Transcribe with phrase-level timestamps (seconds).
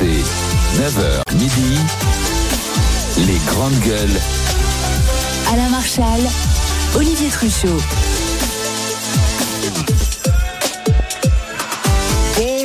[0.00, 0.24] RMC,
[0.78, 1.78] 9h midi,
[3.26, 4.20] les grandes gueules.
[5.52, 6.20] Alain Marchal,
[6.94, 7.80] Olivier Truchot.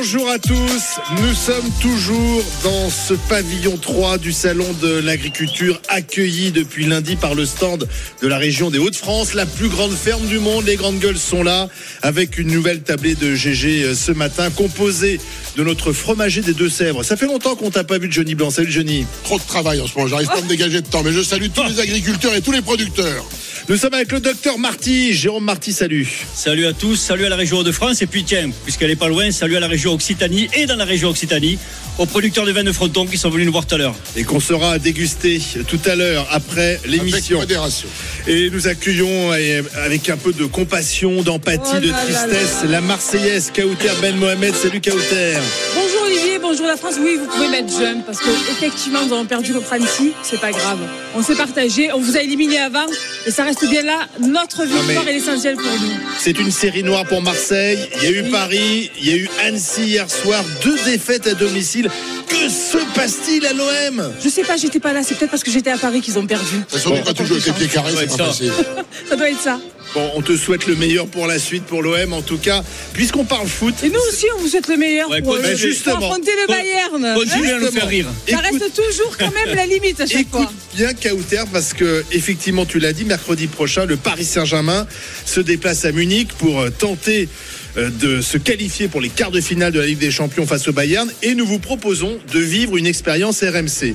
[0.08, 6.52] Bonjour à tous, nous sommes toujours dans ce pavillon 3 du Salon de l'Agriculture accueilli
[6.52, 7.88] depuis lundi par le stand
[8.22, 10.64] de la région des Hauts-de-France, la plus grande ferme du monde.
[10.64, 11.68] Les grandes gueules sont là
[12.02, 15.18] avec une nouvelle tablée de GG euh, ce matin composée
[15.56, 17.02] de notre fromager des Deux-Sèvres.
[17.02, 18.50] Ça fait longtemps qu'on t'a pas vu de Johnny Blanc.
[18.50, 19.06] Salut Johnny.
[19.24, 21.22] Trop de travail en ce moment, j'arrive pas à me dégager de temps, mais je
[21.22, 23.24] salue tous les agriculteurs et tous les producteurs.
[23.68, 25.12] Nous sommes avec le docteur Marty.
[25.12, 26.06] Jérôme Marty, salut.
[26.32, 29.08] Salut à tous, salut à la région de France et puis tiens, puisqu'elle est pas
[29.08, 31.58] loin, salut à la région Occitanie et dans la région Occitanie,
[31.98, 33.96] aux producteurs de vin de Fronton qui sont venus nous voir tout à l'heure.
[34.14, 37.38] Et qu'on sera dégusté tout à l'heure après Avec l'émission.
[37.40, 37.88] modération.
[38.28, 43.50] Et nous accueillons eh, avec un peu de compassion, d'empathie, Oh de tristesse la Marseillaise
[43.52, 44.54] Kauter Ben Mohamed.
[44.54, 45.38] Salut Kauter.
[45.74, 46.94] Bonjour Olivier, bonjour la France.
[47.00, 50.52] Oui, vous pouvez mettre jeune parce que effectivement nous avons perdu contre Annecy, c'est pas
[50.52, 50.78] grave.
[51.16, 52.86] On s'est partagé, on vous a éliminé avant
[53.26, 54.06] et ça reste bien là.
[54.20, 55.92] Notre victoire est l'essentiel pour nous.
[56.18, 57.88] C'est une série noire pour Marseille.
[57.96, 58.30] Il y a eu.
[58.30, 60.44] Paris, il y a eu Annecy hier soir.
[60.62, 61.88] Deux défaites à domicile.
[62.28, 65.50] Que se passe-t-il à l'OM Je sais pas, j'étais pas là, c'est peut-être parce que
[65.50, 66.56] j'étais à Paris qu'ils ont perdu.
[66.58, 68.24] De toute façon, quand tu joues avec les pieds carrés, c'est pas ça.
[68.26, 68.52] facile.
[69.08, 69.60] Ça doit être ça.
[69.94, 72.62] Bon, on te souhaite le meilleur pour la suite pour l'OM en tout cas.
[72.92, 75.96] Puisqu'on parle foot, Et nous aussi, on vous souhaite le meilleur Ouais, pour, euh, Justement.
[75.96, 77.14] pour affronter le Con- Bayern.
[77.14, 78.06] Continuez à nous faire rire.
[78.28, 80.52] Ça écoute- reste toujours quand même la limite à chaque Écoute fois.
[80.74, 84.86] bien Kauter parce que effectivement tu l'as dit mercredi prochain le Paris Saint-Germain
[85.24, 87.28] se déplace à Munich pour euh, tenter
[87.76, 90.72] de se qualifier pour les quarts de finale de la Ligue des Champions face au
[90.72, 93.94] Bayern et nous vous proposons de vivre une expérience RMC.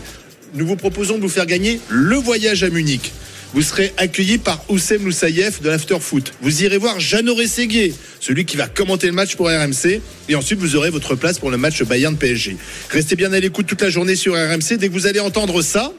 [0.53, 3.11] Nous vous proposons de vous faire gagner le voyage à Munich.
[3.53, 6.31] Vous serez accueilli par Oussem Loussaïef de l'Afterfoot.
[6.41, 9.99] Vous irez voir Jeannot Rességuier, celui qui va commenter le match pour RMC.
[10.29, 12.55] Et ensuite, vous aurez votre place pour le match Bayern-PSG.
[12.89, 14.77] Restez bien à l'écoute toute la journée sur RMC.
[14.77, 15.91] Dès que vous allez entendre ça,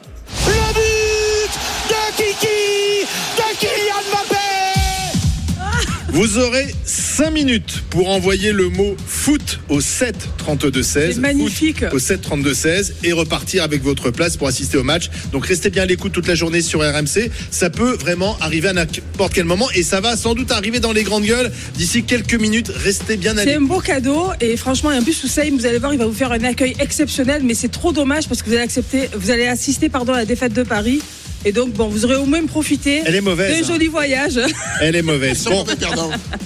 [6.13, 11.15] Vous aurez 5 minutes pour envoyer le mot foot au 7 32 16.
[11.15, 11.83] C'est magnifique.
[11.91, 15.09] Au 7 32 16 et repartir avec votre place pour assister au match.
[15.31, 17.31] Donc restez bien à l'écoute toute la journée sur RMC.
[17.49, 20.91] Ça peut vraiment arriver à n'importe quel moment et ça va sans doute arriver dans
[20.93, 22.69] les grandes gueules d'ici quelques minutes.
[22.75, 23.67] Restez bien à C'est un l'écoute.
[23.69, 26.43] beau cadeau et franchement, en plus, Hussein, vous allez voir, il va vous faire un
[26.43, 30.13] accueil exceptionnel, mais c'est trop dommage parce que vous allez accepter, vous allez assister pardon,
[30.13, 31.01] à la défaite de Paris.
[31.45, 33.51] Et donc, bon, vous aurez au moins profité Elle est mauvaise.
[33.51, 33.67] d'un hein.
[33.67, 34.39] joli voyage.
[34.81, 35.43] Elle est mauvaise.
[35.45, 35.65] Bon.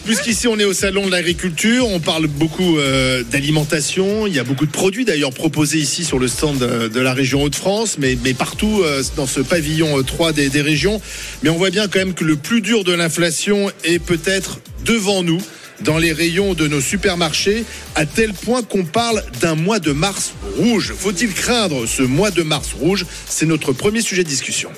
[0.05, 4.25] Puisqu'ici on est au salon de l'agriculture, on parle beaucoup euh, d'alimentation.
[4.25, 7.13] Il y a beaucoup de produits d'ailleurs proposés ici sur le stand de, de la
[7.13, 10.99] région Hauts-de-France, mais, mais partout euh, dans ce pavillon euh, 3 des, des régions.
[11.43, 15.23] Mais on voit bien quand même que le plus dur de l'inflation est peut-être devant
[15.23, 15.41] nous
[15.81, 20.33] dans les rayons de nos supermarchés, à tel point qu'on parle d'un mois de mars
[20.57, 20.93] rouge.
[20.97, 23.05] Faut-il craindre ce mois de mars rouge?
[23.27, 24.69] C'est notre premier sujet de discussion.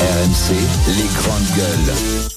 [0.00, 0.54] RMC,
[0.96, 2.30] les grandes gueules.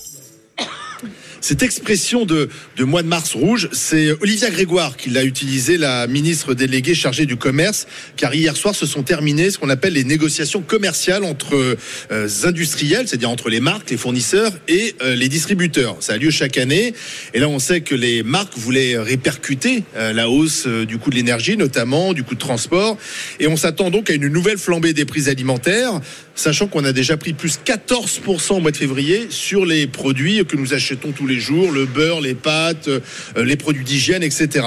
[1.44, 2.48] Cette expression de,
[2.80, 7.36] mois de mars rouge, c'est Olivia Grégoire qui l'a utilisée, la ministre déléguée chargée du
[7.36, 7.86] commerce,
[8.16, 11.76] car hier soir se sont terminées ce qu'on appelle les négociations commerciales entre
[12.12, 15.98] euh, industriels, c'est-à-dire entre les marques, les fournisseurs et euh, les distributeurs.
[16.00, 16.94] Ça a lieu chaque année,
[17.34, 21.10] et là on sait que les marques voulaient répercuter euh, la hausse euh, du coût
[21.10, 22.98] de l'énergie, notamment du coût de transport,
[23.42, 26.00] et on s'attend donc à une nouvelle flambée des prix alimentaires,
[26.36, 30.56] sachant qu'on a déjà pris plus 14% au mois de février sur les produits que
[30.56, 33.00] nous achetons tous les jours, le beurre, les pâtes, euh,
[33.44, 34.66] les produits d'hygiène, etc.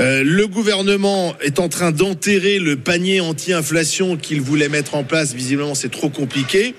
[0.00, 5.34] Euh, le gouvernement est en train d'enterrer le panier anti-inflation qu'il voulait mettre en place.
[5.34, 6.74] Visiblement, c'est trop compliqué.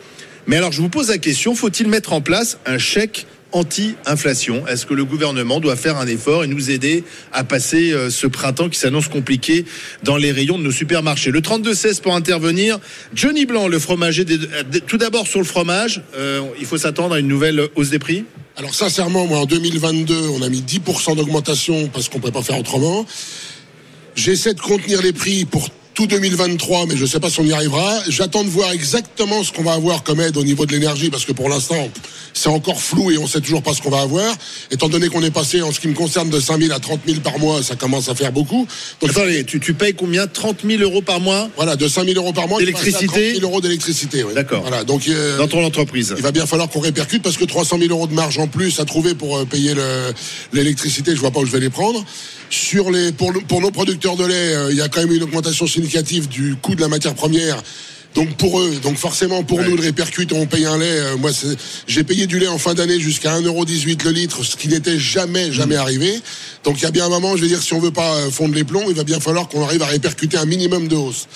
[0.48, 4.86] Mais alors, je vous pose la question, faut-il mettre en place un chèque anti-inflation Est-ce
[4.86, 8.70] que le gouvernement doit faire un effort et nous aider à passer euh, ce printemps
[8.70, 9.66] qui s'annonce compliqué
[10.04, 11.32] dans les rayons de nos supermarchés?
[11.32, 12.80] Le 32-16 pour intervenir.
[13.14, 14.26] Johnny Blanc, le fromager.
[14.30, 18.00] euh, tout d'abord sur le fromage, euh, il faut s'attendre à une nouvelle hausse des
[18.00, 18.26] prix?
[18.58, 22.44] Alors sincèrement, moi en 2022, on a mis 10% d'augmentation parce qu'on ne peut pas
[22.44, 23.06] faire autrement.
[24.16, 27.46] J'essaie de contenir les prix pour tout 2023, mais je ne sais pas si on
[27.46, 27.90] y arrivera.
[28.10, 31.24] J'attends de voir exactement ce qu'on va avoir comme aide au niveau de l'énergie, parce
[31.26, 31.90] que pour l'instant,
[32.34, 34.36] c'est encore flou et on ne sait toujours pas ce qu'on va avoir.
[34.72, 37.00] Étant donné qu'on est passé, en ce qui me concerne, de 5 000 à 30
[37.08, 38.68] 000 par mois, ça commence à faire beaucoup.
[39.00, 40.28] Donc, Attendez, tu, tu payes combien?
[40.28, 41.50] 30 000 euros par mois?
[41.56, 43.06] Voilà, de 5 000 euros par mois, D'électricité?
[43.08, 44.24] 30 000 euros d'électricité.
[44.26, 44.34] oui.
[44.36, 44.62] D'accord.
[44.64, 47.78] Voilà, donc euh, dans ton entreprise il va bien falloir qu'on répercute parce que 300
[47.80, 50.12] 000 euros de marge en plus à trouver pour euh, payer le-
[50.52, 52.04] l'électricité, je vois pas où je vais les prendre.
[52.50, 55.14] Sur les, pour, le- pour nos producteurs de lait, euh, il y a quand même
[55.14, 55.85] une augmentation significative
[56.28, 57.62] du coût de la matière première
[58.16, 60.86] Donc pour eux, donc forcément pour nous le répercute, on paye un lait.
[60.88, 61.32] euh, moi,
[61.88, 65.52] j'ai payé du lait en fin d'année jusqu'à 1,18€ le litre, ce qui n'était jamais,
[65.52, 66.22] jamais arrivé.
[66.64, 68.32] Donc il y a bien un moment, je veux dire, si on veut pas euh,
[68.32, 71.28] fondre les plombs, il va bien falloir qu'on arrive à répercuter un minimum de hausse.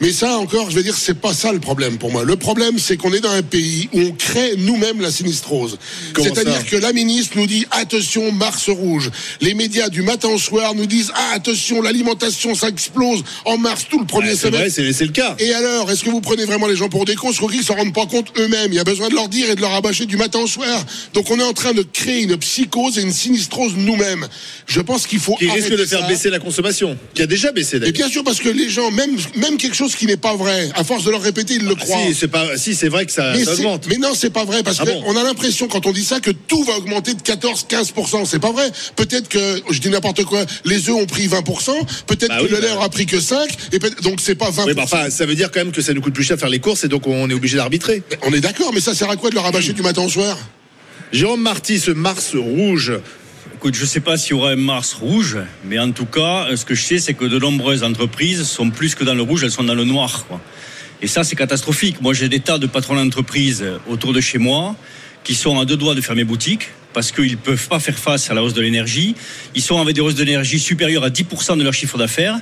[0.00, 2.24] Mais ça encore, je veux dire, c'est pas ça le problème pour moi.
[2.24, 5.78] Le problème, c'est qu'on est dans un pays où on crée nous-mêmes la sinistrose.
[6.18, 9.10] C'est-à-dire que la ministre nous dit attention, Mars rouge.
[9.40, 13.86] Les médias du matin au soir nous disent ah attention, l'alimentation ça explose en mars
[13.88, 14.74] tout le premier Ouais, vrai, semestre.
[14.74, 15.36] c'est c'est le cas.
[15.38, 17.62] Et alors, est-ce que vous prenez vraiment les gens pour des cons Je crois qu'ils
[17.64, 18.72] s'en rendent pas compte eux-mêmes.
[18.72, 20.84] Il y a besoin de leur dire et de leur rabâcher du matin au soir.
[21.14, 24.26] Donc on est en train de créer une psychose et une sinistrose nous-mêmes.
[24.66, 26.06] Je pense qu'il faut Qui risque de faire ça.
[26.08, 26.96] baisser la consommation.
[27.14, 27.92] Qui a déjà baissé Et d'ailleurs.
[27.94, 30.84] bien sûr, parce que les gens, même, même quelque chose qui n'est pas vrai, à
[30.84, 31.98] force de leur répéter, ils le croient.
[32.08, 33.86] Si, c'est pas, si, c'est vrai que ça, Mais, ça augmente.
[33.88, 36.20] mais non, c'est pas vrai parce Ah qu'on bon a l'impression quand on dit ça
[36.20, 38.24] que tout va augmenter de 14-15%.
[38.26, 38.70] C'est pas vrai.
[38.96, 40.44] Peut-être que je dis n'importe quoi.
[40.64, 41.70] Les œufs ont pris 20%.
[42.06, 42.76] Peut-être Bah que oui, le lait bah.
[42.76, 44.64] aura pris que 5 et donc c'est pas 20%.
[44.66, 46.48] Oui, bah, enfin, ça veut dire quand même que ça nous coûte plus cher faire
[46.48, 48.00] les courses et donc on est obligé d'arbitrer.
[48.22, 50.38] On est d'accord, mais ça sert à quoi de leur rabâcher du matin au soir?
[51.10, 52.92] Jérôme Marty, ce Mars rouge,
[53.54, 56.46] Écoute, je ne sais pas s'il y aura un Mars rouge, mais en tout cas,
[56.54, 59.42] ce que je sais, c'est que de nombreuses entreprises sont plus que dans le rouge,
[59.42, 60.26] elles sont dans le noir.
[60.28, 60.40] Quoi.
[61.02, 62.00] Et ça, c'est catastrophique.
[62.00, 64.76] Moi, j'ai des tas de patrons d'entreprises autour de chez moi
[65.24, 68.30] qui sont à deux doigts de fermer boutique parce qu'ils ne peuvent pas faire face
[68.30, 69.16] à la hausse de l'énergie.
[69.56, 72.38] Ils sont avec des hausses d'énergie supérieures à 10% de leur chiffre d'affaires.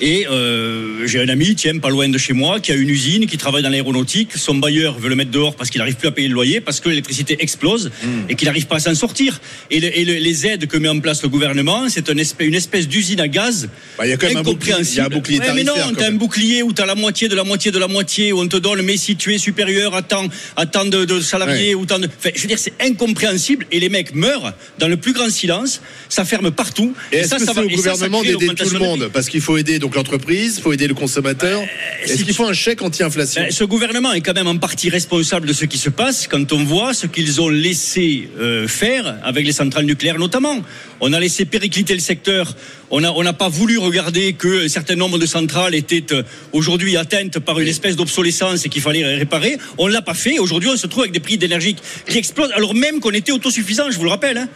[0.00, 3.26] Et euh, j'ai un ami, tiens, pas loin de chez moi, qui a une usine,
[3.26, 4.30] qui travaille dans l'aéronautique.
[4.36, 6.78] Son bailleur veut le mettre dehors parce qu'il n'arrive plus à payer le loyer, parce
[6.80, 7.90] que l'électricité explose
[8.28, 9.40] et qu'il n'arrive pas à s'en sortir.
[9.70, 12.46] Et, le- et le- les aides que met en place le gouvernement, c'est une espèce,
[12.46, 13.68] une espèce d'usine à gaz.
[13.98, 15.74] Bah, il y a quand même un bouclier- y a un bouclier Ouais, mais non,
[15.96, 18.46] t'as un bouclier où t'as la moitié de la moitié de la moitié, où on
[18.48, 21.86] te donne, mais si tu es supérieur à tant, à tant de, de salariés, ou
[21.86, 22.06] tant de.
[22.06, 25.80] Enfin, je veux dire, c'est incompréhensible et les mecs meurent dans le plus grand silence.
[26.08, 26.94] Ça ferme partout.
[27.12, 28.78] Et est-ce ça, que ça c'est va- au et ça, ça gouvernement d'aider tout le
[28.78, 29.10] monde.
[29.12, 31.62] Parce qu'il faut aider donc l'entreprise, il faut aider le consommateur.
[32.02, 34.88] Est-ce si qu'il faut un chèque anti-inflation Ben, ce gouvernement est quand même en partie
[34.90, 39.16] responsable de ce qui se passe quand on voit ce qu'ils ont laissé euh, faire
[39.24, 40.56] avec les centrales nucléaires notamment.
[41.00, 42.54] On a laissé péricliter le secteur.
[42.90, 46.96] On n'a on pas voulu regarder que un certain nombre de centrales étaient euh, aujourd'hui
[46.96, 49.58] atteintes par une espèce d'obsolescence et qu'il fallait réparer.
[49.76, 50.38] On l'a pas fait.
[50.38, 51.76] Aujourd'hui, on se trouve avec des prix d'énergie
[52.08, 54.38] qui explosent alors même qu'on était autosuffisant, je vous le rappelle.
[54.38, 54.48] hein.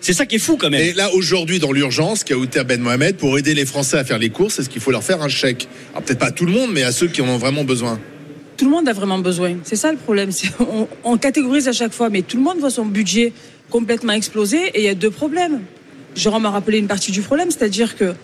[0.00, 0.80] C'est ça qui est fou quand même.
[0.80, 4.30] Et là, aujourd'hui, dans l'urgence, Kaouter Ben Mohamed, pour aider les Français à faire les
[4.30, 5.66] courses, est-ce qu'il faut leur faire un chèque?
[5.92, 7.98] Alors, peut-être pas à tout le monde, mais à ceux qui en ont vraiment besoin.
[8.56, 9.56] Tout le monde a vraiment besoin.
[9.64, 10.30] C'est ça le problème.
[10.32, 13.32] C'est- On, on catégorise à chaque fois, mais tout le monde voit son budget
[13.70, 15.60] complètement exploser et il y a deux problèmes.
[16.14, 18.14] Jérôme a rappelé une partie du problème, c'est-à-dire que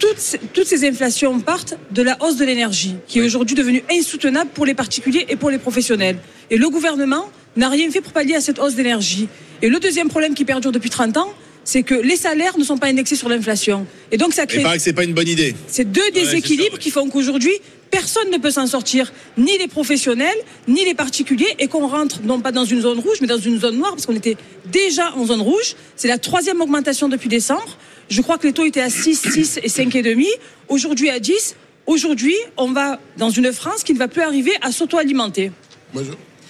[0.00, 3.84] toutes, ces- toutes ces inflations partent de la hausse de l'énergie, qui est aujourd'hui devenue
[3.90, 6.16] insoutenable pour les particuliers et pour les professionnels.
[6.50, 9.28] Et le gouvernement n'a rien fait pour pallier à cette hausse d'énergie.
[9.62, 11.32] Et le deuxième problème qui perdure depuis 30 ans,
[11.64, 13.86] c'est que les salaires ne sont pas indexés sur l'inflation.
[14.12, 15.54] Et donc ça Il crée paraît que c'est pas une bonne idée.
[15.66, 17.52] c'est deux déséquilibres qui font qu'aujourd'hui,
[17.90, 20.36] personne ne peut s'en sortir, ni les professionnels,
[20.68, 23.58] ni les particuliers, et qu'on rentre non pas dans une zone rouge, mais dans une
[23.58, 24.36] zone noire, parce qu'on était
[24.66, 25.74] déjà en zone rouge.
[25.96, 27.78] C'est la troisième augmentation depuis décembre.
[28.10, 30.26] Je crois que les taux étaient à 6, 6 et 5,5.
[30.68, 31.56] Aujourd'hui à 10.
[31.86, 35.52] Aujourd'hui, on va dans une France qui ne va plus arriver à s'auto-alimenter.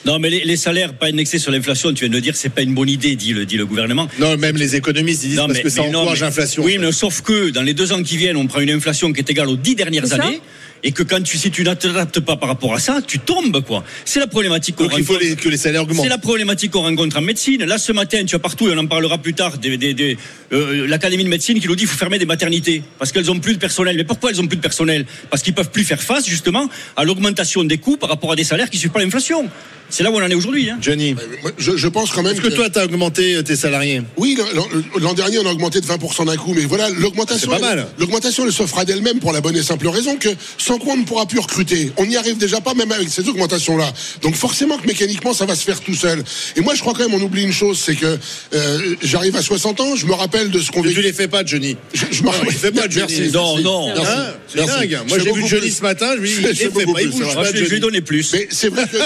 [0.05, 2.51] Non, mais les, les salaires pas indexés sur l'inflation, tu viens de le dire, c'est
[2.51, 4.09] pas une bonne idée, dit le, dit le gouvernement.
[4.19, 6.63] Non, même les économistes disent Non, parce mais- que ça encourage l'inflation.
[6.63, 9.21] Oui, mais sauf que dans les deux ans qui viennent, on prend une inflation qui
[9.21, 10.41] est égale aux dix dernières années.
[10.87, 13.65] Et que quand tu, si tu ne t'adaptes pas par rapport à ça, tu tombes,
[13.65, 13.83] quoi.
[14.05, 15.31] C'est la problématique qu'on Donc il faut rencontre.
[15.31, 16.03] les- que les salaires augmentent.
[16.05, 17.65] C'est la problématique qu'on rencontre en médecine.
[17.65, 20.19] Là, ce matin, tu as partout, et on en parlera plus tard, des, des- des-
[20.53, 23.41] euh, l'Académie de médecine qui nous dit qu'il faut fermer des maternités parce qu'elles ont
[23.41, 23.97] plus de personnel.
[23.97, 25.07] Mais pourquoi elles ont plus de personnel?
[25.31, 28.45] Parce qu'ils peuvent plus faire face, justement, à l'augmentation des coûts par rapport à des
[28.45, 29.49] salaires qui ne suivent pas l'inflation.
[29.91, 30.71] C'est là où on en est aujourd'hui.
[30.71, 30.79] Hein.
[30.81, 33.55] Johnny, moi, je, je pense quand même est-ce que toi, tu as augmenté euh, tes
[33.55, 34.01] salariés?
[34.17, 34.67] Oui, l'an-
[34.99, 37.51] l'an dernier, on a augmenté de 20% d'un coup, mais voilà, l'augmentation.
[37.53, 37.87] C'est pas elle- mal.
[37.99, 40.99] L'augmentation, elle se fera d'elle-même pour la bonne et simple raison que sans quoi on
[40.99, 41.93] ne pourra plus recruter.
[41.97, 43.93] On n'y arrive déjà pas, même avec ces augmentations-là.
[44.23, 46.23] Donc forcément que mécaniquement, ça va se faire tout seul.
[46.57, 48.19] Et moi, je crois quand même, on oublie une chose, c'est que
[48.55, 50.95] euh, j'arrive à 60 ans, je me rappelle de ce qu'on vécu.
[50.97, 51.77] tu les fais pas, Johnny.
[51.93, 53.15] Je, je me fait pas, Johnny.
[53.19, 53.87] Merci, Non, non.
[53.95, 54.03] Merci.
[54.15, 54.89] Hein c'est Merci.
[54.89, 54.99] dingue.
[55.09, 55.71] Moi, fais j'ai vu Johnny plus.
[55.77, 57.69] ce matin, je lui dis, Je il fais fait il bouge pas, je, Johnny.
[57.69, 58.33] vais donner plus.
[58.33, 58.97] Mais c'est vrai que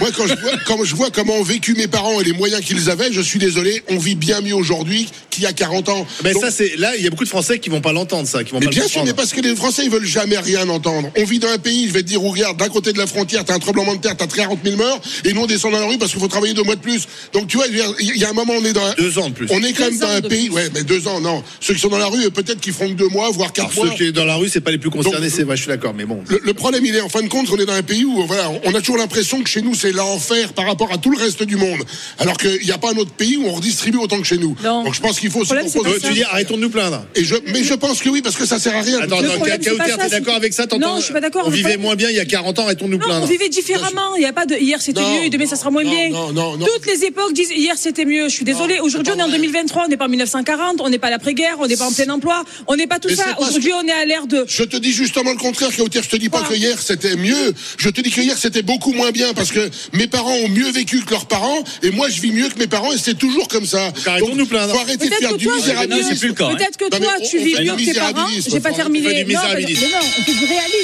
[0.00, 2.62] moi, quand je, vois, quand je vois comment ont vécu mes parents et les moyens
[2.64, 6.06] qu'ils avaient, je suis désolé, on vit bien mieux aujourd'hui qu'il y a 40 ans.
[6.24, 8.26] Mais Donc- ça, c'est là, il y a beaucoup de Français qui vont pas l'entendre,
[8.28, 10.38] ça, qui vont mais pas bien sûr, mais parce que les Français, ils veulent jamais
[10.38, 10.99] rien entendre.
[11.16, 13.06] On vit dans un pays, je vais te dire, où regarde, d'un côté de la
[13.06, 15.80] frontière, t'as un tremblement de terre, t'as 40 000 morts, et nous, on descend dans
[15.80, 17.06] la rue parce qu'il faut travailler deux mois de plus.
[17.32, 18.94] Donc, tu vois, il y a un moment, on est dans un...
[18.94, 19.46] Deux ans de plus.
[19.50, 20.54] On est quand Deux même dans ans un de pays, plus.
[20.56, 21.42] ouais, mais deux ans, non.
[21.60, 23.84] Ceux qui sont dans la rue, peut-être qu'ils feront que deux mois, voire quatre Alors,
[23.84, 23.92] mois.
[23.96, 25.68] ceux qui sont dans la rue, c'est pas les plus concernés, c'est vrai, je suis
[25.70, 26.22] d'accord, mais bon.
[26.28, 28.26] Le, le problème, il est en fin de compte, on est dans un pays où
[28.26, 31.18] voilà, on a toujours l'impression que chez nous c'est faire par rapport à tout le
[31.18, 31.78] reste du monde.
[32.18, 34.56] Alors qu'il n'y a pas un autre pays où on redistribue autant que chez nous.
[34.64, 34.84] Non.
[34.84, 35.56] Donc je pense qu'il faut pose- pas
[35.90, 37.04] Euh, tu dis arrêtons de nous plaindre.
[37.14, 39.00] Et je, mais je pense que oui, parce que ça sert à rien.
[39.00, 39.20] Attends,
[40.10, 41.44] d'accord avec ça T'entends Non, je suis pas d'accord.
[41.46, 43.26] On vivait moins bien il y a 40 ans, arrêtons de nous Non, on plaindre.
[43.26, 44.16] vivait différemment.
[44.16, 46.08] Il y a pas de hier c'était mieux et demain ça sera moins non, bien.
[46.10, 46.66] non, non, non.
[46.66, 48.28] Toutes les époques disent hier c'était mieux.
[48.28, 48.78] Je suis désolée.
[48.78, 49.36] Non, Aujourd'hui on est en vrai.
[49.38, 51.92] 2023, on n'est pas en 1940, on n'est pas à l'après-guerre, on n'est pas en
[51.92, 53.24] plein emploi, on n'est pas tout ça.
[53.38, 54.44] Aujourd'hui on est à l'ère de.
[54.48, 56.00] Je te dis justement le contraire, Kauter.
[56.02, 57.54] Je te dis pas que hier c'était mieux.
[57.78, 60.70] Je te dis que hier c'était beaucoup moins bien parce que mes parents ont mieux
[60.70, 63.48] vécu que leurs parents et moi je vis mieux que mes parents et c'est toujours
[63.48, 63.92] comme ça.
[64.06, 64.74] arrêtons de nous plaindre.
[64.74, 66.08] Faut arrêter de Peut-être faire que du toi, tu vis misérabilisme.
[66.42, 66.54] hein.
[66.56, 68.26] Peut-être que mais toi, on- tu on vis mieux que tes parents.
[68.50, 69.06] J'ai pas terminé.
[69.06, 70.79] on mais non, on fait du réalisme,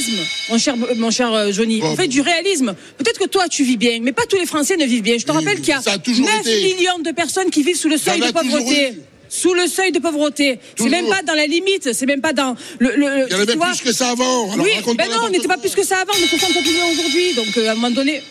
[0.51, 1.81] mon cher, mon cher euh, Johnny.
[1.81, 1.89] Bon.
[1.93, 2.75] On fait du réalisme.
[2.99, 5.17] Peut-être que toi, tu vis bien, mais pas tous les Français ne vivent bien.
[5.19, 6.75] Je te Oui, rappelle qu'il y a ça a toujours 9 été.
[6.75, 8.95] millions de personnes qui vivent sous le seuil de pauvreté.
[9.29, 10.59] Sous le seuil de pauvreté.
[10.77, 12.91] C'est même pas dans la limite, c'est même pas dans le.
[12.97, 13.69] le Il y en avait vois.
[13.71, 14.53] plus que ça avant.
[14.53, 17.35] Alors oui, ben non, on n'était pas plus que ça avant, on plus bien aujourd'hui.
[17.35, 18.23] Donc euh, à un moment donné.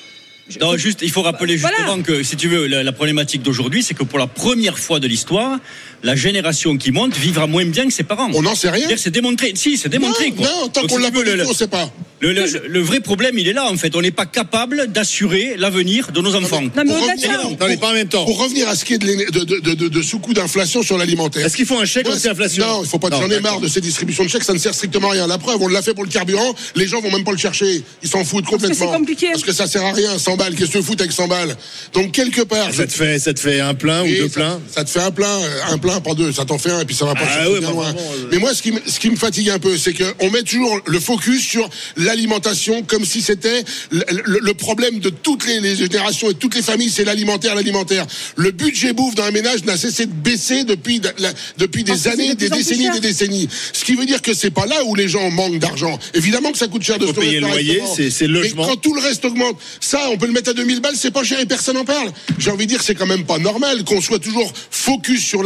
[0.47, 1.75] je- Non, juste, il faut rappeler Voilà.
[1.77, 5.01] justement que, si tu veux, la, la problématique d'aujourd'hui, c'est que pour la première fois
[5.01, 5.59] de l'histoire,
[6.05, 8.29] la génération qui monte vivra moins bien que ses parents.
[8.33, 8.87] On n'en sait rien.
[8.95, 9.51] C'est démontré.
[9.55, 10.29] Si, c'est démontré.
[10.29, 10.47] Non, quoi.
[10.47, 11.91] non, tant qu'on l'a pas on sait pas.
[12.21, 13.93] Le, le- le vrai problème, il est là, en fait.
[13.95, 16.61] On n'est pas capable d'assurer l'avenir de nos enfants.
[16.61, 17.43] Non, mais Pour revenir-.
[17.43, 18.23] Non, pas en même temps.
[18.25, 20.81] Pour revenir à ce qui est de, l'éne- de, de, de, de- de sous-coup d'inflation
[20.81, 21.45] sur l'alimentaire.
[21.45, 23.09] Est-ce qu'il faut un chèque Ouais, anti-inflation Non, il faut pas.
[23.11, 25.27] J'en ai marre de ces distributions de chèques, ça ne sert strictement à rien.
[25.27, 27.83] La preuve, on l'a fait pour le carburant, les gens vont même pas le chercher.
[28.01, 28.75] Ils s'en foutent complètement.
[28.91, 29.27] c'est compliqué.
[29.31, 30.55] Parce que ça sert à rien, 100 balles.
[30.55, 31.55] Qu'est-ce que tu fous avec 100 balles?
[31.93, 32.73] Donc, quelque part.
[32.73, 35.11] Ça te fait, ça te fait un plein ou deux pleins Ça te fait un
[35.11, 35.37] plein,
[35.69, 36.31] un plein, pas deux.
[36.31, 37.91] Ça t'en fait un, et puis ça va pas Ah chercher ouais, bien bah, loin.
[37.91, 38.09] vraiment.
[38.31, 40.79] Mais moi, ce qui, me- ce qui me fatigue un peu, c'est qu'on met toujours
[40.85, 45.75] le focus sur l'alimentation comme si c'était le, le- le problème de toutes les, les
[45.75, 48.05] générations et de toutes les familles, c'est l'alimentaire, l'alimentaire.
[48.35, 52.39] Le budget bouffe d'un ménage n'a cessé de baisser depuis, la- depuis des années, de
[52.39, 53.47] des décennies, des décennies.
[53.73, 55.97] Ce qui veut dire que c'est pas là où les gens manquent d'argent.
[56.13, 58.65] Évidemment que ça coûte cher de se payer le loyer, c'est- le Mais logement.
[58.67, 61.23] quand tout le reste augmente, ça, on peut le mettre à 2000 balles, c'est pas
[61.23, 62.11] cher et personne n'en parle.
[62.39, 65.43] J'ai envie de dire, c'est quand même pas normal qu'on soit toujours focus sur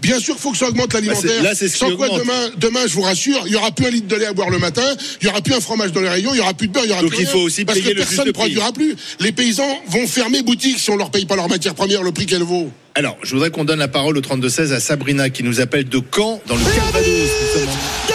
[0.00, 1.22] Bien sûr, faut que ça augmente l'alimentaire.
[1.22, 2.20] Bah, c'est- là, c'est ce qui Sans quoi, augmente.
[2.20, 4.50] demain, demain, je vous rassure, il y aura plus un litre de lait à boire
[4.50, 4.82] le matin,
[5.20, 6.84] il y aura plus un fromage dans les rayons, il y aura plus de beurre,
[6.84, 7.32] il y aura Donc, plus il rien.
[7.32, 8.32] faut aussi parce payer que le personne ne prix.
[8.32, 8.96] produira plus.
[9.20, 12.26] Les paysans vont fermer boutique si on leur paye pas leur matière première le prix
[12.26, 12.70] qu'elle vaut.
[12.94, 16.00] Alors, je voudrais qu'on donne la parole au 32-16 à Sabrina qui nous appelle de
[16.14, 18.11] Caen, dans le Calvados.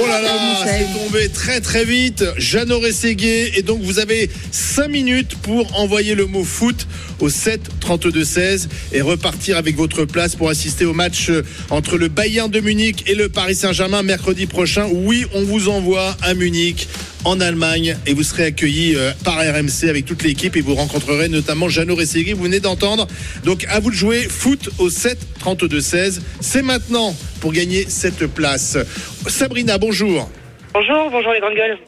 [0.00, 0.30] Oh là là,
[0.64, 2.24] c'est tombé très très vite.
[2.36, 3.58] Jeannot Rességuier.
[3.58, 6.86] Et donc, vous avez 5 minutes pour envoyer le mot foot
[7.18, 11.98] au 7 32 16 et repartir avec votre place pour assister au match euh, entre
[11.98, 14.86] le Bayern de Munich et le Paris Saint-Germain mercredi prochain.
[14.88, 16.86] Oui, on vous envoie à Munich
[17.28, 21.28] en Allemagne et vous serez accueillis euh, par RMC avec toute l'équipe et vous rencontrerez
[21.28, 22.32] notamment Jeannot Rességuier.
[22.32, 23.06] Vous venez d'entendre.
[23.44, 26.22] Donc, à vous de jouer foot au 7 32 16.
[26.40, 28.78] C'est maintenant pour gagner cette place.
[29.26, 30.30] Sabrina, bonjour.
[30.72, 31.78] Bonjour, bonjour les grandes gueules.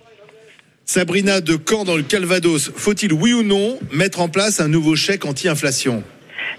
[0.85, 4.97] Sabrina de Caen dans le Calvados, faut-il oui ou non mettre en place un nouveau
[4.97, 6.02] chèque anti-inflation?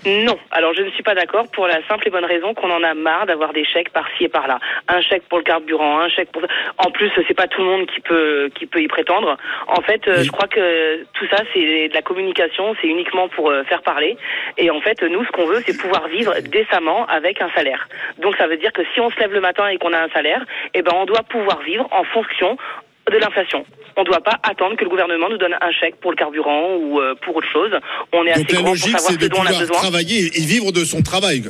[0.05, 2.83] Non, alors je ne suis pas d'accord pour la simple et bonne raison qu'on en
[2.83, 4.59] a marre d'avoir des chèques par-ci et par-là.
[4.87, 6.41] Un chèque pour le carburant, un chèque pour.
[6.77, 9.37] En plus, c'est pas tout le monde qui peut qui peut y prétendre.
[9.67, 10.23] En fait, euh, Oui.
[10.25, 14.17] je crois que tout ça c'est de la communication, c'est uniquement pour euh, faire parler.
[14.57, 17.87] Et en fait, nous, ce qu'on veut, c'est pouvoir vivre décemment avec un salaire.
[18.19, 20.09] Donc, ça veut dire que si on se lève le matin et qu'on a un
[20.09, 20.43] salaire,
[20.73, 22.57] eh ben, on doit pouvoir vivre en fonction
[23.09, 23.65] de l'inflation.
[23.97, 26.75] On ne doit pas attendre que le gouvernement nous donne un chèque pour le carburant
[26.75, 27.71] ou euh, pour autre chose.
[28.13, 29.45] On est Donc assez la grand pour logique, savoir c'est ce de dont on a
[29.47, 29.77] pouvoir besoin.
[29.77, 31.43] travailler et vivre de son travail.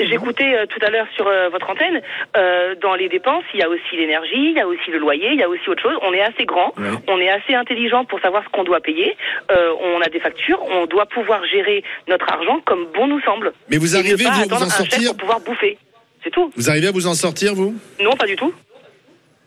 [0.00, 2.00] J'écoutais euh, tout à l'heure sur euh, votre antenne,
[2.36, 5.28] euh, dans les dépenses, il y a aussi l'énergie, il y a aussi le loyer,
[5.32, 5.96] il y a aussi autre chose.
[6.02, 6.88] On est assez grand, Ouais.
[7.08, 9.16] on est assez intelligent pour savoir ce qu'on doit payer.
[9.50, 13.52] Euh, on a des factures, on doit pouvoir gérer notre argent comme bon nous semble.
[13.70, 15.78] Mais vous arrivez vous, à vous en un chèque sortir pour pouvoir bouffer.
[16.24, 16.50] C'est tout.
[16.56, 17.74] Vous arrivez à vous en sortir, vous?
[18.00, 18.52] Non, pas du tout.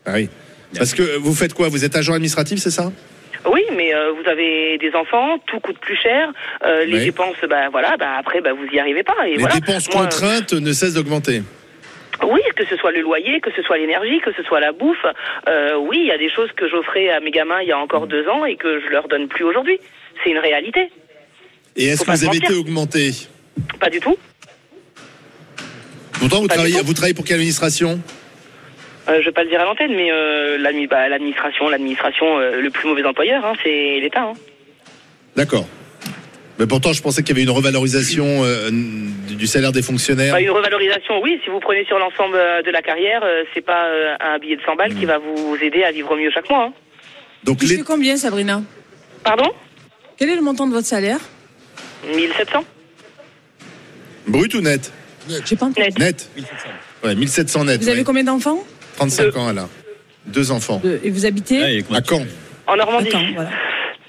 [0.06, 0.28] Ah oui.
[0.76, 1.68] Parce que vous faites quoi?
[1.68, 2.90] Vous êtes agent administratif, c'est ça?
[3.50, 6.32] Oui, mais euh, vous avez des enfants, tout coûte plus cher.
[6.64, 7.04] euh, les Ouais.
[7.06, 9.16] dépenses, bah voilà, bah après, bah vous y arrivez pas.
[9.26, 9.56] Et Les voilà.
[9.56, 11.42] dépenses Moi, contraintes ne cessent d'augmenter.
[12.22, 15.04] Oui, que ce soit le loyer, que ce soit l'énergie, que ce soit la bouffe.
[15.48, 17.78] Euh, oui, il y a des choses que j'offrais à mes gamins il y a
[17.78, 19.78] encore deux ans et que je leur donne plus aujourd'hui.
[20.22, 20.88] C'est une réalité.
[21.74, 23.10] Et est-ce que vous avez été augmenté?
[23.80, 24.16] Pas du tout.
[26.20, 27.98] Pourtant, vous travaillez, vous travaillez pour quelle administration?
[29.08, 32.70] Euh, je vais pas le dire à l'antenne, mais euh, bah, l'administration, l'administration, euh, le
[32.70, 34.22] plus mauvais employeur, hein, c'est l'État.
[34.22, 34.32] hein.
[35.36, 35.66] D'accord.
[36.58, 40.32] Mais pourtant, je pensais qu'il y avait une revalorisation euh, du salaire des fonctionnaires.
[40.34, 41.40] Bah, une revalorisation, oui.
[41.42, 44.62] Si vous prenez sur l'ensemble de la carrière, euh, c'est pas euh, un billet de
[44.62, 46.64] 100 balles qui va vous aider à vivre mieux chaque mois.
[46.66, 46.72] hein.
[47.42, 47.82] Donc, les...
[47.82, 48.62] combien, Sabrina?
[49.24, 49.50] Pardon?
[50.16, 51.18] Quel est le montant de votre salaire?
[52.14, 52.64] 1700
[54.28, 54.92] brut ou net?
[55.44, 55.88] J'ai pas entendu.
[55.98, 55.98] net.
[55.98, 56.30] Net
[57.02, 57.80] Ouais, 1700 net.
[57.82, 58.62] Vous avez combien d'enfants?
[59.08, 59.38] 35 Deux.
[59.38, 59.68] ans, elle a.
[60.26, 60.80] Deux enfants.
[60.82, 61.00] Deux.
[61.02, 62.24] Et vous habitez À Caen
[62.66, 63.10] En Normandie.
[63.34, 63.50] Voilà.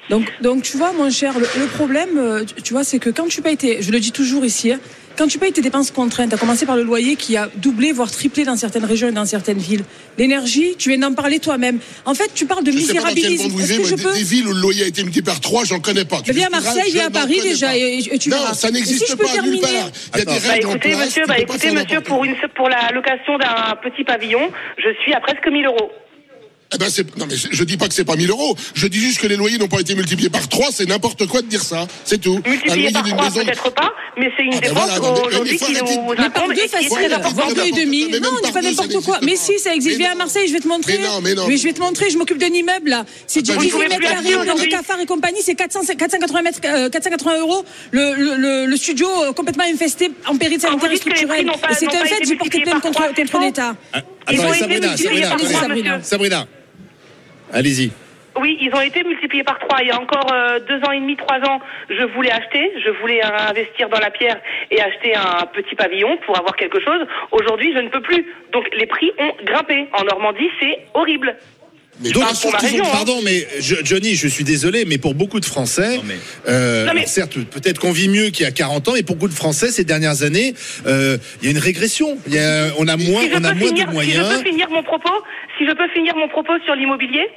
[0.10, 3.10] Donc, donc, tu vois, mon cher, le, le problème, euh, tu- tu vois, c'est que
[3.10, 4.80] quand tu payes tes, je le dis toujours ici, hein,
[5.18, 8.10] quand tu payes tes dépenses contraintes, à commencer par le loyer qui a doublé, voire
[8.12, 9.84] triplé dans certaines régions et dans certaines villes,
[10.18, 11.80] l'énergie, tu viens d'en parler toi-même.
[12.06, 13.60] En fait, tu parles de Je sais pas dans quel misérabilisme.
[13.60, 15.66] Est-ce que je des, peux des villes où le loyer a été multiplié par 3,
[15.66, 16.22] j'en connais pas.
[16.24, 18.54] Tu Viens à Marseille, je viens à Paris déjà, et, et tu non, verras.
[18.54, 19.92] ça n'existe si je peux pas nulle terminer- part.
[20.14, 22.36] Il y a des Bah règles en écoutez, place, monsieur, bah écoutez, monsieur, pour une
[22.56, 25.92] pour la location d'un petit pavillon, je suis à presque 1000 euros.
[26.74, 28.56] Eh ben, c'est- non, mais c'est- je dis pas que c'est pas 1000 euros.
[28.74, 30.70] Je dis juste que les loyers n'ont pas été multipliés par 3.
[30.72, 31.88] C'est n'importe quoi de dire ça.
[32.06, 32.42] C'est tout.
[32.46, 34.84] Un Multiplié loyer par d'une 3, maison- peut-être pas, mais c'est une Ah ben dépense
[34.90, 37.36] voilà, mais- aujourd'hui mais qui de- nous Mais incombe et qui est très faciles, importante.
[37.36, 38.08] par deux et demi.
[38.12, 39.20] Mais Non, on pas n'importe quoi.
[39.22, 39.98] Mais si, ça existe.
[39.98, 40.16] Mais Viens à.
[40.16, 40.98] Marseille, je vais te montrer.
[40.98, 41.46] Mais non, mais non.
[41.50, 43.06] je vais te montrer, je m'occupe d'un immeuble là.
[43.28, 44.70] C'est du Attends, 18 vous pouvez mètres carrés des aujourd'hui.
[44.70, 47.64] cafards et compagnie, c'est 400, 480 mètres, euh, 480 euros.
[47.92, 51.46] Le, studio euh, complètement infesté en péril que les prix structurel.
[51.70, 53.02] Et c'est un fait, j'ai porté plainte contre,
[53.42, 53.76] l'État.
[53.94, 54.02] Ah,
[54.58, 54.96] Sabrina,
[56.04, 56.48] Sabrina,
[57.54, 57.92] Allez-y.
[58.42, 59.78] Oui, ils ont été multipliés par trois.
[59.82, 62.90] Il y a encore euh, deux ans et demi, trois ans, je voulais acheter, je
[63.00, 64.40] voulais euh, investir dans la pierre
[64.72, 67.06] et acheter un petit pavillon pour avoir quelque chose.
[67.32, 68.26] Aujourd'hui, je ne peux plus.
[68.52, 69.86] Donc les prix ont grimpé.
[69.94, 71.36] En Normandie, c'est horrible.
[72.04, 72.90] Mais Donc, pour ma qu'ils ont- région, hein.
[72.92, 76.16] pardon, mais je- Johnny, je suis désolé, mais pour beaucoup de Français, Non, mais-
[76.48, 79.04] euh, Non, mais- alors certes, peut-être qu'on vit mieux qu'il y a 40 ans, mais
[79.04, 80.56] pour beaucoup de Français, ces dernières années,
[80.88, 82.18] euh, il y a une régression.
[82.26, 84.38] Il y a, on a moins, Si on a moins finir, de si je moyens.
[84.42, 85.14] peux finir mon propos,
[85.60, 87.28] si je peux finir mon propos sur l'immobilier.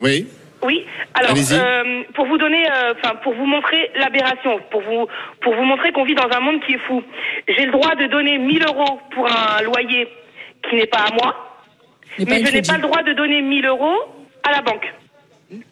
[0.00, 0.26] Oui.
[0.62, 0.84] Oui.
[1.14, 5.06] Alors, euh, pour vous donner, euh, enfin, pour vous montrer l'aberration, pour vous,
[5.40, 7.02] pour vous montrer qu'on vit dans un monde qui est fou.
[7.48, 10.08] J'ai le droit de donner 1000 euros pour un loyer
[10.68, 11.62] qui n'est pas à moi,
[12.18, 13.96] mais je n'ai pas le droit de donner 1000 euros
[14.42, 14.92] à la banque.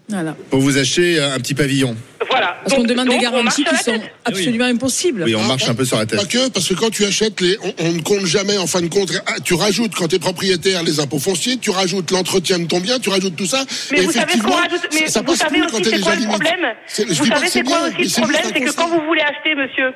[0.08, 0.36] Voilà.
[0.50, 1.94] Pour vous acheter un petit pavillon.
[2.30, 2.56] Voilà.
[2.62, 5.22] Parce qu'on demande donc, des garanties qui sont absolument impossibles.
[5.24, 6.18] Oui, on marche un peu sur la tête.
[6.18, 8.80] Pas que, parce que quand tu achètes, les, on, on ne compte jamais, en fin
[8.80, 12.58] de compte, ah, tu rajoutes, quand tu es propriétaire, les impôts fonciers, tu rajoutes l'entretien
[12.58, 13.64] de ton bien, tu rajoutes tout ça.
[13.90, 15.62] Mais et vous savez ce qu'on effectivement, rajoute Mais ça, ça vous passe savez plus
[15.62, 18.42] aussi quand c'est déjà quoi le problème Vous savez que c'est quoi aussi le problème
[18.44, 19.92] C'est que quand vous voulez acheter, monsieur,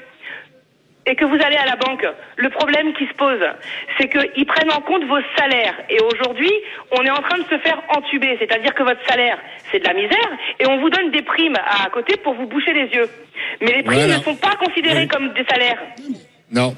[1.07, 2.07] et que vous allez à la banque,
[2.37, 3.41] le problème qui se pose,
[3.99, 5.75] c'est qu'ils prennent en compte vos salaires.
[5.91, 6.53] Et aujourd'hui,
[6.93, 9.39] on est en train de se faire entuber, c'est-à-dire que votre salaire,
[9.71, 10.31] c'est de la misère,
[10.61, 13.09] et on vous donne des primes à côté pour vous boucher les yeux.
[13.61, 14.19] Mais les primes Voilà.
[14.19, 15.09] ne sont pas considérées Oui.
[15.09, 15.81] comme des salaires.
[16.53, 16.75] Non.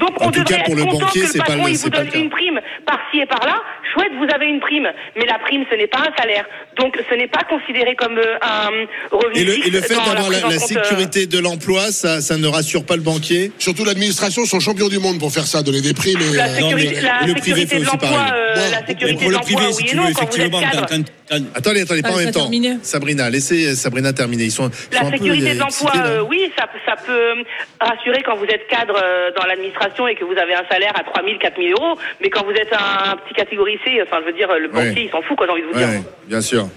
[0.00, 1.46] Donc En on tout devrait cas, pour être le content banquier, que c'est le pas
[1.46, 3.56] patron le- il vous pas donne une prime par-ci et par-là.
[3.92, 6.44] Chouette, vous avez une prime, mais la prime ce n'est pas un salaire.
[6.78, 8.70] Donc ce n'est pas considéré comme euh, un
[9.10, 11.90] revenu Et le, fixe et le fait d'avoir la, en la euh, sécurité de l'emploi,
[11.92, 13.52] ça, ça ne rassure pas le banquier?
[13.58, 16.20] Surtout l'administration sont champions du monde pour faire ça, donner des primes.
[16.32, 18.32] Et, La euh, sécurité, mais la le privé sécurité fait de aussi l'emploi, pareil.
[18.34, 19.96] euh, Bon, la mais Mais sécurité pour de le l'emploi, privé, si oui et tu
[19.96, 20.86] non, veux, quand vous êtes effectivement, cadre.
[20.88, 21.12] quand- quand-
[21.54, 22.40] Attendez, attendez, pas Ah, en ça même temps.
[22.40, 22.78] terminé.
[22.82, 24.44] Sabrina, laissez Sabrina terminer.
[24.44, 27.12] Ils sont, ils sont La un peu sécurité de l'emploi, euh, oui, ça, ça peut
[27.12, 27.42] euh,
[27.80, 31.04] rassurer quand vous êtes cadre euh, dans l'administration et que vous avez un salaire à
[31.04, 31.96] 3 000, 4 000 euros.
[32.20, 35.04] Mais quand vous êtes un petit catégorie C, enfin, je veux dire, le banquier, Ouais.
[35.06, 36.02] il s'en fout, quoi, j'ai envie de vous Ouais, dire.
[36.26, 36.68] bien sûr.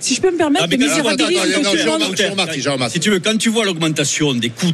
[0.00, 2.90] Si je peux me permettre, Ah, mais quand- attends, attends, attends, non, Jean-Marc, Jean-Marc, Jean-Marc.
[2.90, 4.72] Si tu veux, quand tu vois l'augmentation des coûts,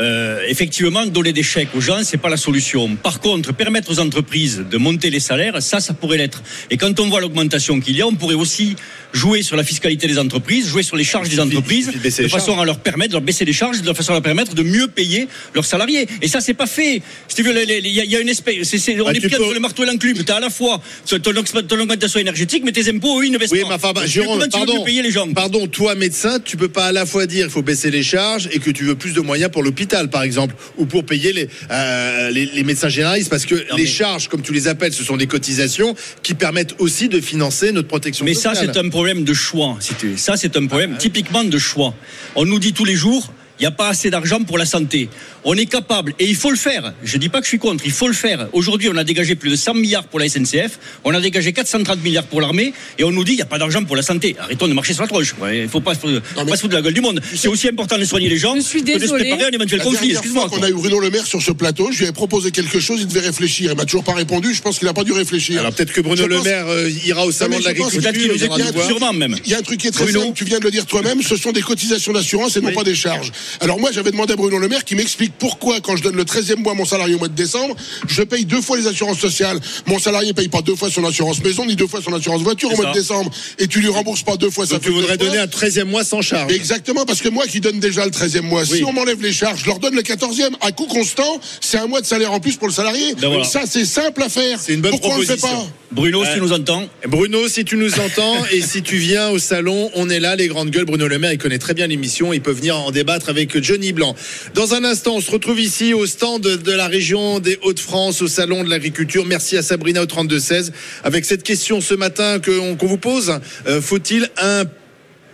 [0.00, 2.96] euh, effectivement, donner des chèques aux gens, c'est pas la solution.
[2.96, 6.42] Par contre, permettre aux entreprises de monter les salaires, ça, ça pourrait l'être.
[6.70, 8.76] Et quand on voit l'augmentation qu'il y a, on pourrait aussi
[9.12, 12.60] jouer sur la fiscalité des entreprises, jouer sur les charges des entreprises, de façon charges.
[12.60, 14.86] à leur permettre de leur baisser les charges, de façon à leur permettre de mieux
[14.88, 16.06] payer leurs salariés.
[16.22, 17.00] Et ça, c'est pas fait.
[17.38, 19.60] Il y, a- il y a une espèce, on Bah, est pris peux- entre le
[19.60, 20.22] marteau et l'enclume.
[20.24, 21.18] T'as à la fois ton,
[21.62, 23.68] ton augmentation énergétique, mais tes impôts, eux, ils ne baissent Oui, pas.
[23.68, 26.92] mais enfin, bah, Jérôme, pardon, payer les gens pardon, toi médecin, tu peux pas à
[26.92, 29.50] la fois dire qu'il faut baisser les charges et que tu veux plus de moyens
[29.50, 33.54] pour l'hôpital, par exemple, ou pour payer les, euh, les, les médecins généralistes, parce que
[33.54, 37.20] les mais- charges, comme tu les appelles, ce sont des cotisations qui permettent aussi de
[37.20, 38.70] financer notre protection Mais ça, sociale.
[38.74, 39.76] c'est un problème de choix.
[40.16, 41.94] Ça, c'est un problème typiquement de choix.
[42.34, 43.32] On nous dit tous les jours.
[43.58, 45.08] Il n'y a pas assez d'argent pour la santé.
[45.44, 46.92] On est capable, et il faut le faire.
[47.02, 48.48] Je ne dis pas que je suis contre, il faut le faire.
[48.52, 52.02] Aujourd'hui, on a dégagé plus de 100 milliards pour la SNCF, on a dégagé 430
[52.02, 54.36] milliards pour l'armée, et on nous dit qu'il n'y a pas d'argent pour la santé.
[54.38, 55.34] Arrêtons de marcher sur la tronche.
[55.40, 57.00] Ouais, Il ne faut pas, se- faut mais- pas se foutre de la gueule du
[57.00, 57.20] monde.
[57.34, 59.50] C'est aussi important de soigner les gens Je suis que de se préparer à un
[59.50, 59.98] éventuel La conflit.
[60.00, 60.42] dernière Excuse-moi.
[60.42, 60.66] fois qu'on quoi.
[60.66, 63.06] a eu Bruno Le Maire sur ce plateau, je lui ai proposé quelque chose, il
[63.08, 63.70] devait réfléchir.
[63.72, 65.58] Il m'a toujours pas répondu, je pense qu'il n'a pas dû réfléchir.
[65.60, 68.12] Alors peut-être que Bruno Je Le pense- Maire euh, ira au salon de l'agriculture.
[68.14, 69.38] Il.
[69.44, 70.20] Il y a un truc qui est très Bruno.
[70.22, 72.84] simple, tu viens de le dire toi-même, ce sont des cotisations d'assurance et non pas
[72.84, 73.32] des charges.
[73.60, 76.24] Alors moi, j'avais demandé à Bruno Le Maire qui m'explique pourquoi, quand je donne le
[76.24, 77.74] 13e mois à mon salarié au mois de décembre,
[78.06, 79.58] je paye deux fois les assurances sociales.
[79.86, 82.72] Mon salarié paye pas deux fois son assurance maison, ni deux fois son assurance voiture
[82.72, 82.98] au mois de ça.
[83.00, 83.30] décembre.
[83.58, 85.46] Et tu lui rembourses pas deux fois ça Donc tu fait deux voudrais donner un
[85.46, 86.52] 13e mois sans charge.
[86.52, 88.78] Exactement, parce que moi qui donne déjà le 13e mois, Oui.
[88.78, 91.86] si on m'enlève les charges, je leur donne le 14e, à coût constant, c'est un
[91.86, 93.14] mois de salaire en plus pour le salarié.
[93.14, 93.44] Ben voilà.
[93.44, 94.58] Ça, c'est simple à faire.
[94.60, 95.66] C'est une bonne Pourquoi on le fait proposition.
[95.66, 95.87] pas?
[95.90, 96.88] Bruno, si tu nous entends.
[97.06, 100.48] Bruno, si tu nous entends et si tu viens au salon, on est là, les
[100.48, 100.84] grandes gueules.
[100.84, 102.32] Bruno Le Maire, il connaît très bien l'émission.
[102.32, 104.14] Il peut venir en débattre avec Johnny Blanc.
[104.54, 108.28] Dans un instant, on se retrouve ici au stand de la région des Hauts-de-France, au
[108.28, 109.24] salon de l'agriculture.
[109.24, 110.72] Merci à Sabrina au 32-16.
[111.04, 114.64] Avec cette question ce matin qu'on vous pose, euh, faut-il un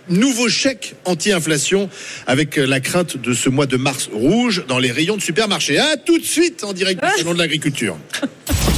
[0.07, 1.89] nouveau chèque anti-inflation
[2.27, 5.79] avec la crainte de ce mois de mars rouge dans les rayons de supermarché?
[5.79, 7.97] À tout de suite en direct du salon de l'agriculture.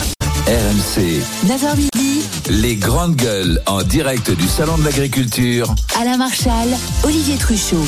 [0.48, 5.76] RMC, 9h midi, les grandes gueules en direct du Salon de l'Agriculture.
[6.00, 6.70] Alain Marchal,
[7.04, 7.84] Olivier Truchot.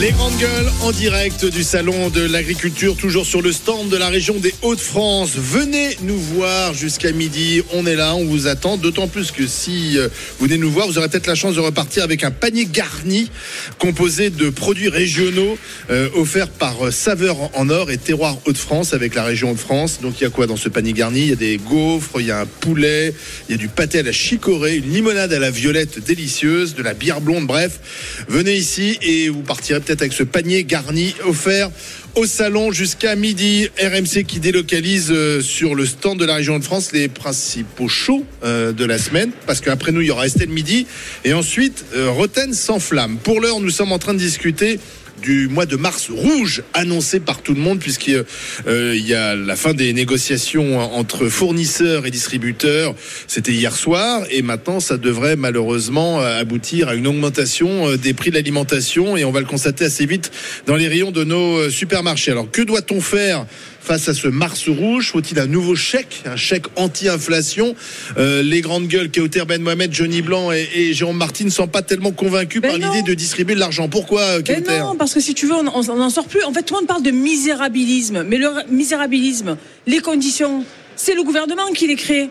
[0.00, 4.08] Les grandes gueules en direct du salon de l'agriculture, toujours sur le stand de la
[4.08, 5.32] région des Hauts-de-France.
[5.36, 7.62] Venez nous voir jusqu'à midi.
[7.72, 8.78] On est là, on vous attend.
[8.78, 11.60] D'autant plus que si euh, vous venez nous voir, vous aurez peut-être la chance de
[11.60, 13.30] repartir avec un panier garni
[13.78, 15.58] composé de produits régionaux
[15.90, 20.00] euh, offerts par euh, Saveur en Or et Terroir Hauts-de-France avec la région Hauts-de-France.
[20.00, 21.20] Donc il y a quoi dans ce panier garni?
[21.20, 23.14] Il y a des gaufres, il y a un poulet,
[23.48, 26.82] il y a du pâté à la chicorée, une limonade à la violette délicieuse, de
[26.82, 27.46] la bière blonde.
[27.46, 27.78] Bref,
[28.26, 31.70] venez ici et vous partirez peut-être avec ce panier garni offert
[32.14, 33.68] au salon jusqu'à midi.
[33.78, 38.24] RMC qui délocalise euh, sur le stand de la région de France les principaux shows
[38.44, 39.30] euh, de la semaine.
[39.46, 40.86] Parce qu'après nous, il y aura Estelle Midi.
[41.24, 43.16] Et ensuite, euh, Roten sans flamme.
[43.18, 44.78] Pour l'heure, nous sommes en train de discuter
[45.20, 48.24] du mois de mars rouge annoncé par tout le monde puisqu'il
[48.66, 52.94] euh, y a la fin des négociations entre fournisseurs et distributeurs.
[53.26, 58.14] C'était hier soir et maintenant ça devrait malheureusement euh, aboutir à une augmentation euh, des
[58.14, 60.30] prix de l'alimentation et on va le constater assez vite
[60.66, 62.32] dans les rayons de nos supermarchés.
[62.32, 63.46] Alors que doit-on faire
[63.82, 67.74] Face à ce Mars rouge, faut-il un nouveau chèque, un chèque anti-inflation?
[68.16, 71.66] Euh, Les grandes gueules, Kauter Ben Mohamed, Johnny Blanc et, et Jérôme Martin ne sont
[71.66, 73.88] pas tellement convaincus Ben par l'idée de distribuer de l'argent.
[73.88, 76.44] Pourquoi, euh, Mais Kauter non, parce que si tu veux, on n'en sort plus.
[76.44, 78.22] En fait, tout le monde parle de misérabilisme.
[78.22, 79.56] Mais le misérabilisme,
[79.88, 80.64] les conditions,
[80.94, 82.30] c'est le gouvernement qui les crée.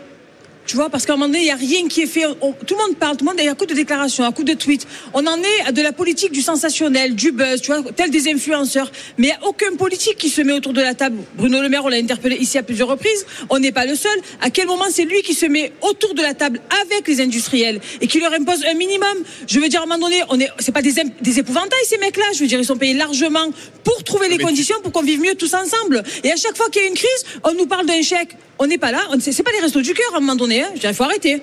[0.64, 2.24] Tu vois, parce qu'à un moment donné, il n'y a rien qui est fait.
[2.40, 4.44] On- tout le monde parle, tout le monde est à coup de déclarations, à coup
[4.44, 4.86] de tweets.
[5.12, 8.28] On en est à de la politique du sensationnel, du buzz, tu vois, tel des
[8.30, 8.90] influenceurs.
[9.18, 11.18] Mais il n'y a aucun politique qui se met autour de la table.
[11.34, 13.26] Bruno Le Maire, on l'a interpellé ici à plusieurs reprises.
[13.50, 14.16] On n'est pas le seul.
[14.40, 17.80] À quel moment c'est lui qui se met autour de la table avec les industriels
[18.00, 19.16] et qui leur impose un minimum?
[19.48, 20.94] Je veux dire, à un moment donné, on est, c'est pas des,
[21.38, 22.24] épouvantails ces mecs-là.
[22.34, 23.50] Je veux dire, ils sont payés largement
[23.82, 26.04] pour trouver les Mais conditions pour qu'on vive mieux tous ensemble.
[26.22, 28.36] Et à chaque fois qu'il y a une crise, on nous parle d'un chèque.
[28.58, 29.00] On n'est pas là.
[29.18, 30.51] C'est pas les restos du cœur à un moment donné.
[30.60, 30.70] Hein.
[30.80, 31.40] Je Il faut arrêter.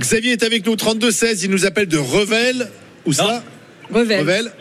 [0.00, 2.68] Xavier est avec nous, 32-16, il nous appelle de Revel.
[3.04, 3.42] Où ça
[3.92, 4.20] Revel.
[4.20, 4.52] Revel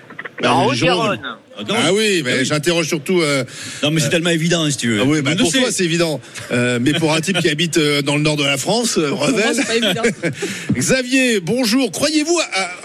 [0.44, 1.12] En Jérôme.
[1.12, 1.38] Haute-Garonne.
[1.58, 3.22] Ah, Ah oui, mais j'interroge surtout.
[3.22, 3.44] euh,
[3.82, 5.02] Non, mais c'est tellement évident, si tu veux.
[5.02, 6.20] ah oui, bah, pour toi, c'est évident.
[6.52, 9.10] Euh, mais pour un type qui habite euh, dans le nord de la France, euh,
[9.12, 9.56] moi, Revel.
[9.56, 10.02] c'est pas évident.
[10.74, 11.92] Xavier, bonjour.
[11.92, 12.40] Croyez-vous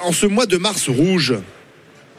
[0.04, 1.34] en ce mois de mars rouge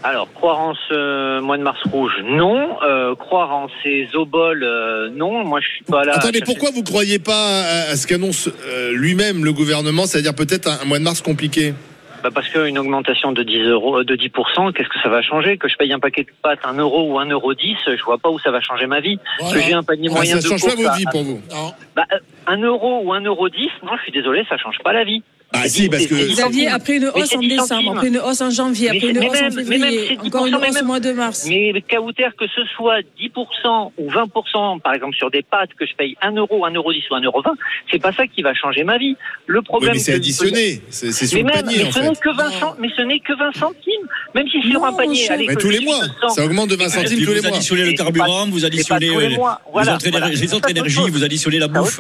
[0.04, 2.78] Alors, croire en ce mois de mars rouge, non.
[2.82, 5.44] Euh, croire en ces oboles, euh, non.
[5.46, 6.14] Moi, je suis pas là.
[6.16, 10.68] Attendez, pourquoi vous croyez pas à, à ce qu'annonce euh, lui-même le gouvernement, c'est-à-dire peut-être
[10.68, 11.76] un, un mois de mars compliqué?
[12.24, 15.58] Bah Parce qu'une augmentation de 10 euros, euh, de 10%, qu'est-ce que ça va changer?
[15.58, 18.18] Que je paye un paquet de pâtes 1 euro ou 1 euro 10, je vois
[18.20, 19.20] pas où ça va changer ma vie.
[19.40, 19.56] Voilà.
[19.60, 21.24] Que j'ai un panier Ah, moyen Ça de change pas course votre à- vie pour
[21.24, 21.74] vous Non.
[21.96, 24.94] Bah, euh, 1 euro ou 1 euro 10, non, je suis désolé, ça change pas
[24.94, 25.24] la vie.
[25.54, 26.68] Ah C'est si, parce c'est que- Xavier, centimes.
[26.74, 27.88] après une Mais hausse c'est en 10 décembre, centimes.
[27.90, 30.08] après une hausse en janvier, Mais après une c'est- hausse en même- mais même, février,
[30.08, 31.46] c'est encore une 10%, mais hausse au même- mois de mars.
[31.50, 35.94] Mais Kauter, que ce soit 10% ou 20%, par exemple, sur des pâtes que je
[35.96, 37.56] paye 1 euro, 1 euro 10 ou 1 euro 20,
[37.92, 39.18] c'est pas ça qui va changer ma vie.
[39.46, 39.94] Le Oui, problème.
[39.94, 42.10] mais c'est que- additionné, c'est c'est sur Mais le même, panier mais en ce fait.
[42.10, 44.08] n'est que 20 cent- mais ce n'est que 20 centimes.
[44.34, 46.76] Même si sur Non, un panier, Mais tous les mois, de 100, ça augmente de
[46.76, 47.58] 20 Et centimes tous les vous mois.
[47.58, 51.74] additionnez le c'est carburant, vous c'est additionnez les autres c'est énergies, vous additionnez la C'est
[51.74, 52.00] bouffe.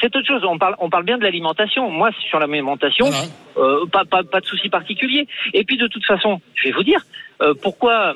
[0.00, 0.42] C'est autre chose.
[0.44, 0.58] On
[0.90, 1.90] parle, bien de l'alimentation.
[1.90, 2.38] Moi, sur
[3.06, 3.24] Voilà.
[3.56, 5.26] euh, pas, pas, pas de souci particulier.
[5.52, 7.00] Et puis, de toute façon, je vais vous dire
[7.42, 8.14] euh, pourquoi.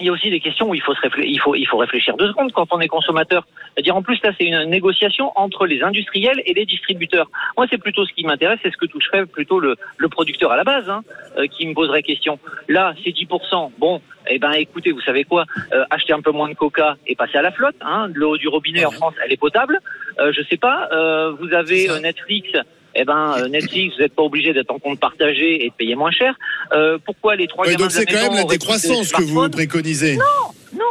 [0.00, 1.76] Il y a aussi des questions où il faut, se réflé- il faut, il faut
[1.76, 3.46] réfléchir deux secondes quand on est consommateur.
[3.74, 7.28] C'est-à-dire, en plus, là, c'est une négociation entre les industriels et les distributeurs.
[7.56, 10.56] Moi, c'est plutôt ce qui m'intéresse, c'est ce que toucherait plutôt le, le producteur à
[10.56, 11.02] la base, hein,
[11.36, 12.38] euh, qui me poserait question.
[12.68, 13.72] Là, c'est 10%.
[13.78, 17.14] Bon, eh ben, écoutez, vous savez quoi Euh, Achetez un peu moins de coca et
[17.16, 17.76] passez à la flotte.
[17.80, 18.08] Hein.
[18.14, 19.80] L'eau du robinet en France, elle est potable.
[20.20, 20.88] Euh, je sais pas.
[20.92, 22.50] euh, vous avez euh, Netflix.
[23.00, 25.94] Eh ben, euh, Netflix, vous n'êtes pas obligé d'être en compte partagé et de payer
[25.94, 26.34] moins cher.
[26.72, 30.16] Euh, pourquoi les trois Oui, gamins donc c'est quand même la décroissance que vous préconisez.
[30.16, 30.24] Non,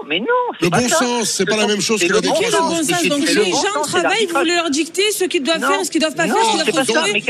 [0.07, 0.25] mais non.
[0.61, 0.97] Le pas bon ça.
[0.99, 2.35] sens, c'est pas la même chose que la est le bon
[2.83, 3.03] sens.
[3.07, 5.67] Donc les gens travaillent, vous leur dicter ce qu'ils doivent Non.
[5.69, 7.21] faire, ce qu'ils doivent pas Non, faire, ce qu'ils doivent pas mais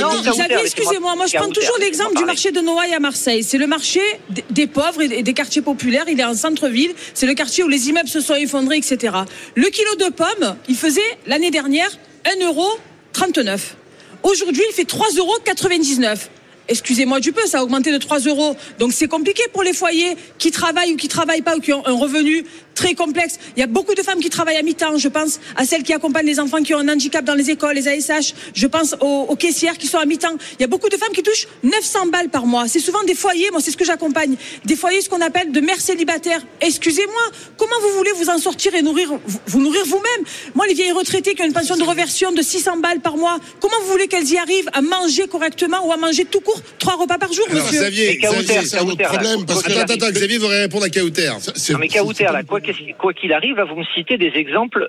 [0.00, 3.42] Non, Non, Xavier, excusez-moi, moi je prends toujours l'exemple du marché de Noailles à Marseille.
[3.42, 6.04] C'est le marché des- des pauvres et des quartiers populaires.
[6.08, 6.92] Il est en centre-ville.
[7.14, 9.14] C'est le quartier où les immeubles se sont effondrés, etc.
[9.54, 11.90] Le kilo de pommes, il faisait l'année dernière
[12.24, 12.68] 1,39 euro.
[14.22, 15.36] Aujourd'hui, il fait 3,99 euros.
[16.70, 18.56] Excusez-moi du peu, ça a augmenté de 3 euros.
[18.78, 21.86] Donc c'est compliqué pour les foyers qui travaillent ou qui travaillent pas ou qui ont
[21.86, 23.38] un revenu très complexe.
[23.56, 24.96] Il y a beaucoup de femmes qui travaillent à mi-temps.
[24.98, 27.74] Je pense à celles qui accompagnent les enfants qui ont un handicap dans les écoles,
[27.74, 28.34] les ASH.
[28.54, 30.36] Je pense aux, aux caissières qui sont à mi-temps.
[30.58, 32.68] Il y a beaucoup de femmes qui touchent 900 balles par mois.
[32.68, 35.60] C'est souvent des foyers, moi c'est ce que j'accompagne, des foyers ce qu'on appelle de
[35.60, 36.40] mères célibataires.
[36.60, 37.22] Excusez-moi,
[37.56, 40.24] comment vous voulez vous en sortir et nourrir, vous, vous nourrir vous-même?
[40.54, 43.38] Moi les vieilles retraitées qui ont une pension de reversion de 600 balles par mois,
[43.60, 46.94] comment vous voulez qu'elles y arrivent à manger correctement ou à manger tout court trois
[46.96, 47.80] repas par jour, Alors, monsieur?
[47.80, 48.20] Xavier,
[48.64, 51.30] c'est un autre problème, parce que- Attends, attends, Xavier voudrait répondre à Kauter.
[51.70, 52.42] Non mais Kauter, là,
[52.98, 54.88] quoi qu'il arrive, là, vous me citez des exemples,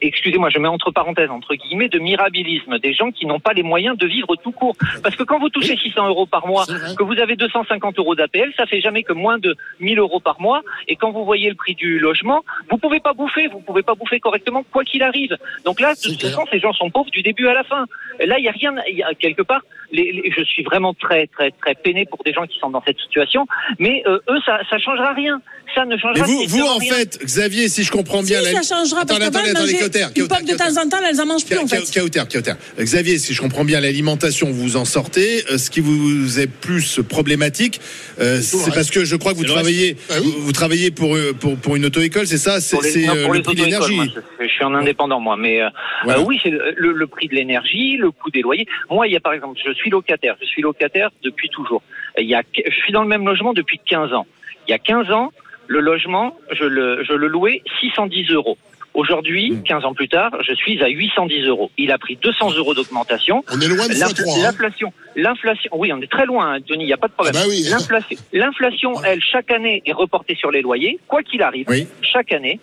[0.00, 3.62] excusez-moi, je mets entre parenthèses, entre guillemets, de mirabilisme, des gens qui n'ont pas les
[3.62, 4.76] moyens de vivre tout court.
[5.02, 6.64] Parce que quand vous touchez 600 euros par mois,
[6.96, 10.40] que vous avez 250 euros d'APL, ça fait jamais que moins de 1000 euros par
[10.40, 10.62] mois.
[10.88, 13.94] Et quand vous voyez le prix du logement, vous pouvez pas bouffer, vous pouvez pas
[13.94, 15.36] bouffer correctement, quoi qu'il arrive.
[15.64, 17.86] Donc là, de toute façon, ces gens sont pauvres du début à la fin.
[18.24, 20.92] Là, il y a rien, il y a, quelque part, les, les- je suis vraiment
[20.94, 23.46] très, très, très peiné pour des gens qui sont dans cette situation.
[23.78, 25.40] Mais euh, eux, ça, ça changera rien.
[25.74, 26.87] Ça ne changera vous, vous strictement en rien.
[26.88, 29.78] Fait, Xavier, si je comprends bien, si, la- ça changera parce Attendez, attendez,
[30.16, 31.78] une pomme de temps en temps, elles en mangent plus en fait.
[31.90, 32.52] Ka- Kauter, Kauter.
[32.78, 35.44] Xavier, si je comprends bien l'alimentation, vous en sortez.
[35.50, 37.80] Euh, Ce qui vous est plus problématique,
[38.20, 40.90] euh, c'est parce que je crois que vous C'est le travaillez, Ah vous, vous travaillez
[40.90, 42.60] pour, euh, pour pour une auto-école, c'est ça?
[42.60, 43.98] C'est le les prix de l'énergie.
[44.40, 45.68] je, suis un indépendant moi, mais euh,
[46.04, 46.20] Voilà.
[46.20, 48.66] euh, oui, c'est le prix de l'énergie, le coût des loyers.
[48.90, 51.82] Moi, il y a par exemple, je suis locataire, je suis locataire depuis toujours.
[52.18, 54.26] Il y a, je suis dans le même logement depuis 15 ans.
[54.66, 55.32] Il y a 15 ans,
[55.68, 58.58] le logement, je le, je le louais 610 euros.
[58.94, 59.62] Aujourd'hui, Mmh.
[59.62, 61.70] 15 ans plus tard, je suis à 810 euros.
[61.78, 63.44] Il a pris 200 euros d'augmentation.
[63.52, 64.38] On est loin de L'infl- x3.
[64.38, 64.42] hein.
[64.42, 67.34] L'inflation, l'inflation, oui, on est très loin, hein, Denis, il n'y a pas de problème.
[67.36, 67.62] Ah bah oui.
[67.70, 71.86] L'inflation, l'inflation, elle, chaque année est reportée sur les loyers, quoi qu'il arrive, Oui.
[72.02, 72.58] chaque année.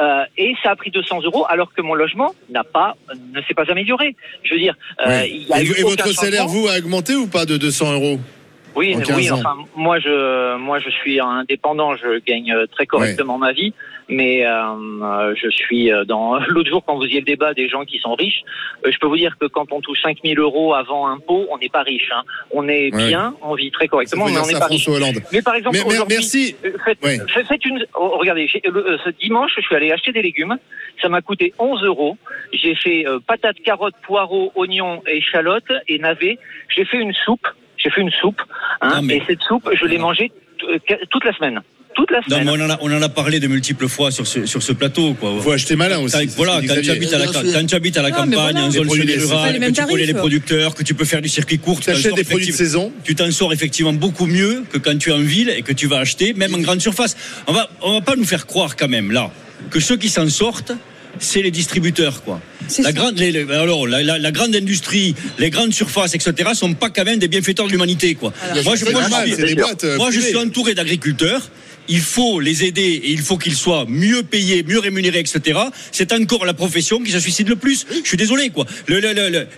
[0.00, 2.96] Euh, et ça a pris 200 euros alors que mon logement n'a pas,
[3.34, 4.16] ne s'est pas amélioré.
[4.44, 4.74] Je veux dire,
[5.06, 5.30] euh, Oui.
[5.42, 8.18] il y a Et, eu votre salaire, vous, a augmenté ou pas de 200 euros?
[8.76, 9.30] Oui, en 15 oui.
[9.30, 9.36] ans.
[9.38, 11.94] Enfin, moi, je, moi, je suis indépendant.
[11.96, 13.72] Je gagne euh, très correctement ma vie,
[14.08, 14.50] mais euh,
[15.02, 17.98] euh, je suis euh, dans l'autre jour quand vous y le débat des gens qui
[17.98, 18.42] sont riches.
[18.84, 21.82] je peux vous dire que quand on touche 5000 euros avant impôt, on n'est pas
[21.82, 22.10] riche.
[22.14, 22.22] Hein.
[22.50, 23.06] On est Ouais.
[23.08, 24.88] bien, on vit très correctement, mais on n'est pas riche.
[25.32, 26.56] Mais par exemple, Mais- merci.
[26.84, 26.98] Faites,
[27.48, 27.84] faites- une.
[27.94, 30.56] oh, regardez, le- ce dimanche, je suis allé acheter des légumes.
[31.00, 32.16] Ça m'a coûté 11 euros.
[32.52, 36.38] J'ai fait euh, patates, carottes, poireaux, oignons, échalotes et navets.
[36.68, 37.46] J'ai fait une soupe.
[37.84, 38.40] J'ai fait une soupe.
[38.80, 40.32] Hein, Non, mais- Et cette soupe, je l'ai mangée
[40.70, 40.78] euh,
[41.10, 41.60] toute la semaine.
[41.94, 42.44] Toute la Non, semaine.
[42.56, 44.72] mais on en, a, on en a parlé de multiples fois sur ce, sur ce
[44.72, 45.14] plateau.
[45.14, 45.30] Quoi.
[45.40, 46.28] Faut acheter malin aussi.
[46.28, 47.52] Ce voilà, quand tu habites à la, Bien sûr.
[47.52, 48.66] quand tu habites à la Non, mais campagne, voilà.
[48.66, 51.78] en zone les que tu connais les producteurs, que tu peux faire du circuit court,
[51.80, 52.92] tu sors des produits de saison.
[53.04, 55.86] tu t'en sors effectivement beaucoup mieux que quand tu es en ville et que tu
[55.86, 57.16] vas acheter, même en grande surface.
[57.46, 59.30] On va, on va pas nous faire croire quand même là
[59.70, 60.72] que ceux qui s'en sortent,
[61.18, 62.40] c'est les distributeurs quoi.
[62.78, 62.92] La ça.
[62.92, 66.50] grande, les- les- alors la, la- la grande industrie, les grandes surfaces, etc.
[66.54, 68.32] sont pas quand même des bienfaiteurs de l'humanité quoi.
[68.50, 69.84] Alors, moi je, suis- boîtes.
[69.84, 71.50] euh, moi, je suis entouré d'agriculteurs.
[71.86, 75.60] Il faut les aider et il faut qu'ils soient mieux payés, mieux rémunérés, etc.
[75.92, 77.84] C'est encore la profession qui se suicide le plus.
[78.02, 78.64] Je suis désolé, quoi.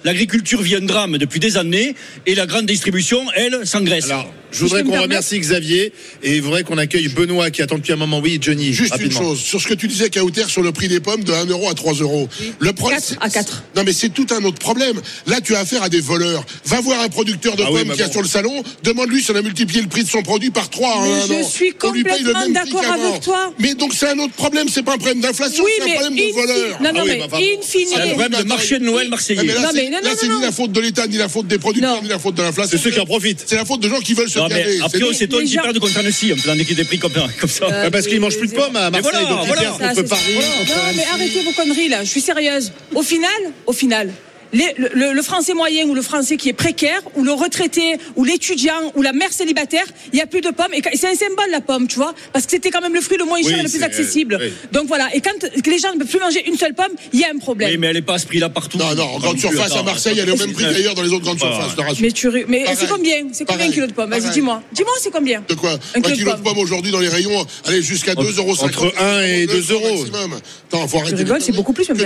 [0.05, 1.95] L'agriculture vit un drame depuis des années
[2.27, 4.09] et la grande distribution, elle, s'engraisse.
[4.57, 5.92] Je voudrais qu'on remercie Xavier
[6.23, 8.21] et il faudrait qu'on accueille Benoît qui attend depuis un moment.
[8.21, 8.73] Oui, Johnny.
[8.73, 9.21] Juste rapidement.
[9.21, 11.47] une chose, sur ce que tu disais, Kauter, sur le prix des pommes de 1
[11.47, 12.29] euro à 3 euros.
[12.59, 12.99] Le problème.
[13.01, 13.62] Quatre c'est- à quatre.
[13.77, 15.01] Non, mais c'est tout un autre problème.
[15.27, 16.45] Là, tu as affaire à des voleurs.
[16.64, 18.12] Va voir un producteur de Ah oui, pommes mais qui est bon.
[18.12, 20.95] sur le salon, demande-lui si on a multiplié le prix de son produit par 3
[20.97, 21.49] en Mais un je an.
[21.49, 23.53] suis complètement d'accord avec toi.
[23.59, 26.14] Mais donc, c'est un autre problème, c'est pas un problème d'inflation, Oui, c'est un problème
[26.16, 26.83] de voleurs.
[26.83, 29.42] non, non, Ah oui, mais bah, C'est le problème de marché de Noël marseillais.
[29.45, 29.69] là, Non,
[30.19, 32.03] c'est, ni la faute de l'État, ni la faute des producteurs, Non.
[32.03, 32.71] ni la faute de l'inflation.
[32.77, 33.45] C'est ceux qui en profitent.
[33.47, 34.79] C'est la faute de gens qui veulent se Non, mais gaver.
[34.83, 37.13] après, C'est qu'ils gens- perdent contre Annecy en faisant des, des prix comme,
[37.49, 37.65] ça.
[37.67, 39.63] Euh, parce qu'ils mangent plus de pommes à Mais Marseille, voilà, donc ils voilà.
[39.63, 40.35] perdent contre Paris.
[40.35, 42.05] Non, mais arrêtez vos conneries là.
[42.05, 42.73] Je suis sérieuse.
[42.95, 43.31] Au final,
[43.67, 44.11] au final.
[44.59, 47.97] Les- le, le- le français moyen ou le français qui est précaire ou le retraité
[48.16, 51.14] ou l'étudiant ou la mère célibataire, il y a plus de pommes et c'est un
[51.14, 53.59] symbole la pomme, tu vois, parce que c'était quand même le fruit le moins cher
[53.59, 54.38] et le plus accessible.
[54.40, 54.53] oui.
[54.73, 55.09] Donc voilà.
[55.14, 55.31] Et quand
[55.66, 57.71] les gens ne peuvent plus manger une seule pomme, il y a un problème.
[57.71, 58.79] Oui, mais elle n'est pas à ce prix-là partout.
[58.79, 61.03] Non, non, en grande plus, surface à Marseille, elle est au même prix qu'ailleurs dans
[61.03, 61.69] les autres grandes Voilà.
[61.69, 62.01] surfaces.
[62.01, 62.77] Mais tu, mais Pareil.
[62.81, 63.16] c'est combien?
[63.33, 64.11] C'est combien un kilo de pommes?
[64.11, 64.62] Vas-y, dis-moi.
[64.73, 65.42] Dis-moi, c'est combien?
[65.49, 65.73] De quoi?
[65.73, 66.59] Un Un kilo de kilo de pommes.
[66.59, 68.57] aujourd'hui dans les rayons, allez jusqu'à 2,50 euros.
[68.62, 69.97] entre un et deux euros.
[70.05, 70.40] maximum.
[70.69, 71.25] Attends, faut arrêter.
[71.40, 71.99] C'est beaucoup plus, même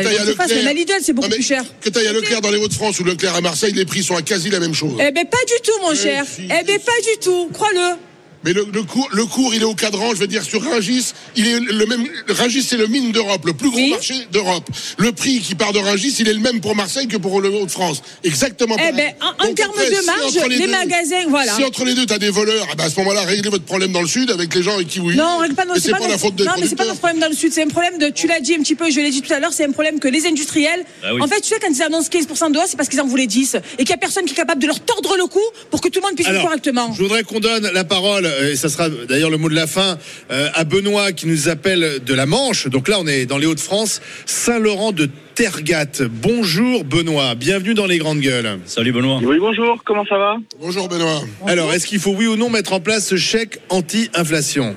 [0.77, 1.65] Lidl, c'est beaucoup plus cher.
[1.81, 4.23] Que t'ailles à Leclerc dans les Hauts-de-France ou Leclerc à Marseille, les prix sont à
[4.23, 4.95] quasi la même chose.
[5.01, 6.25] Eh ben pas du tout, mon cher.
[6.27, 7.49] si, eh ben pas du tout.
[7.53, 7.97] Crois-le.
[8.45, 10.11] Mais le, le cours, le cours, il est au cadran.
[10.15, 12.07] Je veux dire, sur Rungis, il est le même.
[12.29, 13.91] Rungis, c'est le mine d'Europe, le plus gros Oui.
[13.91, 14.65] marché d'Europe.
[14.99, 17.51] Le prix qui part de Rungis, il est le même pour Marseille que pour le
[17.51, 18.03] Hauts-de-France.
[18.25, 18.77] Exactement.
[18.79, 21.55] Eh ben, en- termes de si marge, entre les deux- magasins, voilà.
[21.55, 23.93] Si entre les deux, t'as des voleurs, eh ben, à ce moment-là, réglez votre problème
[23.93, 25.99] dans le sud avec les gens avec qui vous Non, on règle pas, c'est pas,
[25.99, 27.53] pas la notre- faute des non, mais c'est pas notre problème dans le sud.
[27.53, 29.41] C'est un problème de, tu l'as dit un petit peu, je l'ai dit tout à
[29.41, 31.21] l'heure, c'est un problème que les industriels, Ah oui.
[31.21, 33.27] en fait, tu sais, quand ils annoncent 15% de hausse, c'est parce qu'ils en voulaient
[33.27, 33.57] 10.
[33.79, 35.89] Et qu'il y a personne qui est capable de leur tordre le cou pour que
[35.89, 36.93] tout le monde puisse Alors, correctement.
[36.95, 39.99] je voudrais qu'on donne la parole, et ça sera d'ailleurs le mot de la fin,
[40.31, 42.69] euh, à Benoît qui nous appelle de la Manche.
[42.69, 46.03] Donc là, on est dans les Hauts-de-France, Saint-Laurent de Tergat.
[46.11, 48.59] Bonjour Benoît, bienvenue dans les grandes gueules.
[48.67, 49.21] Salut Benoît.
[49.23, 50.37] Oui, bonjour, comment ça va?
[50.61, 51.23] Bonjour Benoît.
[51.47, 54.77] Alors, est-ce qu'il faut oui ou non mettre en place ce chèque anti-inflation?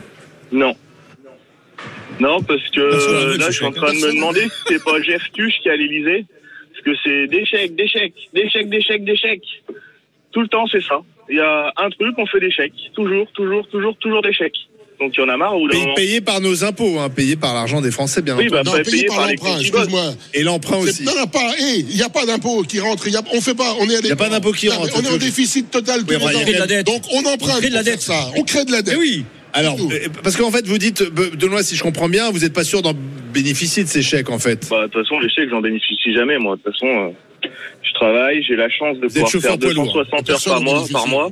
[0.51, 0.75] Non.
[2.19, 5.01] Non, parce que euh, là, je suis en train de me demander si c'est pas
[5.01, 6.25] Jeff Tuch qui est à l'Elysée.
[6.71, 9.63] Parce que c'est des chèques, des chèques, des chèques, des chèques, des chèques.
[10.31, 11.01] Tout le temps, c'est ça.
[11.29, 12.73] Il y a un truc, on fait des chèques.
[12.95, 14.57] Toujours, toujours, toujours, toujours des chèques.
[14.99, 15.57] Donc il y en a marre.
[15.59, 18.63] Ou Payé, payé par nos impôts, hein, payé par l'argent des Français, bien Oui, entendu.
[18.63, 20.13] bah, Non, pas payé payé par l'emprunt, excuse-moi.
[20.33, 21.03] Et l'emprunt aussi.
[21.03, 21.51] Non, non, pas.
[21.59, 23.07] Il n'y a pas d'impôt qui rentre.
[23.07, 23.73] il y a- on fait pas.
[23.79, 26.15] On est Il y a pas d'impôt qui rentre, On est en déficit total Oui,
[26.15, 26.19] ans.
[26.19, 26.85] de la dette.
[26.85, 28.01] Donc on emprunte On crée de la dette.
[28.01, 28.29] ça.
[28.37, 28.93] On crée de la dette.
[28.97, 29.25] Eh oui.
[29.55, 32.53] Alors, euh, parce qu'en fait, vous dites, Be- Benoît, si je comprends bien, vous n'êtes
[32.53, 32.93] pas sûr d'en
[33.33, 34.67] bénéficier de ces chèques, en fait.
[34.69, 36.55] Bah, de toute façon, les chèques, j'en bénéficie jamais, moi.
[36.55, 37.09] De toute façon, euh,
[37.81, 39.85] je travaille, j'ai la chance de pouvoir faire poids lourd.
[39.93, 41.31] 260 heures par mois, par mois.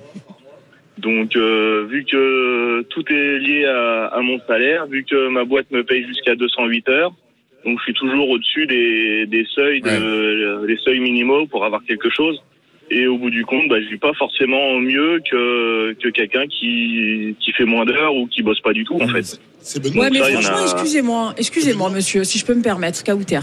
[0.97, 5.71] Donc, euh, vu que tout est lié à, à mon salaire, vu que ma boîte
[5.71, 7.13] me paye jusqu'à 208 heures,
[7.65, 12.09] donc je suis toujours au-dessus des, des seuils, de, des seuils minimaux pour avoir quelque
[12.09, 12.39] chose.
[12.93, 17.35] Et au bout du compte, bah, je vis pas forcément mieux que, que quelqu'un qui,
[17.39, 19.39] qui fait moins d'heures ou qui bosse pas du tout, en fait.
[19.61, 20.05] C'est Benoît.
[20.05, 23.39] Ouais, mais ça, franchement, a- excusez-moi, excusez-moi, monsieur, si je peux me permettre, Kauter.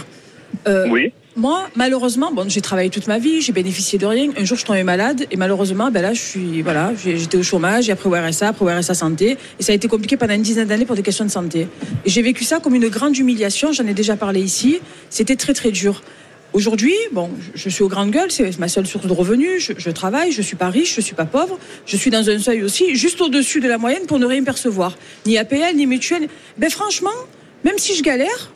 [0.67, 1.13] Euh, Oui.
[1.39, 4.33] Moi, malheureusement, bon, j'ai travaillé toute ma vie, j'ai bénéficié de rien.
[4.37, 7.89] Un jour, je tombée malade et malheureusement, ben là, je suis, voilà, j'étais au chômage
[7.89, 9.39] et après au RSA, après au RSA santé.
[9.61, 11.69] Et ça a été compliqué pendant une dizaine d'années pour des questions de santé.
[12.05, 13.71] Et j'ai vécu ça comme une grande humiliation.
[13.71, 14.81] J'en ai déjà parlé ici.
[15.11, 16.03] C'était très, très dur.
[16.55, 19.65] Aujourd'hui, bon, je suis aux grandes gueules, c'est ma seule source de revenus.
[19.65, 21.57] Je, je travaille, je suis pas riche, je suis pas pauvre.
[21.87, 24.99] Je suis dans un seuil aussi, juste au-dessus de la moyenne pour ne rien percevoir.
[25.25, 26.27] Ni APL, ni mutuelle.
[26.57, 27.15] Ben franchement,
[27.63, 28.51] même si je galère,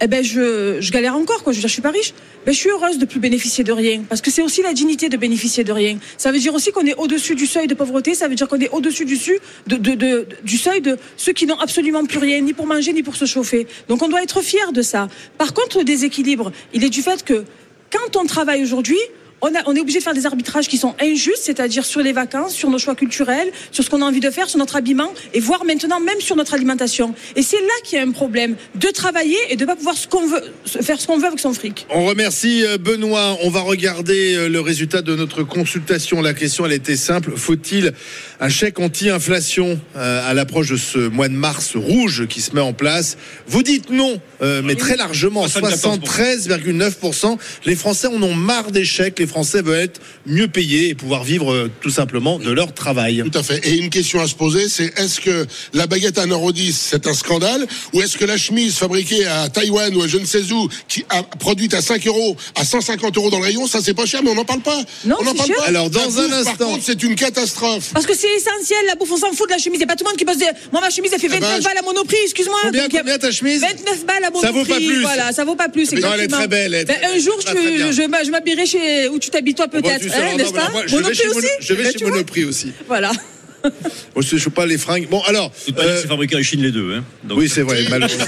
[0.00, 1.52] eh ben je, je galère encore quoi.
[1.52, 2.12] Je veux dire, je suis pas riche.
[2.44, 5.08] Ben je suis heureuse de plus bénéficier de rien parce que c'est aussi la dignité
[5.08, 5.98] de bénéficier de rien.
[6.18, 8.14] Ça veut dire aussi qu'on est au-dessus du seuil de pauvreté.
[8.14, 9.18] Ça veut dire qu'on est au-dessus du,
[10.44, 13.24] du seuil de ceux qui n'ont absolument plus rien, ni pour manger ni pour se
[13.24, 13.66] chauffer.
[13.88, 15.08] Donc on doit être fier de ça.
[15.38, 17.44] Par contre, le déséquilibre, il est du fait que
[17.90, 18.98] quand on travaille aujourd'hui,
[19.42, 22.12] on, a- on est obligé de faire des arbitrages qui sont injustes, c'est-à-dire sur les
[22.12, 25.12] vacances, sur nos choix culturels, sur ce qu'on a envie de faire, sur notre habillement,
[25.34, 27.14] et voire maintenant même sur notre alimentation.
[27.36, 30.08] Et c'est là qu'il y a un problème, de travailler et de pas pouvoir ce
[30.08, 31.86] qu'on veut, faire ce qu'on veut avec son fric.
[31.90, 33.36] On remercie euh, Benoît.
[33.42, 36.22] On va regarder euh, le résultat de notre consultation.
[36.22, 37.32] La question, elle était simple.
[37.36, 37.92] Faut-il
[38.40, 42.60] un chèque anti-inflation euh, à l'approche de ce mois de mars rouge qui se met
[42.60, 43.16] en place?
[43.46, 46.00] Vous dites non, mais très largement, 74%.
[46.00, 47.38] 73,9%.
[47.64, 49.18] Les Français en ont marre des chèques.
[49.18, 53.22] Les Français veulent être mieux payés et pouvoir vivre euh, tout simplement de leur travail.
[53.30, 53.66] Tout à fait.
[53.66, 57.14] Et une question à se poser, c'est est-ce que la baguette à 1,10€, c'est un
[57.14, 60.68] scandale Ou est-ce que la chemise fabriquée à Taïwan ou à je ne sais où,
[60.88, 64.06] qui a produite à 5 euros, à 150 euros dans le rayon, ça c'est pas
[64.06, 64.80] cher, mais on n'en parle pas.
[65.04, 65.56] Non, on n'en c'est parle cher.
[65.56, 65.64] pas.
[65.64, 67.90] Alors, dans La un bouffe, Par instant- contre, c'est une catastrophe.
[67.92, 69.76] Parce que c'est essentiel, la bouffe, on s'en fout de la chemise.
[69.76, 71.30] Il n'y a pas tout le monde qui des- Moi, ma chemise, elle fait Eh
[71.30, 72.58] ben, 29 balles à Monoprix, excuse-moi.
[72.62, 74.46] Combien, Donc, combien ta chemise 29 balles à Monoprix.
[74.46, 75.00] Ça vaut pas plus.
[75.02, 75.92] Voilà, ça vaut pas plus.
[75.92, 77.92] Non, elle est très belle, elle est Ben, un jour, je, je,
[78.26, 79.30] je m'habillerai chez où tu
[79.80, 81.48] Bon, peut-être, hein, n'est-ce pas moi, je vais Monoprix aussi.
[81.60, 82.72] je vais chez Monoprix aussi.
[82.86, 83.12] Voilà.
[84.14, 85.08] Moi, Je ne suis pas les fringues.
[85.10, 85.52] Bon, alors.
[85.56, 86.94] C'est pas euh, c'est fabriqué en Chine les deux.
[86.94, 87.04] Hein.
[87.24, 88.24] Donc, oui, c'est vrai, malheureusement.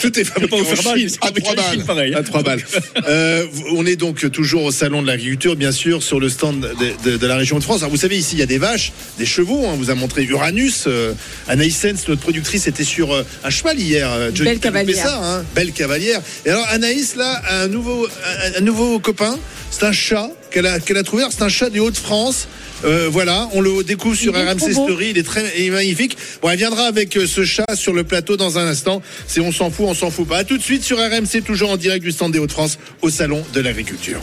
[0.00, 1.08] Tout est fabriqué en Chine.
[1.20, 1.84] à en Chine, balles.
[1.86, 2.14] pareil.
[2.14, 2.18] hein.
[2.18, 2.64] À trois balles.
[3.08, 7.10] Euh, on est donc toujours au salon de l'agriculture, bien sûr, sur le stand de,
[7.10, 7.78] de- de la région de France.
[7.78, 9.64] Alors, vous savez, ici, il y a des vaches, des chevaux.
[9.66, 9.70] hein.
[9.74, 10.84] On vous a montré Uranus.
[10.86, 11.12] Euh,
[11.48, 14.10] Anaïs Sens, notre productrice, était sur euh, un cheval hier.
[14.12, 15.06] Euh, Johnny, Belle cavalière.
[15.06, 16.20] ça, hein Belle cavalière.
[16.46, 19.38] Et alors, Anaïs, là, a un nouveau, un, un nouveau copain.
[19.70, 21.22] C'est un chat qu'elle a, qu'elle a trouvé.
[21.22, 22.46] Alors, C'est un chat du Hauts-de-France.
[22.84, 24.72] Euh, voilà, on le découvre sur RMC.
[24.72, 25.10] Story.
[25.10, 26.16] Il est très il est magnifique.
[26.40, 29.02] Bon, elle viendra avec euh, ce chat sur le plateau dans un instant.
[29.26, 30.38] C'est on s'en fout, on s'en fout pas.
[30.38, 33.42] À tout de suite sur RMC, toujours en direct du stand des Hauts-de-France au salon
[33.52, 34.20] de l'agriculture.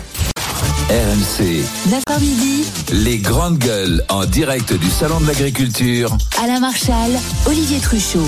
[0.90, 6.18] RMC, 9h midi, les grandes gueules en direct du Salon de l'Agriculture.
[6.44, 7.12] Alain Marchal,
[7.46, 8.28] Olivier Truchot.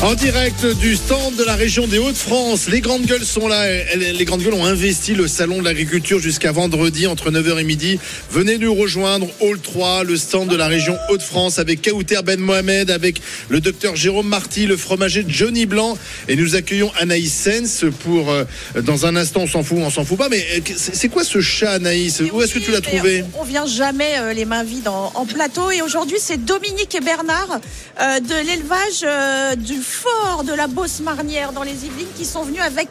[0.00, 3.64] En direct du stand de la région des Hauts-de-France, les grandes gueules sont là.
[3.96, 7.98] Les grandes gueules ont investi le salon de l'agriculture jusqu'à vendredi entre 9h et midi.
[8.30, 12.92] Venez nous rejoindre, Hall 3, le stand de la région Hauts-de-France avec Kaouter Ben Mohamed,
[12.92, 15.98] avec le docteur Jérôme Marty, le fromager Johnny Blanc.
[16.28, 18.44] Et nous accueillons Anaïs Sens pour, euh,
[18.80, 20.28] dans un instant, on s'en fout, on s'en fout pas.
[20.28, 22.22] Mais euh, c'est quoi ce chat, Anaïs?
[22.32, 23.24] Où est-ce que tu l'as trouvé?
[23.36, 25.72] On vient jamais euh, les mains vides en, en plateau.
[25.72, 27.58] Et aujourd'hui, c'est Dominique et Bernard
[28.00, 32.42] euh, de l'élevage euh, du fort de la Beauce Marnière dans les Yvelines qui sont
[32.44, 32.88] venus avec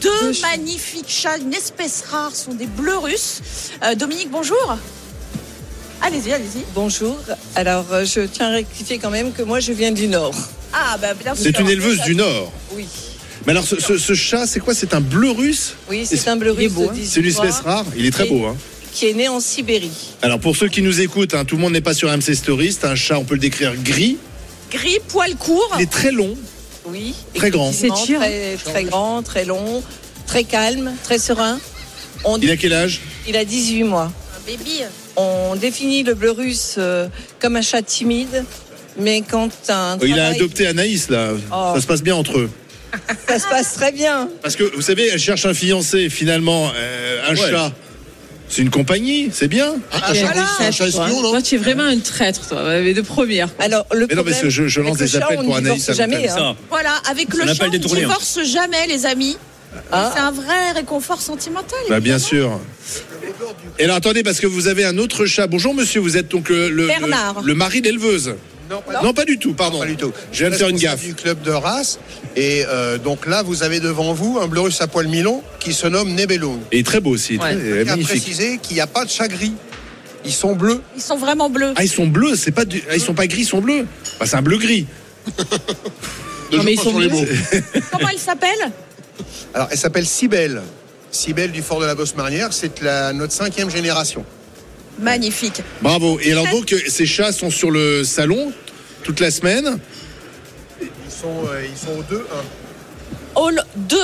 [0.00, 3.40] deux magnifiques chats, une espèce rare, ce sont des bleus russes.
[3.84, 4.78] Euh, Dominique, bonjour.
[6.02, 6.64] Allez-y, allez-y.
[6.74, 7.18] Bonjour.
[7.54, 10.34] Alors, euh, je tiens à rectifier quand même que moi, je viens du Nord.
[10.72, 11.44] Ah, bah, bien sûr.
[11.44, 12.50] C'est une éleveuse du Nord.
[12.74, 12.86] Oui.
[13.46, 14.72] Mais alors, ce, ce- ce chat, c'est quoi?
[14.74, 15.74] C'est un bleu russe?
[15.90, 17.84] Oui, c'est un bleu russe 18 C'est une espèce rare.
[17.96, 18.46] Il est très Et- beau.
[18.46, 18.56] Hein.
[18.92, 19.90] qui est né en Sibérie.
[20.22, 22.72] Alors pour ceux qui nous écoutent, hein, tout le monde n'est pas sur MC Story,
[22.72, 24.16] c'est un chat, on peut le décrire gris,
[24.70, 25.70] Gris, poil court.
[25.78, 26.36] il est très long,
[26.86, 27.14] Oui.
[27.34, 27.70] Très grand.
[27.70, 28.20] Il s'étire.
[28.20, 29.82] Très, très grand, très long,
[30.26, 31.58] très calme, très serein.
[32.24, 34.12] On il a quel âge il a 18 mois.
[34.36, 34.80] Un baby.
[35.16, 37.08] On définit le bleu russe euh,
[37.40, 38.44] comme un chat timide,
[38.98, 41.72] mais quand un Il a adopté Anaïs là, Oh.
[41.74, 42.50] ça se passe bien entre eux.
[43.28, 44.28] ça se passe très bien.
[44.42, 47.50] Parce que vous savez, elle cherche un fiancé, finalement, euh, un Ouais.
[47.50, 47.72] chat.
[48.50, 49.74] C'est une compagnie, c'est bien.
[49.92, 50.44] Un, un voilà.
[50.68, 53.48] espion, non Toi, tu es vraiment un traître, toi, mais de première.
[53.60, 55.44] Alors, le Mais non, mais problème, je- je lance avec le des chat, appels on
[55.44, 56.28] pour ne Anaïs jamais.
[56.28, 56.34] Hein.
[56.36, 56.56] ça.
[56.68, 58.06] Voilà, avec le chat, on détourné, hein.
[58.08, 59.36] divorce jamais, les amis.
[59.92, 60.10] Ah.
[60.12, 61.78] C'est un vrai réconfort sentimental.
[61.88, 62.58] Bah, bien sûr.
[63.78, 65.46] Et alors attendez, parce que vous avez un autre chat.
[65.46, 67.42] Bonjour monsieur, vous êtes donc euh, le, Bernard.
[67.42, 68.34] le, le mari d'éleveuse.
[68.70, 69.80] Non, pas, Non, pas du tout, pardon.
[69.80, 70.12] pas du tout.
[70.32, 71.02] Je viens de faire une gaffe.
[71.04, 71.98] du club de race.
[72.36, 75.72] Et euh, donc là, vous avez devant vous un bleu russe à poil milon qui
[75.72, 76.60] se nomme Nebelung.
[76.70, 77.60] Et très beau aussi, très- Ouais.
[77.64, 78.08] Il a magnifique.
[78.20, 79.52] précisé qu'il n'y a pas de chat gris.
[80.24, 80.80] Ils sont bleus.
[80.96, 81.72] Ils sont vraiment bleus.
[81.76, 82.82] Ah, ils sont bleus, c'est pas du...
[82.90, 83.86] ah, ils sont pas gris, ils sont bleus.
[84.20, 84.86] Bah, c'est un bleu gris.
[86.52, 87.08] Non, mais ils sont bleus.
[87.90, 88.70] Comment elle s'appelle
[89.54, 90.62] Alors, elle s'appelle Cybelle.
[91.10, 92.52] Cybelle du fort de la Bosse Marnière.
[92.52, 94.24] C'est la, notre cinquième génération.
[95.00, 95.62] Magnifique.
[95.82, 96.18] Bravo.
[96.22, 98.52] Et alors donc, euh, ces chats sont sur le salon
[99.02, 99.78] toute la semaine.
[100.80, 102.18] Ils sont, euh, ils sont au 2-1.
[103.36, 103.96] Hall 2-1.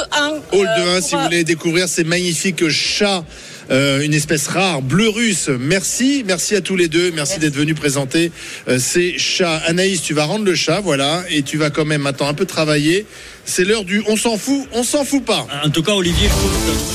[0.52, 3.24] Hall euh, 2-1, pour, si vous euh, voulez découvrir ces magnifiques chats.
[3.70, 5.48] euh, une espèce rare, bleu russe.
[5.58, 7.10] Merci, merci à tous les deux.
[7.10, 8.30] Merci, d'être venus présenter
[8.68, 9.56] euh, ces chats.
[9.66, 12.46] Anaïs, tu vas rendre le chat, voilà, et tu vas quand même maintenant un peu
[12.46, 13.06] travailler.
[13.48, 15.46] C'est l'heure du on s'en fout, on s'en fout pas.
[15.64, 16.28] En tout cas, Olivier,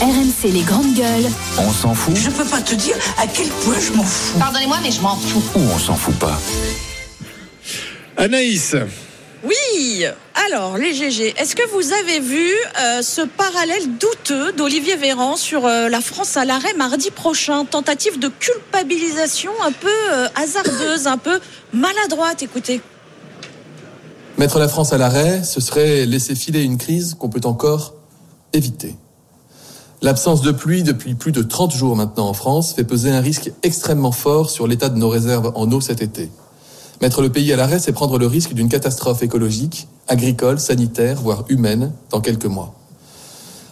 [0.01, 1.31] RMC les grandes gueules.
[1.57, 4.37] On s'en fout Je peux pas te dire à quel point je m'en fous.
[4.37, 5.41] Pardonnez-moi, mais je m'en fous.
[5.55, 6.37] ou on s'en fout pas
[8.17, 8.75] Anaïs,
[9.45, 10.05] Oui.
[10.47, 12.51] Alors, les GG, est-ce que vous avez vu
[12.83, 17.63] euh, ce parallèle douteux d'Olivier Véran sur euh, la France à l'arrêt mardi prochain?
[17.63, 21.39] Tentative de culpabilisation un peu euh, hasardeuse, un peu
[21.73, 22.81] maladroite, écoutez.
[24.37, 27.93] Mettre la France à l'arrêt, ce serait laisser filer une crise qu'on peut encore
[28.53, 28.95] éviter.
[30.01, 33.51] L'absence de pluie depuis plus de 30 jours maintenant en France fait peser un risque
[33.61, 36.31] extrêmement fort sur l'état de nos réserves en eau cet été.
[37.01, 41.45] Mettre le pays à l'arrêt, c'est prendre le risque d'une catastrophe écologique, agricole, sanitaire, voire
[41.49, 42.73] humaine, dans quelques mois.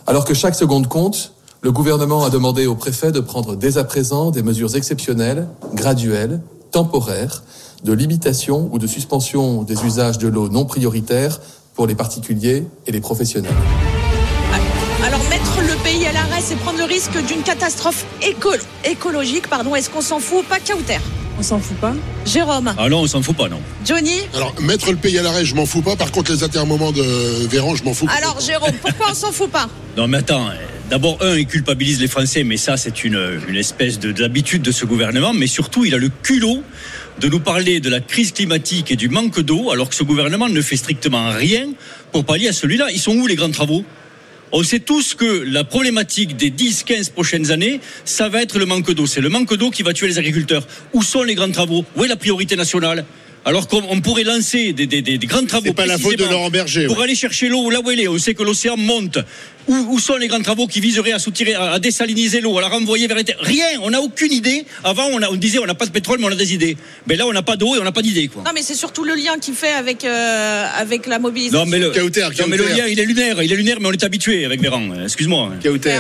[0.07, 3.83] Alors que chaque seconde compte, le gouvernement a demandé au préfet de prendre dès à
[3.83, 6.41] présent des mesures exceptionnelles, graduelles,
[6.71, 7.43] temporaires,
[7.83, 11.39] de limitation ou de suspension des usages de l'eau non prioritaires
[11.75, 13.53] pour les particuliers et les professionnels.
[15.05, 18.49] Alors, mettre le pays à l'arrêt, c'est prendre le risque d'une catastrophe éco-
[18.83, 19.47] écologique.
[19.47, 20.97] Pardon, est-ce qu'on s'en fout ou pas Kauter?
[21.39, 21.93] On s'en fout pas?
[22.25, 22.73] Jérôme?
[22.77, 23.61] Ah non, on s'en fout pas, non.
[23.85, 24.17] Johnny?
[24.35, 25.95] Alors, mettre le pays à l'arrêt, je m'en fous pas.
[25.95, 27.01] Par contre, les atermoments de
[27.47, 28.07] Véran, je m'en fous.
[28.17, 29.69] Alors, Jérôme, pourquoi on s'en fout pas?
[29.97, 30.47] Non, mais attends.
[30.49, 30.53] euh,
[30.89, 34.71] D'abord, un, il culpabilise les Français, mais ça, c'est une, une espèce de- d'habitude de
[34.71, 35.33] ce gouvernement.
[35.33, 36.63] Mais surtout, il a le culot
[37.19, 40.47] de nous parler de la crise climatique et du manque d'eau, alors que ce gouvernement
[40.47, 41.69] ne fait strictement rien
[42.11, 42.87] pour pallier à celui-là.
[42.91, 43.83] Ils sont où les grands travaux?
[44.51, 48.91] On sait tous que la problématique des 10-15 prochaines années, ça va être le manque
[48.91, 49.05] d'eau.
[49.05, 50.65] C'est le manque d'eau qui va tuer les agriculteurs.
[50.93, 51.85] Où sont les grands travaux?
[51.95, 53.05] Où est la priorité nationale?
[53.45, 55.65] Alors qu'on on pourrait lancer des, des- des- des grands travaux.
[55.67, 57.03] C'est pas la faute de précisément Laurent Berger, Pour ouais.
[57.05, 58.07] aller chercher l'eau là où elle est.
[58.07, 59.17] On sait que l'océan monte.
[59.67, 62.61] Où, où sont les grands travaux qui viseraient à soutirer, à, à désaliniser l'eau, à
[62.61, 63.37] la renvoyer vers les terres?
[63.39, 63.65] Rien.
[63.83, 64.65] On n'a aucune idée.
[64.83, 66.75] Avant, on, a- on disait on n'a pas de pétrole, mais on a des idées.
[67.07, 68.29] Mais là, on n'a pas d'eau et on n'a pas d'idée.
[68.35, 71.59] Non, mais c'est surtout le lien qu'il fait avec, euh, avec la mobilisation.
[71.65, 73.41] Non mais, le, Kauter, non, mais le lien, il est lunaire.
[73.43, 74.83] Il est lunaire, mais on est habitué avec Véran.
[75.03, 75.51] Excuse-moi.
[75.63, 75.99] Kauter.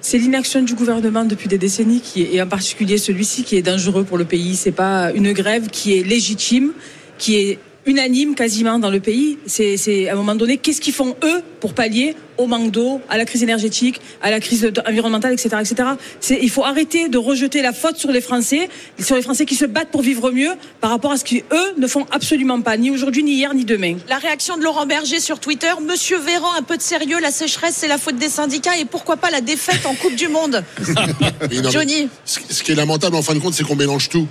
[0.00, 4.16] C'est l'inaction du gouvernement depuis des décennies et en particulier celui-ci qui est dangereux pour
[4.16, 4.54] le pays.
[4.54, 6.72] C'est pas une grève qui est légitime,
[7.18, 9.38] qui est unanime quasiment dans le pays.
[9.46, 13.18] C'est à un moment donné, qu'est-ce qu'ils font eux pour pallier au manque d'eau, à
[13.18, 15.88] la crise énergétique, à la crise environnementale, etc., etc.
[16.40, 18.68] Il faut arrêter de rejeter la faute sur les Français,
[19.00, 21.86] sur les Français qui se battent pour vivre mieux, par rapport à ce qu'eux ne
[21.86, 23.96] font absolument pas, ni aujourd'hui, ni hier, ni demain.
[24.08, 27.74] La réaction de Laurent Berger sur Twitter, Monsieur Véran, un peu de sérieux, la sécheresse,
[27.76, 30.64] c'est la faute des syndicats et pourquoi pas la défaite en Coupe du Monde?
[31.50, 34.08] Oui, non, mais Johnny Ce qui est lamentable en fin de compte, c'est qu'on mélange
[34.08, 34.26] tout.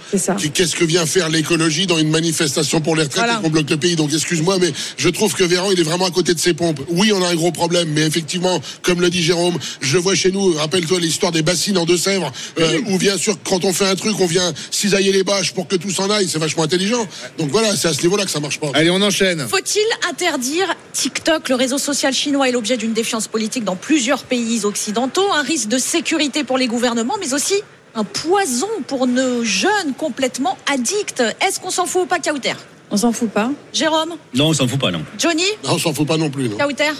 [0.53, 3.39] Qu'est-ce que vient faire l'écologie dans une manifestation pour les retraites Voilà.
[3.39, 3.95] et qu'on bloque le pays?
[3.95, 6.80] Donc excuse-moi, mais je trouve que Véran, il est vraiment à côté de ses pompes.
[6.89, 10.31] Oui, on a un gros problème, mais effectivement, comme le dit Jérôme, je vois chez
[10.31, 13.95] nous, rappelle-toi l'histoire des bassines en Deux-Sèvres, euh, où bien sûr, quand on fait un
[13.95, 17.07] truc, on vient cisailler les bâches pour que tout s'en aille, c'est vachement intelligent.
[17.39, 18.69] Donc voilà, c'est à ce niveau-là que ça marche pas.
[18.75, 19.47] Allez, on enchaîne.
[19.47, 24.63] Faut-il interdire TikTok Le réseau social chinois est l'objet d'une défiance politique dans plusieurs pays
[24.63, 27.55] occidentaux, un risque de sécurité pour les gouvernements, mais aussi
[27.95, 31.23] un poison pour nos jeunes complètement addicts?
[31.41, 32.53] Est-ce qu'on s'en fout ou pas, Kauter?
[32.91, 33.49] On s'en fout pas.
[33.73, 34.15] Jérôme?
[34.35, 35.03] Non, on s'en fout pas, non.
[35.17, 35.43] Johnny?
[35.63, 36.47] Non, on s'en fout pas non plus.
[36.47, 36.57] Non.
[36.57, 36.91] Kauter?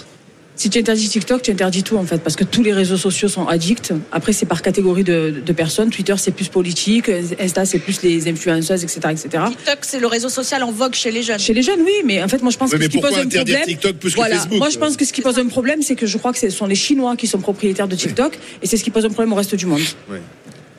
[0.58, 3.28] Si tu interdis TikTok, tu interdis tout en fait, parce que tous les réseaux sociaux
[3.28, 3.92] sont addicts.
[4.10, 5.90] Après, c'est par catégorie de, de personnes.
[5.90, 7.08] Twitter, c'est plus politique.
[7.38, 9.28] Insta, c'est plus les influenceuses, etc., etc.
[9.50, 11.38] TikTok, c'est le réseau social en vogue chez les jeunes.
[11.38, 13.02] Chez les jeunes, oui, mais en fait, moi, je pense Oui, que ce qui pose
[13.10, 13.76] pourquoi un interdire problème.
[13.76, 14.20] TikTok plus que.
[14.20, 16.40] Facebook Moi, je pense que ce qui pose un problème, c'est que je crois que
[16.40, 19.10] ce sont les Chinois qui sont propriétaires de TikTok, et c'est ce qui pose un
[19.10, 19.80] problème au reste du monde.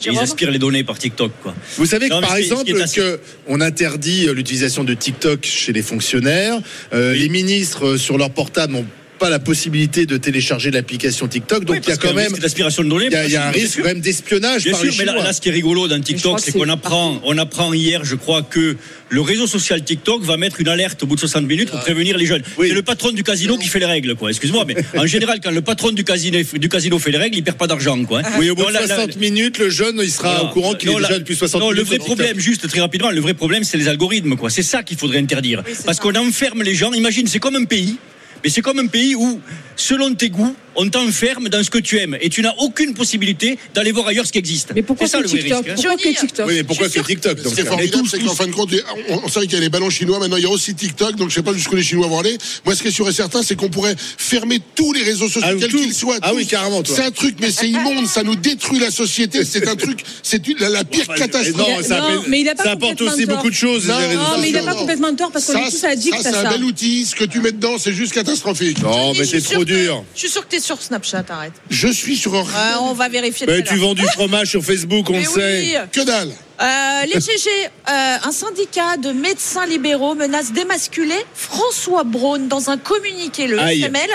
[0.06, 1.54] Ils aspirent les données par TikTok, quoi.
[1.78, 5.44] Vous savez que Non, mais par exemple assez- que on interdit euh, l'utilisation de TikTok
[5.46, 6.58] chez les fonctionnaires,
[6.94, 8.86] euh, les ministres euh, sur leur portable n'ont
[9.20, 12.14] pas la possibilité de télécharger l'application TikTok, donc Oui, il y a quand y a
[12.14, 13.84] un même risque d'aspiration de données, il y a, il y a un risque sûr.
[13.84, 16.40] quand même d'espionnage Bien par sûr, les mais là, ce qui est rigolo dans TikTok,
[16.40, 18.78] c'est qu'on apprend, on apprend hier, je crois, que
[19.10, 22.18] le réseau social TikTok va mettre une alerte au bout de 60 minutes pour prévenir
[22.18, 22.44] les jeunes.
[22.60, 24.30] C'est le patron du casino qui fait les règles, quoi.
[24.30, 27.44] Excuse-moi, mais en général, quand le patron du casino, du casino fait les règles, il
[27.44, 28.22] perd pas d'argent, quoi.
[28.40, 30.74] Oui, au bout Non, de là, là, 60 minutes, le jeune, il sera au courant
[30.76, 31.78] qu'il est Non, déjà depuis 60 non, minutes.
[31.80, 32.16] le vrai TikTok.
[32.16, 34.50] problème, juste très rapidement, le vrai problème, c'est les algorithmes, quoi.
[34.50, 35.64] C'est ça qu'il faudrait interdire.
[35.86, 36.94] Parce qu'on enferme les gens.
[36.94, 37.98] Imagine, c'est comme un pays.
[38.44, 39.42] Mais c'est comme un pays où,
[39.76, 43.58] selon tes goûts, on t'enferme dans ce que tu aimes et tu n'as aucune possibilité
[43.74, 44.72] d'aller voir ailleurs ce qui existe.
[44.76, 45.70] Mais pourquoi c'est ça TikTok risque.
[45.70, 45.74] hein.
[45.76, 48.36] Pourquoi que TikTok Oui, mais pourquoi que TikTok Ce donc qui est formidable, c'est qu'en
[48.36, 48.70] fin de compte,
[49.10, 51.16] on, on sait qu'il y a les ballons chinois, maintenant il y a aussi TikTok,
[51.16, 52.38] donc je sais pas jusqu'où les Chinois vont aller.
[52.66, 55.42] Moi, ce qui est sûr et certain, c'est qu'on pourrait fermer tous les réseaux sociaux,
[55.44, 56.18] Ah, quels qu'ils soient.
[56.22, 56.36] Ah tous.
[56.38, 56.82] oui, carrément.
[56.86, 60.42] C'est un truc, mais c'est immonde, ça nous détruit la société, c'est un truc, c'est
[60.60, 61.58] la, la pire Enfin, catastrophe.
[61.58, 63.36] non, ça, Non, mais il a pas ça apporte aussi tort.
[63.38, 63.88] beaucoup de choses.
[63.88, 66.14] Non, les réseaux Non, mais il n'a pas complètement tort parce qu'on est tous addicts
[66.22, 66.50] ça, à c'est un ça.
[66.50, 67.06] bel outil.
[67.06, 68.82] Ce que tu mets dedans, c'est juste catastrophique.
[68.82, 70.04] Non, mais c'est trop dur.
[70.16, 71.54] Je suis sûr que es sur Snapchat, arrête.
[71.70, 72.34] Je suis sur.
[72.34, 72.42] Ouais,
[72.82, 75.60] on va vérifier tu vends du fromage sur Facebook, on Mais le sait.
[75.62, 75.76] oui.
[75.92, 76.32] Que dalle.
[76.62, 82.78] Euh, les GG, euh, un syndicat de médecins libéraux menace d'émasculer François Braun dans un
[82.78, 83.48] communiqué.
[83.48, 83.82] Le Aïe.
[83.82, 84.10] FML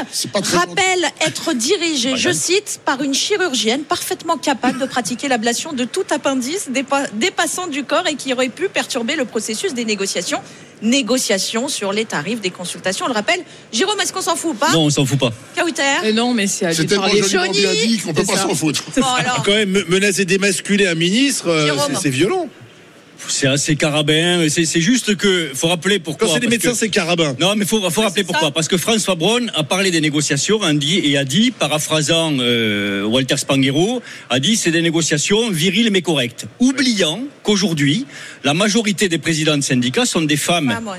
[0.53, 6.05] rappelle être dirigé, je cite, par une chirurgienne parfaitement capable de pratiquer l'ablation de tout
[6.11, 10.40] appendice dépa- dépassant du corps et qui aurait pu perturber le processus des négociations.
[10.85, 13.07] Négociations sur les tarifs des consultations.
[13.07, 13.41] On le rappelle.
[13.72, 15.32] Jérôme, est-ce qu'on s'en fout ou pas Non, on s'en fout pas.
[15.57, 18.55] Kauter Et non, mais c'est à C'est tellement joliment bien dit qu'on peut pas s'en
[18.55, 18.82] foutre.
[18.97, 19.43] Bon, alors.
[19.45, 21.70] Quand même, me- menacer d'émasculer un ministre, euh,
[22.01, 22.49] c'est violent.
[23.29, 24.47] C'est assez carabin.
[24.49, 26.27] C'est c'est juste que faut rappeler pourquoi.
[26.29, 27.35] Quand c'est des médecins, que- c'est carabin.
[27.41, 28.49] Non, mais faut, faut rappeler pourquoi.
[28.49, 28.51] ça.
[28.53, 33.05] Parce que François Braun a parlé des négociations a dit, et a dit, paraphrasant euh,
[33.05, 36.47] Walter Spanghero, a dit c'est des négociations viriles mais correctes.
[36.61, 38.07] Oubliant qu'aujourd'hui,
[38.45, 40.72] la majorité des présidents de syndicats sont des femmes.
[40.77, 40.97] Ah, moi.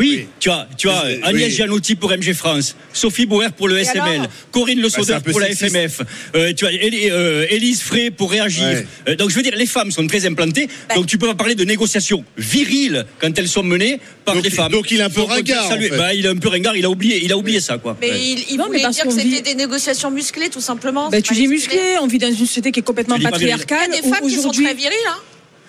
[0.00, 1.50] Oui, tu as, tu as Agnès oui.
[1.50, 5.30] Gianotti pour MG France, Sophie Bauer pour le Et SML, Corinne Le Bah, un peu
[5.32, 5.70] pour la sexiste.
[5.76, 6.00] FMF,
[6.34, 8.64] euh, tu as euh, Élise Frey pour réagir.
[8.66, 8.86] Ouais.
[9.08, 10.94] Euh, donc je veux dire, les femmes sont très implantées, Ben.
[10.96, 14.50] donc tu peux pas parler de négociations viriles quand elles sont menées par Donc- des
[14.50, 14.72] femmes.
[14.72, 15.88] donc il est un peu ringard, saluer.
[15.88, 15.96] en fait.
[15.98, 17.96] Bah, il est un peu ringard, il a oublié, il a oublié ça quoi.
[18.00, 18.20] Mais Ouais.
[18.20, 21.10] il, il Non, voulait dire que c'était des négociations musclées, tout simplement.
[21.10, 21.76] Ben, c'est tu dis musclé.
[21.76, 23.36] musclé, on vit dans une société qui est complètement viril.
[23.40, 23.90] Il y patriarcale.
[23.92, 25.18] a des femmes qui sont très viriles, hein.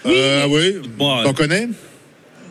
[0.06, 1.68] Euh, oui, Bon, t'en connais?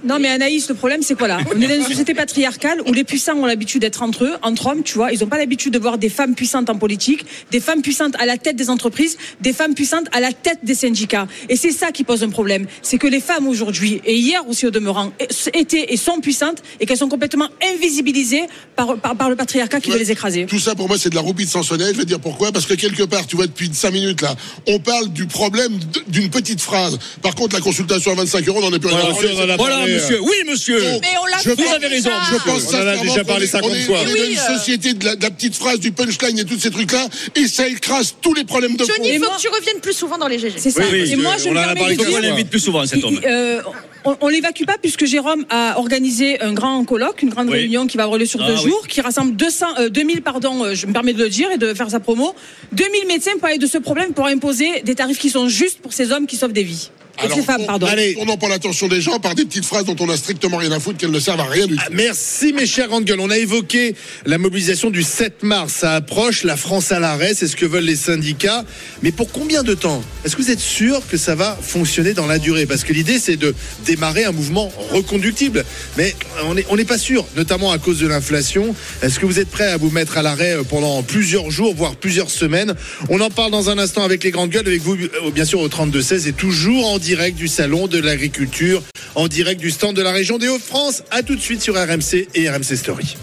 [0.05, 1.39] Non, mais Anaïs, le problème, c'est quoi là?
[1.55, 4.67] On est dans une société patriarcale où les puissants ont l'habitude d'être entre eux, entre
[4.67, 5.13] hommes, tu vois.
[5.13, 8.27] Ils n'ont pas l'habitude de voir des femmes puissantes en politique, des femmes puissantes à
[8.27, 11.27] la tête des entreprises, des femmes puissantes à la tête des syndicats.
[11.49, 12.67] Et c'est ça qui pose un problème.
[12.83, 15.13] C'est que les femmes aujourd'hui, et hier aussi au demeurant,
[15.55, 18.43] étaient et sont puissantes et qu'elles sont complètement invisibilisées
[18.77, 20.47] par, par, par le patriarcat qui veut les écraser.
[20.47, 21.93] Tout ça pour moi c'est de la roupie de Sansonnet.
[21.93, 22.53] Je vais dire pourquoi?
[22.53, 24.35] Parce que quelque part, tu vois, depuis 5 minutes là,
[24.67, 25.79] on parle du problème
[26.09, 26.99] d'une petite phrase.
[27.23, 30.21] Par contre, la consultation à 25 euros, on n'en est plus rien Voilà, monsieur.
[30.21, 30.81] Oui, monsieur.
[31.01, 32.11] Mais on l'a fait pense- avez raison.
[32.31, 33.99] Je pense On en a déjà parlé qu'on est- 50 on est- fois.
[34.03, 34.57] On est dans une euh.
[34.59, 37.67] société de la, de la petite phrase, du punchline et tous ces trucs-là, et ça
[37.69, 40.39] écrase tous les problèmes de Johnny, il faut que tu reviennes plus souvent dans les
[40.39, 40.55] GG.
[40.59, 40.83] C'est ça.
[40.83, 43.03] Oui, oui, et moi, je on me en a parlé On l'invite plus souvent cet
[43.05, 43.19] homme.
[43.23, 43.61] Il- euh,
[44.05, 47.55] on, on l'évacue pas puisque Jérôme a organisé un grand colloque, une grande Oui.
[47.61, 48.71] réunion qui va avoir lieu sur Ah deux oui.
[48.71, 51.59] jours, qui rassemble 200, euh, 2000, pardon, euh, je me permets de le dire et
[51.59, 52.35] de faire sa promo,
[52.73, 55.93] 2000 médecins pour parler de ce problème, pour imposer des tarifs qui sont justes pour
[55.93, 56.91] ces hommes qui sauvent des vies.
[57.19, 57.87] Alors, ces femmes, on- pardon.
[57.87, 58.15] Allez.
[58.15, 60.81] tournons pas l'attention des gens par des petites phrases dont on a strictement rien à
[60.81, 61.83] foutre, qu'elles ne servent à rien du tout.
[61.85, 63.21] Ah, Merci mes chers grandes gueules.
[63.21, 63.95] On a évoqué
[64.27, 65.73] la mobilisation du 7 mars.
[65.75, 68.65] Ça approche, la France à l'arrêt, c'est ce que veulent les syndicats.
[69.03, 70.03] Mais pour combien de temps?
[70.25, 72.67] Est-ce que vous êtes sûr que ça va fonctionner dans la durée?
[72.67, 73.55] Parce que l'idée c'est de
[73.85, 75.65] démarrer un mouvement reconductible.
[75.97, 78.75] Mais on n'est on pas sûr, notamment à cause de l'inflation.
[79.03, 81.95] Est-ce que vous êtes prêts à vous mettre à l'arrêt euh, pendant plusieurs jours, voire
[81.95, 82.75] plusieurs semaines?
[83.09, 85.61] On en parle dans un instant avec les grandes gueules, avec vous euh, bien sûr
[85.61, 88.81] au 32-16 et toujours en direct du salon de l'agriculture,
[89.17, 91.03] en direct du stand de la région des Hauts-de-France.
[91.11, 93.17] À tout de suite sur RMC et RMC Story.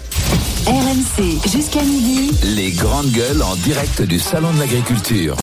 [0.67, 2.29] RMC jusqu'à midi.
[2.43, 5.37] Les grandes gueules en direct du Salon de l'Agriculture.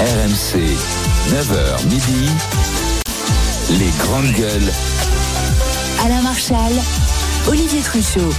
[0.00, 0.56] RMC,
[1.30, 2.30] 9h midi.
[3.78, 4.72] Les grandes gueules.
[6.04, 6.72] Alain Marchal,
[7.48, 8.32] Olivier Truchot.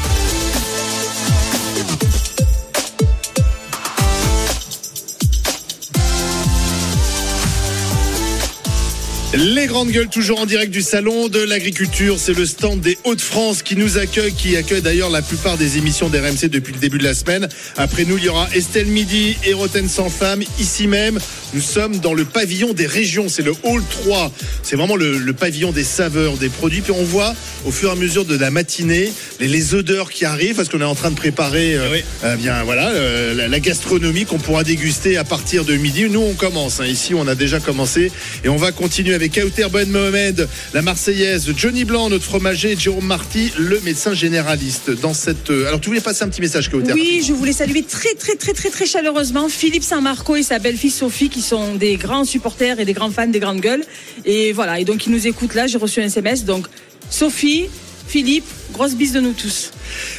[9.34, 12.16] Les grandes gueules, toujours en direct du salon de l'agriculture.
[12.18, 16.08] C'est le stand des Hauts-de-France qui nous accueille, qui accueille d'ailleurs la plupart des émissions
[16.08, 17.50] d'RMC depuis le début de la semaine.
[17.76, 20.44] Après nous, il y aura Estelle Midi et Roten sans femme.
[20.60, 21.20] Ici même,
[21.54, 23.28] nous sommes dans le pavillon des régions.
[23.28, 24.32] C'est le Hall 3.
[24.64, 26.80] C'est vraiment le, le pavillon des saveurs, des produits.
[26.80, 29.12] Puis on voit au fur et à mesure de la matinée
[29.42, 32.64] les, les odeurs qui arrivent parce qu'on est en train de préparer euh, euh, bien,
[32.64, 36.06] voilà, euh, la, la gastronomie qu'on pourra déguster à partir de midi.
[36.10, 36.80] Nous, on commence.
[36.80, 36.86] hein.
[36.86, 38.10] Ici, on a déjà commencé
[38.46, 42.78] et on va continuer avec Kauter Ben Mohamed, la Marseillaise, Johnny Blanc, notre fromager, et
[42.78, 44.92] Jérôme Marty, le médecin généraliste.
[44.92, 47.82] Dans cette, euh, alors, tu voulais passer un petit message, Kauter Oui, je voulais saluer
[47.82, 51.96] très très très très très chaleureusement Philippe Saint-Marco et sa belle-fille Sophie qui sont des
[51.96, 53.84] grands supporters et des grands fans des grandes gueules.
[54.24, 56.46] Et voilà, et donc ils nous écoutent là, j'ai reçu un SMS.
[56.46, 56.68] Donc
[57.10, 57.70] Sophie,
[58.08, 59.72] Philippe, grosse bise de nous tous.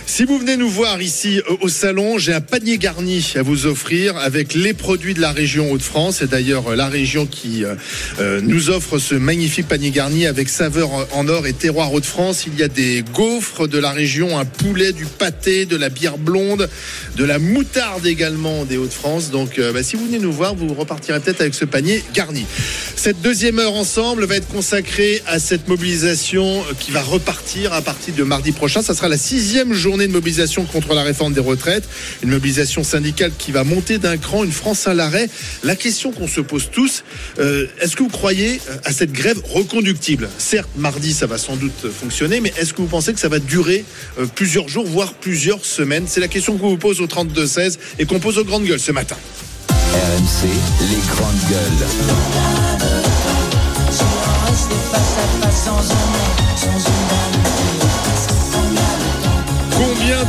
[0.06, 3.66] Si vous venez nous voir ici euh, au salon, j'ai un panier garni à vous
[3.66, 6.16] offrir avec les produits de la région Hauts-de-France.
[6.20, 10.90] C'est d'ailleurs euh, la région qui euh, nous offre ce magnifique panier garni avec saveur
[11.12, 12.46] en or et terroir Hauts-de-France.
[12.46, 16.18] Il y a des gaufres de la région, un poulet, du pâté, de la bière
[16.18, 16.68] blonde,
[17.16, 19.30] de la moutarde également des Hauts-de-France.
[19.30, 22.46] Donc bah, si vous venez nous voir, vous repartirez peut-être avec ce panier garni.
[22.96, 28.14] Cette deuxième heure ensemble va être consacrée à cette mobilisation qui va repartir à partir
[28.14, 28.82] de mardi prochain.
[28.82, 31.84] Ça sera la sixième journée de mobilisation contre la réforme des retraites.
[32.22, 35.28] Une mobilisation syndicale qui va monter d'un cran, une France à l'arrêt.
[35.64, 37.04] La question qu'on se pose tous,
[37.38, 40.28] euh, est-ce que vous croyez euh, à cette grève reconductible?
[40.38, 43.38] Certes, mardi, ça va sans doute fonctionner, mais est-ce que vous pensez que ça va
[43.38, 43.84] durer
[44.18, 46.04] euh, plusieurs jours, voire plusieurs semaines?
[46.06, 48.92] C'est la question qu'on vous pose au 32-16 et qu'on pose aux grandes gueules ce
[48.92, 49.16] matin.
[49.68, 50.48] RMC,
[50.90, 51.88] les grandes gueules.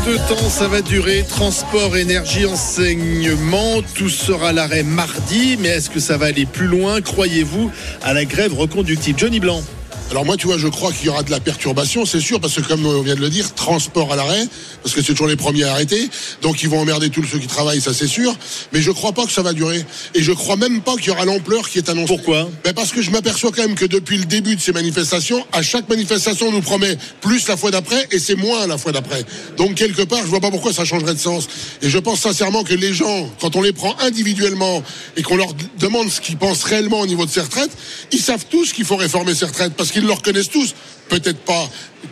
[0.05, 1.25] De temps ça va durer.
[1.27, 7.01] Transport, énergie, enseignement, tout sera l'arrêt mardi, mais est-ce que ça va aller plus loin,
[7.01, 7.71] croyez-vous,
[8.01, 9.19] à la grève reconductible?
[9.19, 9.63] Johnny Blanc
[10.11, 12.55] Alors moi, tu vois, je crois qu'il y aura de la perturbation, c'est sûr, parce
[12.55, 14.43] que comme on vient de le dire, transport à l'arrêt,
[14.81, 16.09] parce que c'est toujours les premiers à arrêter,
[16.41, 18.35] donc ils vont emmerder tous ceux qui travaillent, ça c'est sûr.
[18.73, 19.85] Mais je crois pas que ça va durer,
[20.15, 22.07] et je crois même pas qu'il y aura l'ampleur qui est annoncée.
[22.07, 22.49] Pourquoi?
[22.63, 25.61] Ben Parce que je m'aperçois quand même que depuis le début de ces manifestations, à
[25.61, 29.23] chaque manifestation, on nous promet plus la fois d'après, et c'est moins la fois d'après.
[29.57, 31.47] Donc quelque part, je vois pas pourquoi ça changerait de sens.
[31.83, 34.81] Et je pense sincèrement que les gens, quand on les prend individuellement
[35.17, 37.71] et qu'on leur demande ce qu'ils pensent réellement au niveau de ces retraites,
[38.11, 40.73] ils savent tous qu'il faut réformer ces retraites parce qu'ils le reconnaissent tous.
[41.09, 41.69] Peut-être pas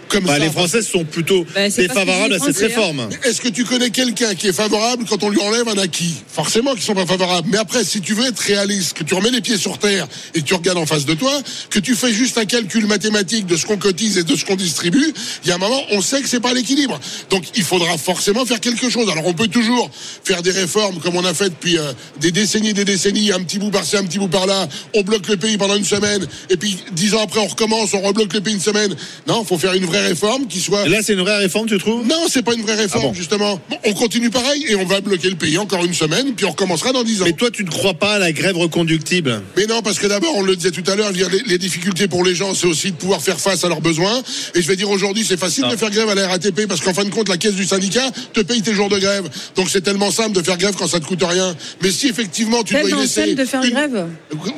[0.10, 0.40] comme Bah, ça.
[0.40, 3.10] Les Français sont plutôt que défavorables à cette Français, réforme.
[3.24, 6.16] Est-ce que tu connais quelqu'un qui est favorable quand on lui enlève un acquis?
[6.28, 7.48] Forcément qu'ils sont pas favorables.
[7.52, 10.42] Mais après, si tu veux être réaliste, que tu remets les pieds sur terre et
[10.42, 11.32] que tu regardes en face de toi,
[11.70, 14.56] que tu fais juste un calcul mathématique de ce qu'on cotise et de ce qu'on
[14.56, 17.00] distribue, il y a un moment, on sait que c'est pas l'équilibre.
[17.30, 19.10] Donc, il faudra forcément faire quelque chose.
[19.10, 19.90] Alors, on peut toujours
[20.24, 23.44] faire des réformes comme on a fait depuis euh, des décennies, et des décennies, un
[23.44, 24.68] petit bout par-ci, un petit bout par-là.
[24.96, 28.02] On bloque le pays pendant une semaine et puis dix ans après, on recommence, on
[28.02, 28.87] rebloque le pays une semaine.
[29.28, 30.86] Non, faut faire une vraie réforme qui soit.
[30.86, 32.06] Et là, c'est une vraie réforme, tu trouves?
[32.08, 33.60] Non, c'est pas une vraie réforme, Ah bon justement.
[33.70, 36.52] Bon, on continue pareil et on va bloquer le pays encore une semaine, puis on
[36.52, 37.26] recommencera dans 10 ans.
[37.26, 39.42] Mais toi, tu ne crois pas à la grève reconductible?
[39.56, 42.24] Mais non, parce que d'abord, on le disait tout à l'heure, les, les difficultés pour
[42.24, 44.22] les gens, c'est aussi de pouvoir faire face à leurs besoins.
[44.56, 45.72] Et je vais dire aujourd'hui, c'est facile Ah.
[45.72, 48.10] de faire grève à la RATP parce qu'en fin de compte, la caisse du syndicat
[48.34, 49.28] te paye tes jours de grève.
[49.56, 51.56] Donc c'est tellement simple de faire grève quand ça te coûte rien.
[51.82, 54.06] Mais si effectivement tu dois y laisser de faire une- grève?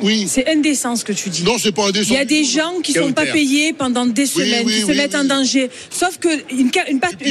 [0.02, 0.26] Oui.
[0.28, 1.42] C'est indécent ce que tu dis.
[1.42, 2.10] Non, c'est pas indécent.
[2.10, 4.80] Il y a des gens qui sont pas payés pendant des des semaines, oui, qui
[4.82, 5.70] se mettent en danger.
[5.90, 6.70] Sauf que une,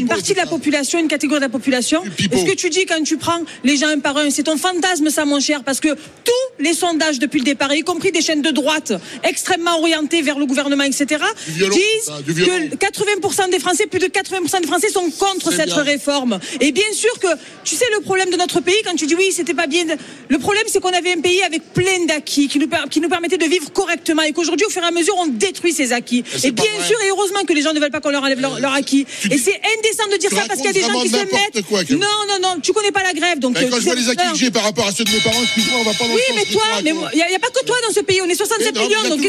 [0.07, 3.01] partie de la population, une catégorie de la population, et ce que tu dis quand
[3.03, 5.89] tu prends les gens un par un, c'est ton fantasme, ça, mon cher, parce que
[5.89, 10.39] tous les sondages depuis le départ, y compris des chaînes de droite extrêmement orientées vers
[10.39, 12.69] le gouvernement, etc., violon, disent violon.
[12.69, 15.83] que 80% des Français, plus de 80% des Français sont contre cette bien.
[15.83, 16.39] réforme.
[16.59, 17.27] Et bien sûr que,
[17.63, 19.85] tu sais, le problème de notre pays, quand tu dis oui, c'était pas bien,
[20.27, 23.37] le problème, c'est qu'on avait un pays avec plein d'acquis qui nous, qui nous permettait
[23.37, 26.23] de vivre correctement et qu'aujourd'hui, au fur et à mesure, on détruit ces acquis.
[26.43, 28.59] Et bien sûr, et heureusement que les gens ne veulent pas qu'on leur enlève leur,
[28.59, 29.05] leur acquis.
[29.31, 31.61] Et c'est indécent de dire ça parce qu'il y a des gens qui se mettent.
[31.67, 33.53] quoi, non, non, non, tu connais pas la grève, donc.
[33.55, 35.19] Ben, euh, quand je vois les acquis que j'ai par rapport à ceux de mes
[35.19, 37.49] parents, excuse-moi, on va pas dans le Oui, mais toi, mais il n'y a, pas
[37.49, 38.21] que toi dans ce pays.
[38.21, 39.21] On est 67 Mais non, millions, donc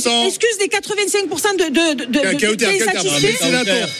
[0.00, 2.20] temps- Excuse les 85% de, de, de, de,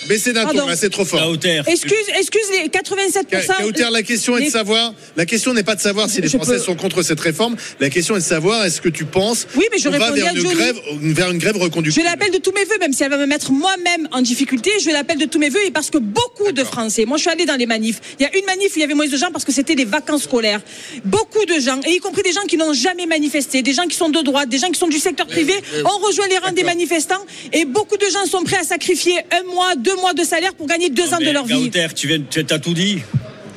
[0.09, 1.33] baissez d'un ton, c'est trop fort.
[1.67, 3.63] Excuse, excuse les 87%.
[3.63, 4.95] Kauter, la question est de savoir.
[5.17, 7.57] La question n'est pas de savoir si les Français sont contre cette réforme.
[7.81, 10.29] La question est de savoir est-ce que tu penses Oui, mais je qu'on va vers
[10.29, 12.05] à une grève, vers une grève Je reconductible.
[12.05, 14.91] l'appelle de tous mes voeux, même si elle va me mettre moi-même en difficulté, je
[14.91, 17.47] l'appelle de tous mes voeux et parce que beaucoup de Français, moi je suis allée
[17.47, 19.31] dans les manifs, il y a une manif où il y avait moins de gens
[19.33, 20.61] parce que c'était des vacances scolaires.
[21.05, 23.97] Beaucoup de gens, et y compris des gens qui n'ont jamais manifesté, des gens qui
[23.97, 25.55] sont de droite, des gens qui sont du secteur privé,
[25.85, 29.45] ont rejoint les rangs des manifestants et beaucoup de gens sont prêts à sacrifier un
[29.53, 31.71] mois, deux mois de salaire pour gagner deux ans de leur vie.
[31.71, 32.99] Kauter, tu viens, tu as tout dit.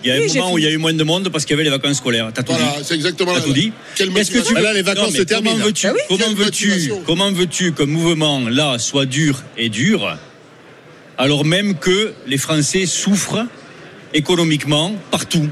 [0.04, 1.46] Il y a Oui, un moment où il y a eu moins de monde parce
[1.46, 2.30] qu'il y avait les vacances scolaires.
[2.34, 2.84] T'as tout Voilà, dit.
[2.84, 3.72] c'est exactement T'as la- tout dit.
[3.96, 4.56] Quelle Est-ce que tu motivation.
[4.56, 5.54] veux- Là, les vacances Non, se terminent.
[5.54, 10.18] Comment veux-tu, Ah oui comment veux-tu, comment veux-tu qu'un mouvement là soit dur et dur,
[11.18, 13.46] alors même que les Français souffrent
[14.14, 15.48] économiquement partout.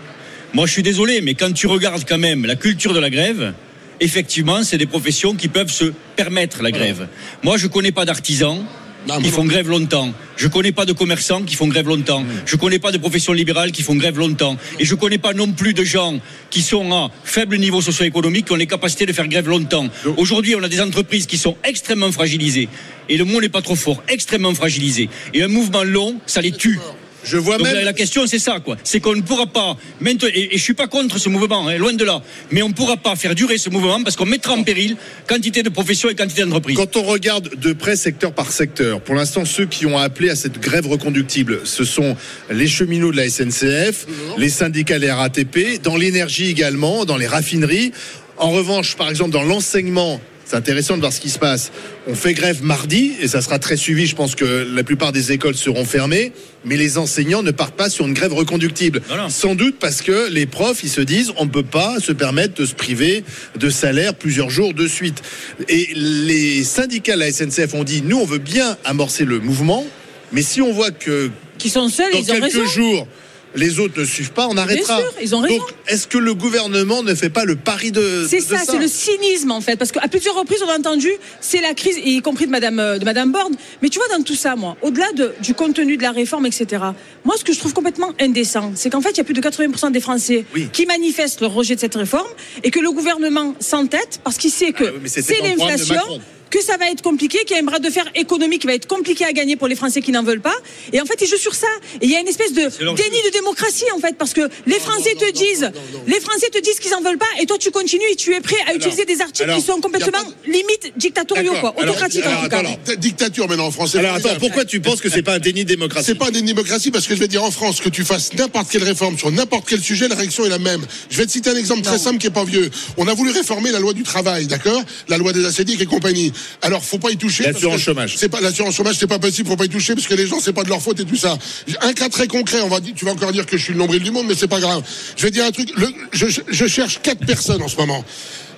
[0.54, 3.54] Moi, je suis désolé, mais quand tu regardes quand même la culture de la grève,
[4.02, 7.08] effectivement, c'est des professions qui peuvent se permettre la grève.
[7.43, 8.64] Moi, je connais pas d'artisans
[9.08, 10.14] Non, mais font grève longtemps.
[10.38, 12.24] Je connais pas de commerçants qui font grève longtemps.
[12.45, 14.58] Je connais pas de professions libérales qui font grève longtemps.
[14.80, 18.52] Et je connais pas non plus de gens qui sont à faible niveau socio-économique qui
[18.52, 19.88] ont les capacités de faire grève longtemps.
[20.18, 22.70] Aujourd'hui, on a des entreprises qui sont extrêmement fragilisées.
[23.10, 25.10] Et le mot n'est pas trop fort, extrêmement fragilisées.
[25.34, 26.80] Et un mouvement long, ça les tue.
[27.24, 27.76] Je vois Donc même.
[27.76, 30.63] la, la question c'est ça quoi, c'est qu'on ne pourra pas maintenant et, et je
[30.63, 33.36] suis pas contre ce mouvement, hein, loin de là, mais on ne pourra pas faire
[33.36, 34.97] durer ce mouvement parce qu'on mettra en péril
[35.28, 36.78] quantité de professions et quantité d'entreprises.
[36.78, 40.36] Quand on regarde de près secteur par secteur, pour l'instant, ceux qui ont appelé à
[40.36, 42.15] cette grève reconductible, ce sont
[42.49, 44.07] les cheminots de la SNCF,
[44.38, 47.91] les syndicats de la RATP, dans l'énergie également, dans les raffineries.
[48.38, 50.19] En revanche, par exemple, dans l'enseignement,
[50.52, 51.72] c'est intéressant de voir ce qui se passe.
[52.08, 54.06] On fait grève mardi et ça sera très suivi.
[54.06, 56.34] Je pense que la plupart des écoles seront fermées,
[56.66, 59.02] mais les enseignants ne partent pas sur une grève reconductible.
[59.08, 59.30] Voilà.
[59.30, 62.56] Sans doute parce que les profs, ils se disent, on ne peut pas se permettre
[62.56, 63.24] de se priver
[63.58, 65.22] de salaire plusieurs jours de suite.
[65.70, 69.86] Et les syndicats de la SNCF ont dit, nous, on veut bien amorcer le mouvement,
[70.34, 71.30] mais si on voit que
[71.60, 72.66] Qui sont seuls, dans ils ont quelques raison.
[72.66, 73.08] jours,
[73.56, 74.99] les autres ne suivent pas, on arrêtera.
[74.99, 75.58] sûr, ils ont raison.
[75.58, 78.88] Donc, est-ce que le gouvernement ne fait pas le pari de C'est ça, c'est le
[78.88, 81.10] cynisme en fait, parce qu'à plusieurs reprises on a entendu,
[81.41, 83.54] c'est la crise, y compris de Madame euh, de Madame Borne.
[83.82, 86.84] Mais tu vois dans tout ça, moi, au-delà de- du contenu de la réforme, etc.
[87.26, 89.41] Moi, ce que je trouve complètement indécent, c'est qu'en fait, il y a plus de
[89.41, 90.68] 80% des Français Oui.
[90.72, 92.28] qui manifestent leur rejet de cette réforme
[92.64, 96.20] et que le gouvernement s'entête parce qu'il sait que Ah oui, c'est l'inflation.
[96.52, 98.74] Que ça va être compliqué, qu'il y a un bras de fer économique qui va
[98.74, 100.56] être compliqué à gagner pour les Français qui n'en veulent pas.
[100.91, 101.68] Et en fait, ils jouent sur ça.
[102.02, 104.80] Et il y a une espèce de déni de démocratie, en fait, parce que les
[104.80, 105.72] Français te disent,
[106.08, 108.41] les Français te disent qu'ils en veulent pas, et toi tu continues et tu es
[108.41, 112.43] prêt à utiliser des articles alors, qui sont complètement limite dictatoriaux, quoi, Alors, autocratiques en
[112.43, 112.95] tout cas.
[112.97, 113.99] Dictature maintenant en français.
[113.99, 116.45] Alors attends, pourquoi tu penses que c'est pas un déni de démocratie C'est pas une
[116.45, 119.32] démocratie parce que je vais dire en France que tu fasses n'importe quelle réforme sur
[119.32, 120.86] n'importe quel sujet, la réaction est la même.
[121.10, 122.70] Je vais te citer un exemple très simple qui est pas vieux.
[122.97, 124.82] On a voulu réformer la loi du travail, d'accord?
[125.08, 126.34] La loi des assédiques et compagnie.
[126.62, 127.44] Alors faut pas y toucher.
[127.44, 128.16] L'assurance chômage.
[128.18, 130.39] C'est pas l'assurance chômage, c'est pas possible, faut pas y toucher parce que les gens
[130.39, 131.38] c'est pas de leur faute et tout ça.
[131.82, 133.80] Un cas très concret, on va dire, tu vas encore dire que je suis le
[133.80, 134.84] nombril du monde, mais c'est pas grave.
[135.18, 135.70] Je vais dire un truc.
[135.78, 138.04] le- je, je cherche quatre personnes en ce moment.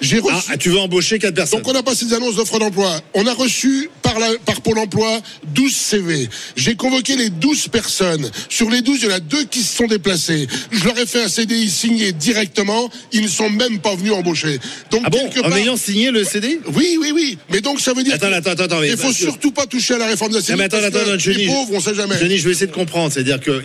[0.03, 0.35] J'ai reçu.
[0.49, 2.99] Ah, tu veux embaucher quatre personnes Donc on a passé des annonces d'offres d'emploi.
[3.13, 5.21] On a reçu par, la, par Pôle emploi
[5.55, 6.29] 12 CV.
[6.57, 8.29] J'ai convoqué les 12 personnes.
[8.49, 10.47] Sur les 12, il y en a deux qui se sont déplacés.
[10.71, 12.89] Je leur ai fait un CDI signé directement.
[13.13, 14.59] Ils ne sont même pas venus embaucher.
[14.91, 17.37] Donc Ah bon quelque En ayant signé le CD Oui, oui, oui.
[17.49, 19.95] Mais donc ça veut dire Attends, qu'il attends, attends, mais il faut surtout pas toucher
[19.95, 21.45] à la réforme de la Non, mais attends, attends, attends, Johnny.
[21.45, 22.19] Les pauvres, on sait jamais.
[22.19, 23.13] Johnny, je vais essayer de comprendre.
[23.13, 23.61] C'est-à-dire qu'ils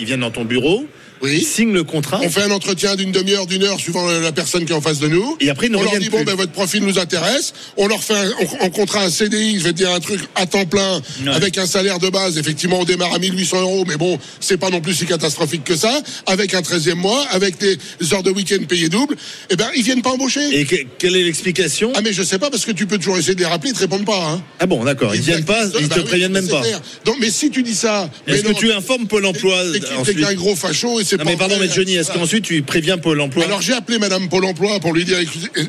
[0.00, 0.86] ils viennent dans ton bureau,
[1.22, 1.38] Oui.
[1.40, 2.20] ils signent le contrat.
[2.22, 4.98] On fait un entretien d'une demi-heure, d'une heure, suivant la personne qui est en face
[5.00, 5.36] de nous.
[5.40, 7.52] Et après, ils on leur dit, bon, ben, votre profil nous intéresse.
[7.76, 10.20] On leur fait un, on, on contrat un CDI, je vais te dire un truc
[10.34, 11.00] à temps plein,
[11.32, 12.38] avec un salaire de base.
[12.38, 15.76] Effectivement, on démarre à 1800 euros, mais bon, c'est pas non plus si catastrophique que
[15.76, 16.00] ça.
[16.26, 17.78] Avec un 13e mois, avec des
[18.12, 19.16] heures de week-end payées double.
[19.50, 20.40] Eh ben, ils viennent pas embaucher.
[20.58, 21.92] Et que- quelle est l'explication?
[21.94, 23.74] Ah, mais je sais pas, parce que tu peux toujours essayer de les rappeler, ils
[23.76, 24.42] te répondent pas, hein.
[24.58, 25.14] Ah bon, d'accord.
[25.14, 26.62] Ils viennent pas, ils Bah te oui, préviennent même pas.
[26.62, 26.80] clair.
[27.04, 28.10] Donc, mais si tu dis ça.
[28.26, 29.62] Est-ce que non, tu informes Pôle emploi
[30.04, 32.98] C'est qu'un gros facho et c'est pas mais pardon, mais Johnny, est-ce qu'ensuite tu préviens
[32.98, 35.18] Pôle emploi Alors j'ai appelé Madame Pôle Emploi pour lui dire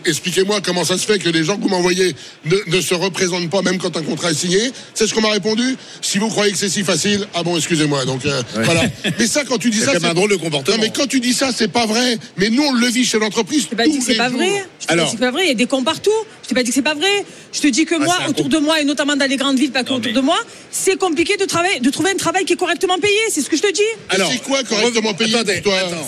[0.05, 2.15] expliquez-moi comment ça se fait que les gens que vous m'envoyez
[2.45, 4.71] ne, ne se représentent pas même quand un contrat est signé.
[4.93, 5.75] C'est ce qu'on m'a répondu.
[6.01, 8.05] Si vous croyez que c'est si facile, ah bon, excusez-moi.
[8.05, 8.83] Donc euh, voilà.
[9.19, 10.77] Mais ça, quand tu dis C'est ça, même un drôle de comportement.
[10.77, 12.17] Non, mais quand tu dis ça, c'est pas vrai.
[12.37, 13.63] Mais nous, on le vit chez l'entreprise.
[13.63, 14.65] Je t'ai pas dit que c'est pas vrai.
[14.79, 15.43] Je t'ai pas dit que c'est pas vrai.
[15.45, 16.11] Il y a des cons partout.
[16.43, 17.25] Je t'ai pas dit que c'est pas vrai.
[17.53, 18.49] Je te dis que Ah, moi, c'est autour con.
[18.49, 20.37] de moi, et notamment dans les grandes villes, pas que autour de moi,
[20.71, 23.17] c'est compliqué de travailler, de trouver un travail qui est correctement payé.
[23.29, 23.81] C'est ce que je te dis.
[24.09, 25.30] Alors, c'est quoi correctement payé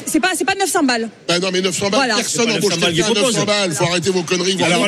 [0.05, 1.09] C'est pas, c'est pas 900 balles.
[1.28, 2.15] Bah non, mais 900 balles, Voilà.
[2.15, 3.45] personne n'embauche 900 balles quelqu'un à qu'il 900 propose.
[3.45, 3.71] balles.
[3.74, 4.63] Faut arrêter vos conneries.
[4.63, 4.86] Alors,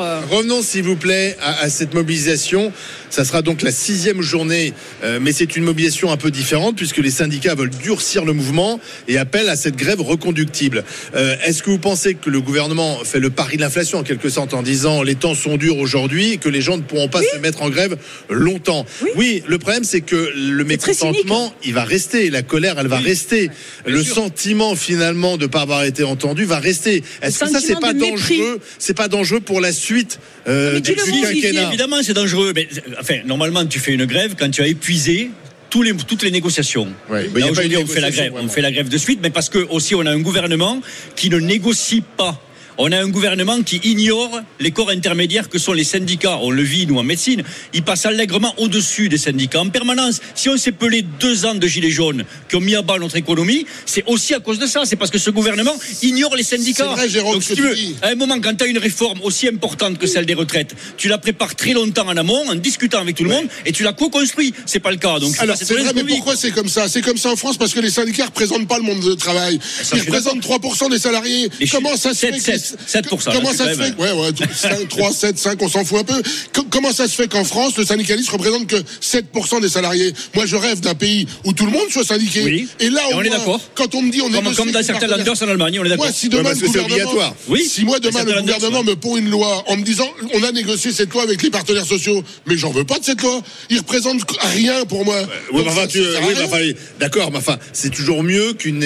[0.00, 0.20] euh.
[0.30, 2.72] revenons s'il vous plaît à, à cette mobilisation.
[3.10, 4.72] Ça sera donc la sixième journée,
[5.04, 8.80] euh, mais c'est une mobilisation un peu différente puisque les syndicats veulent durcir le mouvement
[9.08, 10.84] et appellent à cette grève reconductible.
[11.14, 14.28] Euh, Est-ce que vous pensez que le gouvernement fait le pari de l'inflation en quelque
[14.28, 17.22] sorte en disant les temps sont durs aujourd'hui et que les gens ne pourront pas
[17.22, 17.96] se mettre en grève
[18.28, 18.86] longtemps
[19.16, 23.50] Oui, le problème c'est que le mécontentement, il va rester, la colère, elle va rester.
[23.86, 27.02] Le sentiment finalement de ne pas avoir été entendu va rester.
[27.22, 28.60] Est-ce que ça c'est pas dangereux?
[28.78, 31.68] C'est pas dangereux pour la suite euh, du quinquennat?
[31.68, 32.52] Évidemment, c'est dangereux.
[32.54, 32.68] Mais
[33.00, 35.30] enfin, normalement, tu fais une grève quand tu as épuisé.
[35.68, 36.88] tous les, toutes les négociations.
[37.34, 38.32] mais Là, aujourd'hui, on fait la grève.
[38.32, 38.46] vraiment.
[38.46, 40.80] On fait la grève de suite, mais parce que aussi on a un gouvernement
[41.16, 42.40] qui ne négocie pas.
[42.78, 46.38] On a un gouvernement qui ignore les corps intermédiaires que sont les syndicats.
[46.42, 47.42] On le vit, nous, en médecine.
[47.72, 50.20] Ils passent allègrement au-dessus des syndicats en permanence.
[50.34, 53.16] Si on s'est pelé deux ans de gilets jaunes qui ont mis à bas notre
[53.16, 54.82] économie, c'est aussi à cause de ça.
[54.84, 56.84] C'est parce que ce gouvernement ignore les syndicats.
[56.90, 59.20] C'est vrai, Jérôme, Donc, si tu veux, à un moment, quand tu as une réforme
[59.22, 63.00] aussi importante que celle des retraites, tu la prépares très longtemps en amont, en discutant
[63.00, 64.52] avec tout le monde, et tu la co-construis.
[64.66, 65.18] C'est pas le cas.
[65.18, 66.88] Donc, Alors, c'est vrai, mais pourquoi c'est comme ça?
[66.88, 69.16] C'est comme ça en France parce que les syndicats ne représentent pas le monde du
[69.16, 69.58] travail.
[69.82, 71.48] ça, Ils représentent 3% des salariés.
[71.58, 73.94] Les Comment ça se fait 7, que les- 7, 7%, Comment là, ça se fait
[73.98, 76.22] Ouais, ouais, 5, 3, 7, 5, on s'en fout un peu.
[76.52, 80.12] Co- Comment ça se fait qu'en France, le syndicalisme représente que 7% des salariés?
[80.34, 82.42] Moi, je rêve d'un pays où tout le monde soit syndiqué.
[82.44, 82.68] Oui.
[82.80, 83.60] Et là, Et au on est d'accord.
[83.74, 85.88] quand on me dit on Comme, négocie comme dans certains landers en Allemagne, on est
[85.88, 86.06] d'accord.
[86.06, 87.34] Moi, si demain, le gouvernement, obligatoire.
[87.48, 87.64] Oui.
[87.68, 90.92] si moi demain le gouvernement me pond une loi en me disant on a négocié
[90.92, 93.40] cette loi avec les partenaires sociaux, mais j'en veux pas de cette loi.
[93.70, 94.22] Ils représentent
[94.54, 95.16] rien pour moi.
[95.52, 96.56] Oui, ça- ça
[97.00, 98.80] d'accord, mais enfin, c'est toujours mieux qu'une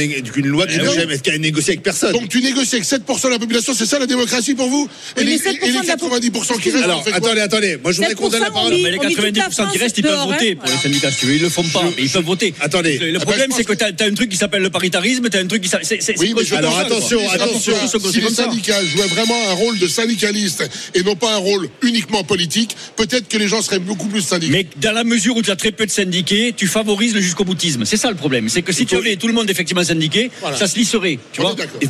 [0.47, 0.97] loi qui Eh n'a oui.
[0.97, 2.12] jamais qui a négocié avec personne.
[2.12, 5.21] Donc tu négocies avec 7% de la population, c'est ça la démocratie pour vous Et
[5.21, 7.79] Oui, les, mais 7% et les de la 90% qui restent, Alors, fait attendez, attendez.
[7.83, 8.73] Moi, je voudrais qu'on donne la 7% parole.
[8.73, 10.57] Mais les on met toute la 90% qui restent, ils peuvent voter hein.
[10.61, 11.11] pour les syndicats.
[11.11, 12.55] Si tu veux, ils le font pas, mais ils peuvent voter.
[12.61, 12.99] Attendez.
[12.99, 15.29] Le, Ah bah, problème, c'est que pense tu as, un truc qui s'appelle le paritarisme,
[15.29, 15.99] tu as un truc qui s'appelle.
[16.18, 17.75] Oui, mais je- alors, attention, attention.
[18.11, 22.25] Si les syndicats jouaient vraiment un rôle de syndicaliste et non pas un rôle uniquement
[22.25, 24.53] politique, peut-être que les gens seraient beaucoup plus syndiqués.
[24.53, 27.45] Mais dans la mesure où tu as très peu de syndiqués, tu favorises le jusqu'au
[27.45, 27.85] boutisme.
[27.85, 28.49] C'est ça le problème.
[28.49, 31.18] C'est que si tu avais tout le monde effectivement syndiqué, ça se lisserait.
[31.33, 31.57] Tu vois.
[31.81, 31.89] Il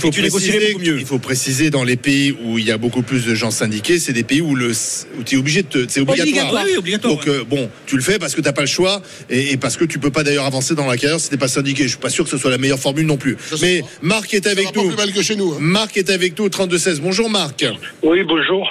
[1.06, 4.12] faut, préciser, dans les pays où il y a beaucoup plus de gens syndiqués, c'est
[4.12, 4.72] des pays où le
[5.18, 6.26] où tu es obligé de te, c'est obligatoire.
[6.28, 6.64] Obligatoire.
[6.66, 7.14] Oui, obligatoire.
[7.14, 9.00] Donc euh, bon, tu le fais parce que t'as pas le choix
[9.30, 11.48] et, et parce que tu peux pas d'ailleurs avancer dans la carrière si t'es pas
[11.48, 11.84] syndiqué.
[11.84, 13.36] Je suis pas sûr que ce soit la meilleure formule non plus.
[13.62, 13.82] Mais.
[14.02, 14.88] Marc est avec pas nous.
[14.88, 15.52] plus mal que chez nous.
[15.52, 15.58] hein.
[15.60, 17.00] Marc est avec nous au 32 16.
[17.00, 17.64] Bonjour Marc.
[18.02, 18.68] Oui, bonjour.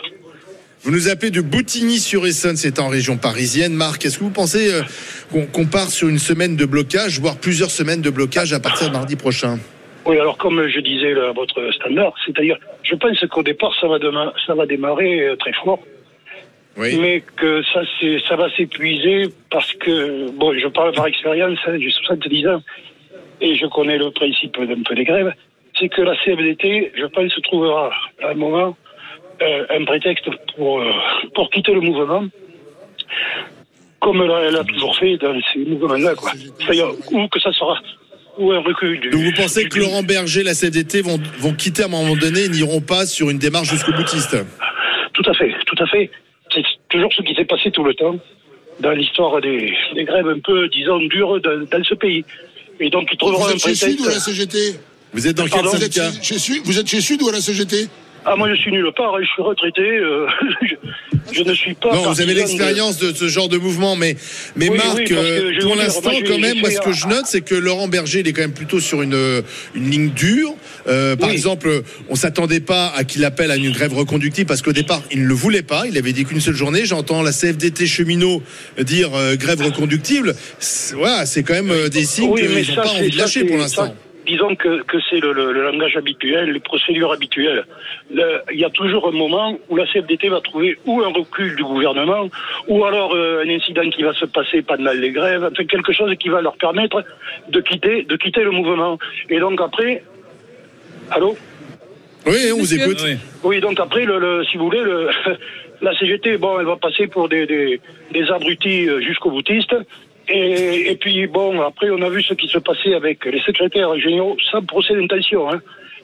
[0.84, 3.74] Vous nous appelez de Boutigny-sur-Essonne, c'est en région parisienne.
[3.74, 4.82] Marc, est-ce que vous pensez euh,
[5.32, 8.88] qu'on qu'on part sur une semaine de blocage, voire plusieurs semaines de blocage à partir
[8.88, 9.60] de mardi prochain?
[10.10, 13.88] Oui, alors comme je disais là, à votre standard, c'est-à-dire, je pense qu'au départ, ça
[13.88, 15.80] va, dema- ça va démarrer euh, très fort,
[16.78, 16.98] Oui.
[17.00, 17.82] mais que ça,
[18.28, 22.62] ça va s'épuiser parce que, bon, je parle par expérience, hein, j'ai 70 ans,
[23.40, 25.32] et je connais le principe d'un peu des grèves,
[25.78, 27.92] c'est que la CFDT, je pense, trouvera
[28.24, 28.76] à un moment
[29.44, 30.92] euh, un prétexte pour, euh,
[31.36, 32.24] pour quitter le mouvement,
[34.00, 36.32] comme elle a, elle a toujours fait dans ces mouvements-là, quoi.
[36.60, 37.80] C'est-à-dire, ou que ça sera,
[38.40, 39.10] ou un recul du...
[39.12, 42.16] Donc vous pensez du- que Laurent Berger, la CFDT vont, vont quitter à un moment
[42.16, 44.36] donné et n'iront pas sur une démarche jusqu'au boutiste
[45.14, 46.10] Tout à fait, tout à fait.
[46.54, 48.18] C'est toujours ce qui s'est passé tout le temps
[48.80, 52.24] dans l'histoire des, des grèves un peu, disons, dures dans, dans ce pays.
[52.80, 54.20] Et donc, ils trouveront Vous un êtes chez Sud ou à la.
[54.20, 54.58] CGT
[55.14, 57.22] Vous êtes dans quel Pardon, vous êtes syndicat chez, chez Sud, vous êtes chez Sud
[57.22, 57.88] ou à la CGT
[58.26, 59.82] Ah, moi, je suis nulle part, hein, je suis retraité.
[59.82, 60.28] euh,
[60.62, 60.76] je,
[61.34, 61.94] je ne suis pas.
[61.96, 63.14] Non, vous avez de- l'expérience de...
[63.14, 64.16] ce genre de mouvement, mais,
[64.56, 67.42] mais Oui, Marc, oui, euh, pour l'instant, quand même, moi, ce que je note, c'est
[67.42, 69.42] que Laurent Berger, il est quand même plutôt sur une,
[69.74, 70.54] une ligne dure.
[70.88, 71.36] Euh, par Oui.
[71.36, 75.24] exemple, on s'attendait pas à qu'il appelle à une grève reconductive parce qu'au départ, il
[75.24, 75.84] ne le voulait pas.
[75.88, 76.86] Il avait dit qu'une seule journée.
[76.86, 78.42] J'entends la CFDT cheminot
[78.80, 80.36] dire euh, grève reconductible.
[80.94, 83.58] Voilà, c'est quand même euh, des signes Oui, qu'ils n'ont pas envie de lâcher pour
[83.58, 83.94] l'instant.
[84.30, 87.64] Disons que, que c'est le, le- le langage habituel, les procédures habituelles.
[88.14, 91.56] Le- Il y a toujours un moment où la CFDT va trouver ou un recul
[91.56, 92.30] du gouvernement,
[92.68, 96.14] ou alors euh, un incident qui va se passer pendant les grèves, enfin quelque chose
[96.22, 97.04] qui va leur permettre
[97.56, 99.00] de quitter, de quitter le mouvement.
[99.32, 100.04] Et donc après,
[101.10, 101.36] allô?
[102.28, 103.02] Oui, on vous écoute.
[103.04, 103.16] Oui.
[103.44, 105.10] oui, donc après, le, le- si vous voulez, le,
[105.82, 107.80] la CGT, bon, elle va passer pour des, des,
[108.12, 109.74] des abrutis euh, jusqu'au boutiste.
[110.30, 113.98] Et, et puis, bon, après, on a vu ce qui se passait avec les secrétaires
[113.98, 115.52] généraux, sans procès d'intention.
[115.52, 115.60] Hein.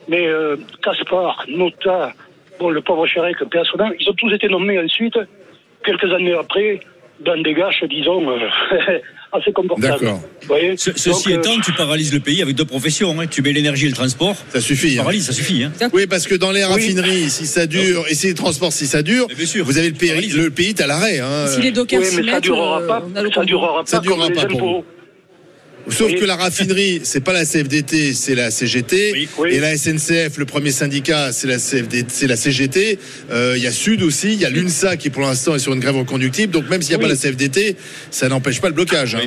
[0.07, 2.11] Mais euh, Caspar, Nota,
[2.59, 5.17] bon, le pauvre Chérec, personnel, ils ont tous été nommés ensuite,
[5.83, 6.79] quelques années après,
[7.19, 8.49] dans des gâches, disons, euh,
[9.39, 9.99] assez confortables.
[9.99, 10.21] D'accord.
[10.77, 13.19] Ce- ceci Donc, euh, étant, tu paralyses le pays avec deux professions.
[13.19, 13.27] hein.
[13.27, 14.35] Tu mets l'énergie et le transport.
[14.53, 14.93] Ça suffit.
[14.93, 15.03] Tu hein.
[15.03, 15.63] paralyses, ça suffit.
[15.63, 15.71] Hein.
[15.93, 19.01] Oui, parce que dans les raffineries, si ça dure, et si les transports, si ça
[19.01, 19.27] dure,
[19.63, 21.19] vous avez le pays, le pays est à l'arrêt.
[21.19, 21.47] Hein.
[21.47, 23.03] Si les dockers Oui, mais ça mettent, durera euh, pas.
[23.33, 24.85] Ça durera Ça pas durera comme pas les pour impôts.
[25.89, 26.19] Sauf Oui.
[26.19, 29.11] que la raffinerie, c'est pas la CFDT, c'est la CGT.
[29.13, 29.29] Oui.
[29.37, 29.49] Oui.
[29.53, 32.97] Et la SNCF, le premier syndicat, c'est la CFDT, c'est la CGT.
[33.31, 35.73] Euh, Il y a Sud aussi, il y a l'UNSA qui pour l'instant est sur
[35.73, 36.51] une grève reconductible.
[36.51, 37.03] Donc même s'il n'y a Oui.
[37.03, 37.75] pas la CFDT,
[38.09, 39.15] ça n'empêche pas le blocage.
[39.15, 39.19] hein.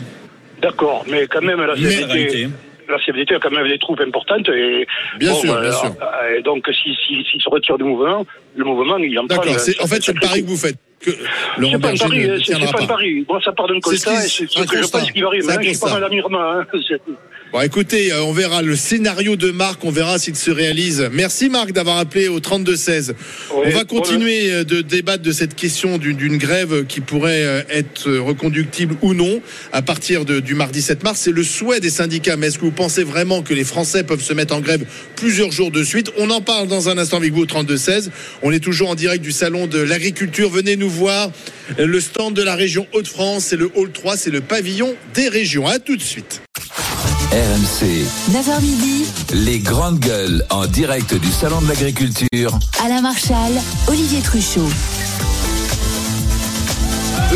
[0.60, 2.48] D'accord, mais quand même, la CFDT,
[2.88, 4.48] la CFDT a quand même des troupes importantes.
[4.48, 4.86] Et,
[5.20, 5.94] Bien sûr, bien sûr.
[6.02, 9.36] euh, donc, s'il si, s'il se retire du mouvement, le mouvement, il en prend.
[9.36, 9.54] D'accord.
[9.56, 10.74] euh, En fait, c'est le pari que vous faites.
[11.00, 12.94] Que C'est pas un Berger pari, ne hein, c'est tiendra pas un pas.
[12.94, 13.24] pari.
[13.28, 15.42] Bon, ça part d'un constat, qui- c'est ce que je pense qu'il va arriver.
[15.46, 16.00] Je suis pas constat.
[16.00, 16.04] mal
[17.50, 21.08] Bon, écoutez, euh, on verra le scénario de Marc, on verra s'il se réalise.
[21.12, 23.12] Merci Marc d'avoir appelé au 32-16.
[23.54, 27.62] Oui, on va continuer euh, de débattre de cette question d'une grève qui pourrait euh,
[27.70, 29.40] être reconductible ou non
[29.72, 31.20] à partir de- du mardi 7 mars.
[31.22, 32.36] C'est le souhait des syndicats.
[32.36, 34.84] Mais est-ce que vous pensez vraiment que les Français peuvent se mettre en grève
[35.16, 36.12] plusieurs jours de suite?
[36.18, 38.10] On en parle dans un instant avec vous au 32-16.
[38.42, 40.50] On est toujours en direct du salon de l'agriculture.
[40.50, 41.30] Venez nous voir.
[41.78, 45.66] Le stand de la région Hauts-de-France, c'est le hall 3, c'est le pavillon des régions.
[45.66, 46.42] À tout de suite.
[47.30, 49.04] RMC, 9h midi,
[49.34, 52.58] les grandes gueules en direct du Salon de l'Agriculture.
[52.82, 53.52] Alain Marchal,
[53.86, 54.66] Olivier Truchot.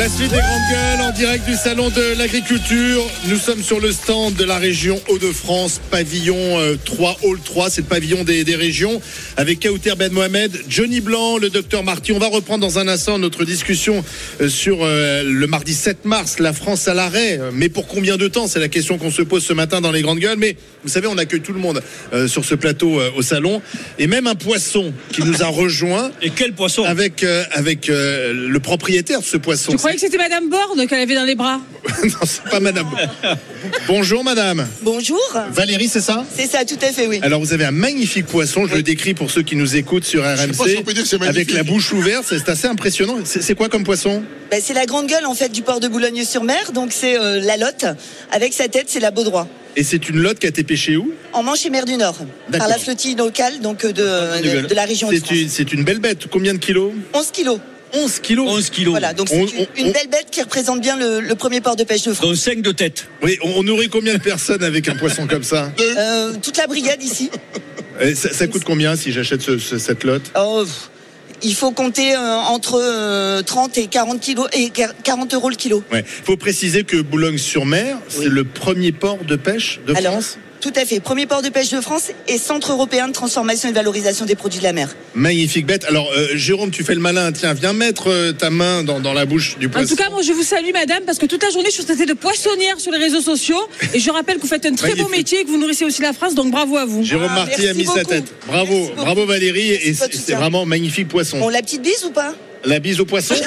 [0.03, 3.09] La suite des grandes gueules en direct du salon de l'agriculture.
[3.29, 7.83] Nous sommes sur le stand de la région Hauts-de-France, pavillon euh, 3, hall 3, c'est
[7.83, 9.01] le pavillon des, des régions,
[9.37, 12.11] avec Kauter Ben Mohamed, Johnny Blanc, le docteur Marty.
[12.11, 14.05] On va reprendre dans un instant notre discussion
[14.41, 17.39] euh, sur euh, le mardi 7 mars, la France à l'arrêt.
[17.53, 18.49] Mais pour combien de temps?
[18.49, 20.37] C'est la question qu'on se pose ce matin dans les grandes gueules.
[20.37, 21.81] Mais vous savez, on accueille tout le monde
[22.13, 23.63] euh, sur ce plateau euh, au salon.
[23.99, 26.11] Et même un poisson qui nous a rejoint.
[26.23, 26.83] Et quel poisson?
[26.85, 29.73] Avec, euh, avec euh, le propriétaire de ce poisson.
[29.73, 31.61] Tu croyais que c'était Madame Borne qu'elle avait dans les bras
[32.05, 32.89] non, c'est pas madame.
[33.89, 34.67] Bonjour madame.
[34.83, 35.21] Bonjour.
[35.51, 36.25] Valérie, c'est ça?
[36.35, 37.19] C'est ça, tout à fait, oui.
[37.23, 40.23] Alors vous avez un magnifique poisson, je le décris pour ceux qui nous écoutent sur
[40.25, 42.67] sais pas RMC, si on peut dire que c'est avec la bouche ouverte, c'est assez
[42.69, 43.19] impressionnant.
[43.25, 44.23] C'est c'est quoi comme poisson?
[44.51, 47.57] Ben, c'est la grande gueule en fait du port de Boulogne-sur-Mer, donc c'est euh, la
[47.57, 47.85] lotte.
[48.31, 49.49] Avec sa tête, c'est la Baudroie.
[49.77, 51.11] Et c'est une lotte qui a été pêchée où?
[51.33, 52.19] En Manche et Mer du Nord,
[52.57, 55.73] par la flottille locale donc euh, de, de, de la région de C'est une, c'est
[55.73, 56.27] une belle bête.
[56.31, 56.93] Combien de kilos?
[57.15, 57.59] 11 kilos.
[57.95, 58.93] 11 kilos 11 kilos.
[58.93, 61.77] Voilà, donc c'est une, on- une belle bête qui représente bien le, le premier port
[61.77, 62.27] de pêche de France.
[62.29, 63.07] Dont 5 de tête.
[63.23, 66.67] Oui, on, on aurait combien de personnes avec un poisson comme ça Euh, toute la
[66.67, 67.31] brigade ici.
[68.01, 70.31] Et ça, ça coûte combien si j'achète ce- ce- cette lotte?
[70.39, 70.65] Oh,
[71.43, 74.71] il faut compter euh, entre euh, 30 et 40 kilos et
[75.03, 75.83] 40 euros le kilo.
[75.93, 76.05] Ouais.
[76.07, 80.39] faut préciser que Boulogne-sur-Mer, c'est le premier port de pêche de Alors, France?
[80.63, 81.01] Tout à fait.
[81.01, 84.37] Premier port de pêche de France et centre européen de transformation et de valorisation des
[84.37, 84.95] produits de la mer.
[85.15, 85.85] Magnifique bête.
[85.89, 87.33] Alors, euh, Jérôme, tu fais le malin.
[87.33, 89.89] Tiens, viens mettre euh, ta main dans, dans la bouche du En poisson.
[89.89, 92.07] tout cas, moi, je vous salue, madame, parce que toute la journée, je suis traitée
[92.07, 93.59] de poissonnière sur les réseaux sociaux.
[93.93, 96.01] Et je rappelle que vous faites un très beau métier et que vous nourrissez aussi
[96.01, 97.03] la France, donc bravo à vous.
[97.03, 98.33] Jérôme Ah, Marty a mis sa tête.
[98.47, 99.73] Bravo, bravo Valérie.
[99.73, 101.41] Et Merci, c'est vraiment magnifique poisson.
[101.41, 102.35] Bon, la petite bise ou pas?
[102.65, 103.35] La bise au poisson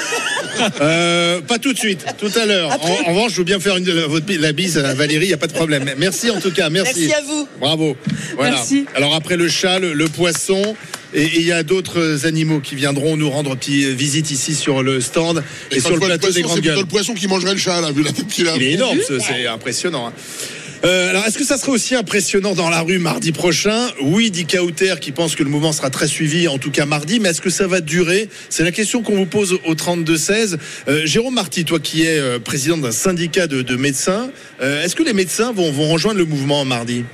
[0.80, 2.70] Euh, Pas tout de suite, tout à l'heure.
[2.82, 5.34] En, en revanche, je veux bien faire une, votre, la bise à Valérie, il n'y
[5.34, 5.84] a pas de problème.
[5.98, 7.00] Merci en tout cas, merci.
[7.08, 7.46] Merci à vous.
[7.60, 7.94] Bravo.
[8.36, 8.52] Voilà.
[8.52, 8.86] Merci.
[8.94, 10.74] Alors après le chat, le, le poisson.
[11.14, 15.00] Et il y a d'autres animaux qui viendront nous rendre petite visite ici sur le
[15.02, 16.80] stand et, Et sur le plateau des poisson, grandes C'est plutôt gueules.
[16.84, 18.56] le poisson qui mangerait le chat, là, vu la tête qu'il a.
[18.56, 20.08] Il est énorme, ce- c'est impressionnant.
[20.08, 20.12] hein.
[20.84, 23.88] Euh, alors, est-ce que ça serait aussi impressionnant dans la rue mardi prochain?
[24.02, 27.18] Oui, dit Kauter, qui pense que le mouvement sera très suivi, en tout cas mardi,
[27.18, 28.28] mais est-ce que ça va durer?
[28.50, 30.56] C'est la question qu'on vous pose au 32-16.
[30.88, 35.02] Euh, Jérôme Marty, toi qui es euh, président d'un syndicat de, de médecins, est-ce que
[35.02, 37.04] les médecins vont, rejoindre le mouvement mardi?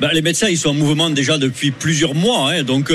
[0.00, 2.50] Ben, les médecins, ils sont en mouvement déjà depuis plusieurs mois.
[2.50, 2.62] hein.
[2.64, 2.92] donc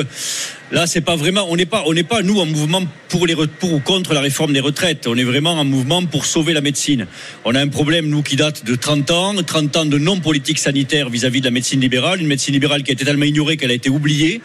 [0.71, 1.47] là, c'est pas vraiment.
[1.49, 4.21] On n'est pas, on n'est pas nous en mouvement pour les pour ou contre la
[4.21, 5.07] réforme des retraites.
[5.07, 7.07] On est vraiment en mouvement pour sauver la médecine.
[7.45, 10.59] On a un problème nous qui date de 30 ans, 30 ans de non politique
[10.59, 13.71] sanitaire vis-à-vis de la médecine libérale, une médecine libérale qui a été tellement ignorée qu'elle
[13.71, 14.41] a été oubliée.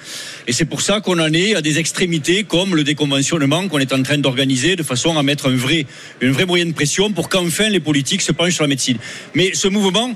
[0.46, 3.92] Et c'est pour ça qu'on en est à des extrémités comme le déconventionnement qu'on est
[3.92, 5.86] en train d'organiser de façon à mettre un vrai,
[6.20, 8.98] une de pression pour qu'enfin les politiques se penchent sur la médecine.
[9.34, 10.14] Mais ce mouvement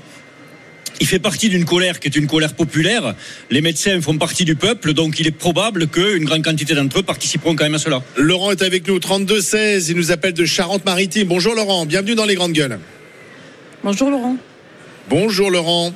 [0.99, 3.15] il fait partie d'une colère qui est une colère populaire.
[3.51, 7.03] Les médecins font partie du peuple, donc il est probable qu'une grande quantité d'entre eux
[7.03, 8.01] participeront quand même à cela.
[8.17, 11.27] Laurent est avec nous, 32-16, il nous appelle de Charente-Maritime.
[11.27, 12.79] Bonjour Laurent, bienvenue dans les grandes gueules.
[13.83, 14.37] Bonjour, Laurent.
[15.09, 15.93] Bonjour Laurent.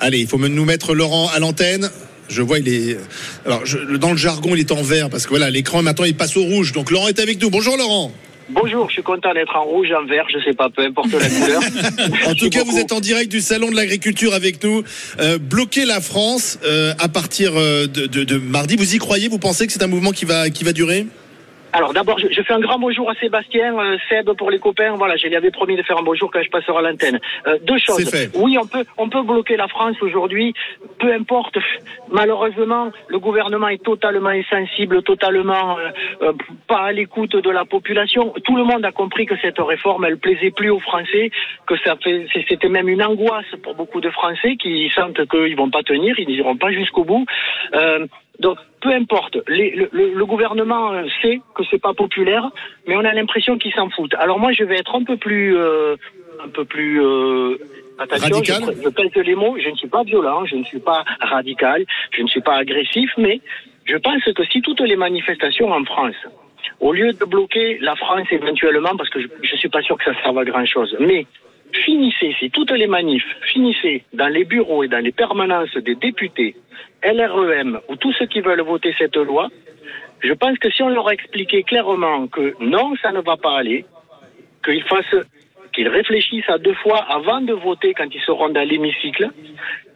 [0.00, 1.90] Allez, il faut nous mettre Laurent à l'antenne.
[2.28, 2.96] Je vois, il est.
[3.44, 6.14] Alors, je- dans le jargon, il est en vert parce que voilà, l'écran maintenant il
[6.16, 6.72] passe au rouge.
[6.72, 7.50] Donc Laurent est avec nous.
[7.50, 8.12] Bonjour Laurent.
[8.50, 11.28] Bonjour, je suis content d'être en rouge, en vert, je sais pas, peu importe la
[11.28, 11.62] couleur.
[12.26, 14.82] En tout cas, vous êtes en direct du salon de l'agriculture avec nous.
[15.20, 18.76] Euh, bloquer la France euh, à partir euh, de, de- de mardi.
[18.76, 19.28] Vous y croyez?
[19.28, 21.06] Vous pensez que c'est un mouvement qui va qui va durer?
[21.74, 24.94] Alors d'abord, je, je fais un grand bonjour à Sébastien, euh, Seb pour les copains.
[24.94, 27.18] Voilà, je lui avais promis de faire un bonjour quand je passerai à l'antenne.
[27.48, 28.08] Euh, deux choses.
[28.36, 30.54] Oui, on peut, on peut bloquer la France aujourd'hui.
[31.00, 31.58] Peu importe.
[32.12, 35.90] Malheureusement, le gouvernement est totalement insensible, totalement euh,
[36.22, 36.32] euh,
[36.68, 38.32] pas à l'écoute de la population.
[38.44, 41.32] Tout le monde a compris que cette réforme, elle plaisait plus aux Français,
[41.66, 45.70] que ça fait, c'était même une angoisse pour beaucoup de Français qui sentent qu'ils vont
[45.70, 47.26] pas tenir, ils n'iront pas jusqu'au bout.
[48.40, 52.50] Donc, peu importe, les- le, le- le gouvernement sait que c'est pas populaire,
[52.86, 54.14] mais on a l'impression qu'ils s'en foutent.
[54.14, 55.96] Alors moi, je vais être un peu plus, euh,
[56.44, 57.00] un peu plus.
[57.02, 57.56] Euh,
[57.96, 60.80] Attention, Radical je, je pèse les mots, je ne suis pas violent, je ne suis
[60.80, 63.40] pas radical, je ne suis pas agressif, mais
[63.84, 66.16] je pense que si toutes les manifestations en France,
[66.80, 70.04] au lieu de bloquer la France éventuellement, parce que je ne suis pas sûr que
[70.12, 71.24] ça serve à grand chose, mais
[71.76, 76.56] finissez, si toutes les manifs, finissez dans les bureaux et dans les permanences des députés,
[77.04, 79.48] LREM ou tous ceux qui veulent voter cette loi,
[80.22, 83.84] je pense que si on leur expliquait clairement que non, ça ne va pas aller,
[84.64, 85.26] qu'ils fassent,
[85.74, 89.30] qu'ils réfléchissent à deux fois avant de voter quand ils seront dans l'hémicycle,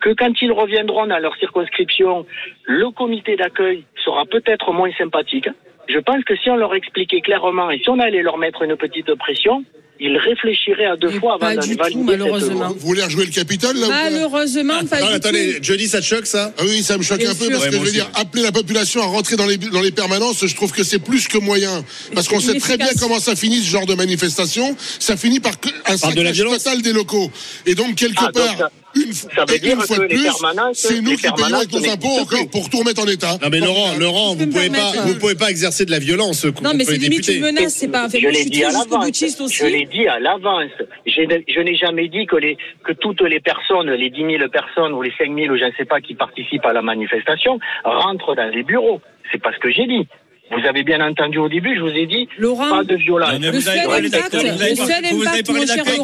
[0.01, 2.27] que quand ils reviendront dans leur circonscription,
[2.65, 5.49] le comité d'accueil sera peut-être moins sympathique.
[5.89, 8.77] Je pense que si on leur expliquait clairement et si on allait leur mettre une
[8.77, 9.65] petite pression,
[10.01, 12.69] ils réfléchiraient à deux fois avant tout, valider cette malheureusement.
[12.79, 15.59] Vous voulez rejouer le Capitole là Malheureusement, pas Non, du attendez, tout.
[15.63, 17.51] Johnny, ça te choque ça Ah oui, ça me choque Bien un peu sûr.
[17.53, 17.93] parce Ouais, que je veux aussi.
[17.95, 20.99] dire, appeler la population à rentrer dans les, dans les permanences, je trouve que c'est
[20.99, 21.85] plus que moyen.
[22.15, 24.77] Parce qu'on sait très bien comment ça finit ce genre de manifestation.
[24.99, 26.63] Ça finit par que- un Par de la saccage violence.
[26.65, 27.31] total des locaux.
[27.67, 31.01] Et donc, quelque Ah, part, une, ça veut dire une fois que de plus, c'est
[31.01, 33.37] nous qui payons avec nos impôts encore pour tout remettre en état.
[33.43, 36.43] Non mais Laurent, Laurent, vous pouvez pas, vous euh, pouvez pas exercer de la violence
[36.43, 37.37] contre Non, mais c'est les limite députés.
[37.37, 38.09] une menace, c'est pas.
[38.09, 39.07] Je moi, je l'ai dit à l'avance.
[39.53, 40.71] Je l'ai dit à l'avance.
[41.07, 45.03] Je n'ai jamais dit que, les, que toutes les personnes, les 10 000 personnes ou
[45.03, 48.51] les 5 000 ou je ne sais pas qui participent à la manifestation rentrent dans
[48.51, 49.01] les bureaux.
[49.31, 50.07] C'est pas ce que j'ai dit.
[50.51, 53.39] Vous avez bien entendu au début, je vous ai dit Laurent, pas de violence.
[53.39, 55.97] Le seul impact, le seul impact, Laurent,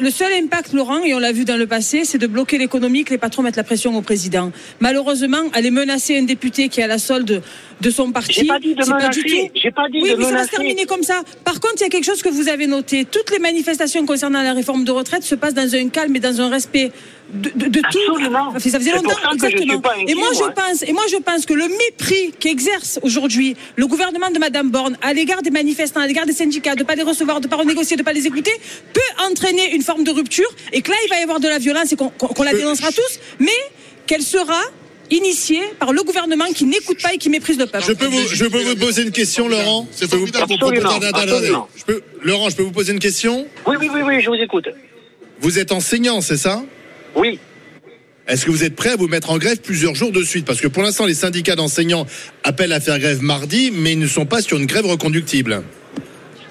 [0.00, 3.10] le, seul impact, et on l'a vu dans le passé, c'est de bloquer l'économie, que
[3.10, 4.52] les patrons mettent la pression au président.
[4.80, 7.42] Malheureusement, aller menacer un député qui est à la solde
[7.80, 9.70] de son parti, J'ai pas dit de c'est pas du tout.
[9.74, 11.22] Pas dit oui, de mais ça va se terminer comme ça.
[11.44, 13.04] Par contre, il y a quelque chose que vous avez noté.
[13.04, 16.40] Toutes les manifestations concernant la réforme de retraite se passent dans un calme et dans
[16.40, 16.92] un respect
[17.32, 17.98] de, de, de tout.
[18.10, 18.52] Absolument.
[18.58, 19.80] Ça faisait longtemps, ça que je suis exactement.
[19.80, 23.56] pas inquiet, et moi, je pense, et moi, je pense que le mépris qu'exerce aujourd'hui
[23.76, 26.84] le gouvernement de Madame Borne à l'égard des manifestants, à l'égard des syndicats, de ne
[26.86, 28.52] pas les recevoir, de ne pas renégocier, de ne pas les écouter,
[28.92, 31.58] peut entraîner une forme de rupture et que là, il va y avoir de la
[31.58, 33.48] violence et qu'on la dénoncera tous, mais
[34.06, 34.60] qu'elle sera
[35.10, 37.84] initiée par le gouvernement qui n'écoute pas et qui méprise le peuple.
[37.86, 39.86] Je peux vous, je peux vous poser une question, Laurent?
[40.00, 40.26] Je peux vous-
[42.22, 43.46] Laurent, je peux vous poser une question?
[43.66, 44.68] Oui, oui, oui, oui, je vous écoute.
[45.40, 46.62] Vous êtes enseignant, c'est ça?
[47.14, 47.38] Oui.
[48.28, 50.46] Est-ce que vous êtes prêt à vous mettre en grève plusieurs jours de suite?
[50.46, 52.06] Parce que pour l'instant, les syndicats d'enseignants
[52.44, 55.62] appellent à faire grève mardi, mais ils ne sont pas sur une grève reconductible.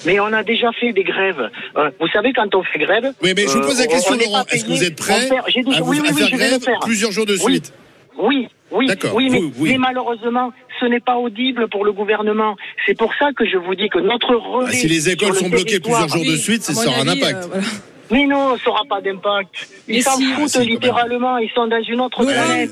[0.05, 1.49] Mais on a déjà fait des grèves.
[1.78, 3.14] Euh, vous savez, quand on fait grève.
[3.22, 4.43] Oui, mais je vous euh, pose la on- question, Laurent.
[4.51, 6.80] Est-ce que vous êtes prêt perd- dit- à, vous- oui, oui, à faire grève faire.
[6.82, 7.39] plusieurs jours de Oui.
[7.53, 7.74] suite?
[8.20, 9.41] Oui, oui, oui, mais,
[9.72, 12.55] mais malheureusement, ce n'est pas audible pour le gouvernement.
[12.86, 14.68] C'est pour ça que je vous dis que notre relais.
[14.70, 17.43] Ah, Si les écoles le sont bloquées plusieurs jours de suite, ça aura un impact.
[17.43, 17.64] euh, voilà.
[18.12, 19.49] Mais non, ça n'aura pas d'impact.
[19.88, 20.26] Ils s'en si.
[20.34, 21.38] foutent Ah, si, littéralement.
[21.38, 22.72] Ils sont dans une autre planète.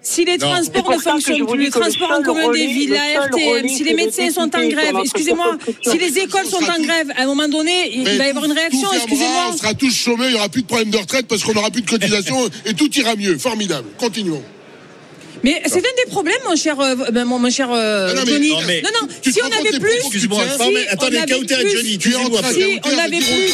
[0.00, 0.48] Si les Non.
[0.48, 3.90] transports ne fonctionnent plus, les transports en commun des villes, le la RTM, si les
[3.90, 7.48] de médecins sont en grève, excusez-moi, si les écoles sont en grève, à un moment
[7.48, 9.50] donné, il va y avoir une réaction, excusez-moi.
[9.52, 11.70] On sera tous chômés, il n'y aura plus de problème de retraite parce qu'on n'aura
[11.70, 13.36] plus de cotisation et tout ira mieux.
[13.38, 13.88] Formidable.
[13.98, 14.42] Continuons.
[15.44, 18.32] Mais c'est un des problèmes, mon cher, euh, ben, mon, mon cher euh, Non, mais-
[18.32, 18.50] Johnny.
[18.50, 21.98] non, mais- non, non, Tu si on avait plus, Excuse-moi, Si, attendez, Kauter et Johnny,
[21.98, 23.52] Tu es en train Si, on avait plus.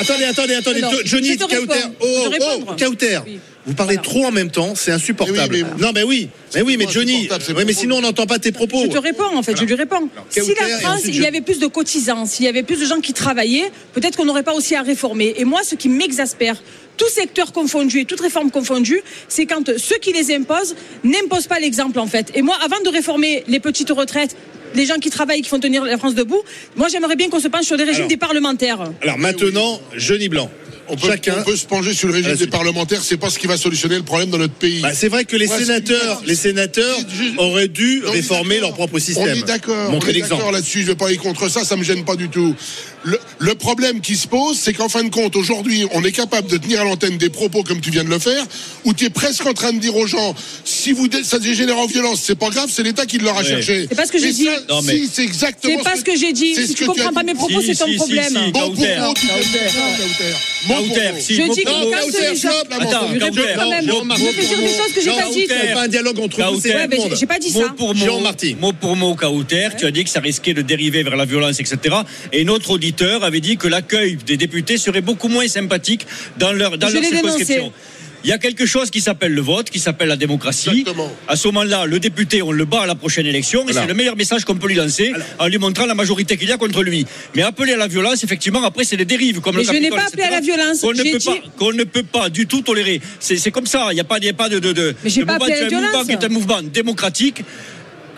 [0.00, 1.36] Attendez, attendez, attendez, Johnny.
[1.36, 1.80] Kauter.
[2.00, 2.06] Oh,
[2.40, 2.72] oh.
[2.78, 3.18] Kauter.
[3.66, 4.10] Vous parlez Voilà.
[4.10, 5.38] trop en même temps, c'est insupportable.
[5.56, 7.26] Mais oui, mais- Non, mais oui, mais oui, mais Johnny.
[7.66, 8.82] mais sinon on n'entend pas tes propos.
[8.84, 10.10] Je te réponds, en fait, je lui réponds.
[10.28, 12.84] Si la France, ensuite il y avait plus de cotisants, s'il y avait plus de
[12.84, 15.32] gens qui travaillaient, peut-être qu'on n'aurait pas aussi à réformer.
[15.38, 16.56] Et moi, ce qui m'exaspère,
[16.96, 21.58] tout secteur confondu et toute réforme confondue, c'est quand ceux qui les imposent n'imposent pas
[21.58, 22.30] l'exemple, en fait.
[22.34, 24.36] Et moi, avant de réformer les petites retraites,
[24.74, 26.42] les gens qui travaillent, qui font tenir la France debout,
[26.76, 28.08] moi, j'aimerais bien qu'on se penche sur des régimes Alors.
[28.08, 28.90] des parlementaires.
[29.02, 30.50] Alors maintenant, Johnny Blanc.
[30.88, 31.36] On peut, chacun.
[31.38, 33.96] on peut se pencher sur le régime des parlementaires, c'est pas ce qui va solutionner
[33.96, 34.80] le problème dans notre pays.
[34.80, 36.98] Bah, c'est vrai que les sénateurs, les sénateurs
[37.38, 39.24] auraient dû réformer leur propre système.
[39.24, 40.34] On est d'accord, on est l'exemple.
[40.36, 42.54] d'accord là-dessus, je vais pas aller contre ça, ça me gêne pas du tout.
[43.06, 46.48] Le, le problème qui se pose, c'est qu'en fin de compte, aujourd'hui, on est capable
[46.50, 48.42] de tenir à l'antenne des propos comme tu viens de le faire,
[48.84, 51.78] où tu es presque en train de dire aux gens, si vous dé- ça dégénère
[51.78, 53.46] en violence, c'est pas grave, c'est l'État qui l'aura Ouais.
[53.48, 53.86] cherché.
[53.90, 54.44] C'est pas ce que j'ai dit.
[54.46, 55.74] ça, Non, mais- Si, c'est exactement.
[55.78, 56.54] C'est pas ce que j'ai dit.
[56.54, 58.28] Si tu comprends as pas mes propos, Si, c'est ton si, si, problème.
[58.46, 58.52] si.
[58.52, 58.82] Bon propos,
[61.20, 63.08] si, Je dis que quand gens- stop, là, Attends.
[63.12, 63.86] Je quand même.
[63.86, 65.52] Me faites dire des choses que j'ai pas dites.
[65.60, 66.74] C'est pas un dialogue entre vous, c'est.
[66.74, 67.74] Ouais, j'ai pas dit mot ça.
[67.76, 68.56] pour mot, Jean Marty.
[68.60, 71.60] mot pour mot, Kauter, tu as dit que ça risquait de dériver vers la violence,
[71.60, 71.96] etc.
[72.32, 76.06] Et notre auditeur avait dit que l'accueil des députés serait beaucoup moins sympathique
[76.38, 77.56] dans leur, dans Je leur circonscription.
[77.56, 77.72] dénoncé.
[78.24, 80.70] Il y a quelque chose qui s'appelle le vote, qui s'appelle la démocratie.
[80.70, 81.12] Exactement.
[81.28, 83.82] À ce moment-là, le député, on le bat à la prochaine élection, et Voilà.
[83.82, 86.52] c'est le meilleur message qu'on peut lui lancer, en lui montrant la majorité qu'il y
[86.52, 87.04] a contre lui.
[87.34, 89.90] Mais appeler à la violence, effectivement, après, c'est des dérives, comme Mais le je n'ai
[89.90, 90.80] pas appelé à la violence.
[90.80, 93.00] Qu'on ne, peut dit- pas, qu'on ne peut pas du tout tolérer.
[93.20, 93.88] C'est c'est comme ça.
[93.90, 95.34] Il n'y a pas, il y a pas de, de, de, Mais j'ai de pas
[95.34, 95.44] mouvement.
[95.44, 96.06] appelé à la violence.
[96.06, 97.42] qui est un mouvement démocratique.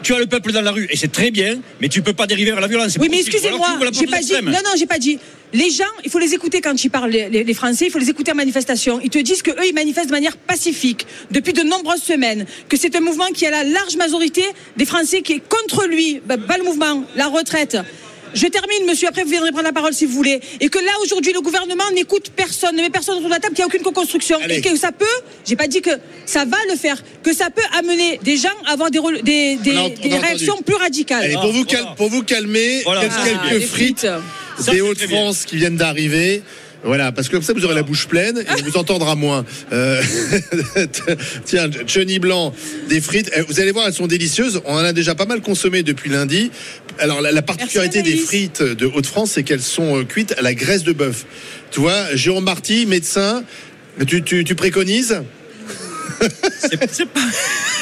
[0.03, 2.27] Tu as le peuple dans la rue, et c'est très bien, mais tu peux pas
[2.27, 2.97] dériver vers la violence.
[3.01, 4.33] Oui, mais excusez-moi, j'ai pas dit.
[4.43, 5.19] Non, non, j'ai pas dit.
[5.53, 8.11] Les gens, il faut les écouter quand ils parlent, les, les Français, il faut les
[8.11, 9.01] écouter en manifestation.
[9.03, 12.77] Ils te disent que eux, ils manifestent de manière pacifique depuis de nombreuses semaines, que
[12.77, 14.43] c'est un mouvement qui a la large majorité
[14.77, 16.21] des Français qui est contre lui.
[16.27, 17.79] Bah, pas le mouvement, la retraite.
[18.35, 20.41] Je termine, monsieur, après vous viendrez prendre la parole si vous voulez.
[20.61, 23.55] Et que là, aujourd'hui, le gouvernement n'écoute personne, ne met personne autour de la table,
[23.55, 24.39] qu'il n'y a aucune co-construction.
[24.49, 25.05] Et que ça peut,
[25.47, 25.91] j'ai pas dit que
[26.27, 29.57] ça va le faire, que ça peut amener des gens à avoir des, rôles- des,
[29.57, 30.25] des- On a- on a des entendu.
[30.27, 31.23] réactions plus radicales.
[31.25, 33.01] Allez, pour, vous cal- pour vous calmer, Voilà.
[33.03, 36.43] quelques, Ah, frites, des c'est Hauts-de-France qui viennent d'arriver.
[36.85, 39.45] Voilà, parce que comme ça, vous aurez la bouche pleine et on vous entendra moins.
[39.73, 40.01] Euh,
[41.45, 42.53] Tiens, Johnny Blanc,
[42.89, 43.31] des frites.
[43.35, 44.61] Eh, Vous allez voir, elles sont délicieuses.
[44.65, 46.51] On en a déjà pas mal consommé depuis lundi.
[46.99, 50.55] Alors, la, la particularité des frites de Hauts-de-France, c'est qu'elles sont euh, cuites à la
[50.55, 51.27] graisse de bœuf.
[51.71, 53.45] Tu vois, Jérôme Marty, médecin,
[54.07, 55.23] tu, tu, tu préconises?
[56.59, 57.21] C'est pas,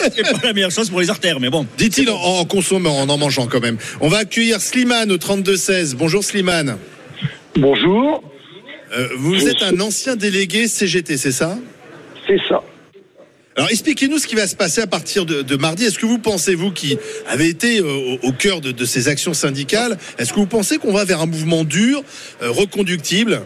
[0.08, 1.66] pas la meilleure chose pour les artères, mais bon.
[1.78, 3.76] Dit-il en, en consommant, en en mangeant quand même.
[4.00, 5.94] On va accueillir Slimane au 32-16.
[5.94, 6.76] Bonjour Slimane.
[7.56, 8.24] Bonjour.
[8.96, 11.56] Euh, vous êtes un ancien délégué CGT, c'est ça?
[12.26, 12.62] C'est ça.
[13.56, 15.84] Alors expliquez-nous ce qui va se passer à partir de, de mardi.
[15.84, 16.98] Est-ce que vous pensez, vous qui
[17.28, 20.78] avez été euh, au, au cœur de, de ces actions syndicales, est-ce que vous pensez
[20.78, 22.00] qu'on va vers un mouvement dur,
[22.42, 23.42] euh, reconductible?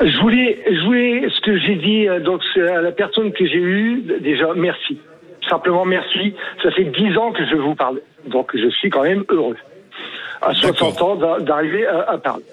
[0.00, 3.58] Je voulais, je voulais ce que j'ai dit euh, donc à la personne que j'ai
[3.58, 4.98] eue déjà merci,
[5.48, 6.34] simplement merci.
[6.62, 9.56] Ça fait dix ans que je vous parle, donc je suis quand même heureux
[10.42, 12.44] à 60 ans d'a- d'arriver à, à parler.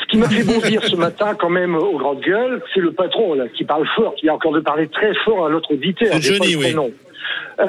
[0.00, 3.34] Ce qui m'a fait bondir ce matin quand même aux grandes gueules, c'est le patron
[3.34, 6.08] là qui parle fort, qui a encore de parler très fort à l'autre auditeur.
[6.12, 6.74] C'est Johnny, oui.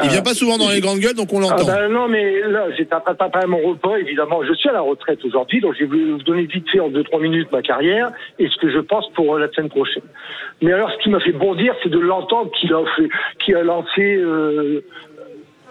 [0.04, 1.66] Il vient Euh, pas souvent dans les grandes gueules, donc on ah l'entend.
[1.66, 4.44] ben non, mais là, j'étais en train de préparer mon repas, évidemment.
[4.44, 7.04] Je suis à la retraite aujourd'hui, donc je vais vous donner vite fait en deux,
[7.04, 10.04] trois minutes ma carrière et ce que je pense pour euh, la semaine prochaine.
[10.62, 13.10] Mais alors, ce qui m'a fait bondir, c'est de l'entendre qu'il a fait,
[13.44, 14.82] qu'il a lancé, euh,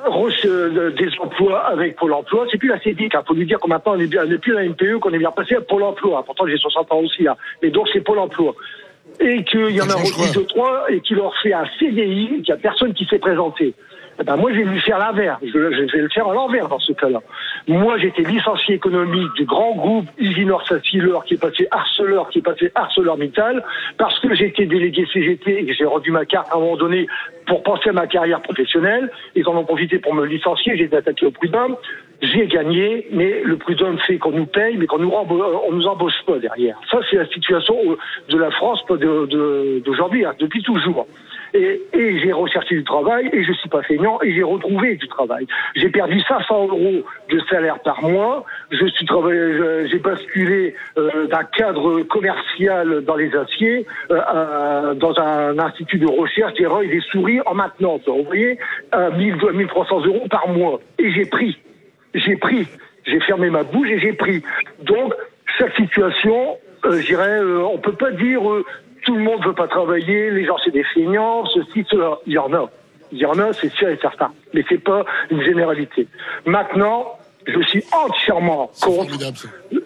[0.05, 2.47] des emplois avec Pôle emploi.
[2.51, 4.99] C'est plus la CEDIC, il faut lui dire qu'on maintenant on n'est plus la MPE,
[5.01, 6.23] qu'on est bien passé à Pôle emploi.
[6.25, 7.37] Pourtant, j'ai 60 ans aussi, là.
[7.63, 8.55] Mais donc, c'est Pôle emploi.
[9.21, 12.43] Et qu'il y en a recruté deux, trois, et qu'il leur fait un CDI, qu'il
[12.43, 13.75] n'y a personne qui s'est présenté.
[14.19, 15.39] Eh ben, moi, je vais lui faire l'inverse.
[15.43, 17.21] Je, je vais le faire à l'envers dans ce cas-là.
[17.69, 22.43] Moi, j'étais licencié économique du grand groupe Isinor Sassiller qui est passé Arcelor, qui est
[22.43, 23.63] passé ArcelorMittal,
[23.99, 27.07] parce que j'étais délégué CGT et que j'ai rendu ma carte à un moment donné
[27.47, 29.11] pour penser à ma carrière professionnelle.
[29.35, 30.77] Ils en ont profité pour me licencier.
[30.77, 31.77] J'ai été attaqué au prud'homme.
[32.23, 36.15] J'ai gagné, mais le prud'homme fait qu'on nous paye, mais qu'on nous euh, nous embauche
[36.27, 36.79] pas derrière.
[36.91, 37.77] Ça, c'est la situation
[38.31, 41.07] de la France de- de- d'aujourd'hui, hein, depuis toujours.
[41.55, 45.09] Et, et j'ai recherché du travail et je suis pas feignant et j'ai retrouvé du
[45.09, 45.47] travail.
[45.75, 48.45] J'ai perdu 500 euros de salaire par mois.
[48.71, 49.07] Je suis
[49.91, 56.55] j'ai basculé euh, d'un cadre commercial dans les aciers euh, dans un institut de recherche
[56.55, 58.03] des et des souris en maintenance.
[58.07, 58.59] Vous voyez,
[58.93, 60.81] à 1000, 1300 euros par mois.
[60.99, 61.59] Et j'ai pris,
[62.15, 62.67] j'ai pris,
[63.05, 64.43] j'ai fermé ma bouche et j'ai pris.
[64.83, 65.15] Donc
[65.59, 68.65] chaque situation, euh, je dirais, euh, on peut pas dire euh,
[69.07, 72.19] tout le monde veut pas travailler, les gens c'est des feignants, ceci, cela.
[72.27, 72.69] Il y en a.
[73.13, 74.33] Il y en a, c'est sûr et certain.
[74.53, 76.09] Mais c'est pas une généralité.
[76.45, 77.17] Maintenant,
[77.47, 79.17] je suis entièrement contre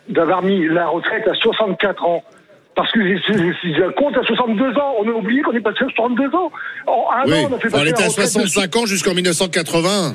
[0.09, 2.24] d'avoir mis la retraite à 64 ans.
[2.74, 4.94] Parce que je, compte à 62 ans.
[5.01, 6.51] On a oublié qu'on est passé à 62 ans.
[6.86, 8.86] En un Oui, an, on a fait on passer était la à retraite 65 ans
[8.86, 10.14] jusqu'en 1980.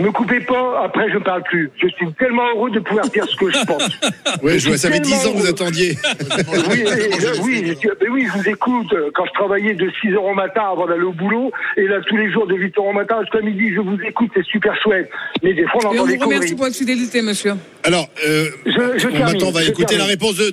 [0.00, 1.70] Me coupez pas, après je ne parle plus.
[1.80, 3.82] Je suis tellement heureux de pouvoir dire ce que je pense.
[4.42, 5.98] Oui, je vois, suis ça fait 10 ans que vous attendiez.
[6.70, 8.92] oui, et- oui, je, mais oui, je vous écoute.
[8.94, 11.96] euh, Quand je travaillais de 6 heures au matin avant d'aller au boulot, et là
[12.06, 14.74] tous les jours de 8 heures au matin jusqu'à midi, je vous écoute, c'est super
[14.82, 15.10] chouette.
[15.42, 16.54] Mais des fois, on entend des conneries.
[16.54, 17.54] pour votre fidélité, monsieur.
[17.82, 20.50] Alors, euh, Je- je on- maintenant, on va je écouter la réponse de,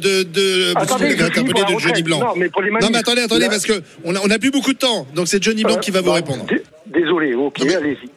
[0.78, 2.03] Attendez, qu'on je Johnny.
[2.03, 2.19] Blanc.
[2.19, 4.40] Non, mais pour les non, mais attendez, attendez, là- parce que on a, on a
[4.40, 5.07] plus beaucoup de temps.
[5.15, 6.45] Donc c'est Johnny Blanc Euh, qui va vous bon, répondre.
[6.86, 8.10] Désolé, ok, allez-y.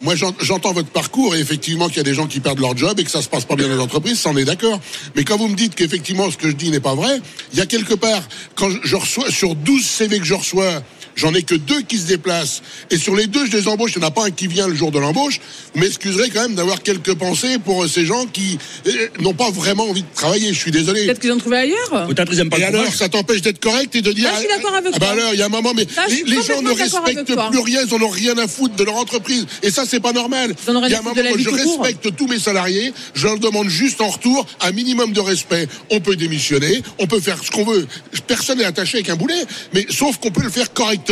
[0.00, 2.76] Moi, j'en- j'entends votre parcours et effectivement qu'il y a des gens qui perdent leur
[2.76, 4.78] job et que ça se passe pas bien dans l'entreprise, ça en est d'accord.
[5.16, 7.20] Mais quand vous me dites qu'effectivement ce que je dis n'est pas vrai,
[7.52, 8.22] il y a quelque part,
[8.54, 10.82] quand je reçois, sur 12 CV que je reçois,
[11.14, 12.62] j'en ai que deux qui se déplacent.
[12.90, 14.68] Et sur les deux, je les embauche, il n'y en a pas un qui vient
[14.68, 15.40] le jour de l'embauche.
[15.74, 19.50] Vous m'excuserez quand même d'avoir quelques pensées pour euh, ces gens qui euh, n'ont pas
[19.50, 20.52] vraiment envie de travailler.
[20.52, 21.04] Je suis désolé.
[21.06, 22.06] Peut-être qu'ils ont trouvé ailleurs.
[22.08, 24.24] Peut-être ils aiment pas Et le alors, ça t'empêche d'être correct et de dire.
[24.24, 26.42] Là, je suis d'accord avec ah bah alors, il y a un moment, mais les,
[26.42, 29.46] gens ne respectent plus rien, ils n'en ont rien à foutre de leur entreprise.
[29.62, 30.54] Et ça, c'est pas normal.
[30.66, 31.82] Ils en ont rien Il y a un moment où je court.
[31.82, 35.68] respecte tous mes salariés, je leur demande juste en retour un minimum de respect.
[35.90, 37.86] On peut démissionner, on peut faire ce qu'on veut.
[38.26, 41.03] Personne n'est attaché avec un boulet, mais sauf qu'on peut le faire correctement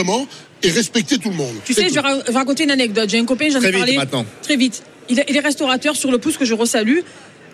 [0.62, 1.54] et respecter tout le monde.
[1.64, 3.08] Tu sais, je vais ra- raconter une anecdote.
[3.10, 3.96] J'ai un copain, j'en Très ai vite, parlé.
[3.96, 4.26] maintenant.
[4.42, 4.82] Très vite.
[5.08, 7.00] Il, est- il est restaurateur sur le pouce que je resalue.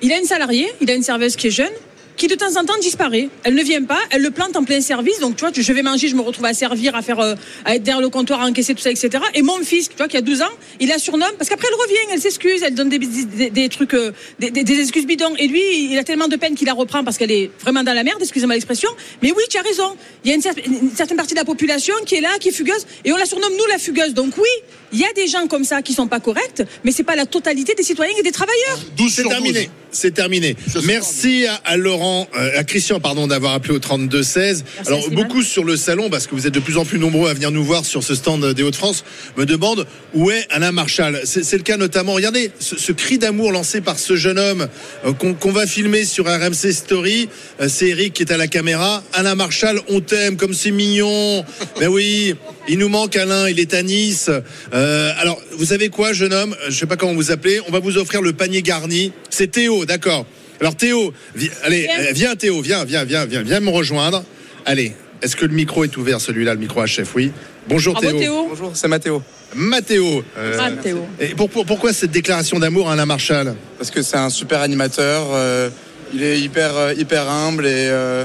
[0.02, 1.72] Il a une salariée, il a une serveuse qui est jeune,
[2.18, 3.28] qui de temps en temps disparaît.
[3.44, 5.20] Elle ne vient pas, elle le plante en plein service.
[5.20, 7.34] Donc, tu vois, je vais manger, je me retrouve à servir, à faire, euh,
[7.64, 9.10] à être derrière le comptoir, à encaisser tout ça, etc.
[9.34, 10.50] Et mon fils, tu vois, qui a 12 ans,
[10.80, 13.94] il la surnomme parce qu'après elle revient, elle s'excuse, elle donne des, des, des trucs,
[13.94, 15.34] euh, des, des- des excuses bidons.
[15.38, 17.94] Et lui, il a tellement de peine qu'il la reprend parce qu'elle est vraiment dans
[17.94, 18.90] la merde, excusez-moi l'expression.
[19.22, 19.96] Mais oui, tu as raison.
[20.24, 22.48] Il y a une, cer- une certaine partie de la population qui est là, qui
[22.48, 24.12] est fugueuse, et on la surnomme nous la fugueuse.
[24.14, 24.48] Donc oui,
[24.92, 27.26] il y a des gens comme ça qui sont pas corrects, mais c'est pas la
[27.26, 28.78] totalité des citoyens et des travailleurs.
[28.96, 29.32] 12 C'est sur 12.
[29.38, 29.70] terminé.
[29.90, 30.56] C'est terminé.
[30.84, 34.64] Merci à, à Laurent, euh, à Christian, pardon, d'avoir appelé au 32 16.
[34.86, 35.22] Alors Slimane.
[35.22, 37.50] beaucoup sur le salon, parce que vous êtes de plus en plus nombreux à venir
[37.50, 39.04] nous voir sur ce stand des Hauts-de-France,
[39.36, 41.20] me demandent où est Alain Marchal.
[41.24, 42.14] C'est le cas notamment.
[42.14, 44.68] Regardez ce, ce cri d'amour lancé par ce jeune homme
[45.04, 47.28] euh, qu'on va filmer sur RMC Story.
[47.60, 49.02] Euh, c'est Eric qui est à la caméra.
[49.12, 51.44] Alain Marchal, on t'aime comme c'est mignon.
[51.80, 52.34] ben oui,
[52.68, 53.48] il nous manque Alain.
[53.48, 54.30] Il est à Nice.
[54.74, 57.60] Euh, alors vous savez quoi, jeune homme Je sais pas comment vous appelez.
[57.68, 59.12] On va vous offrir le panier garni.
[59.30, 60.26] C'est Théo, d'accord.
[60.60, 61.98] Alors Théo, vi- allez, Viens.
[62.00, 64.24] euh, viens Théo, viens, viens, viens, viens, viens me rejoindre.
[64.66, 67.32] Allez, est-ce que le micro est ouvert, celui-là, le micro à chef Oui.
[67.68, 68.18] Bonjour Bravo Théo.
[68.18, 68.46] Théo.
[68.48, 69.22] Bonjour, c'est Mathéo.
[69.54, 70.24] Mathéo.
[70.36, 71.06] euh, Mathéo.
[71.20, 73.54] et pour- pour- pourquoi cette déclaration d'amour à Alain Marchal?
[73.78, 75.26] Parce que c'est un super animateur.
[75.32, 75.70] euh,
[76.14, 78.24] il est hyper, euh, hyper humble et, euh,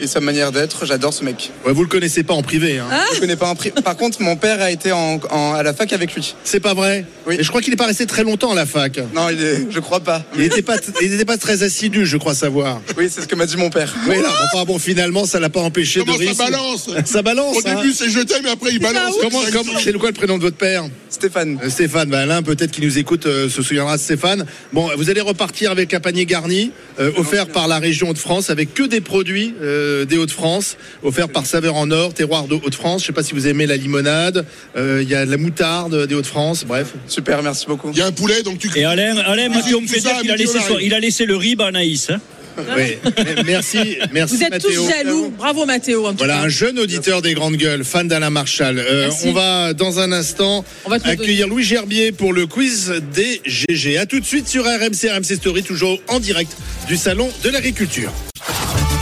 [0.00, 1.50] et sa manière d'être, j'adore ce mec.
[1.66, 2.78] ouais, Vous le connaissez pas en privé.
[2.78, 2.86] Hein.
[2.90, 3.70] Ah Je connais pas un prix.
[3.70, 6.34] Par contre, mon père a été en- en- à la fac avec lui.
[6.44, 7.04] C'est pas vrai?
[7.26, 7.36] Oui.
[7.38, 8.98] Et je crois qu'il n'est pas resté très longtemps à la fac.
[9.14, 10.22] Non, il est, je crois pas.
[10.34, 12.80] Il n'était pas, il était pas très assidu, je crois savoir.
[12.98, 13.94] Oui, c'est ce que m'a dit mon père.
[14.08, 16.44] Oui, là, enfin bon, finalement, ça l'a pas empêché Comment de ça réussir.
[16.46, 16.90] balance?
[17.04, 17.56] Ça balance.
[17.56, 17.74] Au hein.
[17.76, 19.14] début, c'est je t'aime, et après, il balance.
[19.20, 20.84] Comment, comment- c'est quoi le prénom de votre père?
[21.08, 21.58] Stéphane.
[21.62, 24.44] Euh, Stéphane, bah Alain peut-être qui nous écoute euh, se souviendra de Stéphane.
[24.72, 28.74] Bon, vous allez repartir avec un panier garni euh, offert par la région Hauts-de-France avec
[28.74, 33.02] que des produits euh, des Hauts-de-France offerts par Saveur en Or, terroir de Hauts-de-France.
[33.02, 34.44] Je sais pas si vous aimez la limonade.
[34.76, 36.64] Euh, Il y a de la moutarde des Hauts-de-France.
[36.66, 36.88] Bref.
[37.08, 37.90] Super, merci beaucoup.
[37.92, 38.70] Il y a un poulet, donc tu.
[38.76, 41.36] Et Alain, Alain Mathieu me fait dire qu'il a, laissé son- il a laissé le
[41.36, 42.10] rib à Anaïs.
[42.10, 42.20] hein.
[42.56, 42.98] Oui.
[43.44, 44.70] Merci, merci Vous êtes Mathéo.
[44.84, 45.34] tous jaloux.
[45.36, 46.06] Bravo Mathéo.
[46.06, 46.42] En tout Voilà cas.
[46.42, 48.78] un jeune auditeur des grandes gueules, fan d'Alain Marchal.
[48.78, 53.98] Euh, on va dans un instant On accueillir Louis Gerbier pour le quiz des GG.
[53.98, 56.52] À tout de suite sur RMC, RMC Story, toujours en direct
[56.86, 58.12] du salon de l'agriculture.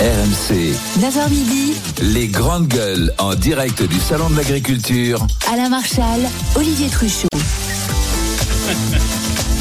[0.00, 5.24] RMC, 9h midi, les grandes gueules en direct du Salon de l'Agriculture.
[5.52, 6.20] Alain Marchal,
[6.56, 7.28] Olivier Truchot.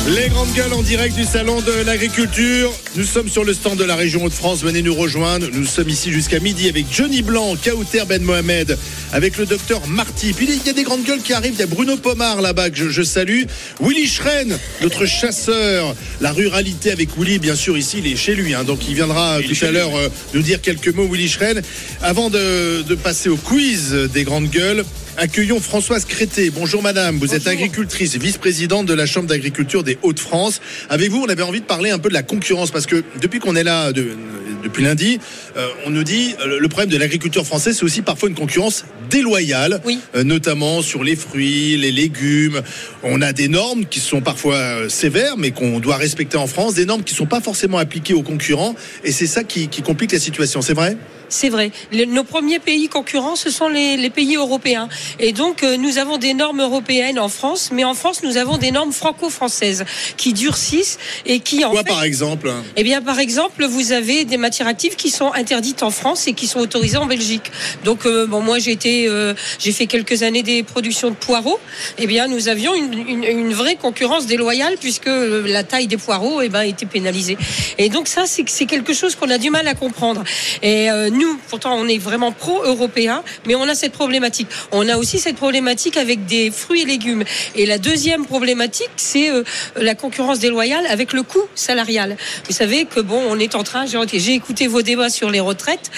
[0.07, 2.72] Les grandes gueules en direct du salon de l'agriculture.
[2.95, 4.61] Nous sommes sur le stand de la région Hauts-de-France.
[4.64, 5.48] Venez nous rejoindre.
[5.53, 8.78] Nous sommes ici jusqu'à midi avec Johnny Blanc, Kauter Ben Mohamed,
[9.14, 10.34] avec le docteur Marty.
[10.34, 11.53] Puis il y a des grandes gueules qui arrivent.
[11.53, 13.44] Il y a Bruno Pomar là-bas que je, je salue.
[13.80, 15.95] Willy Schren, notre chasseur.
[16.19, 18.53] La ruralité avec Willy, bien sûr, ici, il est chez lui.
[18.56, 18.64] hein.
[18.64, 21.61] donc il viendra tout à l'heure euh, nous dire quelques mots, Willy Schren.
[22.02, 24.84] Avant de, de passer au quiz des grandes gueules,
[25.18, 26.50] Accueillons Françoise Crété.
[26.50, 30.62] Bonjour madame, vous êtes agricultrice, vice-présidente de la Chambre d'agriculture des Hauts-de-France.
[30.90, 33.40] Avec vous, on avait envie de parler un peu de la concurrence parce que depuis
[33.40, 34.16] qu'on est là de-
[34.64, 35.20] depuis lundi,
[35.58, 38.86] euh, on nous dit euh, le problème de l'agriculture française, c'est aussi parfois une concurrence
[39.10, 39.82] déloyale,
[40.16, 42.62] euh, notamment sur les fruits, les légumes.
[43.04, 46.86] On a des normes qui sont parfois sévères, mais qu'on doit respecter en France, des
[46.86, 50.14] normes qui ne sont pas forcément appliquées aux concurrents, et c'est ça qui, qui complique
[50.14, 50.62] la situation.
[50.62, 50.96] C'est vrai?
[51.32, 51.72] C'est vrai.
[51.94, 54.90] Le- nos premiers pays concurrents, ce sont les, les pays européens.
[55.18, 58.58] Et donc, euh, nous avons des normes européennes en France, mais en France, nous avons
[58.58, 59.86] des normes franco-françaises
[60.18, 62.52] qui durcissent et qui en Quoi fait, par exemple?
[62.76, 66.34] Eh bien, par exemple, vous avez des matières actives qui sont interdites en France et
[66.34, 67.49] qui sont autorisées en Belgique.
[67.86, 71.60] Donc, euh, bon, moi, j'ai été, euh, j'ai fait quelques années des productions de poireaux.
[71.98, 75.98] Eh bien, nous avions une, une- une vraie concurrence déloyale puisque euh, la taille des
[75.98, 77.38] poireaux, eh ben, était pénalisée.
[77.78, 80.24] Et donc, ça, c'est quelque chose qu'on a du mal à comprendre.
[80.62, 84.48] Et euh, nous, pourtant, on est vraiment pro-européen, mais on a cette problématique.
[84.72, 87.23] On a aussi cette problématique avec des fruits et légumes.
[87.56, 89.43] Et la deuxième problématique, c'est euh,
[89.76, 92.18] la concurrence déloyale avec le coût salarial.
[92.48, 93.85] Vous savez que bon, on est en train.
[93.85, 95.91] J'ai écouté vos débats sur les retraites,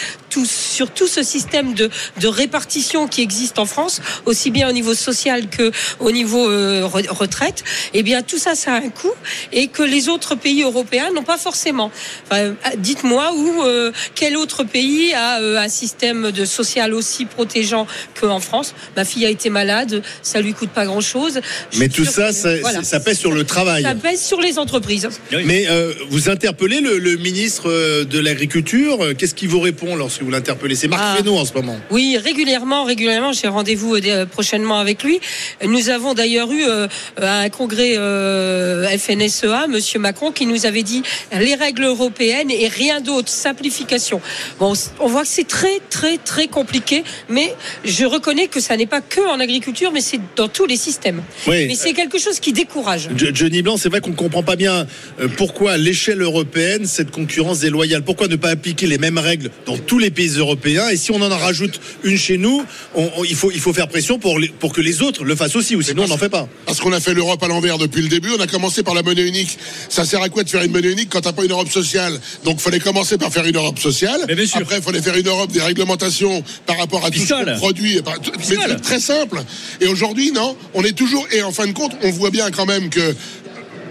[0.45, 1.89] sur tout ce système de,
[2.23, 7.09] répartition qui existe en France, aussi bien au niveau social que au niveau euh, re-
[7.09, 7.63] retraite.
[7.93, 9.13] Eh bien, tout ça, ça a un coût
[9.51, 11.91] et que les autres pays européens n'ont pas forcément.
[12.25, 17.87] Enfin, Dites-moi où euh, quel autre pays a euh, un système de social aussi protégeant
[18.19, 18.73] qu'en France.
[18.95, 21.39] Ma fille a été malade, ça lui coûte pas grand-chose.
[21.77, 22.83] Mais tout ça, que- ça, voilà.
[22.83, 23.83] ça pèse sur le travail.
[23.83, 25.07] Ça pèse sur les entreprises.
[25.45, 28.99] Mais euh, vous interpellez le, le ministre euh, de l'Agriculture.
[29.17, 30.75] Qu'est-ce qu'il vous répond lorsque vous l'interpellez?
[30.75, 31.17] C'est Marc Ah.
[31.23, 31.77] En ce moment.
[31.89, 33.31] Oui, régulièrement, régulièrement.
[33.33, 35.19] J'ai rendez-vous euh, prochainement avec lui.
[35.65, 36.87] Nous avons d'ailleurs eu euh,
[37.21, 41.01] un congrès euh, FNSEA, Monsieur Macron, qui nous avait dit
[41.37, 44.21] les règles européennes et rien d'autre, simplification.
[44.59, 47.53] Bon, on voit que c'est très, très, très compliqué, mais
[47.85, 51.21] je reconnais que ça n'est pas que en agriculture, mais c'est dans tous les systèmes.
[51.47, 51.67] Oui.
[51.67, 53.09] Mais c'est quelque chose qui décourage.
[53.15, 54.85] Jo- Johnny Blanc, c'est vrai qu'on ne comprend pas bien
[55.19, 58.03] euh, pourquoi à l'échelle européenne cette concurrence déloyale.
[58.03, 60.89] Pourquoi ne pas appliquer les mêmes règles dans tous les pays européens?
[60.89, 62.63] Et si on en rajoute une chez nous,
[62.95, 65.35] on- on- il, faut, il faut faire pression pour, les- pour que les autres le
[65.35, 66.47] fassent aussi, ou sinon on n'en fait pas.
[66.65, 68.29] Parce qu'on a fait l'Europe à l'envers depuis le début.
[68.37, 69.57] On a commencé par la monnaie unique.
[69.89, 72.19] Ça sert à quoi de faire une monnaie unique quand t'as pas une Europe sociale?
[72.45, 74.19] Donc, fallait commencer par faire une Europe sociale.
[74.55, 77.99] Après, il fallait faire une Europe des réglementations par rapport à tout ce qu'on produit.
[78.37, 79.41] Mais c'est très simple.
[79.81, 81.25] Et aujourd'hui, non, on est toujours.
[81.31, 83.15] Et en fin de compte, on voit bien quand même que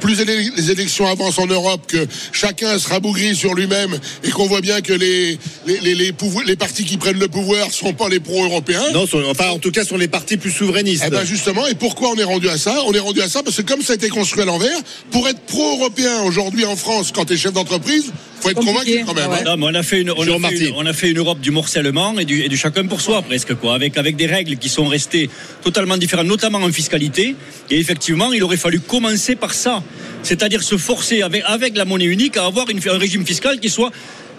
[0.00, 4.60] plus les élections avancent en Europe, que chacun se rabougrit sur lui-même et qu'on voit
[4.60, 8.82] bien que les, les, les, les, partis qui prennent le pouvoir sont pas les pro-européens.
[8.92, 11.04] Non, sont- enfin en tout cas sont les partis plus souverainistes.
[11.06, 12.82] Eh ben justement, et pourquoi on est rendu à ça?
[12.88, 14.76] On est rendu à ça parce que comme ça a été construit à l'envers,
[15.12, 18.06] pour être pro-européen aujourd'hui en France, quand tu es chef d'entreprise,
[18.42, 19.30] faut être convaincu quand même.
[19.30, 19.42] hein.
[19.46, 20.64] Non, mais on a fait une, on a Jean fait Marty.
[20.66, 23.22] une- on a fait une Europe du morcellement et du, et du chacun pour soi
[23.22, 25.30] presque quoi, avec avec des règles qui sont restées
[25.62, 27.34] totalement différentes, notamment en fiscalité.
[27.70, 29.82] Et effectivement, il aurait fallu commencer par ça,
[30.22, 33.70] c'est-à-dire se forcer avec avec la monnaie unique à avoir une, un régime fiscal qui
[33.70, 33.90] soit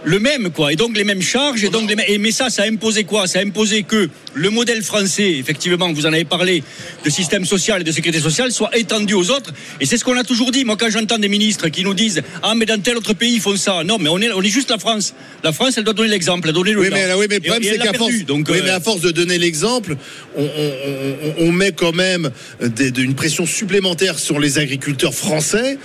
[0.05, 0.73] le même quoi.
[0.73, 3.03] Et donc les mêmes charges et donc les mêmes- et mais ça ça a imposé
[3.05, 3.25] quoi?
[3.27, 6.63] Ça a imposé que le modèle français effectivement vous en avez parlé
[7.05, 9.53] de système social et de sécurité sociale soit étendu aux autres.
[9.79, 10.65] Et c'est ce qu'on a toujours dit.
[10.65, 13.41] Moi quand j'entends des ministres qui nous disent ah mais dans tel autre pays ils
[13.41, 15.13] font ça non mais on est on est juste la France.
[15.43, 16.95] La France elle doit donner l'exemple donner le Oui, temps.
[16.95, 18.57] mais, oui, mais le Et- problème, et c'est elle l'a qu'à force, perdu, donc oui,
[18.59, 19.95] euh, mais à force de donner l'exemple,
[20.35, 22.29] on, on- on- on met quand même
[22.61, 25.77] des- de- une pression supplémentaire sur les agriculteurs français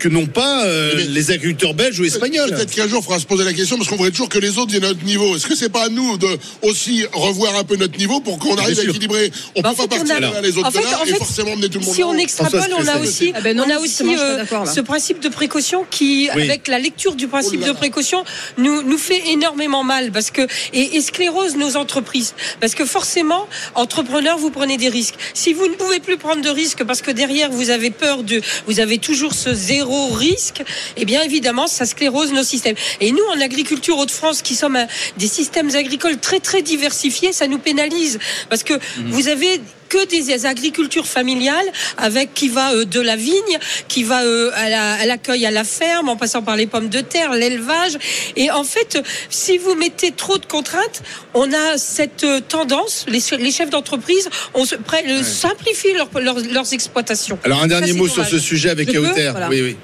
[0.00, 2.50] que n'ont pas euh, les agriculteurs belges ou espagnols.
[2.50, 4.58] Peut-être qu'un jour, il faudra se poser la question, parce qu'on voudrait toujours que les
[4.58, 5.36] autres viennent à notre niveau.
[5.36, 6.26] Est-ce que c'est pas à nous de
[6.62, 9.86] aussi revoir un peu notre niveau pour qu'on arrive à équilibrer On Bah, peut en
[9.86, 11.68] pas on partir a- les autres en fait- de là, en et fait, forcément emmener
[11.68, 13.90] tout le monde Si on extrapole, on a aussi, Ah ben non, on a aussi
[14.04, 14.16] je suis
[14.48, 16.42] pas euh, ce principe de précaution qui, Oui.
[16.42, 18.24] avec la lecture du principe de précaution,
[18.58, 22.34] nous, nous fait énormément mal parce que et, et sclérose nos entreprises.
[22.60, 25.14] Parce que forcément, entrepreneur, vous prenez des risques.
[25.34, 28.40] Si vous ne pouvez plus prendre de risques parce que derrière vous avez peur de,
[28.66, 30.62] vous avez toujours ce zéro risque,
[30.96, 32.76] eh bien évidemment, ça sclérose nos systèmes.
[33.00, 34.86] Et nous, en agriculture Hauts-de-France, qui sommes un-
[35.18, 38.18] des systèmes agricoles très très diversifiés, ça nous pénalise
[38.48, 38.74] parce que
[39.06, 39.60] vous avez
[39.90, 41.66] que des agricultures familiales
[41.98, 43.54] avec qui va euh, de la vigne,
[43.88, 46.88] qui va euh, à la- à l'accueil à la ferme, en passant par les pommes
[46.88, 47.98] de terre, l'élevage.
[48.36, 51.02] Et en fait, si vous mettez trop de contraintes,
[51.34, 56.38] on a cette euh, tendance, les, les chefs d'entreprise, on se, près- simplifient leur- leur-
[56.50, 57.38] leurs exploitations.
[57.44, 59.28] Alors un dernier Ça, mot sur ce sujet avec Kauter.
[59.32, 59.48] Voilà.
[59.50, 59.76] Oui, oui.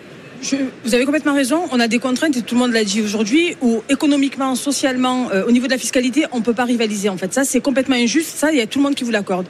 [0.42, 1.64] Je- vous avez complètement raison.
[1.72, 5.44] On a des contraintes et tout le monde l'a dit aujourd'hui où économiquement, socialement, euh,
[5.48, 7.08] au niveau de la fiscalité, on peut pas rivaliser.
[7.08, 8.32] En fait, ça c'est complètement injuste.
[8.36, 9.46] Ça, il y a tout le monde qui vous l'accorde.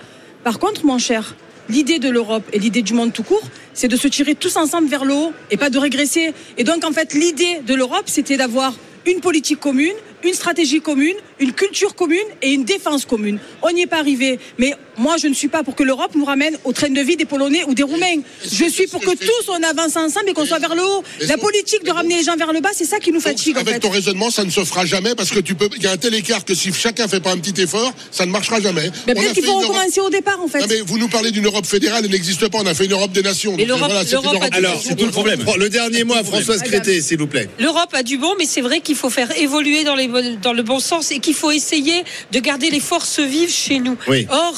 [0.47, 1.35] Par contre, mon cher,
[1.69, 3.43] l'idée de l'Europe et l'idée du monde tout court,
[3.75, 6.35] c'est de se tirer tous ensemble vers le haut et pas de régresser.
[6.57, 8.73] Et donc, en fait, l'idée de l'Europe, c'était d'avoir
[9.07, 13.39] une politique commune, une stratégie commune, une culture commune et une défense commune.
[13.63, 14.39] On n'y est pas arrivé.
[14.59, 17.17] Mais moi, je ne suis pas pour que l'Europe nous ramène au train de vie
[17.17, 18.21] des Polonais ou des Roumains.
[18.51, 21.05] Je suis pour que tous on avance ensemble et qu'on soit vers le haut.
[21.29, 23.57] La politique de ramener les gens vers le bas, c'est ça qui nous fatigue.
[23.57, 23.81] en Avec fait.
[23.81, 25.69] ton raisonnement, ça ne se fera jamais parce que tu peux.
[25.77, 28.27] Il y a un tel écart que si chacun fait pas un petit effort, ça
[28.27, 28.91] ne marchera jamais.
[29.07, 30.61] Mais peut-être qu'il faut une Europe- recommencer au départ, en fait.
[30.61, 32.59] Non, mais vous nous parlez d'une Europe fédérale, elle n'existe pas.
[32.59, 33.55] On a fait une Europe des nations.
[33.57, 35.45] Mais l'Europe- voilà, Europe Alors, c'est tout le problème.
[35.59, 37.49] Le dernier mot à Françoise Crété, s'il vous plaît.
[37.59, 40.09] L'Europe a du bon, mais c'est vrai qu'il faut faire évoluer dans les,
[40.43, 43.97] dans le bon sens et qu'il faut essayer de garder les forces vives chez nous.
[44.09, 44.27] Oui.
[44.31, 44.55] Or,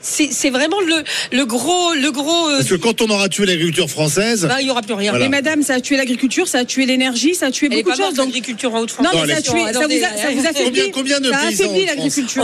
[0.00, 1.02] c'est vraiment le
[1.36, 2.48] le gros le gros.
[2.50, 4.46] euh, Parce que quand on aura tué l'agriculture française.
[4.48, 5.10] bah, il y aura plus rien.
[5.10, 5.28] Voilà.
[5.28, 7.96] Mais madame, ça a tué l'agriculture, ça a tué l'énergie, ça a tué beaucoup de
[7.96, 8.14] choses.
[8.14, 9.06] Donc l'agriculture en Haute-France.
[9.12, 10.90] Non, Non, mais ça, a tué, ça, vous a, ça vous affaiblit.
[10.90, 12.42] Combien- combien de ça a paysans affaibli en France l'agriculture.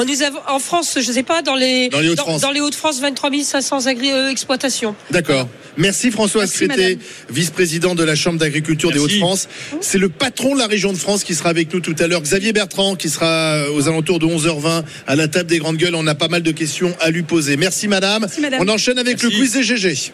[0.49, 2.41] En France, je sais pas, dans les Dans les Hauts-de-France.
[2.41, 4.95] dans, les Hauts-de-France, 23 500 agri- euh, exploitations.
[5.11, 5.49] D'accord.
[5.77, 6.99] Merci Crété, madame.
[7.31, 8.99] vice-président de la Chambre d'agriculture des.
[8.99, 9.49] Hauts-de-France.
[9.81, 12.21] C'est le patron de la région de France qui sera avec nous tout à l'heure.
[12.23, 15.95] Xavier Bertrand qui sera aux alentours de 11h20 à la table des grandes gueules.
[15.95, 17.57] On a pas mal de questions à lui poser.
[17.57, 18.27] Merci madame.
[18.41, 18.61] madame.
[18.63, 20.13] On enchaîne avec le quiz des GG.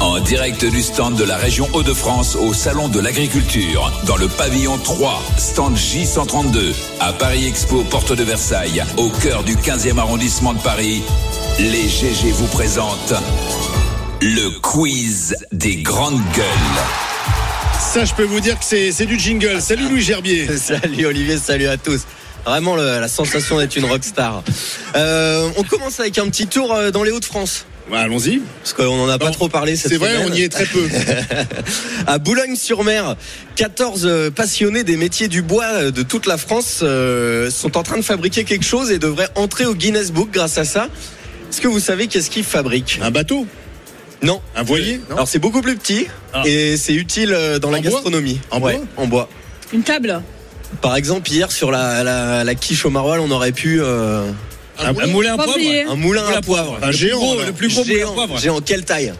[0.00, 4.78] En direct du stand de la région Hauts-de-France au Salon de l'Agriculture, dans le pavillon
[4.78, 10.60] 3, stand J132, à Paris Expo, porte de Versailles, au cœur du 15e arrondissement de
[10.60, 11.02] Paris,
[11.58, 13.14] les GG vous présentent
[14.20, 17.07] le quiz des grandes gueules.
[17.78, 19.60] Ça, je peux vous dire que c'est c'est du jingle.
[19.60, 20.46] Salut Louis Gerbier.
[20.56, 22.02] Salut Olivier, salut à tous.
[22.44, 24.42] Vraiment le- la sensation d'être une rockstar.
[24.94, 27.66] Euh, on commence avec un petit tour euh, dans les Hauts-de-France.
[27.92, 28.40] Allons-y.
[28.62, 30.28] Parce qu'on n'en a pas trop parlé cette C'est vrai, semaine.
[30.30, 30.86] on y est très peu.
[32.06, 33.16] à Boulogne-sur-Mer,
[33.56, 37.82] 14 euh, passionnés des métiers du bois euh, de toute la France euh, sont en
[37.82, 40.88] train de fabriquer quelque chose et devraient entrer au Guinness Book grâce à ça.
[41.50, 42.98] Est-ce que vous savez qu'est-ce qu'ils fabriquent?
[43.02, 43.46] Un bateau
[44.22, 44.40] Non.
[44.56, 46.06] Un voilier non Alors c'est beaucoup plus petit
[46.44, 48.40] et c'est utile euh, dans la bois gastronomie.
[48.50, 49.28] En Ouais, bois En bois.
[49.72, 50.22] Une table.
[50.82, 54.28] Par exemple, hier sur la, la, la quiche au maroilles, on aurait pu euh,
[54.78, 55.58] Un, un moulin à poivre
[55.90, 56.78] un moulin à poivre.
[56.82, 57.34] Un Le plus géant.
[57.46, 58.38] le plus gros moulin à Géant, poivre.
[58.38, 59.12] géant, quelle taille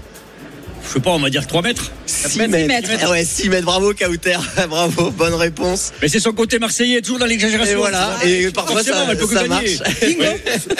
[0.88, 1.92] Je sais pas, on va dire 3 mètres.
[2.06, 2.50] 6 mètres.
[2.50, 2.86] mètres.
[2.86, 3.04] Six mètres.
[3.06, 4.36] Ah ouais, 6 mètres, bravo Kauter,
[4.68, 5.92] bravo, bonne réponse.
[6.00, 7.74] Mais c'est son côté marseillais, toujours dans l'exagération.
[7.74, 9.78] Et voilà, et parfois ça, elle peut ça marche.
[10.00, 10.24] Bingo.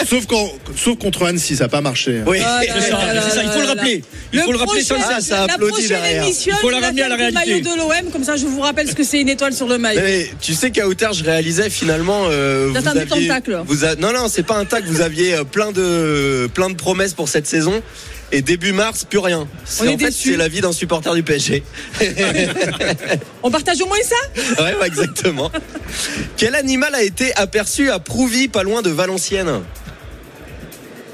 [0.09, 2.21] Sauf, quand, sauf contre Annecy, ça n'a pas marché.
[2.25, 4.03] Oui, Ah, C'est ça, ça, il faut le rappeler.
[4.33, 6.23] Il Le faut le rappeler sans prochain- Ah, ça la applaudit prochaine derrière.
[6.23, 7.45] émission, Il faut la ramener à la réalité.
[7.45, 9.77] maillot de l'OM, comme ça je vous rappelle ce que c'est une étoile sur le
[9.77, 10.01] maillot.
[10.03, 12.23] Mais tu sais Kauter, je réalisais finalement.
[12.29, 13.61] Euh, vous aviez- tacle.
[13.67, 14.85] vous a- non, non, c'est pas un tac.
[14.85, 17.81] Vous aviez euh, plein de, plein de promesses pour cette saison.
[18.31, 19.47] Et début mars, plus rien.
[19.65, 21.63] C'est- est en fait, c'est la vie d'un supporter du PSG.
[23.43, 25.51] On partage au moins ça ouais, ouais, exactement.
[26.37, 29.61] Quel animal a été aperçu à Prouvy, pas loin de Valenciennes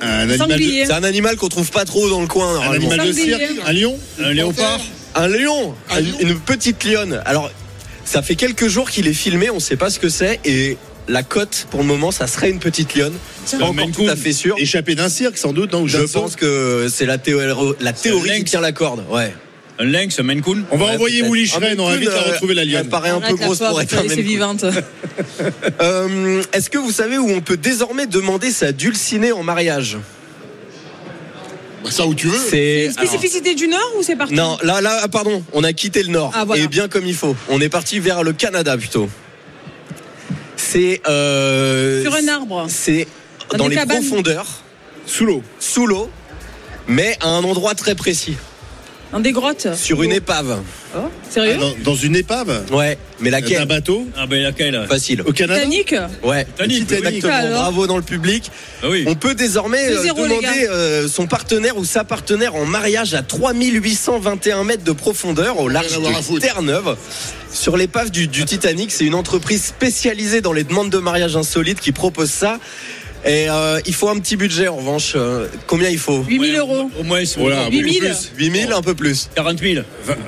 [0.02, 2.60] Un animal, de, C'est un animal qu'on trouve pas trop dans le coin.
[2.60, 4.82] un animal de cirque Un lion Un léopard.
[5.16, 6.18] Un lion, Un lion.
[6.20, 7.22] une petite lionne.
[7.26, 7.50] Alors,
[8.04, 11.23] ça fait quelques jours qu'il est filmé, on sait pas ce que c'est, et la
[11.23, 13.14] cote pour le moment, ça serait une petite lionne.
[13.45, 14.56] C'est pas Un encore tout à fait sûr.
[14.57, 18.38] Échappé d'un cirque, sans doute, non Je pense que c'est la, théo- la théorie qui
[18.40, 18.49] lynx.
[18.52, 19.03] tient la corde.
[19.10, 19.34] Ouais.
[19.77, 20.64] Un lynx, un Maine Coon.
[20.72, 22.88] On va Ouais, envoyer Un Schren, on va vite la euh, retrouver la Elle lionne.
[22.88, 24.65] paraît un peu grosse pour être un vivante.
[25.82, 29.98] Euh, Est-ce que vous savez où on peut désormais demander sa dulcinée en mariage?
[31.90, 32.38] Ça où tu veux.
[32.49, 36.10] C'est Spécificité du Nord ou c'est partout Non, là, là, pardon, on a quitté le
[36.10, 36.32] Nord.
[36.34, 36.64] Ah, voilà.
[36.64, 37.36] Et bien comme il faut.
[37.49, 39.07] On est parti vers le Canada plutôt.
[40.66, 41.02] C'est.
[41.08, 42.66] euh, Sur un arbre.
[42.70, 43.08] C'est
[43.58, 44.00] Dans les cabanes.
[44.06, 44.48] profondeurs,
[45.06, 45.44] Sous l'eau.
[45.60, 46.10] sous l'eau,
[46.88, 48.36] mais à un endroit très précis.
[49.16, 50.60] Dans des grottes Sur une épave.
[50.94, 54.86] Oh, Sérieux Ah, dans, dans une épave Ouais, mais D'un laquelle bateau Ah ben laquelle?
[54.90, 55.22] Facile.
[55.22, 55.96] Au Canada Titanic?
[56.22, 56.98] Ouais, Titanic, oui.
[56.98, 57.34] exactement.
[57.34, 58.52] Alors Bravo dans le public.
[58.84, 59.06] Ah oui.
[59.08, 60.52] On peut désormais euh, 2-0, les gars.
[60.52, 65.70] demander euh, son partenaire ou sa partenaire en mariage à 3821 mètres de profondeur au
[65.70, 66.42] large Rien à voir à de foutre.
[66.42, 66.98] Terre-Neuve.
[67.54, 71.80] Sur l'épave du, du Titanic, c'est une entreprise spécialisée dans les demandes de mariage insolites
[71.80, 72.60] qui propose ça.
[73.26, 75.14] Et euh, il faut un petit budget en revanche.
[75.16, 76.92] Euh, combien il faut 8000 euros.
[77.00, 78.00] Au moins, Voilà, beaucoup 8000.
[78.00, 78.32] plus.
[78.38, 79.30] 8000, un peu plus.
[79.36, 79.84] 40 000.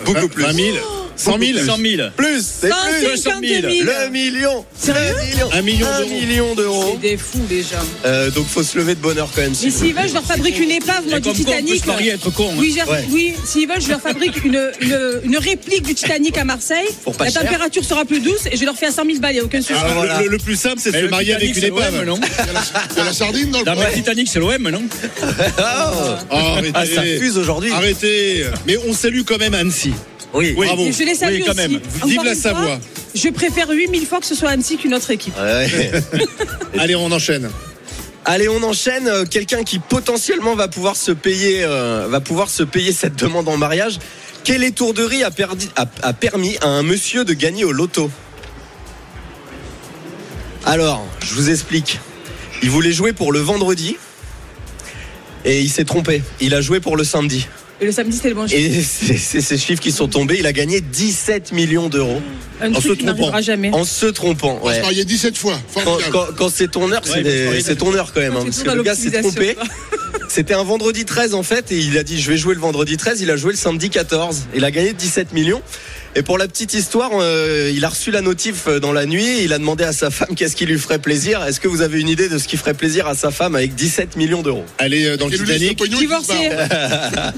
[0.06, 0.44] Beaucoup plus.
[0.44, 0.78] 20 000
[1.18, 2.10] 100 000 100 000.
[2.16, 3.18] Plus, c'est plus.
[3.18, 3.62] 150 000.
[3.84, 4.66] Le million.
[4.80, 5.50] Sérieux Le million.
[5.52, 6.10] Un million Un d'euros.
[6.10, 7.00] million d'euros.
[7.02, 7.78] C'est des fous déjà.
[8.06, 9.50] Euh, donc faut se lever de bonheur quand même.
[9.52, 11.62] Mais s'il vous s'ils veulent, je leur fabrique une épave, moi, du comme quoi, on
[11.62, 11.84] peut Titanic.
[11.86, 12.50] se être con.
[12.52, 12.56] hein.
[12.60, 13.04] Oui, j'ai- Ouais.
[13.10, 16.88] oui s'ils veulent, je leur fabrique une, une, une réplique du Titanic à Marseille.
[17.04, 17.42] Pour pas La cher.
[17.44, 19.44] température sera plus douce et je leur fais à 100 000 balles, il n'y a
[19.46, 19.74] aucun souci.
[19.76, 20.22] Ah, voilà.
[20.22, 21.96] le, le plus simple, c'est de Mais se le marier avec Titanic, une c'est l'OM,
[21.96, 22.06] épave.
[22.06, 22.20] non
[22.94, 23.92] Il y a la sardine dans le Dans le plat.
[23.92, 24.84] Titanic, c'est l'OM, non
[25.60, 26.72] Oh, arrêtez.
[26.74, 27.72] Ah, ça fuse aujourd'hui.
[27.72, 28.46] Arrêtez.
[28.66, 29.94] Mais on salue quand même Annecy.
[30.34, 30.54] Oui.
[30.58, 30.68] Oui.
[30.68, 30.90] Bravo.
[30.92, 31.58] Je les salue Oui, quand aussi.
[31.70, 31.76] même.
[31.98, 32.80] Encore Vive la fois, Savoie.
[33.16, 35.34] Je préfère 8000 fois que ce soit Annecy qu'une autre équipe.
[35.38, 35.68] Ouais.
[36.80, 37.50] Allez, on enchaîne.
[38.26, 39.08] Allez, on enchaîne.
[39.08, 43.48] Euh, Quelqu'un qui potentiellement va pouvoir se payer, euh, va pouvoir se payer cette demande
[43.48, 44.00] en mariage.
[44.44, 48.12] Quelle étourderie a, perdi- a- a permis à un monsieur de gagner au loto
[50.66, 52.00] Alors, je vous explique.
[52.64, 53.98] Il voulait jouer pour le vendredi
[55.46, 56.22] et il s'est trompé.
[56.42, 57.48] Il a joué pour le samedi.
[57.80, 58.60] Et le samedi, c'était le bon chiffre.
[58.60, 60.38] Et c'est c'est ces chiffres qui sont tombés.
[60.40, 62.22] Il a gagné 17 millions d'euros
[62.60, 63.40] Un en truc se trompant.
[63.42, 63.70] jamais.
[63.72, 64.60] En se trompant.
[64.62, 64.82] On va se ouais.
[64.84, 65.60] marier 17 fois.
[65.76, 66.12] Quand, Formidable.
[66.12, 68.36] quand- quand c'est ton heure, Ouais, c'est c'est ton heure quand même.
[68.36, 69.56] hein, parce c'est que le gars s'est trompé.
[70.30, 72.98] C'était un vendredi 13 en fait et il a dit je vais jouer le vendredi
[72.98, 73.22] 13.
[73.22, 74.46] Il a joué le samedi 14.
[74.56, 75.62] Il a gagné 17 millions.
[76.18, 79.44] Et pour la petite histoire, euh, il a reçu la notif euh, dans la nuit.
[79.44, 81.44] Il a demandé à sa femme qu'est-ce qui lui ferait plaisir.
[81.44, 83.76] Est-ce que vous avez une idée de ce qui ferait plaisir à sa femme avec
[83.76, 84.66] 17 millions d'euros?
[84.80, 85.78] Elle est euh, dans le Titanic.
[85.78, 86.34] pognon, il Divorcé.
[86.34, 87.34] disparaît.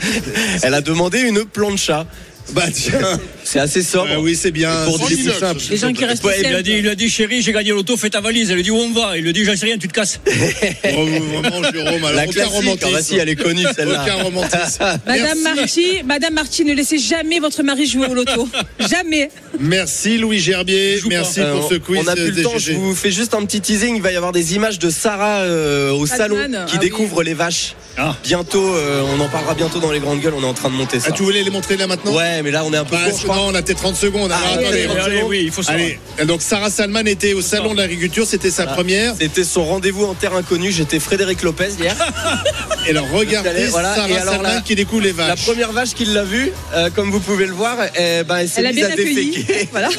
[0.64, 2.08] Elle a demandé une plancha.
[2.54, 3.20] Bah tiens.
[3.44, 4.10] C'est assez sobre.
[4.14, 4.72] Ah oui, c'est bien.
[4.86, 5.62] Pour C'est plus simple.
[5.70, 7.70] Les gens qui restent Ouais, il, lui a dit, il a dit, chérie, j'ai gagné
[7.72, 8.50] l'auto, fais ta valise.
[8.50, 9.18] Elle lui dit, où on va?
[9.18, 10.20] Il lui dit, j'en sais rien, tu te casses.
[10.84, 12.88] Vraiment, Jérôme, alors La aucun romantisme.
[12.90, 14.04] Ah bah si, elle est connue celle-là.
[14.04, 15.00] Aucun romantisme.
[15.08, 15.40] Madame.
[15.42, 18.48] Marty, Madame Marty, ne laissez jamais votre mari jouer au loto.
[18.90, 19.30] jamais.
[19.60, 20.98] Merci Louis Gerbier.
[21.00, 21.16] joue pas.
[21.18, 22.00] Merci Euh, pour ce quiz.
[22.00, 23.96] on n'a plus le des temps, je vous fais juste un petit teasing.
[23.96, 26.80] Il va y avoir des images de Sarah euh, au salon qui ah oui.
[26.80, 27.76] découvre les vaches.
[27.98, 28.16] Ah.
[28.24, 30.34] Bientôt, euh, on en parlera bientôt dans les grandes gueules.
[30.38, 31.08] On est en train de monter ça.
[31.10, 32.16] Ah, tu voulais les montrer là maintenant?
[32.16, 33.36] Ouais, mais là on est un peu Bah, court, je crois.
[33.36, 34.32] non, on a peut-être 30 secondes.
[34.32, 35.86] Alors, Ah, attendez, allez, on- allez, oui, il faut savoir.
[36.18, 38.76] Allez, donc Sarah Salman était au salon de l'agriculture, c'était sa Voilà.
[38.76, 39.14] première.
[39.20, 40.72] C'était son rendez-vous en terre inconnue.
[40.72, 41.96] J'étais Frédéric Lopez hier.
[42.88, 43.94] Et alors regardez Allez, voilà.
[43.96, 45.46] Sarah Et alors, Salman la- qui découvre les La vaches.
[45.46, 48.62] première vache qui l'a vue, euh, comme vous pouvez le voir, eh ben, elle s'est
[48.64, 49.70] mise bien à déféquer.
[49.72, 49.90] Voilà.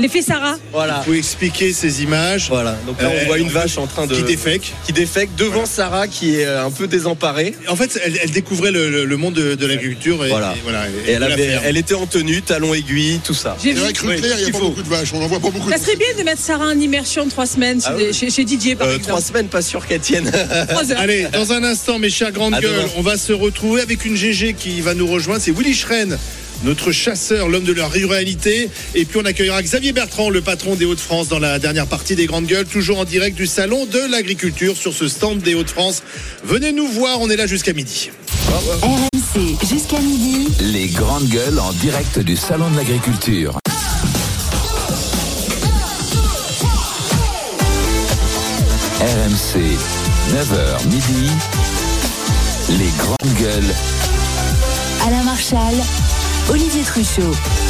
[0.00, 0.56] L'effet Sarah.
[0.72, 1.02] Voilà.
[1.06, 2.48] Vous expliquer ces images.
[2.48, 2.76] Voilà.
[2.86, 4.72] Donc là, on Euh, voit une vache en train de Qui défèque.
[4.86, 7.54] qui défèque devant Sarah qui est euh, un peu désemparée.
[7.68, 10.24] En fait, elle, elle découvrait le, le- le monde de, de l'agriculture.
[10.24, 10.54] Et, Voilà.
[10.56, 13.56] et voilà, Et elle, avait, elle était en tenue, talons aiguilles, tout ça.
[13.62, 13.80] J'ai vu.
[13.80, 14.68] vrai que il n'y a pas faut.
[14.70, 15.10] beaucoup de vaches.
[15.12, 15.70] On n'en voit pas beaucoup.
[15.70, 18.14] Ça serait bien de mettre Sarah en immersion trois semaines Ah chez, oui.
[18.14, 19.08] chez- chez Didier, par Euh, exemple.
[19.08, 20.30] trois semaines, pas sûr qu'elle tienne.
[20.70, 20.98] Trois heures.
[21.00, 24.54] Allez, dans un instant, mes chers grandes gueules, on va se retrouver avec une GG
[24.54, 25.42] qui va nous rejoindre.
[25.42, 26.16] C'est Willy Schren,
[26.64, 28.70] notre chasseur, l'homme de la ruralité.
[28.94, 32.26] Et puis on accueillera Xavier Bertrand, le patron des Hauts-de-France, dans la dernière partie des
[32.26, 36.02] grandes gueules, toujours en direct du salon de l'agriculture sur ce stand des Hauts-de-France.
[36.44, 38.10] Venez nous voir, on est là jusqu'à midi.
[38.82, 40.48] RMC jusqu'à midi.
[40.60, 43.58] Les grandes gueules en direct du Salon de l'Agriculture.
[49.00, 49.58] RMC,
[50.34, 51.30] 9h midi.
[52.70, 53.74] Les grandes gueules.
[55.06, 55.74] Alain Marchal,
[56.50, 57.69] Olivier Truchot.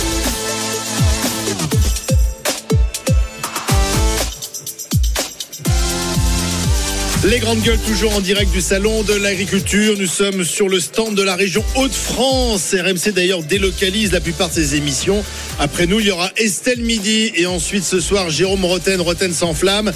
[7.22, 9.94] Les grandes gueules toujours en direct du salon de l'agriculture.
[9.98, 12.74] Nous sommes sur le stand de la région Hauts-de-France.
[12.74, 15.22] RMC d'ailleurs délocalise la plupart de ses émissions.
[15.58, 19.52] Après nous, il y aura Estelle Midi et ensuite ce soir Jérôme Roten, Roten sans
[19.52, 19.92] flamme.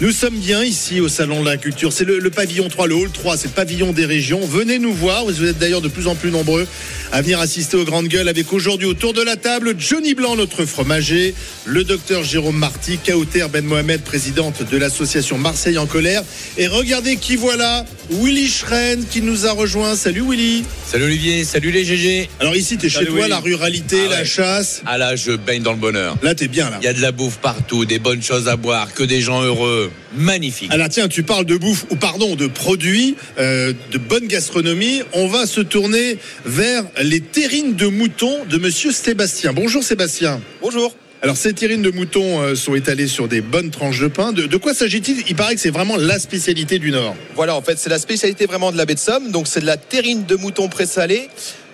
[0.00, 1.92] Nous sommes bien ici au salon de l'agriculture.
[1.92, 4.38] C'est le, pavillon 3, le hall 3, c'est le pavillon des régions.
[4.46, 5.24] Venez nous voir.
[5.24, 6.68] Vous êtes d'ailleurs de plus en plus nombreux
[7.10, 10.64] à venir assister aux grandes gueules avec aujourd'hui autour de la table Johnny Blanc, notre
[10.64, 11.34] fromager,
[11.64, 16.22] le docteur Jérôme Marty, Kauter Ben Mohamed, présidente de l'association Marseille en colère.
[16.58, 19.96] Et regardez qui voilà, Willy Schren qui nous a rejoint.
[19.96, 20.64] Salut Willy.
[20.86, 22.28] Salut Olivier, salut les GG.
[22.40, 23.28] Alors ici, t'es chez toi, Willy.
[23.28, 24.24] la ruralité, Ah la ouais.
[24.24, 24.82] chasse.
[24.86, 26.16] Ah là, je baigne dans le bonheur.
[26.22, 26.78] Là, t'es bien là.
[26.80, 29.42] Il y a de la bouffe partout, des bonnes choses à boire, que des gens
[29.42, 29.90] heureux.
[30.16, 30.72] Magnifique.
[30.72, 35.02] Alors tiens, tu parles de bouffe, ou pardon, de produits, euh, de bonne gastronomie.
[35.12, 36.16] On va se tourner
[36.46, 39.52] vers les terrines de mouton de Monsieur Sébastien.
[39.52, 40.40] Bonjour Sébastien.
[40.62, 40.94] Bonjour.
[41.20, 44.32] Alors ces terrines de mouton euh, sont étalées sur des bonnes tranches de pain.
[44.32, 45.24] De, de quoi s'agit-il?
[45.28, 47.16] Il paraît que c'est vraiment la spécialité du Nord.
[47.34, 49.32] Voilà, en fait, c'est la spécialité vraiment de la baie de Somme.
[49.32, 51.28] Donc, c'est de la terrine de mouton présalée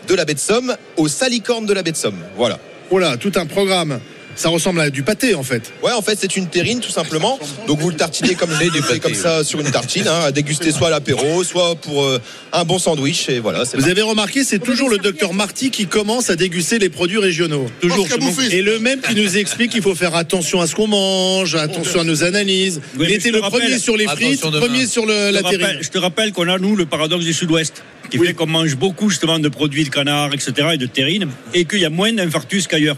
[0.09, 2.19] de la baie de Somme au salicorne de la baie de Somme.
[2.37, 2.59] Voilà.
[2.91, 4.01] Voilà, tout un programme.
[4.37, 5.73] Ça ressemble à du pâté en fait.
[5.83, 7.39] Ouais, en fait, c'est une terrine tout simplement.
[7.67, 10.33] Donc, vous le tartinez comme je l'ai fait, comme ça sur une tartine, hein, à
[10.33, 12.21] déguster soit à l'apéro, soit pour euh,
[12.53, 13.29] un bon sandwich.
[13.29, 13.63] Et voilà.
[13.75, 17.67] Vous avez remarqué, c'est toujours le docteur Marty qui commence à déguster les produits régionaux.
[17.81, 18.07] Toujours.
[18.51, 22.01] Et le même qui nous explique qu'il faut faire attention à ce qu'on mange, attention
[22.01, 22.81] à nos analyses.
[22.99, 24.61] Oui, Il était le rappelle- premier sur les frites, demain.
[24.61, 25.79] premier sur le- la rappelle- terrine.
[25.81, 28.27] je te rappelle qu'on a, nous, le paradoxe du sud-ouest, qui Oui.
[28.29, 31.79] fait qu'on mange beaucoup, justement, de produits de canard, etc., et de terrine, et qu'il
[31.81, 32.97] y a moins d'infarctus qu'ailleurs.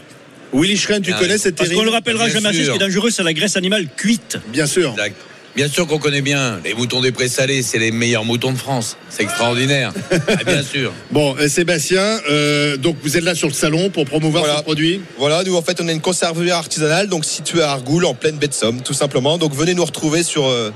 [0.53, 2.73] Willy Schren, tu Ah, connais cette Parce qu'on le rappellera Bien jamais assez, ce sûr.
[2.73, 4.37] qui est dangereux, c'est la graisse animale cuite.
[4.47, 4.91] Bien sûr.
[4.91, 5.15] Exact.
[5.55, 6.59] Bien sûr qu'on connaît bien.
[6.63, 8.95] Les moutons des présalés, c'est les meilleurs moutons de France.
[9.09, 9.91] C'est extraordinaire.
[10.29, 10.93] Ah, bien sûr.
[11.11, 14.59] Bon, euh, Sébastien, euh, donc vous êtes là sur le salon pour promouvoir Voilà.
[14.59, 15.01] ce produit.
[15.17, 18.35] Voilà, nous en fait on est une conserverie artisanale donc située à Argoul en pleine
[18.37, 19.37] baie de Somme tout simplement.
[19.39, 20.71] Donc venez nous retrouver sur euh,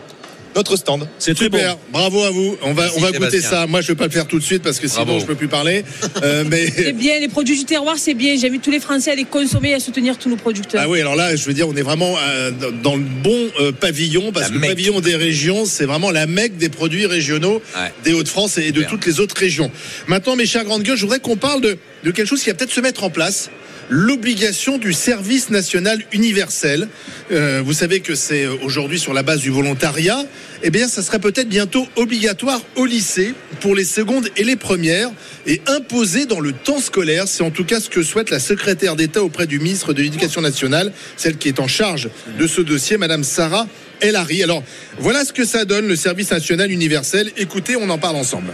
[0.56, 1.08] notre stand.
[1.20, 1.58] C'est très bon.
[1.58, 2.58] Super, bravo à vous.
[2.62, 3.50] On va, Merci, on va goûter Sébastien.
[3.50, 3.68] ça.
[3.68, 5.20] Moi, je vais pas le faire tout de suite parce que sinon, Bravo.
[5.22, 5.84] je peux plus parler.
[6.24, 8.36] Euh, mais C'est bien, les produits du terroir, c'est bien.
[8.38, 10.82] J'invite tous les Français à les consommer et à soutenir tous nos producteurs.
[10.84, 12.52] Ah oui, alors là, je veux dire, on est vraiment euh,
[12.84, 16.28] dans le bon euh, pavillon, parce La que le pavillon des régions, c'est vraiment la
[16.28, 17.92] mecque des produits régionaux Ouais.
[18.04, 18.90] des Hauts-de-France et de Super.
[18.90, 19.72] toutes les autres régions.
[20.08, 22.56] Maintenant, mes chers grandes gueules, je voudrais qu'on parle de, de quelque chose qui va
[22.56, 23.50] peut-être se mettre en place.
[23.94, 26.88] L'obligation du service national universel.
[27.30, 30.24] Euh, vous savez que c'est euh, aujourd'hui sur la base du volontariat.
[30.64, 35.10] Eh bien, ça serait peut-être bientôt obligatoire au lycée pour les secondes et les premières
[35.46, 37.28] et imposé dans le temps scolaire.
[37.28, 40.40] C'est en tout cas ce que souhaite la secrétaire d'État auprès du ministre de l'Éducation
[40.40, 42.08] nationale, celle qui est en charge
[42.40, 43.68] de ce dossier, Madame Sarah
[44.00, 44.42] El Hari.
[44.42, 44.64] Alors,
[45.00, 47.30] voilà ce que ça donne le service national universel.
[47.36, 48.54] Écoutez, on en parle ensemble.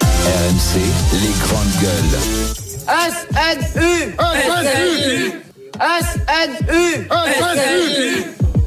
[0.00, 0.80] RMC,
[1.12, 2.61] les grandes gueules.
[2.92, 5.40] SNU SNU
[5.80, 6.84] SNU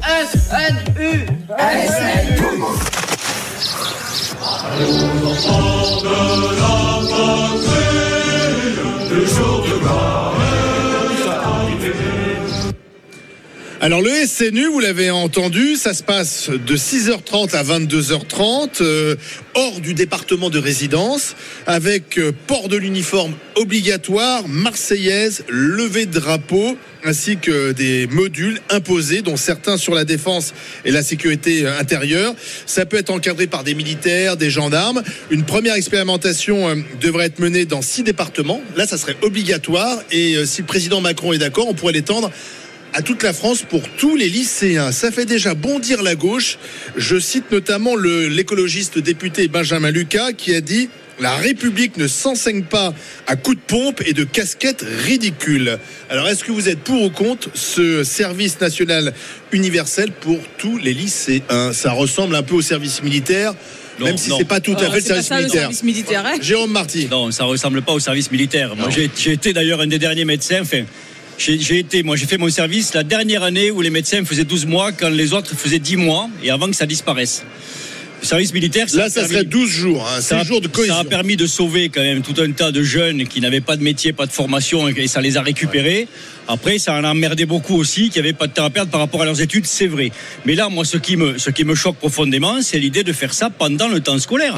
[0.02, 1.10] SNU
[1.54, 2.46] SNU
[13.82, 19.16] Alors le SNU, vous l'avez entendu, ça se passe de 6h30 à 22h30, euh,
[19.54, 21.36] hors du département de résidence,
[21.66, 29.20] avec euh, port de l'uniforme obligatoire, marseillaise, levée de drapeau, ainsi que des modules imposés,
[29.20, 30.54] dont certains sur la défense
[30.86, 32.34] et la sécurité euh, intérieure.
[32.64, 35.02] Ça peut être encadré par des militaires, des gendarmes.
[35.30, 38.62] Une première expérimentation euh, devrait être menée dans six départements.
[38.74, 42.30] Là, ça serait obligatoire, et si le président Macron est d'accord, on pourrait l'étendre
[42.96, 44.90] à toute la France pour tous les lycéens.
[44.90, 46.58] Ça fait déjà bondir la gauche.
[46.96, 50.88] Je cite notamment l'écologiste député Benjamin Lucas qui a dit
[51.20, 52.94] la République ne s'enseigne pas
[53.26, 55.78] à coups de pompe et de casquettes ridicules.
[56.10, 59.12] Alors, est-ce que vous êtes pour ou contre ce service national
[59.52, 61.72] universel pour tous les lycéens?
[61.72, 63.54] Ça ressemble un peu au service militaire,
[63.98, 65.60] Non, même si c'est pas tout à Ah, fait le service ça, le militaire.
[65.62, 66.34] service militaire, hein?
[66.40, 67.08] Jérôme Marty.
[67.10, 68.74] Non, ça ressemble pas au service militaire.
[68.76, 70.60] Moi, j'ai j'ai été d'ailleurs un des derniers médecins.
[70.60, 70.82] Enfin,
[71.38, 74.66] j'ai été, moi, j'ai fait mon service la dernière année où les médecins faisaient 12
[74.66, 77.44] mois, quand les autres faisaient 10 mois, et avant que ça disparaisse.
[78.22, 80.68] Le service militaire, Là, a ça permis- serait 12 jours, hein, ça, 6 jours de
[80.68, 80.94] cohésion.
[80.94, 83.76] ça a permis de sauver quand même tout un tas de jeunes qui n'avaient pas
[83.76, 86.08] de métier, pas de formation, et ça les a récupérés.
[86.48, 89.00] Après, ça en a emmerdé beaucoup aussi, qui n'avaient pas de temps à perdre par
[89.00, 90.10] rapport à leurs études, c'est vrai.
[90.46, 93.34] Mais là, moi, ce qui me, ce qui me choque profondément, c'est l'idée de faire
[93.34, 94.56] ça pendant le temps scolaire.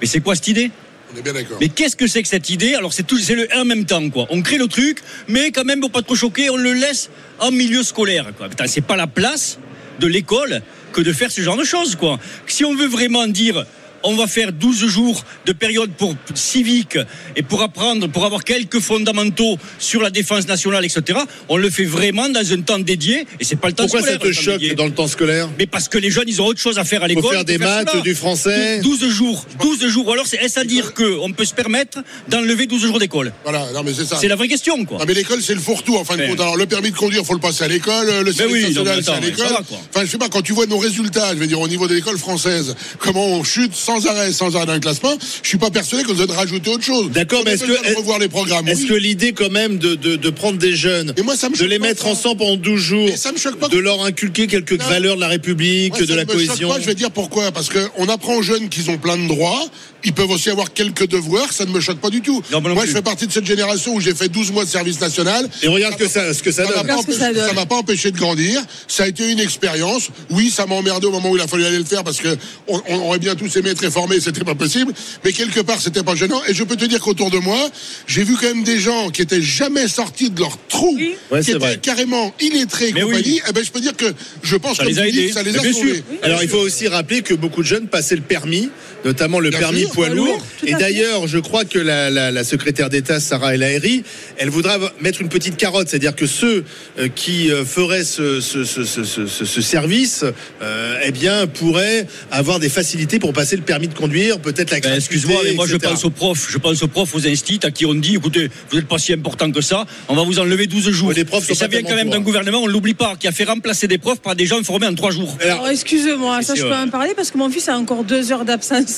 [0.00, 0.70] Mais c'est quoi cette idée?
[1.12, 1.58] On est bien d'accord.
[1.60, 2.74] mais qu'est-ce que c'est que cette idée?
[2.74, 4.26] Alors c'est tout, c'est le en même temps quoi.
[4.30, 7.50] On crée le truc, mais quand même pour pas trop choquer, on le laisse en
[7.50, 8.48] milieu scolaire quoi.
[8.48, 9.58] Putain, c'est pas la place
[9.98, 10.62] de l'école
[10.92, 12.18] que de faire ce genre de choses quoi.
[12.46, 13.64] Si on veut vraiment dire
[14.02, 16.98] on va faire 12 jours de période pour civique
[17.36, 21.18] et pour apprendre, pour avoir quelques fondamentaux sur la défense nationale, etc.
[21.48, 24.14] On le fait vraiment dans un temps dédié et c'est pas le temps Pourquoi ça
[24.14, 24.20] scolaire.
[24.20, 24.74] te le temps choque dédié.
[24.74, 25.48] dans le temps scolaire?
[25.58, 27.22] Mais parce que les jeunes, ils ont autre chose à faire à l'école.
[27.24, 28.02] Faut faire des maths, cela.
[28.02, 28.80] du français.
[28.80, 29.44] 12 jours.
[29.60, 30.08] 12 jours.
[30.08, 31.98] Ou alors, c'est- est-ce à dire qu'on peut se permettre
[32.28, 33.32] d'enlever 12 jours d'école?
[33.44, 34.16] Voilà, non mais c'est ça.
[34.20, 34.98] C'est la vraie question, quoi.
[34.98, 36.40] Non mais l'école c'est le fourre-tout en fin de compte.
[36.40, 39.10] Alors le permis de conduire, faut le passer à l'école, le service oui, national c'est
[39.10, 39.46] à l'école.
[39.48, 39.62] ça.
[39.94, 41.94] Enfin je sais pas quand tu vois nos résultats, je veux dire au niveau de
[41.94, 45.70] l'école française, comment on chute sans arrêt, sans arrêt dans le classement, je suis pas
[45.70, 47.10] persuadé qu'on doit de rajouter autre chose.
[47.10, 48.88] D'accord, mais est-ce que revoir les programmes Est-ce oui.
[48.88, 51.58] que l'idée quand même de, de, de prendre des jeunes, Et moi, ça me de
[51.58, 52.08] choque les mettre ça.
[52.10, 54.86] ensemble pendant 12 jours, Mais ça me choque pas de leur inculquer quelques Non.
[54.88, 56.94] valeurs de la République, Moi, de ça la ne me choque cohésion pas, je vais
[56.94, 57.50] dire pourquoi.
[57.52, 59.64] Parce qu'on apprend aux jeunes qu'ils ont plein de droits.
[60.02, 61.52] Ils peuvent aussi avoir quelques devoirs.
[61.52, 62.42] Ça ne me choque pas du tout.
[62.52, 62.90] Non, moi non Moi, plus.
[62.92, 65.46] je fais partie de cette génération où j'ai fait 12 mois de service national.
[65.62, 67.46] Et regarde que ça, ce que ça ce que ça donne.
[67.46, 68.62] ça m'a pas empêché de grandir.
[68.88, 70.08] Ça a été une expérience.
[70.30, 72.28] Oui, ça m'a emmerdé au moment où il a fallu aller le faire parce que
[72.66, 74.92] on, on aurait bien tous aimé être réformés, c'était pas possible.
[75.24, 76.40] Mais quelque part, c'était pas gênant.
[76.48, 77.58] Et je peux te dire qu'autour de moi,
[78.06, 80.98] j'ai vu quand même des gens qui étaient jamais sortis de leur trou,
[81.30, 81.78] Ouais, qui étaient vrai.
[81.82, 83.22] carrément illettrés et Mais compagnie.
[83.34, 83.42] oui.
[83.48, 84.06] Eh ben, je peux dire que
[84.42, 85.32] je pense Ça comme les a dis, aidés.
[85.32, 86.02] ça les a sauvés.
[86.22, 88.70] Alors il faut aussi rappeler que beaucoup de jeunes passaient le permis,
[89.04, 89.90] notamment le Bien permis sûr.
[89.92, 90.44] poids Poids lourd.
[90.66, 94.02] Et d'ailleurs, je crois que la, la- la secrétaire d'État Sarah El Haïry,
[94.36, 96.64] elle voudra mettre une petite carotte, c'est-à-dire que ceux
[96.98, 100.24] euh, qui euh, feraient ce, ce, ce, ce, ce- ce- ce service,
[100.62, 104.80] euh, eh bien, pourraient avoir des facilités pour passer le permis de conduire, peut-être la
[104.80, 107.70] Ben, Excuse-moi, mais moi je pense aux profs, je pense aux profs, aux instituts à
[107.70, 110.66] qui on dit, écoutez, vous n'êtes pas si important que ça, on va vous enlever
[110.66, 111.12] 12 jours.
[111.12, 112.20] Les profs Et ça vient quand même d'un hein.
[112.20, 114.94] gouvernement, on l'oublie pas, qui a fait remplacer des profs par des gens formés en
[114.94, 115.36] 3 jours.
[115.42, 118.44] Alors, excusez-moi, ça je peux en parler parce que mon fils a encore deux heures
[118.44, 118.89] d'absence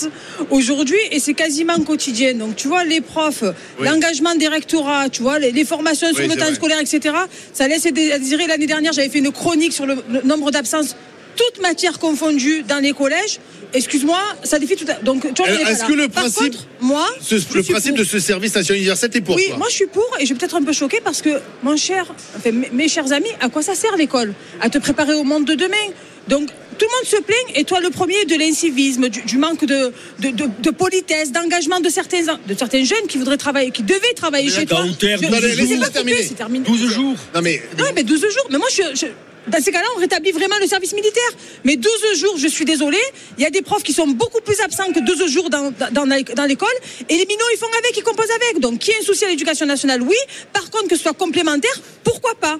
[0.51, 2.35] aujourd'hui et c'est quasiment quotidien.
[2.35, 3.43] Donc tu vois, les profs,
[3.79, 3.87] Oui.
[3.87, 6.55] l'engagement des rectorats, tu vois, les, les formations sur Oui, le temps vrai.
[6.55, 7.15] scolaire, etc.
[7.53, 8.47] Ça laisse désirer.
[8.47, 10.97] L'année dernière, j'avais fait une chronique sur le, le nombre d'absences,
[11.37, 13.39] toutes matières confondues dans les collèges.
[13.75, 14.95] Excuse-moi, ça défie tout à...
[15.03, 17.99] Donc, tu vois, pas est-ce que le Par principe- contre, moi, Ce- le principe pour.
[18.01, 20.27] de ce service national universel est pour Oui, toi moi je suis pour et je
[20.27, 22.05] suis peut-être un peu choquée parce que, mon cher,
[22.37, 24.35] enfin, mes chers amis, à quoi ça sert l'école?
[24.61, 25.87] À te préparer au monde de demain.
[26.29, 29.65] Donc tout le monde se plaint et toi le premier de l'incivisme, du, du manque
[29.65, 33.83] de, de, de- de politesse, d'engagement de certains, de certains jeunes qui voudraient travailler, qui
[33.83, 34.85] devaient travailler Mais chez toi.
[34.99, 35.79] terre, Je- 12 je- je sais jours.
[35.81, 36.17] pas C'est terminé.
[36.17, 36.65] couper, c'est terminé.
[36.67, 37.17] 12 jours.
[37.35, 38.47] Non mais Ouais, mais 12 jours.
[38.51, 39.07] Mais moi, je, je-
[39.51, 41.31] dans ces cas-là, on rétablit vraiment le service militaire.
[41.65, 42.97] Mais 12 jours, je suis désolée,
[43.39, 46.07] il y a des profs qui sont beaucoup plus absents que 12 jours dans, dans,
[46.07, 46.69] dans l'école.
[47.09, 48.61] Et les minots, ils font avec, ils composent avec.
[48.61, 50.01] Donc, qui a un souci à l'éducation nationale?
[50.03, 50.15] Oui.
[50.53, 52.59] Par contre, que ce soit complémentaire, pourquoi pas?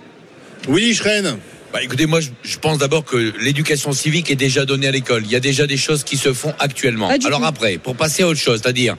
[0.69, 1.39] Willy Schren.
[1.73, 5.23] Bah, écoutez, moi, je, je pense d'abord que l'éducation civique est déjà donnée à l'école.
[5.25, 7.17] Il y a déjà des choses qui se font actuellement.
[7.17, 8.97] Du Alors après, pour passer à autre chose, c'est-à-dire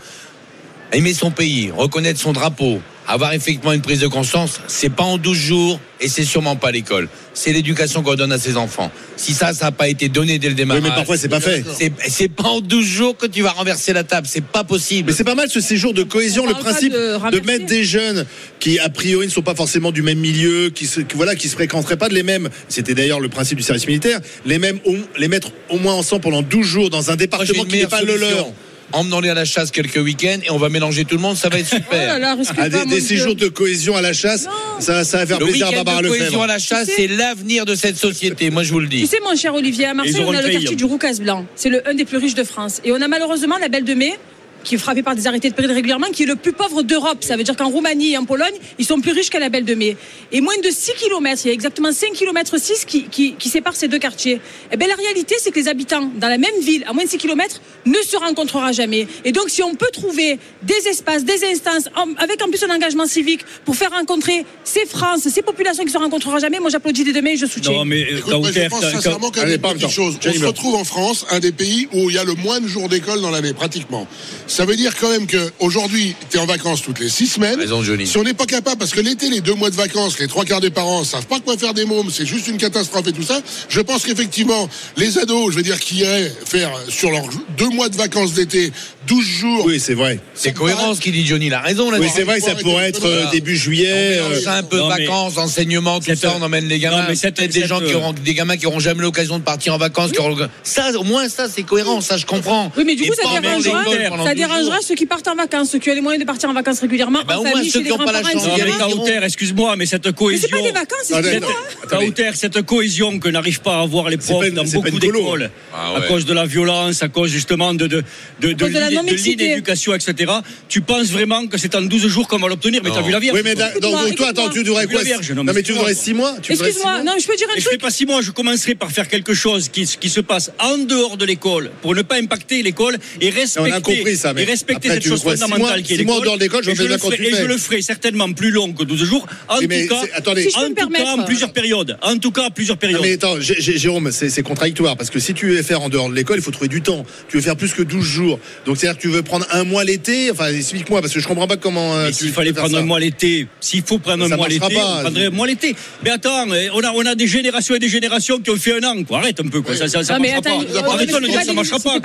[0.92, 5.18] aimer son pays, reconnaître son drapeau, avoir effectivement une prise de conscience, c'est pas en
[5.18, 7.08] 12 jours et c'est sûrement pas l'école.
[7.34, 8.92] C'est l'éducation qu'on donne à ses enfants.
[9.18, 10.84] Si ça, ça n'a pas été donné dès le démarrage.
[10.84, 11.64] Oui, mais parfois, c'est pas fait.
[11.78, 14.28] C'est, c'est pas en 12 jours que tu vas renverser la table.
[14.30, 15.10] C'est pas possible.
[15.10, 18.26] Mais c'est pas mal ce séjour de cohésion, On le principe de mettre des jeunes
[18.60, 21.48] qui a priori ne sont pas forcément du même milieu, qui se, qui, voilà, qui
[21.50, 22.50] se fréquenteraient pas de les mêmes.
[22.70, 24.20] C'était d'ailleurs le principe du service militaire.
[24.46, 27.78] Les mêmes, au- les mettre au moins ensemble pendant 12 jours dans un département qui
[27.78, 28.48] n'est pas le leur.
[28.94, 31.36] Emmenons-les à la chasse quelques week-ends et on va mélanger tout le monde.
[31.36, 32.08] Ça va être Oh super.
[32.08, 34.48] là là, risque Ah, des, séjours de cohésion à la chasse,
[34.80, 36.44] ça, ça va faire Le plaisir à Barbara de cohésion Lefebvre.
[36.44, 38.50] à la chasse, c'est l'avenir de cette société.
[38.52, 39.08] Moi, je vous le Tu dis.
[39.08, 40.76] sais, mon cher Olivier, à Marseille, on a le quartier hein.
[40.76, 41.46] du Roucas Blanc.
[41.56, 42.82] C'est le un des plus riches de France.
[42.86, 44.18] Et on a malheureusement la Belle de Mai,
[44.64, 47.18] qui est frappée par des arrêtés de péril régulièrement, qui est le plus pauvre d'Europe.
[47.24, 49.66] Ça veut dire qu'en Roumanie et en Pologne, ils sont plus riches qu'à la Belle
[49.66, 49.98] de Mai.
[50.32, 53.50] Et moins de 6 km, il y a exactement 5 km 6 qui, qui, qui
[53.50, 54.40] séparent ces deux quartiers.
[54.72, 57.10] Eh bien, la réalité, c'est que les habitants dans la même ville, à moins de
[57.10, 59.08] 6 km, ne se rencontrera jamais.
[59.26, 63.06] Et donc, si on peut trouver des espaces, des instances, avec en plus un engagement
[63.06, 67.14] civique pour faire rencontrer ces France, ces populations qui se rencontrera jamais, moi j'applaudis des
[67.14, 67.74] deux mains et je soutiens.
[67.74, 69.72] Non, mais euh, Écoute, moi, je pense sincèrement qu'il y a Allez, une pas en
[69.74, 70.20] petite même chose.
[70.20, 70.30] temps.
[70.30, 72.68] On se retrouve en France, un des pays où il y a le moins de
[72.68, 74.08] jours d'école dans l'année, pratiquement.
[74.54, 77.60] Ça veut dire quand même qu'aujourd'hui, tu es en vacances toutes les six semaines.
[77.60, 78.06] Raison, Johnny.
[78.06, 80.46] Si on n'est pas capable, parce que l'été, les deux mois de vacances, les trois
[80.46, 83.24] quarts des parents savent pas quoi faire des mômes, c'est juste une catastrophe et tout
[83.24, 83.42] ça.
[83.68, 87.26] Je pense qu'effectivement, les ados, je veux dire, qui iraient faire sur leurs
[87.58, 88.72] deux mois de vacances d'été,
[89.08, 89.66] 12 jours.
[89.66, 90.20] Oui, c'est vrai.
[90.36, 91.48] C'est cohérent ce qu'il dit Johnny.
[91.48, 91.98] Il a raison là.
[92.00, 94.20] Oui, c'est vrai que ça pourrait être euh, début juillet.
[94.22, 97.02] On euh, mélange un peu non, vacances, enseignement, tout ça, on emmène les gamins.
[97.02, 99.44] Non, mais cette- Peut-être des gens qui auront, des gamins qui auront jamais l'occasion de
[99.44, 100.12] partir en vacances.
[100.12, 102.72] qui auront- Ça, au moins, ça, c'est cohérent, ça, je comprends.
[102.78, 105.72] Oui, mais du Et coup, ça pendant ça 12 dérangera ceux qui partent en vacances,
[105.72, 107.70] ceux qui ont les moyens de partir en vacances régulièrement, bah, en au moins famille,
[107.70, 110.48] ceux chez qui les ont pas la grands-parents, mais excuse-moi, mais cette Mais cohésion.
[110.50, 114.66] c'est pas des vacances, cette cohésion que n'arrivent pas à avoir les C'est profs dans
[114.66, 118.04] c'est pas beaucoup d'écoles, Ah à cause de la violence, à cause justement de, de,
[118.42, 120.32] de, de, l'inéducation, etc.
[120.68, 123.20] Tu penses vraiment que c'est en 12 jours qu'on va l'obtenir Mais t'as vu la
[123.20, 123.70] Vierge Oui, mais toi.
[123.80, 125.02] donc, attends, tu devrais quoi?
[125.36, 125.94] Non, mais mais tu excuse-moi.
[125.94, 127.82] 6 mois Excuse-moi, non, je peux dire un Et je ferai truc.
[127.82, 131.18] pas six mois, je commencerai par faire quelque chose qui, qui se passe en dehors
[131.18, 134.46] de l'école pour ne pas impacter l'école et respecter, On a compris ça, mais et
[134.46, 136.24] respecter après, cette chose fondamentale qui est l'école.
[136.24, 138.84] dehors de l'école, je vois le ferai- Et je le ferai certainement plus long que
[138.84, 139.26] 12 jours.
[139.48, 140.44] En mais tout cas, attendez.
[140.44, 141.98] Si je en tout cas, en plusieurs périodes.
[142.02, 143.02] En tout cas, plusieurs Non, périodes.
[143.02, 146.10] mais attends, Jé- Jé- Jérôme, c'est contradictoire parce que si tu veux faire en dehors
[146.10, 147.06] de l'école, il faut trouver du temps.
[147.30, 148.40] Tu veux faire plus que 12 jours.
[148.66, 150.32] Donc c'est-à-dire que tu veux prendre un mois l'été.
[150.32, 151.96] Enfin, explique-moi parce que je comprends pas comment.
[151.96, 152.80] euh, s'il fallait prendre ça.
[152.80, 154.96] un mois l'été, s'il faut prendre Ça un mois marchera l'été, pas.
[154.98, 155.76] on prendrait un mois l'été.
[156.04, 158.74] Mais attends, euh, on a, on a des générations et des générations qui ont fait
[158.74, 159.04] un an.
[159.04, 159.20] Quoi.
[159.20, 159.76] Arrête un peu, quoi.
[159.76, 160.94] Ça, ça, ça mais marchera attends, pas.
[160.94, 162.00] Arrêtons de dire ça marchera pas.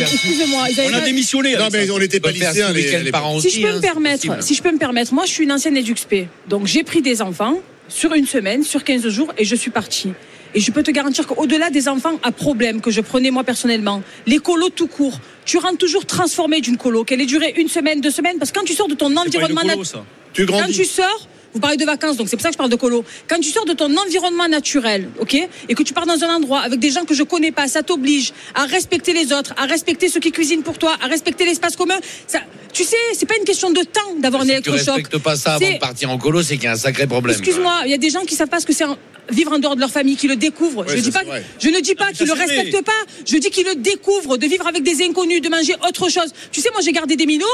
[0.00, 0.66] Excusez-moi.
[0.90, 1.56] On a démissionné.
[1.60, 2.72] Non, mais on n'était pas lycéens.
[2.74, 5.44] Si je peux hein, me c'est permettre, si je peux me permettre, moi je suis
[5.44, 6.26] une ancienne EduxP.
[6.48, 10.12] Donc j'ai pris des enfants sur une semaine, sur 15 jours et je suis partie.
[10.54, 14.02] Et je peux te garantir qu'au-delà des enfants à problème que je prenais moi personnellement,
[14.26, 18.00] les colos tout court, tu rentres toujours transformé d'une colo, qu'elle ait duré une semaine,
[18.00, 20.04] deux semaines, parce que quand tu sors de ton C'est pas une environnement colo, ça.
[20.32, 20.74] Tu quand grandis.
[20.74, 23.04] tu sors, vous parlez de vacances, donc c'est pour ça que je parle de colo.
[23.28, 25.34] Quand tu sors de ton environnement naturel, ok,
[25.68, 27.82] et que tu pars dans un endroit avec des gens que je connais pas, ça
[27.82, 31.76] t'oblige à respecter les autres, à respecter ceux qui cuisinent pour toi, à respecter l'espace
[31.76, 31.98] commun.
[32.26, 32.40] Ça,
[32.72, 34.94] tu sais, c'est pas une question de temps d'avoir un Si tu électrochoc.
[34.94, 37.36] respectes pas ça avant de partir en colo, c'est qu'il y a un sacré problème.
[37.36, 38.84] Excuse-moi, il y a des gens qui savent pas ce que c'est
[39.30, 40.84] vivre en dehors de leur famille, qui le découvrent.
[40.86, 42.44] Ouais, je, dis pas, ne dis pas qu'ils le vrai.
[42.46, 42.92] respectent pas,
[43.24, 46.32] je dis qu'ils le découvrent, de vivre avec des inconnus, de manger autre chose.
[46.50, 47.46] Tu sais, moi j'ai gardé des minots.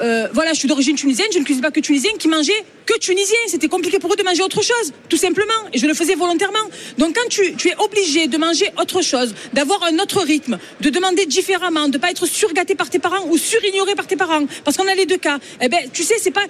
[0.00, 2.98] Euh, voilà, je suis d'origine tunisienne, je ne cuisine pas que tunisien, qui mangeaient que
[2.98, 3.38] tunisien.
[3.48, 5.52] C'était compliqué pour eux de manger autre chose, tout simplement.
[5.72, 6.58] Et je le faisais volontairement.
[6.98, 10.90] Donc quand tu, tu es obligé de manger autre chose, d'avoir un autre rythme, de
[10.90, 14.76] demander différemment, de pas être surgâté par tes parents ou surignoré par tes parents, parce
[14.76, 15.38] qu'on a les deux cas.
[15.60, 16.44] Eh ben, tu sais, c'est pas.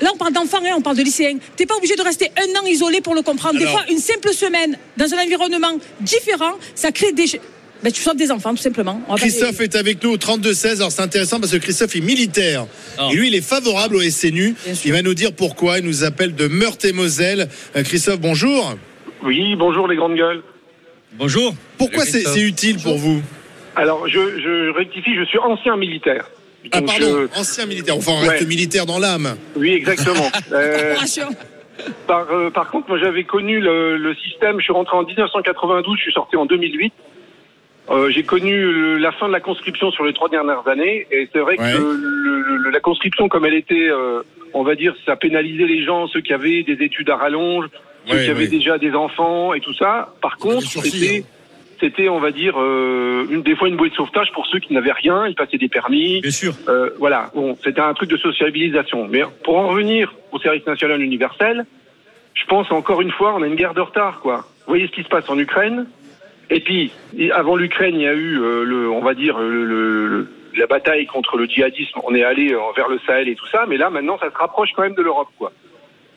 [0.00, 1.38] Là, on parle d'enfants, hein, on parle de lycéens.
[1.56, 3.58] T'es pas obligé de rester un an isolé pour le comprendre.
[3.58, 7.40] Des fois, une simple semaine dans un environnement différent, ça crée des.
[7.84, 8.98] Ben, tu sauves des enfants, tout simplement.
[9.08, 10.76] On va pas- Christophe est avec nous au 32-16.
[10.80, 12.66] Alors c'est intéressant parce que Christophe est militaire.
[12.96, 13.08] Ah.
[13.12, 14.54] Et lui, il est favorable au SNU.
[14.86, 15.78] Il va nous dire pourquoi.
[15.80, 17.48] Il nous appelle de Meurthe-et-Moselle.
[17.76, 18.74] Euh, Christophe, bonjour.
[19.22, 20.42] Oui, bonjour les grandes gueules.
[21.12, 21.54] Bonjour.
[21.76, 23.20] Pourquoi c'est utile pour vous
[23.76, 26.30] Alors, je, je rectifie, je suis ancien militaire.
[26.72, 27.96] Ah pardon, je- ancien militaire.
[27.98, 28.28] Enfin, on Ouais.
[28.30, 29.36] reste militaire dans l'âme.
[29.56, 30.30] Oui, exactement.
[30.52, 30.94] Euh,
[32.06, 35.98] par, euh, par contre, moi j'avais connu le, le système, je suis rentré en 1992,
[35.98, 36.92] je suis sorti en 2008.
[37.90, 41.28] Euh, j'ai connu le- la fin de la conscription sur les trois dernières années, et
[41.32, 41.72] c'est vrai Ouais.
[41.72, 44.22] que le- le- la conscription, comme elle était, euh,
[44.54, 47.66] on va dire, ça pénalisait les gens, ceux qui avaient des études à rallonge,
[48.06, 48.48] ceux Ouais, qui avaient ouais.
[48.48, 50.14] déjà des enfants et tout ça.
[50.22, 51.24] Par contre, c'était,
[51.78, 54.72] c'était, on va dire, euh, une des fois une bouée de sauvetage pour ceux qui
[54.72, 56.22] n'avaient rien, ils passaient des permis.
[56.22, 56.54] Bien sûr.
[56.68, 59.08] Euh, voilà, bon, c'était un truc de sociabilisation.
[59.10, 61.66] Mais pour en revenir au service national universel,
[62.32, 64.36] je pense encore une fois, on a une guerre de retard, quoi.
[64.66, 65.86] Vous voyez ce qui se passe en Ukraine
[66.50, 66.92] Et puis,
[67.32, 71.06] avant l'Ukraine, il y a eu, euh, le, on va dire, le, le- la bataille
[71.06, 73.90] contre le djihadisme, on est allé euh, vers le Sahel et tout ça, mais là
[73.90, 75.50] maintenant ça se rapproche quand même de l'Europe, quoi.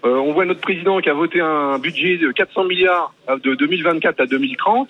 [0.06, 3.56] Euh, on voit notre président qui a voté un budget de 400 milliards euh, de
[3.56, 4.90] 2024 à 2030.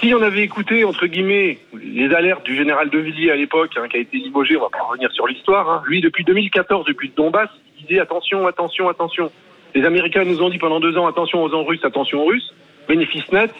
[0.00, 3.88] Si on avait écouté, entre guillemets, les alertes du général De Villiers à l'époque, hein,
[3.90, 7.12] qui a été limogé, on va pas revenir sur l'histoire, hein, lui, depuis 2014, depuis
[7.14, 9.30] Donbass, il disait attention, attention, attention.
[9.74, 12.54] Les Américains nous ont dit pendant deux ans, attention aux Russes, attention aux Russes.
[12.88, 13.52] Bénéfice net.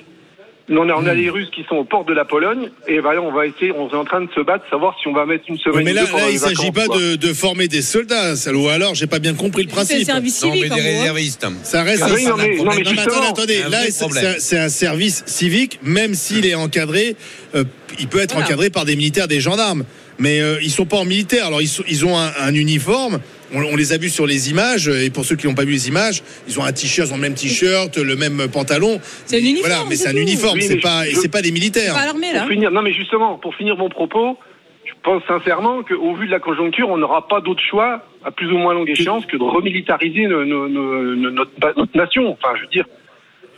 [0.68, 3.20] On a, on a les Russes qui sont aux portes de la Pologne, et voilà,
[3.22, 5.44] on va essayer, on est en train de se battre, savoir si on va mettre
[5.48, 7.66] une semaine mais ou là, deux là, les il s'agit vacances, pas de, de former
[7.66, 9.94] des soldats, ça, ou alors j'ai pas bien compris le principe.
[9.96, 10.84] C'est le service Non, mais civique, des hein.
[11.00, 11.46] réservistes.
[11.64, 14.68] Ça reste Ah oui, un, non, mais- non, mais attendez, un là c'est- un- un
[14.68, 17.16] service civique, même s'il est encadré,
[17.56, 17.64] euh,
[17.98, 18.46] il peut être Voilà.
[18.46, 19.84] encadré par des militaires, des gendarmes,
[20.20, 21.46] mais euh, ils sont pas en militaire.
[21.46, 23.18] Alors ils, sont- ils ont un, un uniforme.
[23.54, 25.72] On, on les a vus sur les images, et pour ceux qui n'ont pas vu
[25.72, 29.00] les images, ils ont un t-shirt, ils ont le même t-shirt, le même pantalon.
[29.26, 31.94] C'est un uniforme, Voilà, mais c'est un uniforme, Oui, c'est pas, c'est pas des militaires.
[32.42, 34.38] Pour finir, non mais justement, pour finir mon propos,
[34.84, 38.46] je pense sincèrement qu'au vu de la conjoncture, on n'aura pas d'autre choix, à plus
[38.52, 42.30] ou moins longue échéance, que de remilitariser no- no- no- no- notre, notre nation.
[42.32, 42.84] Enfin, je veux dire.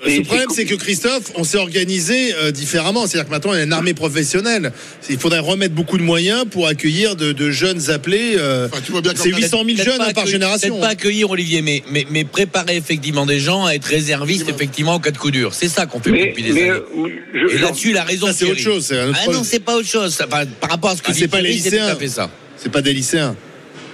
[0.05, 3.07] Le problème, c'est que Christophe, on s'est organisé euh, différemment.
[3.07, 4.73] C'est-à-dire que maintenant, il y a une armée professionnelle.
[5.09, 8.35] Il faudrait remettre beaucoup de moyens pour accueillir de, de jeunes appelés.
[8.37, 8.69] euh,
[9.15, 10.69] c'est 800 000 Peut-être jeunes hein, par génération.
[10.71, 14.95] Peut-être pas accueillir Olivier, mais, mais, mais préparer effectivement des gens à être réservistes effectivement
[14.95, 15.55] en cas de coup dur.
[15.55, 16.71] C'est ça qu'on fait Mais- depuis des mais, années.
[16.71, 17.09] euh,
[17.49, 18.27] je- Et là-dessus, il a raison.
[18.27, 19.43] Ça, c'est autre chose, c'est un autre Ah problème.
[19.43, 20.13] non, c'est pas autre chose.
[20.15, 21.87] Ça, par, rapport à ce que Ah, dit c'est pas les lycéens.
[21.87, 22.29] à fait ça.
[22.57, 23.37] C'est pas des lycéens.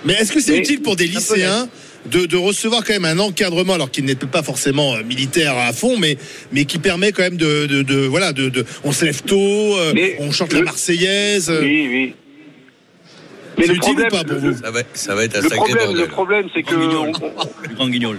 [0.06, 1.68] Mais est-ce que c'est utile pour des lycéens
[2.06, 5.72] de, de recevoir quand même un encadrement, alors qu'il n'est pas forcément euh, militaire à
[5.72, 6.16] fond, mais,
[6.52, 9.36] mais qui permet quand même de, de, de- voilà, de, de- on se lève tôt,
[9.36, 11.50] euh, on chante la Marseillaise.
[11.50, 11.60] euh.
[11.62, 12.14] Oui, oui.
[13.58, 14.52] C'est le utile problème- ou pas pour vous?
[14.54, 16.00] Ça va, ça va être un Le sacré problème, bordel.
[16.02, 18.18] le problème, c'est que on- Le grand guignol.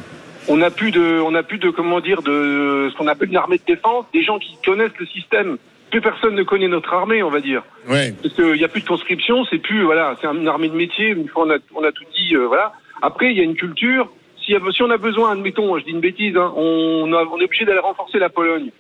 [0.49, 3.38] on n'a plus de, on n'a plus de, comment dire, de ce qu'on appelle une
[3.38, 5.57] armée de défense, des gens qui connaissent le système.
[5.91, 7.64] Plus personne ne connaît notre armée, on va dire.
[7.88, 8.14] Ouais.
[8.22, 11.07] Parce qu'il n'y a plus de conscription, c'est plus, voilà, c'est une armée de métier.
[11.07, 12.73] Une fois on a, on a tout dit, euh, voilà.
[13.02, 14.12] Après, il y a une culture.
[14.46, 18.18] Si, on a besoin, admettons, je dis une bêtise, hein, on est obligé d'aller renforcer
[18.18, 18.72] la Pologne.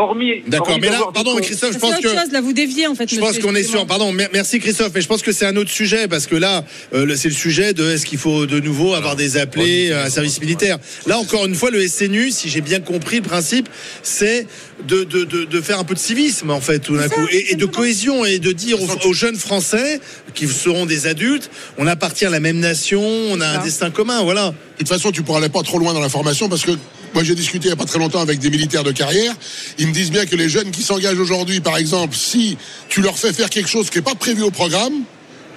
[0.00, 0.42] Hormis.
[0.46, 2.08] D'accord, mais là, pardon, mais Christophe, je pense que.
[2.08, 3.08] chose, là, vous déviez, en fait.
[3.12, 3.86] Je pense qu'on est sur.
[3.86, 6.64] Pardon, mer- merci Christophe, mais je pense que c'est un autre sujet parce que là,
[6.94, 10.06] euh, c'est le sujet de est-ce qu'il faut de nouveau avoir des appelés euh, à
[10.06, 10.78] un service militaire.
[11.06, 13.68] Là, encore une fois, le SNU, si j'ai bien compris le principe,
[14.02, 14.46] c'est
[14.88, 17.52] de, de, de, de faire un peu de civisme en fait tout d'un coup et,
[17.52, 20.00] et de cohésion et de dire aux, aux jeunes Français
[20.34, 24.22] qui seront des adultes, on appartient à la même nation, on a un destin commun,
[24.22, 24.46] voilà.
[24.48, 26.70] De toute façon, tu pourras aller pas trop loin dans la formation parce que
[27.14, 29.34] moi j'ai discuté il n'y a pas très longtemps avec des militaires de carrière.
[29.78, 32.56] Ils me disent bien que les jeunes qui s'engagent aujourd'hui, par exemple, si
[32.88, 34.94] tu leur fais faire quelque chose qui n'est pas prévu au programme,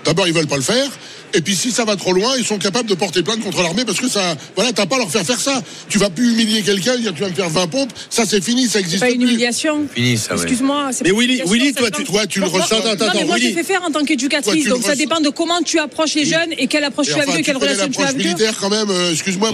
[0.05, 0.89] d'abord ils veulent pas le faire.
[1.33, 3.85] Et puis si ça va trop loin, ils sont capables de porter plainte contre l'armée
[3.85, 5.61] parce que ça, voilà, t'as pas à leur faire faire ça.
[5.89, 8.65] Tu vas plus humilier quelqu'un, dire tu vas me faire 20 pompes, ça c'est fini,
[8.65, 9.29] ça C'est existe pas une plus.
[9.29, 9.85] humiliation.
[9.93, 10.41] Fini, ça, ouais.
[10.41, 10.89] Excuse-moi.
[10.91, 13.25] c'est Mais pas une Willy- Willy, toi, tu- toi, tu le ressens- attends, Non, mais
[13.25, 13.47] moi, Willy.
[13.49, 16.53] j'ai fait faire en tant qu'éducatrice, donc ça dépend de comment tu approches les jeunes
[16.57, 18.05] et quelle approche Et tu as enfin, avec eux, tu quelle relation tu as l'approche
[18.09, 19.51] avec militaire quand même, euh, excuse-moi,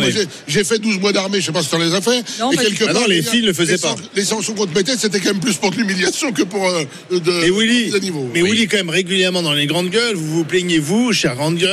[0.47, 2.23] j'ai- fait 12 mois d'armée, je sais pas si tu les as fait.
[2.39, 2.83] Non, et quelque.
[2.87, 3.95] Ah non, part, les filles le faisaient pas.
[4.15, 6.83] Les sanctions qu'on te mettait, c'était quand même plus pour de l'humiliation que pour euh,
[7.11, 8.29] de, Et Willy, niveau.
[8.33, 11.55] mais Willy, quand même régulièrement dans les grandes gueules, vous vous plaignez, vous, cher grande
[11.57, 11.68] gueule,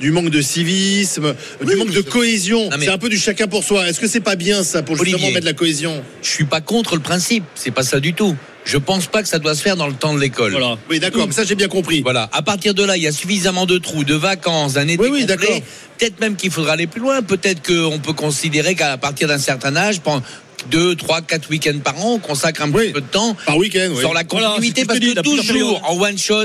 [0.00, 1.34] du manque de civisme,
[1.64, 2.68] du manque de cohésion.
[2.78, 3.88] mais- C'est un peu du chacun pour soi.
[3.88, 5.34] Est-ce que c'est pas bien ça pour justement Olivier.
[5.34, 8.36] mettre la cohésion Je suis pas contre le principe, c'est pas ça du tout.
[8.64, 10.50] Je pense pas que ça doit se faire dans le temps de l'école.
[10.52, 10.76] Voilà.
[10.90, 12.02] Oui, d'accord, mais ça j'ai bien compris.
[12.02, 12.28] Voilà.
[12.32, 15.08] À partir de là, il y a suffisamment de trous, de vacances, d'un été Oui,
[15.10, 15.60] oui, d'accord.
[15.98, 17.22] Peut-être même qu'il faudra aller plus loin.
[17.22, 20.22] Peut-être qu'on peut considérer qu'à partir d'un certain âge, pendant
[20.70, 23.88] deux, trois, quatre week-ends par an, on consacre un petit peu de temps Par week-end,
[23.92, 24.00] oui.
[24.00, 26.44] sur la Voilà, continuité que parce que toujours en one shot.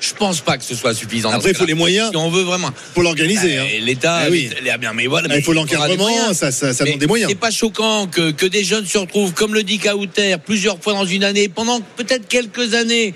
[0.00, 1.30] Je pense pas que ce soit suffisant.
[1.30, 2.10] Après, il faut les moyens.
[2.10, 2.70] Si on veut vraiment.
[2.94, 3.56] Pour l'organiser.
[3.56, 3.66] Euh, hein.
[3.80, 4.50] L'État, Ah oui.
[4.78, 5.28] bien, mais voilà.
[5.30, 6.36] Ah, il faut mais l'encadrement, moyens.
[6.36, 7.30] ça, ça, ça Mais demande des moyens.
[7.30, 10.92] C'est pas choquant que, que des jeunes se retrouvent, comme le dit Kauter, plusieurs fois
[10.92, 13.14] dans une année, pendant peut-être quelques années.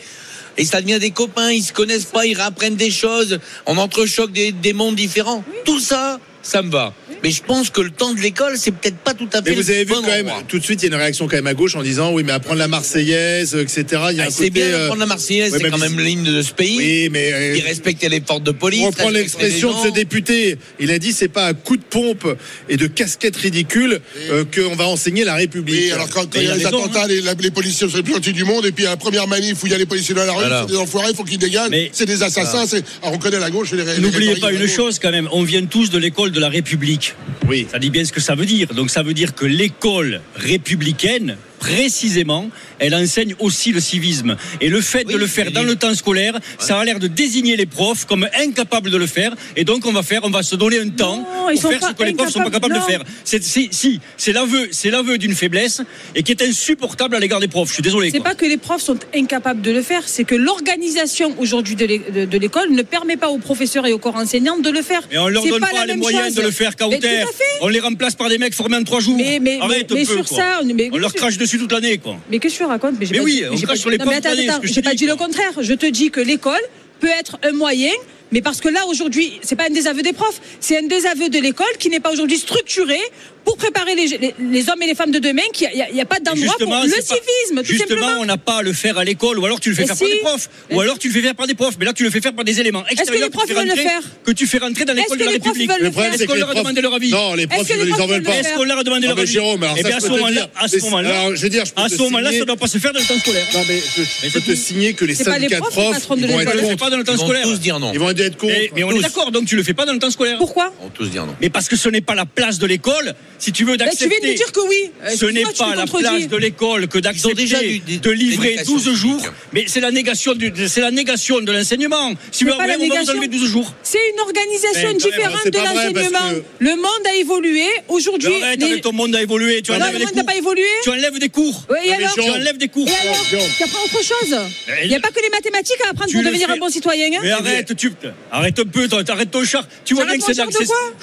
[0.57, 4.33] Et ça devient des copains, ils se connaissent pas, ils réapprennent des choses, on entrechoque
[4.33, 5.45] des, des mondes différents.
[5.65, 6.95] Tout ça, ça me va.
[7.23, 9.57] Mais je pense que le temps de l'école, c'est peut-être pas tout à fait Mais
[9.57, 11.37] vous avez vu bon quand même, tout de suite, il y a une réaction quand
[11.37, 13.85] même à gauche en disant oui, mais apprendre la Marseillaise, etc.
[14.11, 15.79] Il y a Ah, un c'est côté, bien euh, d'apprendre la Marseillaise, ouais, c'est quand
[15.79, 16.77] même l'hymne de ce pays.
[16.79, 18.81] Oui, mais euh, Qui respectait les portes de police.
[18.83, 20.57] On reprend respectait l'expression de ce député.
[20.79, 22.27] Il a dit c'est pas à coup de pompe
[22.69, 24.01] et de casquette ridicule
[24.31, 25.79] euh, qu'on va enseigner la République.
[25.79, 27.35] Oui, alors quand, il y a les raison, attentats, hein.
[27.39, 29.67] les, policiers sont les plus gentils du monde, et puis à la première manif où
[29.67, 30.65] il y a les policiers dans la rue, Voilà.
[30.67, 32.67] c'est des enfoirés, il faut qu'ils dégagent, c'est des assassins, Voilà.
[32.67, 35.43] c'est, alors on connaît la gauche et les N'oubliez pas une chose quand même, on
[35.43, 37.15] vient tous de l'école de la République.
[37.49, 37.67] Oui.
[37.71, 38.69] Ça dit bien ce que ça veut dire.
[38.75, 44.37] Donc ça veut dire que l'école républicaine précisément, elle enseigne aussi le civisme.
[44.61, 47.57] Et le fait de le faire dans le temps scolaire, ça a l'air de désigner
[47.57, 49.33] les profs comme incapables de le faire.
[49.57, 51.93] Et donc, on va faire, on va se donner un temps Non, pour faire ce
[51.93, 52.87] que les profs sont pas capables de non.
[52.87, 53.03] faire.
[53.25, 55.83] C'est, c'est- si, c'est l'aveu, c'est l'aveu d'une faiblesse
[56.15, 57.69] et qui est insupportable à l'égard des profs.
[57.69, 58.11] Je suis désolé.
[58.11, 61.85] C'est pas que les profs sont incapables de le faire, c'est que l'organisation aujourd'hui de
[61.85, 64.83] l'é- de de l'école ne permet pas aux professeurs et aux corps enseignants de le
[64.83, 65.03] faire.
[65.11, 66.35] Mais on leur C'est donne pas les moyens chose.
[66.37, 67.45] de le faire fait.
[67.61, 69.17] On les remplace par des mecs formés en trois jours.
[69.17, 70.39] Mais- mais- Arrête mais un peu, sur quoi.
[70.39, 72.17] ça, mais- on leur crache dessus toute l'année, quoi.
[72.31, 74.07] Mais qu'est-ce que tu racontes Mais, Mais oui, dit- on crache pas- sur les toute
[74.25, 75.53] l'année, je J'ai pas dit le contraire.
[75.61, 76.61] Je te dis que l'école
[77.01, 77.93] peut être un moyen.
[78.33, 81.39] Mais parce que là aujourd'hui, c'est pas un désaveu des profs, c'est un désaveu de
[81.41, 82.99] l'école qui n'est pas aujourd'hui structuré
[83.45, 85.43] pour préparer les, les- les hommes et les femmes de demain.
[85.53, 88.21] Qu'il n'y a, pas d'endroit pour Justement, le pas- civisme, tout Justement, simplement.
[88.21, 89.97] on n'a pas à le faire à l'école, ou alors tu le fais Mais faire
[89.99, 91.75] par des profs, ou Mais- alors tu le fais faire par des profs.
[91.79, 93.55] Mais là, tu le fais faire par des éléments que extérieurs les profs que tu
[93.55, 95.39] fais veulent le rentrer- faire que tu fais rentrer dans Est-ce l'école de la les
[95.39, 95.71] profs République.
[95.71, 97.85] Est-ce qu'on les leur a profs- demandé leur avis Non, les profs, Est-ce ils les
[97.87, 98.35] les en profs veulent pas.
[98.37, 100.49] Est-ce qu'on leur a demandé leur avis Jérôme, alors Eh bien, à ce moment-là, dire.
[100.59, 102.45] à ce moment-là, alors, je veux dire, je peux à te ce moment-là, signer- ça
[102.45, 103.47] ne doit pas se faire dans le temps scolaire.
[103.55, 103.81] Non, mais
[104.25, 106.77] je, peux te signer que les les syndicats de profs, les profs, ils vont être
[106.79, 107.43] pas dans le temps Ils vont scolaire.
[107.45, 107.93] tous dire non.
[107.93, 108.53] Ils vont être contre.
[108.53, 110.39] Mais, mais on est d'accord, donc tu le fais pas dans le temps scolaire.
[110.39, 111.35] Pourquoi vont tous dire non.
[111.41, 113.97] Mais parce que ce n'est pas la place de l'école, si tu veux Ben, Tu
[113.97, 114.19] d'accepter.
[114.21, 114.91] viens de dire que oui.
[115.03, 118.95] Euh, Ce n'est tu pas la place de l'école que d'accepter de livrer l'éducation 12
[118.95, 119.33] jours, civique.
[119.53, 122.13] mais c'est la négation du, c'est la négation de l'enseignement.
[122.31, 123.75] Si vous la on va vous enlever 12 jours.
[123.83, 126.31] C'est une organisation différente de l'enseignement.
[126.31, 127.65] que- Le monde a évolué.
[127.89, 129.63] Aujourd'hui, Arrête, les- ton monde a évolué.
[129.63, 130.33] Tu Non, enlèves le des monde n'a cours.
[130.33, 130.65] pas évolué.
[130.85, 131.67] Tu enlèves des cours.
[131.71, 132.89] Oui, et alors Tu enlèves des cours.
[132.89, 133.27] Et alors.
[133.57, 134.37] Tu apprends autre chose.
[134.83, 137.07] Il n'y a pas que les mathématiques à apprendre Tu pour devenir un bon citoyen.
[137.19, 137.21] hein.
[137.23, 137.93] Mais arrête, tu
[138.31, 139.67] arrête un peu, t'arrêtes ton char.
[139.85, 140.47] Tu vois bien que c'est Moi,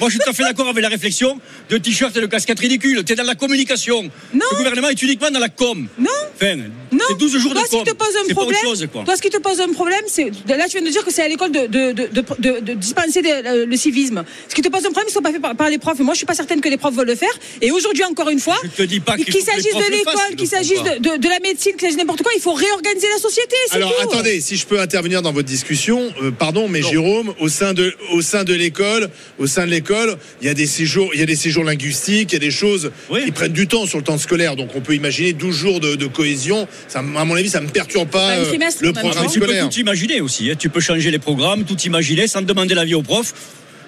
[0.02, 1.40] je suis tout à fait d'accord avec la réflexion
[1.70, 3.04] de t-shirt et casquette ridicule.
[3.04, 4.04] T'es dans la communication.
[4.34, 4.46] Non.
[4.52, 5.88] Le gouvernement est uniquement dans la com.
[5.98, 6.08] Non.
[6.36, 6.56] Enfin,
[6.92, 7.00] Non.
[7.10, 7.86] c'est 12 jours toi, de ce qui com.
[7.86, 9.04] te pose un C'est pas autre problème, chose, quoi.
[9.04, 11.24] toi, ce qui te pose un problème, c'est là, tu viens de dire que c'est
[11.24, 14.24] à l'école de, de, de, de, de- de dispenser des- le, le civisme.
[14.50, 16.00] Ce qui te pose un problème, c'est pas fait par, par les profs.
[16.00, 17.34] Et moi, je suis pas certaine que les profs veulent le faire.
[17.62, 20.48] Et aujourd'hui, encore une fois, Je te dis pas qu'il s'agisse de l'école, ils qu'il
[20.48, 23.20] s'agisse de, de, de la médecine, qu'il s'agisse de n'importe quoi, il faut réorganiser la
[23.22, 23.56] société.
[23.72, 24.10] Alors tout.
[24.10, 27.94] attendez, si je peux intervenir dans votre discussion, euh, pardon, mais Jérôme, au sein de
[28.14, 29.10] au sein de l'école,
[29.40, 32.17] au sein de l'école, il y a des séjours, il y a des séjours linguistiques,
[32.24, 33.26] il y a des choses Oui.
[33.26, 34.56] qui prennent du temps sur le temps scolaire.
[34.56, 36.68] Donc on peut imaginer 12 jours de, de cohésion.
[36.88, 38.46] Ça, à mon avis, ça me perturbe pas euh,
[38.82, 39.32] le programme temps.
[39.32, 39.70] tu peux scolaire.
[39.70, 40.50] tout imaginer aussi.
[40.52, 40.56] hein.
[40.58, 43.34] Tu peux changer les programmes, tout imaginer sans demander l'avis aux profs.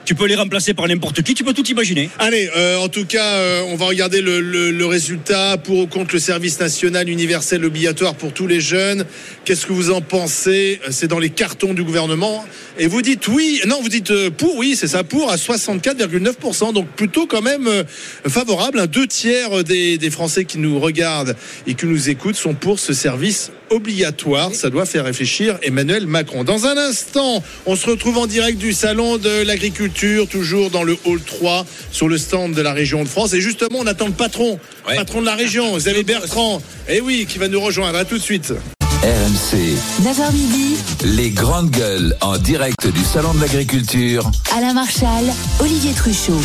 [0.10, 1.36] Tu peux les remplacer par n'importe qui.
[1.36, 2.10] Tu peux tout imaginer.
[2.18, 6.20] Allez, euh, en tout cas, euh, on va regarder le, résultat pour ou contre le
[6.20, 9.06] service national universel obligatoire pour tous les jeunes.
[9.46, 10.80] Qu'est-ce que vous en pensez?
[10.90, 12.44] C'est dans les cartons du gouvernement.
[12.80, 16.74] Et vous dites oui, non, vous dites euh, pour, oui, c'est ça, pour à 64,9%.
[16.74, 17.84] Donc plutôt quand même euh,
[18.28, 18.80] favorable.
[18.80, 21.36] Un deux tiers des Français qui nous regardent
[21.68, 24.52] et qui nous écoutent sont pour ce service obligatoire.
[24.54, 26.44] Ça doit faire réfléchir Emmanuel Macron.
[26.44, 30.98] Dans un instant, on se retrouve en direct du salon de l'agriculture, toujours dans le
[31.06, 33.34] hall 3, sur le stand de la région de France.
[33.34, 34.96] Et justement, on attend le patron, Ouais.
[34.96, 36.62] patron de la région, Xavier Bertrand.
[36.88, 37.98] Et oui, qui va nous rejoindre.
[37.98, 38.54] À tout de suite.
[39.02, 39.58] RMC,
[40.04, 40.76] 9h midi,
[41.06, 44.30] les grandes gueules en direct du Salon de l'Agriculture.
[44.56, 45.26] Alain Marchal,
[45.62, 46.42] Olivier Truchot.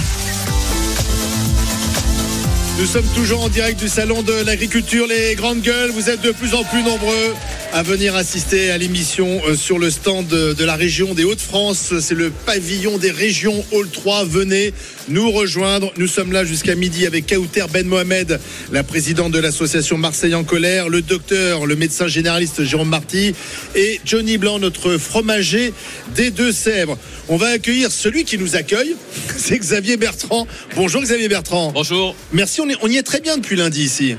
[2.79, 5.91] Nous sommes toujours en direct du salon de l'agriculture, les grandes gueules.
[5.91, 7.35] Vous êtes de plus en plus nombreux
[7.77, 11.95] à venir assister à l'émission euh, sur le stand de, de la région des Hauts-de-France.
[11.99, 14.25] C'est le pavillon des régions Hall 3.
[14.27, 14.73] Venez
[15.09, 15.93] nous rejoindre.
[15.97, 18.39] Nous sommes là jusqu'à midi avec Kauter Ben Mohamed,
[18.71, 23.35] la présidente de l'association Marseille en colère, le docteur, le médecin généraliste Jérôme Marty
[23.75, 25.73] et Johnny Blanc, notre fromager
[26.15, 26.97] des Deux-Sèvres.
[27.29, 28.95] On va accueillir celui qui nous accueille,
[29.37, 30.47] c'est Xavier Bertrand.
[30.77, 31.73] Bonjour Xavier Bertrand.
[31.75, 32.15] Bonjour.
[32.33, 34.15] Merci, on, est- on y est très bien depuis lundi ici.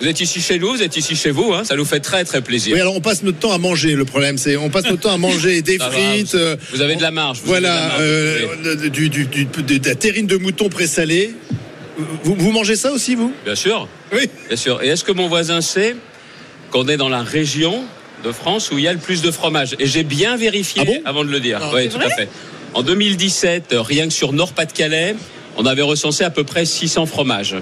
[0.00, 2.24] Vous êtes ici chez nous, vous êtes ici chez vous, hein, ça nous fait très
[2.24, 2.74] très plaisir.
[2.74, 3.94] Oui, alors on passe notre temps à manger.
[3.94, 6.32] Le problème, c'est on passe notre temps à manger des Ça va, frites.
[6.32, 8.46] vous- euh, vous avez de la marge, vous avez de la voilà, marge, euh,
[8.82, 9.44] vous du, du, du-
[9.78, 11.34] de, la terrine de mouton présalée.
[12.24, 13.32] Vous, vous mangez ça aussi, vous?
[13.44, 13.88] Bien sûr.
[14.12, 14.28] Oui.
[14.48, 14.82] Bien sûr.
[14.82, 15.94] Et est-ce que mon voisin sait
[16.70, 17.84] qu'on est dans la région
[18.24, 19.76] de France où il y a le plus de fromage?
[19.78, 21.00] Et j'ai bien vérifié Ah bon?
[21.04, 21.60] avant de le dire.
[21.62, 22.28] Ah, oui, tout à fait.
[22.74, 25.14] En 2017, euh, rien que sur Nord-Pas-de-Calais,
[25.56, 27.54] on avait recensé à peu près 600 fromages.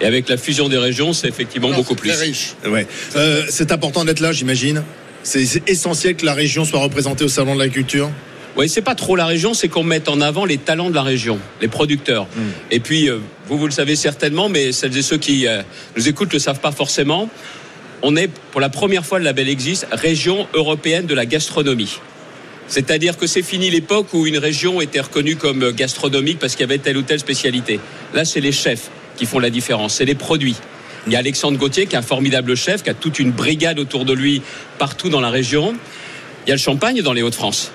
[0.00, 2.10] Et avec la fusion des régions, c'est effectivement beaucoup plus.
[2.10, 2.54] Très riche.
[2.66, 2.86] Ouais.
[3.16, 4.82] Euh, c'est important d'être là, j'imagine.
[5.22, 8.10] C'est essentiel que la région soit représentée au salon de la culture.
[8.56, 11.02] Oui, c'est pas trop la région, c'est qu'on mette en avant les talents de la
[11.02, 12.26] région, les producteurs.
[12.70, 15.62] Et puis, euh, vous, vous le savez certainement, mais celles et ceux qui euh,
[15.96, 17.28] nous écoutent ne le savent pas forcément.
[18.02, 22.00] On est, pour la première fois, le label existe, région européenne de la gastronomie.
[22.66, 26.68] C'est-à-dire que c'est fini l'époque où une région était reconnue comme gastronomique parce qu'il y
[26.68, 27.78] avait telle ou telle spécialité.
[28.14, 28.90] Là, c'est les chefs
[29.20, 30.56] qui font la différence, c'est les produits.
[31.06, 33.78] Il y a Alexandre Gauthier qui est un formidable chef, qui a toute une brigade
[33.78, 34.40] autour de lui
[34.78, 35.74] partout dans la région.
[36.46, 37.70] Il y a le champagne dans les Hauts-de-France.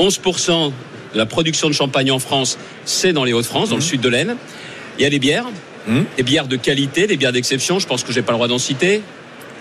[0.00, 0.72] 11%
[1.14, 4.08] de la production de champagne en France, c'est dans les Hauts-de-France, dans le sud de
[4.08, 4.34] l'Aisne.
[4.98, 5.46] Il y a les bières.
[6.16, 7.78] des bières de qualité, des bières d'exception.
[7.78, 9.00] Je pense que j'ai pas le droit d'en citer.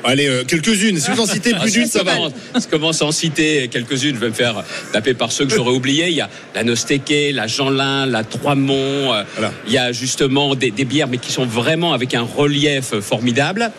[0.03, 0.99] Allez, euh, quelques-unes.
[0.99, 2.13] Si vous en citez plus Ah, d'une, si, ça je va.
[2.15, 4.15] commence- Je commence à en citer quelques-unes?
[4.15, 4.63] Je vais me faire
[4.93, 6.07] taper par ceux que j'aurais oubliés.
[6.09, 9.13] Il y a la Nostéqué, la Jeanlin, la Trois-Monts.
[9.13, 9.23] euh,
[9.67, 13.71] Il y a justement des, des bières, mais qui sont vraiment avec un relief formidable.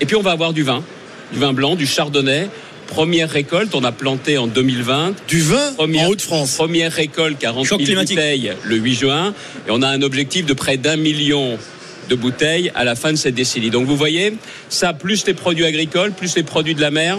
[0.00, 0.84] Et puis on va avoir du vin,
[1.32, 2.48] du vin blanc, du chardonnay.
[2.86, 5.14] Première récolte, on a planté en 2020.
[5.26, 6.56] Du vin en Haute-France.
[6.56, 8.16] Première récolte, 40 Choc 000 climatique.
[8.16, 9.34] bouteilles le 8 juin.
[9.66, 11.56] Et on a un objectif de près d'un million
[12.08, 13.70] de bouteilles à la fin de cette décennie.
[13.70, 14.34] Donc vous voyez,
[14.68, 17.18] ça plus les produits agricoles, plus les produits de la mer,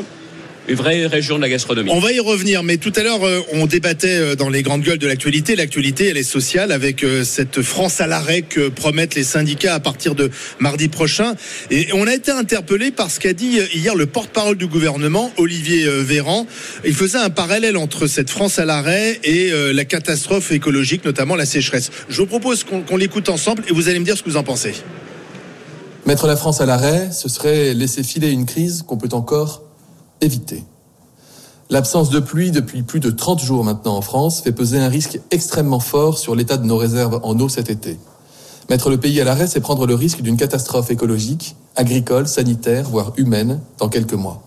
[0.67, 1.89] une vraie région de la gastronomie.
[1.91, 4.81] On va y revenir, mais tout à l'heure, euh, on débattait euh, dans les grandes
[4.81, 5.55] gueules de l'actualité.
[5.55, 9.79] L'actualité, elle est sociale avec euh, cette France à l'arrêt que promettent les syndicats à
[9.79, 11.35] partir de mardi prochain.
[11.69, 15.87] Et on a été interpellé par ce qu'a dit hier le porte-parole du gouvernement, Olivier
[15.87, 16.47] Véran.
[16.85, 21.45] Il faisait un parallèle entre cette France à l'arrêt et la catastrophe écologique, notamment la
[21.45, 21.91] sécheresse.
[22.09, 24.37] Je vous propose qu'on qu'on l'écoute ensemble et vous allez me dire ce que vous
[24.37, 24.73] en pensez.
[26.05, 29.72] Mettre la France à l'arrêt, ce serait laisser filer une crise qu'on peut encore
[30.23, 30.63] éviter.
[31.69, 35.19] L'absence de pluie depuis plus de 30 jours maintenant en France fait peser un risque
[35.31, 37.97] extrêmement fort sur l'état de nos réserves en eau cet été.
[38.69, 43.13] Mettre le pays à l'arrêt, c'est prendre le risque d'une catastrophe écologique, agricole, sanitaire, voire
[43.17, 44.41] humaine dans quelques mois.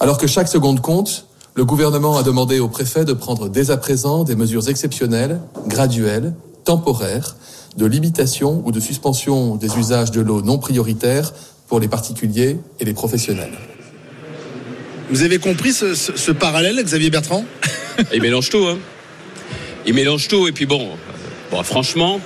[0.00, 3.78] Alors que chaque seconde compte, le gouvernement a demandé au préfet de prendre dès à
[3.78, 6.34] présent des mesures exceptionnelles, graduelles,
[6.64, 7.36] temporaires,
[7.76, 11.32] de limitation ou de suspension des usages de l'eau non prioritaires
[11.68, 13.56] pour les particuliers et les professionnels.
[15.10, 17.44] Vous avez compris ce, ce- ce parallèle, Xavier Bertrand
[18.12, 18.66] Il mélange tout.
[18.66, 18.78] Hein.
[19.86, 20.48] Il mélange tout.
[20.48, 20.94] Et puis bon, euh,
[21.50, 22.20] bon franchement,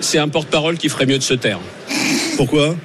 [0.00, 1.58] c'est un porte-parole qui ferait mieux de se taire.
[2.36, 2.76] Pourquoi?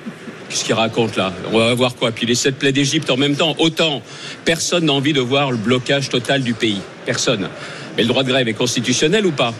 [0.49, 1.33] Qu'est-ce qu'il raconte là?
[1.51, 2.11] On va voir quoi?
[2.11, 3.55] Puis les sept plaies d'Égypte en même temps.
[3.59, 4.01] Autant,
[4.45, 6.79] personne n'a envie de voir le blocage total du pays.
[7.05, 7.49] Personne.
[7.97, 9.53] Mais le droit de grève est constitutionnel ou pas?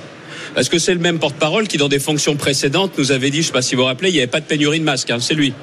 [0.54, 3.42] Parce que c'est le même porte-parole qui, dans des fonctions précédentes, nous avait dit, je
[3.42, 5.10] ne sais pas si vous vous rappelez, il n'y avait pas de pénurie de masques.
[5.12, 5.18] hein.
[5.20, 5.54] C'est lui.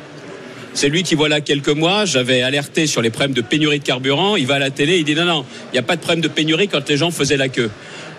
[0.74, 4.36] C'est lui qui, voilà quelques mois, j'avais alerté sur les problèmes de pénurie de carburant.
[4.36, 6.22] Il va à la télé, il dit non, non, il n'y a pas de problème
[6.22, 7.70] de pénurie quand les gens faisaient la queue.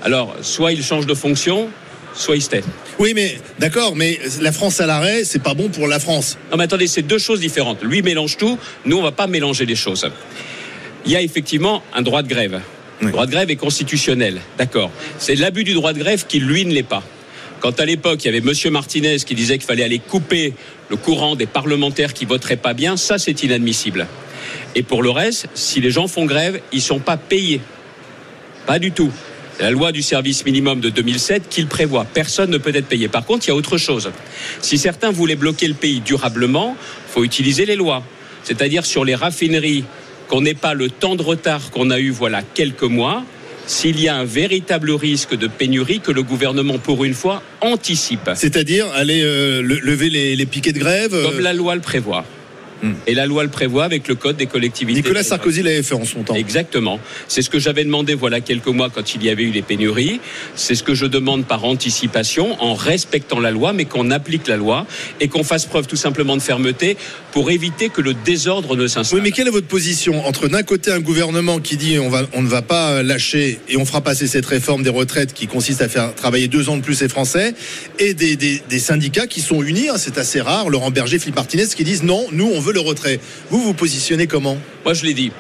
[0.04, 1.70] Alors, soit il change de fonction,
[2.14, 2.64] soit il se tait.
[3.00, 6.38] Oui, mais d'accord, mais la France à l'arrêt, c'est pas bon pour la France.
[6.52, 7.82] Non, mais attendez, c'est deux choses différentes.
[7.82, 10.08] Lui mélange tout, nous, on va pas mélanger les choses.
[11.06, 12.62] Il y a effectivement un droit de grève.
[13.02, 14.92] Le droit de grève est constitutionnel, d'accord.
[15.18, 17.04] C'est l'abus du droit de grève qui, lui, ne l'est pas.
[17.64, 20.54] Quand à l'époque, il y avait Monsieur Martinez qui disait qu'il fallait aller couper
[20.90, 24.06] le courant des parlementaires qui voteraient pas bien, ça, c'est inadmissible.
[24.76, 27.62] Et pour le reste, si les gens font grève, ils sont pas payés.
[28.66, 29.14] Pas du tout.
[29.62, 32.04] La loi du service minimum de 2007 qui le prévoit.
[32.04, 33.08] Personne ne peut être payé.
[33.08, 34.12] Par contre, il y a autre chose.
[34.60, 36.76] Si certains voulaient bloquer le pays durablement,
[37.08, 38.04] faut utiliser les lois.
[38.44, 39.86] C'est-à-dire sur les raffineries,
[40.28, 43.24] qu'on n'ait pas le temps de retard qu'on a eu voilà quelques mois.
[43.66, 48.30] S'il y a un véritable risque de pénurie que le gouvernement, pour une fois, anticipe.
[48.36, 51.14] C'est-à-dire aller euh, le- lever les, les piquets de grève.
[51.14, 52.26] euh, Comme la loi le prévoit.
[53.08, 55.00] Et la loi le prévoit avec le code des collectivités.
[55.02, 56.36] Nicolas Sarkozy l'avait fait en son temps.
[56.36, 57.00] Exactement.
[57.28, 60.20] C'est ce que j'avais demandé voilà quelques mois quand il y avait eu les pénuries.
[60.56, 64.58] C'est ce que je demande par anticipation, en respectant la loi, mais qu'on applique la
[64.58, 64.86] loi
[65.20, 66.98] et qu'on fasse preuve tout simplement de fermeté
[67.32, 69.20] pour éviter que le désordre ne s'installe.
[69.20, 72.24] Oui, mais quelle est votre position entre d'un côté un gouvernement qui dit on, va,
[72.34, 75.82] on ne va pas lâcher et on fera passer cette réforme des retraites qui consiste
[75.82, 77.54] à faire travailler deux ans de plus les Français
[78.00, 81.36] et des, des- des syndicats qui sont unis, hein, c'est assez rare, Laurent Berger, Philippe
[81.38, 83.20] Martinez, qui disent non, nous on veut le retrait.
[83.50, 85.32] Vous vous positionnez comment Moi, je l'ai dit.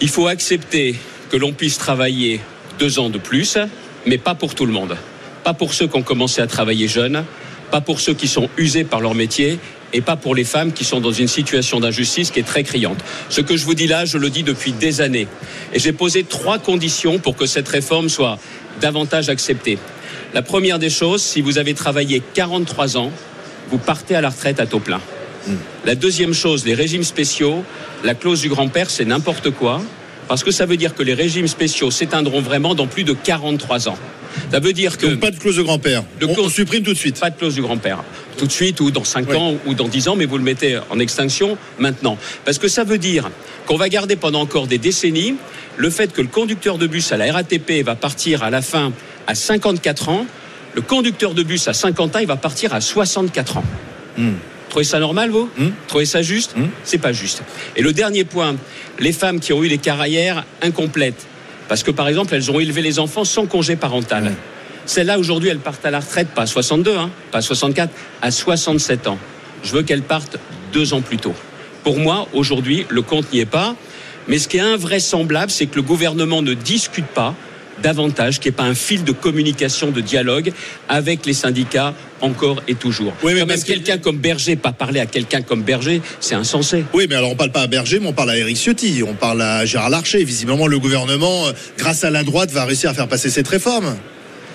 [0.00, 0.96] Il faut accepter
[1.30, 2.40] que l'on puisse travailler
[2.78, 3.58] deux ans de plus,
[4.06, 4.96] mais pas pour tout le monde.
[5.44, 7.24] Pas pour ceux qui ont commencé à travailler jeunes,
[7.70, 9.58] pas pour ceux qui sont usés par leur métier
[9.92, 12.98] et pas pour les femmes qui sont dans une situation d'injustice qui est très criante.
[13.28, 15.28] Ce que je vous dis là, je le dis depuis des années.
[15.72, 18.38] Et j'ai posé trois conditions pour que cette réforme soit
[18.80, 19.78] davantage acceptée.
[20.32, 23.10] La première des choses, si vous avez travaillé 43 ans,
[23.70, 25.00] vous partez à la retraite à taux plein.
[25.84, 27.64] La deuxième chose, les régimes spéciaux,
[28.04, 29.80] la clause du grand-père, c'est n'importe quoi,
[30.28, 33.88] parce que ça veut dire que les régimes spéciaux s'éteindront vraiment dans plus de 43
[33.88, 33.98] ans.
[34.52, 35.06] Ça veut dire que...
[35.06, 36.04] Donc pas de clause de grand-père.
[36.22, 37.18] On, on supprime tout de suite.
[37.18, 38.04] Pas de clause du grand-père.
[38.38, 39.36] Tout de suite, ou dans 5 Oui.
[39.36, 42.16] ans, ou dans 10 ans, mais vous le mettez en extinction maintenant.
[42.44, 43.28] Parce que ça veut dire
[43.66, 45.34] qu'on va garder pendant encore des décennies
[45.76, 48.92] le fait que le conducteur de bus à la RATP va partir à la fin
[49.26, 50.26] à 54 ans,
[50.74, 53.64] le conducteur de bus à 50 ans, il va partir à 64 ans.
[54.70, 55.50] Trouvez ça normal, vous
[55.88, 57.42] Trouvez ça juste C'est pas juste.
[57.76, 58.56] Et le dernier point,
[58.98, 61.26] les femmes qui ont eu des carrières incomplètes,
[61.68, 64.32] parce que par exemple, elles ont élevé les enfants sans congé parental.
[64.86, 67.92] Celles-là, aujourd'hui, elles partent à la retraite, pas à 62, hein, pas à 64,
[68.22, 69.18] à 67 ans.
[69.62, 70.38] Je veux qu'elles partent
[70.72, 71.34] deux ans plus tôt.
[71.84, 73.74] Pour moi, aujourd'hui, le compte n'y est pas.
[74.28, 77.34] Mais ce qui est invraisemblable, c'est que le gouvernement ne discute pas
[77.82, 80.52] davantage, qu'il n'y ait pas un fil de communication, de dialogue
[80.88, 83.12] avec les syndicats encore et toujours.
[83.22, 86.34] Oui, mais Quand même que- quelqu'un comme Berger, pas parler à quelqu'un comme Berger, c'est
[86.34, 86.84] insensé.
[86.92, 89.14] Oui, mais alors on parle pas à Berger, mais on parle à Éric Ciotti, on
[89.14, 90.22] parle à Gérard Larcher.
[90.24, 93.96] Visiblement, le gouvernement, euh, grâce à la droite, va réussir à faire passer cette réforme.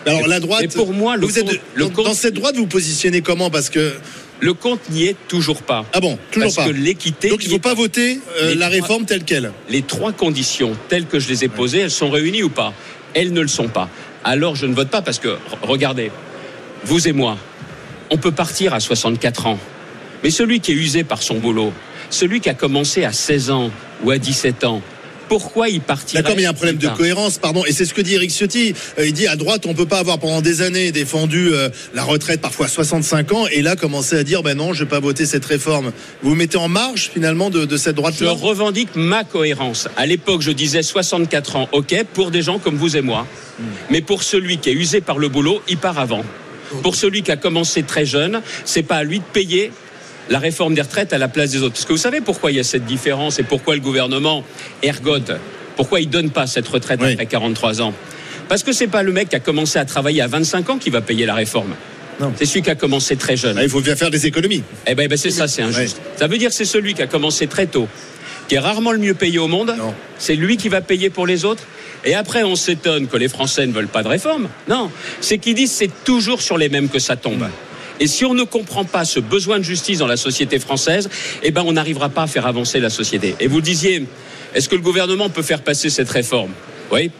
[0.05, 0.61] Alors la droite.
[0.61, 2.67] Mais pour moi, le vous êtes compte- le dans, compte- dans cette droite, vous vous
[2.67, 3.49] positionnez comment?
[3.49, 3.93] Parce que
[4.41, 5.85] Le compte n'y est toujours pas.
[5.93, 6.73] ah bon, toujours Parce pas.
[6.73, 7.29] que l'équité.
[7.29, 9.51] Donc il n'y faut pas voter euh, la trois- réforme telle quelle.
[9.69, 12.73] les trois conditions telles que je les ai posées, elles sont réunies ou pas?
[13.13, 13.89] Elles ne le sont pas.
[14.25, 16.11] Alors je ne vote pas parce que, regardez,
[16.83, 17.37] vous et moi,
[18.11, 19.59] on peut partir à 64 ans.
[20.23, 21.71] Mais celui qui est usé par son boulot,
[22.09, 23.71] celui qui a commencé à 16 ans
[24.03, 24.81] ou à 17 ans,
[25.27, 27.63] pourquoi il partirait D'accord, mais il y a un problème de cohérence, pardon.
[27.65, 28.73] Et c'est ce que dit Eric Ciotti.
[28.99, 32.03] Euh, il dit à droite, on peut pas avoir pendant des années défendu euh, la
[32.03, 34.99] retraite parfois à 65 ans et là commencer à dire ben non, je vais pas
[34.99, 35.91] voter cette réforme.
[36.21, 39.87] Vous vous mettez en marge finalement de, de cette droite Je revendique ma cohérence.
[39.97, 43.27] À l'époque, je disais 64 ans, ok, pour des gens comme vous et moi.
[43.89, 46.23] Mais pour celui qui est usé par le boulot, il part avant.
[46.81, 49.71] Pour celui qui a commencé très jeune, c'est pas à lui de payer
[50.29, 51.73] la réforme des retraites à la place des autres.
[51.73, 54.43] Parce que vous savez pourquoi il y a cette différence et pourquoi le gouvernement
[54.81, 55.31] ergote
[55.75, 57.93] Pourquoi il donne pas cette retraite après 43 ans?
[58.47, 60.89] Parce que c'est pas le mec qui a commencé à travailler à 25 ans qui
[60.89, 61.75] va payer la réforme.
[62.37, 63.57] C'est celui qui a commencé très jeune.
[63.57, 64.63] Ah, il faut bien faire des économies.
[64.87, 65.99] Eh ben, ben, c'est ça, c'est injuste.
[66.15, 67.87] Ça veut dire que c'est celui qui a commencé très tôt,
[68.47, 69.75] qui est rarement le mieux payé au monde.
[70.17, 71.63] C'est lui qui va payer pour les autres.
[72.05, 74.47] Et après, on s'étonne que les Français ne veulent pas de réforme.
[74.69, 74.91] Non,
[75.21, 77.47] c'est qu'ils disent c'est toujours sur les mêmes que ça tombe.
[77.99, 81.09] Et si on ne comprend pas ce besoin de justice dans la société française,
[81.43, 83.35] eh ben on n'arrivera pas à faire avancer la société.
[83.39, 84.05] Et vous le disiez,
[84.53, 86.51] est-ce que le gouvernement peut faire passer cette réforme?
[86.91, 87.11] Oui.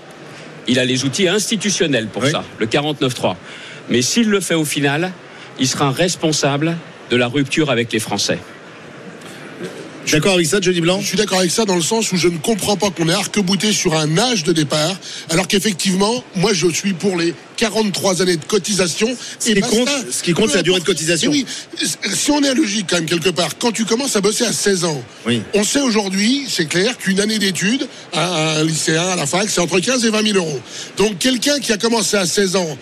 [0.68, 3.35] Il a les outils institutionnels pour ça, le 49.3.
[3.89, 5.11] Mais s'il le fait au final,
[5.60, 6.76] il sera responsable
[7.10, 8.39] de la rupture avec les Français.
[10.11, 12.27] D'accord avec ça, Johnny Blanc Je suis d'accord avec ça dans le sens où je
[12.27, 14.95] ne comprends pas qu'on ait arc-bouté sur un âge de départ,
[15.30, 19.15] alors qu'effectivement, moi je suis pour les 43 années de cotisation.
[19.40, 21.32] Ce qui compte- ce qui compte, c'est la durée de cotisation.
[21.32, 21.45] Oui,
[22.14, 24.84] si on est logique quand même quelque part, quand tu commences à bosser à 16
[24.86, 25.02] ans,
[25.53, 29.61] on sait aujourd'hui, c'est clair, qu'une année d'études à un lycéen, à la fac, c'est
[29.61, 30.60] entre 15 et 20 000 euros.
[30.98, 32.77] Donc quelqu'un qui a commencé à 16 ans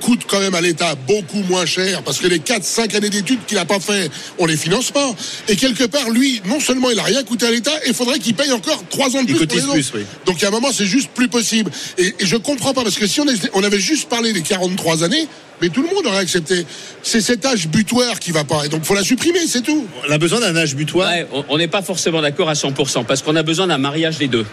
[0.00, 3.56] coûte quand même à l'État beaucoup moins cher parce que les 4-5 années d'études qu'il
[3.56, 5.10] n'a pas fait, on les finance pas.
[5.48, 8.34] Et quelque part, lui, non seulement il a rien coûté à l'État, il faudrait qu'il
[8.34, 9.46] paye encore 3 ans de Il plus.
[9.46, 10.04] pour cotise les plus, oui.
[10.26, 11.70] Donc à un moment, c'est juste plus possible.
[11.98, 14.42] Et, et je comprends pas parce que si on, est- on avait juste parlé des
[14.42, 15.26] 43 années,
[15.60, 16.64] mais tout le monde aurait accepté.
[17.02, 18.64] C'est cet âge butoir qui va pas.
[18.64, 19.86] Et donc faut la supprimer, c'est tout.
[20.08, 21.08] On a besoin d'un âge butoir.
[21.10, 24.28] Ouais, on n'est pas forcément d'accord à 100% parce qu'on a besoin d'un mariage des
[24.28, 24.46] deux.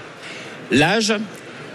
[0.72, 1.14] L'âge,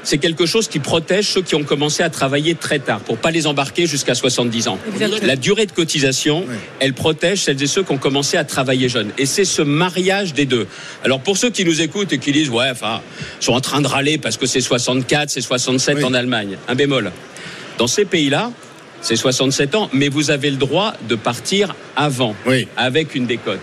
[0.03, 3.31] c'est quelque chose qui protège ceux qui ont commencé à travailler très tard pour pas
[3.31, 4.79] les embarquer jusqu'à 70 ans.
[4.93, 5.27] Exactement.
[5.27, 6.45] La durée de cotisation,
[6.79, 9.11] elle protège celles et ceux qui ont commencé à travailler jeunes.
[9.19, 10.67] Et c'est ce mariage des deux.
[11.05, 13.01] Alors pour ceux qui nous écoutent et qui disent ouais, enfin,
[13.41, 16.57] sont en train de râler parce que c'est 64, c'est 67 en Allemagne.
[16.69, 17.13] Un bémol.
[17.79, 18.53] Dans ces pays-là,
[19.01, 22.35] c'est 67 ans, mais vous avez le droit de partir avant,
[22.77, 23.61] avec une décote.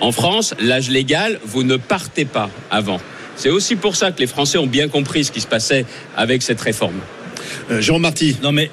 [0.00, 3.00] En France, l'âge légal, vous ne partez pas avant.
[3.38, 5.86] C'est aussi pour ça que les Français ont bien compris ce qui se passait
[6.16, 6.98] avec cette réforme.
[7.70, 8.36] Euh, Jérôme Marty.
[8.42, 8.68] Non mais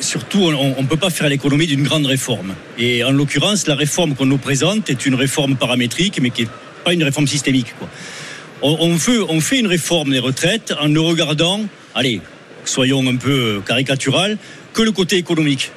[0.00, 2.54] surtout, on ne peut pas faire l'économie d'une grande réforme.
[2.78, 6.48] Et en l'occurrence, la réforme qu'on nous présente est une réforme paramétrique, mais qui n'est
[6.82, 7.74] pas une réforme systémique.
[7.78, 7.88] quoi.
[8.62, 11.60] On, on fait, on fait une réforme des retraites en ne regardant,
[11.94, 12.22] allez,
[12.64, 14.38] soyons un peu caricatural,
[14.72, 15.72] que le côté économique.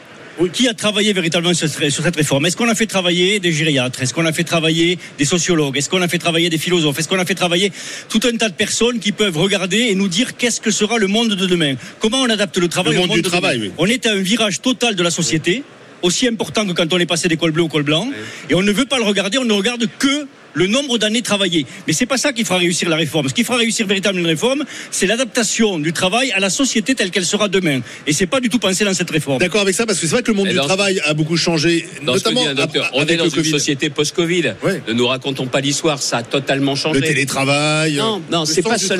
[0.51, 2.47] Qui a travaillé véritablement sur cette sur cette réforme?
[2.47, 4.01] Est-ce qu'on a fait travailler des gériatres?
[4.01, 5.77] Est-ce qu'on a fait travailler des sociologues?
[5.77, 6.97] Est-ce qu'on a fait travailler des philosophes?
[6.97, 7.71] Est-ce qu'on a fait travailler
[8.09, 11.07] tout un tas de personnes qui peuvent regarder et nous dire qu'est-ce que sera le
[11.07, 11.75] monde de demain?
[11.99, 13.73] Comment on adapte le travail Le au monde du de travail, demain oui.
[13.77, 15.63] On est à un virage total de la société,
[16.01, 18.09] aussi important que quand on est passé des cols bleus au col blanc,
[18.49, 21.65] et on ne veut pas le regarder, on ne regarde que le nombre d'années travaillées.
[21.87, 23.27] Mais c'est pas ça qui fera réussir la réforme.
[23.29, 27.11] Ce qui fera réussir véritablement une réforme, c'est l'adaptation du travail à la société telle
[27.11, 27.79] qu'elle sera demain.
[28.07, 29.39] Et c'est pas du tout pensé dans cette réforme.
[29.39, 31.37] D'accord avec ça parce que c'est vrai que le monde Et du travail a beaucoup
[31.37, 34.53] changé, Dans ce que notamment dit un docteur, ap- on est dans une société post-Covid.
[34.87, 36.99] Ne nous racontons pas l'histoire, ça a totalement changé.
[36.99, 38.99] Le télétravail, Non, non, le c'est pas, seul-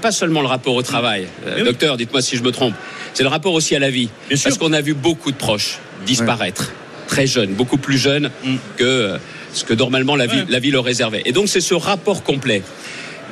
[0.00, 1.26] pas seulement le rapport au travail.
[1.46, 1.64] Euh, oui.
[1.64, 2.74] Docteur, dites-moi si je me trompe.
[3.14, 4.08] C'est le rapport aussi à la vie.
[4.42, 6.72] Parce qu'on a vu beaucoup de proches disparaître,
[7.06, 8.30] très jeunes, beaucoup plus jeunes
[8.76, 9.18] que euh,
[9.52, 11.22] ce que normalement la vie leur réservait.
[11.24, 12.62] Et donc c'est ce rapport complet.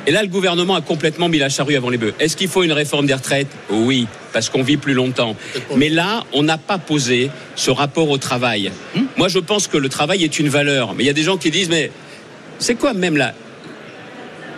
[0.07, 2.13] Et là, le gouvernement a complètement mis la charrue avant les bœufs.
[2.19, 3.47] Est-ce qu'il faut une réforme des retraites?
[3.69, 5.35] Oui, parce qu'on vit plus longtemps.
[5.75, 8.71] Mais là, on n'a pas posé ce rapport au travail.
[9.15, 10.95] Moi, je pense que le travail est une valeur.
[10.95, 11.91] Mais il y a des gens qui disent, mais
[12.57, 13.35] c'est quoi même la,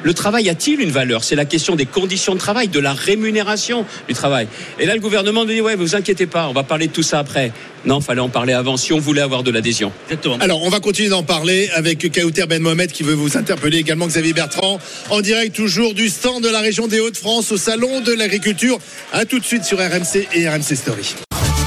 [0.04, 1.24] Le travail a-t-il une valeur?
[1.24, 4.48] C'est la question des conditions de travail, de la rémunération du travail.
[4.80, 7.04] Et là, le gouvernement nous dit ouais, vous inquiétez pas, on va parler de tout
[7.04, 7.54] ça après.
[7.86, 9.92] Non, fallait en parler avant si on voulait avoir de l'adhésion.
[10.08, 10.38] Exactement.
[10.40, 14.08] Alors, on va continuer d'en parler avec Kauter Ben Mohamed qui veut vous interpeller également
[14.08, 18.12] Xavier Bertrand en direct toujours du stand de la région des Hauts-de-France au salon de
[18.12, 18.80] l'agriculture.
[19.14, 21.16] À tout de suite sur RMC et RMC Story.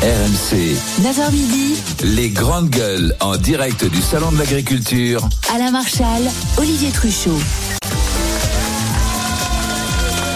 [0.03, 5.27] RMC, 9h midi, les grandes gueules en direct du salon de l'agriculture.
[5.55, 6.23] Alain Marchal,
[6.59, 7.39] Olivier Truchot.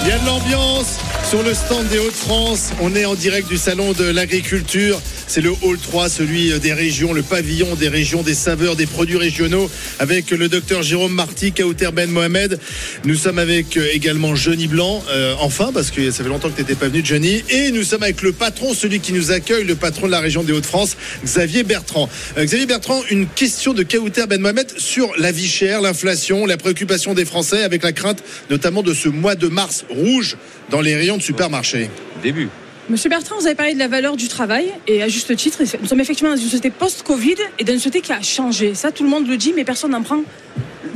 [0.03, 0.99] Il y a de l'ambiance
[1.29, 2.71] sur le stand des Hauts-de-France.
[2.81, 5.01] On est en direct du salon de l'agriculture.
[5.33, 9.17] C'est le hall 3, celui des régions, le pavillon des régions, des saveurs, des produits
[9.17, 9.71] régionaux,
[10.01, 12.59] avec le docteur Jérôme Marty, Kauter Ben Mohamed.
[13.05, 16.57] Nous sommes avec euh, également Johnny Blanc, euh, enfin, parce que ça fait longtemps que
[16.57, 17.45] tu n'étais pas venu, Johnny.
[17.49, 20.43] Et nous sommes avec le patron, celui qui nous accueille, le patron de la région
[20.43, 22.09] des Hauts-de-France, Xavier Bertrand.
[22.37, 26.57] Euh, Xavier Bertrand, une question de Kauter Ben Mohamed sur la vie chère, l'inflation, la
[26.57, 30.37] préoccupation des Français, avec la crainte notamment de ce mois de mars rouge
[30.71, 31.89] dans les rayons de supermarché.
[32.21, 32.49] Début.
[32.91, 35.87] Monsieur Bertrand, vous avez parlé de la valeur du travail et à juste titre, nous
[35.87, 38.75] sommes effectivement dans une société post-Covid et dans une société qui a changé.
[38.75, 40.21] Ça, tout le monde le dit, mais personne n'en prend,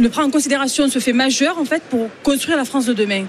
[0.00, 3.26] ne prend en considération ce fait majeur en fait pour construire la France de demain.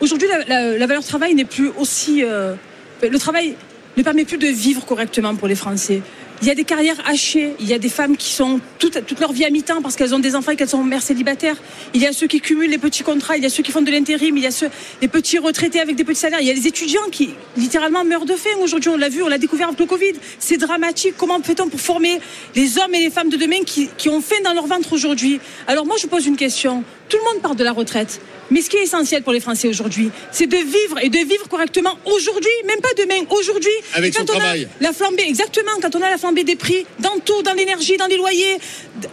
[0.00, 2.24] Aujourd'hui, la, la- la valeur travail n'est plus aussi.
[2.24, 2.54] euh,
[3.00, 3.54] le travail
[3.96, 6.02] ne permet plus de vivre correctement pour les Français.
[6.42, 9.32] Il y a des carrières hachées, il y a des femmes qui sont toute, leur
[9.32, 11.56] vie à mi-temps parce qu'elles ont des enfants et qu'elles sont mères célibataires.
[11.92, 13.82] Il y a ceux qui cumulent les petits contrats, il y a ceux qui font
[13.82, 14.70] de l'intérim, il y a ceux,
[15.02, 18.24] les petits retraités avec des petits salaires, il y a les étudiants qui littéralement meurent
[18.24, 18.48] de faim.
[18.62, 20.12] Aujourd'hui, on l'a vu, on l'a découvert avec le Covid.
[20.38, 21.14] C'est dramatique.
[21.18, 22.18] Comment fait-on pour former
[22.54, 25.40] les hommes et les femmes de demain qui ont faim dans leur ventre aujourd'hui?
[25.66, 26.84] Alors moi, je pose une question.
[27.10, 28.20] Tout le monde parle de la retraite.
[28.50, 31.48] Mais ce qui est essentiel pour les Français aujourd'hui, c'est de vivre et de vivre
[31.48, 33.70] correctement aujourd'hui, même pas demain, aujourd'hui.
[33.94, 34.68] Avec quand son on a travail.
[34.80, 38.06] La flambée, exactement, quand on a la flambée des prix dans tout, dans l'énergie, dans
[38.06, 38.58] les loyers,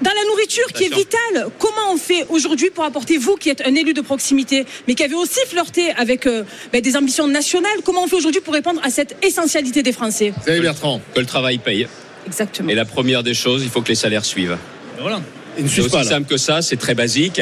[0.02, 3.62] dans la nourriture qui est vitale, comment on fait aujourd'hui pour apporter, vous qui êtes
[3.66, 7.80] un élu de proximité, mais qui avez aussi flirté avec euh, ben, des ambitions nationales,
[7.84, 10.34] comment on fait aujourd'hui pour répondre à cette essentialité des Français?
[10.42, 11.02] Xavier Bertrand.
[11.14, 11.88] Que le travail paye.
[12.26, 12.70] Exactement.
[12.70, 14.58] Et la première des choses, il faut que les salaires suivent.
[15.00, 15.22] Voilà.
[15.58, 17.42] Ils ne C'est aussi pas simple que ça, c'est très basique.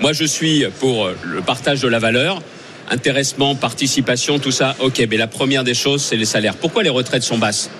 [0.00, 2.42] Moi, je suis pour le partage de la valeur,
[2.90, 4.76] intéressement, participation, tout ça.
[4.80, 6.56] Ok, mais la première des choses, c'est les salaires.
[6.56, 7.70] Pourquoi les retraites sont basses?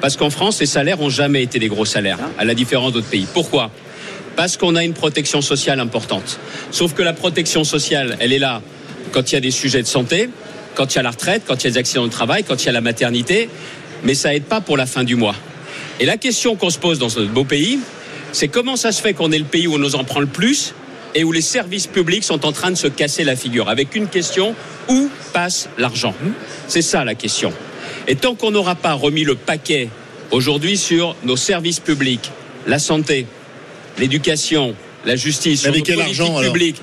[0.00, 3.08] Parce qu'en France, les salaires ont jamais été des gros salaires, à la différence d'autres
[3.08, 3.26] pays.
[3.32, 3.70] Pourquoi?
[4.36, 6.38] Parce qu'on a une protection sociale importante.
[6.70, 8.62] Sauf que la protection sociale, elle est là
[9.12, 10.28] quand il y a des sujets de santé,
[10.74, 12.62] quand il y a la retraite, quand il y a des accidents de travail, quand
[12.62, 13.48] il y a la maternité,
[14.02, 15.36] mais ça aide pas pour la fin du mois.
[16.00, 17.78] Et la question qu'on se pose dans ce beau pays,
[18.34, 20.26] c'est comment ça se fait qu'on est le pays où on nous en prend le
[20.26, 20.74] plus
[21.14, 24.08] et où les services publics sont en train de se casser la figure avec une
[24.08, 24.56] question
[24.88, 26.14] où passe l'argent?
[26.66, 27.52] C'est ça la question.
[28.08, 29.88] Et tant qu'on n'aura pas remis le paquet
[30.32, 32.32] aujourd'hui sur nos services publics,
[32.66, 33.26] la santé,
[33.98, 34.74] l'éducation,
[35.04, 36.36] la justice, sur avec quel argent,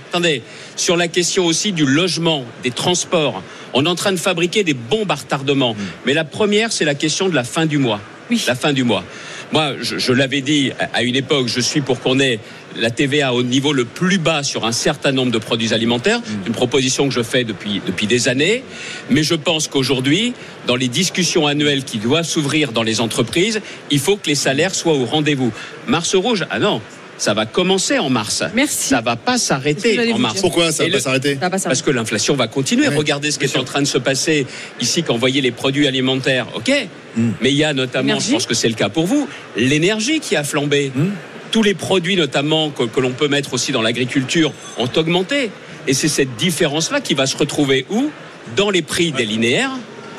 [0.09, 0.43] attendez,
[0.77, 4.73] sur la question aussi du logement, des transports, on est en train de fabriquer des
[4.73, 5.75] bombes à retardement.
[6.05, 7.99] Mais la première, c'est la question de la fin du mois.
[8.47, 9.03] La fin du mois.
[9.51, 12.39] Moi, je, je l'avais dit à- une époque, je suis pour qu'on ait
[12.77, 16.21] la TVA au niveau le plus bas sur un certain nombre de produits alimentaires.
[16.25, 18.63] C'est Une proposition que je fais depuis, depuis des années.
[19.09, 20.33] Mais je pense qu'aujourd'hui,
[20.67, 23.59] dans les discussions annuelles qui doivent s'ouvrir dans les entreprises,
[23.89, 25.51] il faut que les salaires soient au rendez-vous.
[25.87, 26.81] Mars rouge, ah non.
[27.21, 28.41] Ça va commencer en mars.
[28.55, 28.87] Merci.
[28.89, 30.41] Ça va pas s'arrêter en mars.
[30.41, 31.69] Pourquoi ça va pas le- s'arrêter Ça va pas s'arrêter.
[31.69, 32.87] parce que l'inflation va continuer.
[32.87, 34.47] Ouais, Regardez ce qui est en train de se passer
[34.79, 36.47] ici quand vous voyez les produits alimentaires.
[36.55, 36.71] OK
[37.15, 37.31] Mm.
[37.41, 39.27] Mais il y a notamment, je pense que c'est le cas pour vous,
[39.57, 40.91] l'énergie qui a flambé.
[40.95, 41.07] Mm.
[41.51, 45.51] Tous les produits notamment que, que l'on peut mettre aussi dans l'agriculture ont augmenté.
[45.87, 48.09] Et c'est cette différence-là qui va se retrouver où?
[48.55, 49.71] Dans les prix des linéaires.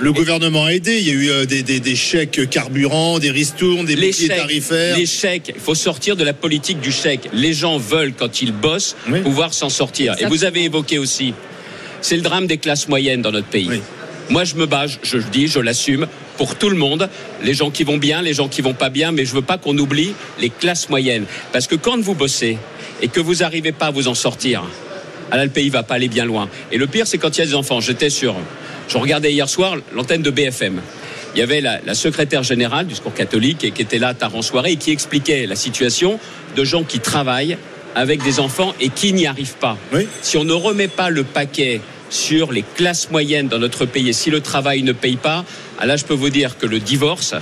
[0.02, 0.98] Le gouvernement a aidé.
[0.98, 4.26] Il y a eu euh, des, des, des chèques carburant, des ristournes, des Les boucliers
[4.26, 4.96] chèques, tarifaires.
[4.98, 7.28] les chèques, il faut sortir de la politique du chèque.
[7.32, 9.20] Les gens veulent, quand ils bossent, Oui.
[9.20, 10.16] pouvoir s'en sortir.
[10.18, 11.34] Et vous avez évoqué aussi,
[12.00, 13.68] c'est le drame des classes moyennes dans notre pays.
[13.70, 13.80] Oui.
[14.28, 17.08] Moi, je me bats, je- je le dis, je l'assume, pour tout le monde,
[17.44, 19.56] les gens qui vont bien, les gens qui vont pas bien, mais je veux pas
[19.58, 21.26] qu'on oublie les classes moyennes.
[21.52, 22.58] Parce que quand vous bossez
[23.02, 24.64] et que vous n'arrivez pas à vous en sortir,
[25.30, 26.48] ah là, le pays va pas aller bien loin.
[26.72, 27.80] Et le pire, c'est quand il y a des enfants.
[27.80, 28.34] J'étais sur,
[28.88, 30.80] je regardais hier soir l'antenne de BFM.
[31.34, 34.34] Il y avait la, la secrétaire générale du secours catholique et qui était là tard
[34.34, 36.18] en soirée et qui expliquait la situation
[36.56, 37.56] de gens qui travaillent
[37.94, 39.76] avec des enfants et qui n'y arrivent pas.
[39.92, 40.06] Oui.
[40.20, 41.80] Si on ne remet pas le paquet
[42.10, 45.44] sur les classes moyennes dans notre pays et si le travail ne paye pas,
[45.82, 47.34] là, je peux vous dire que le divorce,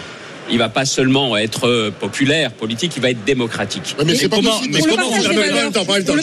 [0.51, 3.95] il va pas seulement être euh, populaire, politique, il va être démocratique.
[3.99, 4.73] Ouais, mais c'est pas comment- possible.
[4.75, 5.69] mais Pour le comment partage vous des appelez- valeurs.
[5.71, 6.23] Attends, attends, Pour le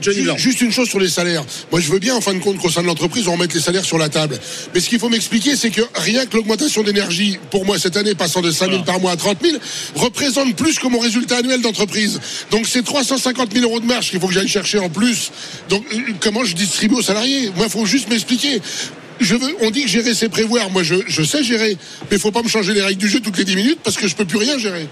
[0.00, 0.36] Johnny Blanc.
[0.36, 1.44] Juste une chose sur les salaires.
[1.72, 3.60] Moi, je veux bien, en fin de compte, qu'au sein de l'entreprise, on remette les
[3.60, 4.38] salaires sur la table.
[4.74, 8.14] Mais ce qu'il faut m'expliquer, c'est que rien que l'augmentation d'énergie, pour moi, cette année,
[8.14, 9.56] passant de 5 000 par mois à 30 000,
[9.94, 12.20] représente plus que mon résultat annuel d'entreprise.
[12.50, 15.30] Donc, c'est 350 000 euros de marge qu'il faut que j'aille chercher en plus.
[15.68, 17.50] Donc, euh, comment je distribue aux salariés?
[17.56, 18.60] Moi, il faut juste m'expliquer.
[19.20, 20.70] Je veux, on dit que gérer, c'est prévoir.
[20.70, 21.76] Moi, je, je sais gérer.
[22.10, 23.96] Mais il faut pas me changer les règles du jeu toutes les 10 minutes parce
[23.96, 24.86] que je peux plus rien gérer.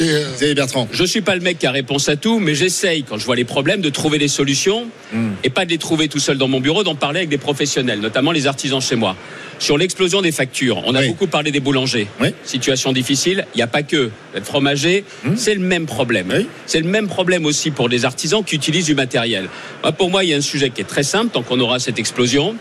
[0.00, 0.88] Euh, Bertrand.
[0.92, 3.34] Je suis pas le mec qui a réponse à tout, mais j'essaye, quand je vois
[3.34, 5.30] les problèmes, de trouver des solutions Hmm.
[5.42, 7.98] et pas de les trouver tout seul dans mon bureau, d'en parler avec des professionnels,
[7.98, 9.16] notamment les artisans chez moi.
[9.58, 12.06] Sur l'explosion des factures, on a beaucoup parlé des boulangers.
[12.44, 15.34] Situation difficile, il n'y a pas que le fromager, Hmm.
[15.36, 16.32] c'est le même problème.
[16.66, 19.48] C'est le même problème aussi pour des artisans qui utilisent du matériel.
[19.82, 21.80] Moi, pour moi, il y a un sujet qui est très simple, tant qu'on aura
[21.80, 22.54] cette explosion.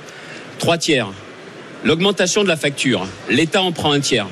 [0.59, 1.07] Trois tiers.
[1.85, 4.27] L'augmentation de la facture, l'État en prend un tiers.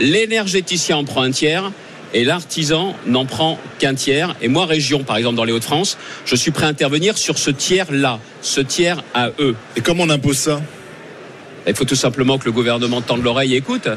[0.00, 1.70] L'énergéticien en prend un tiers
[2.14, 4.34] et l'artisan n'en prend qu'un tiers.
[4.40, 7.50] Et moi, région, par exemple, dans les Hauts-de-France, je suis prêt à intervenir sur ce
[7.50, 9.54] tiers-là, ce tiers à eux.
[9.76, 10.62] Et comment on impose ça?
[11.66, 13.88] Il faut tout simplement que le gouvernement tende l'oreille et écoute.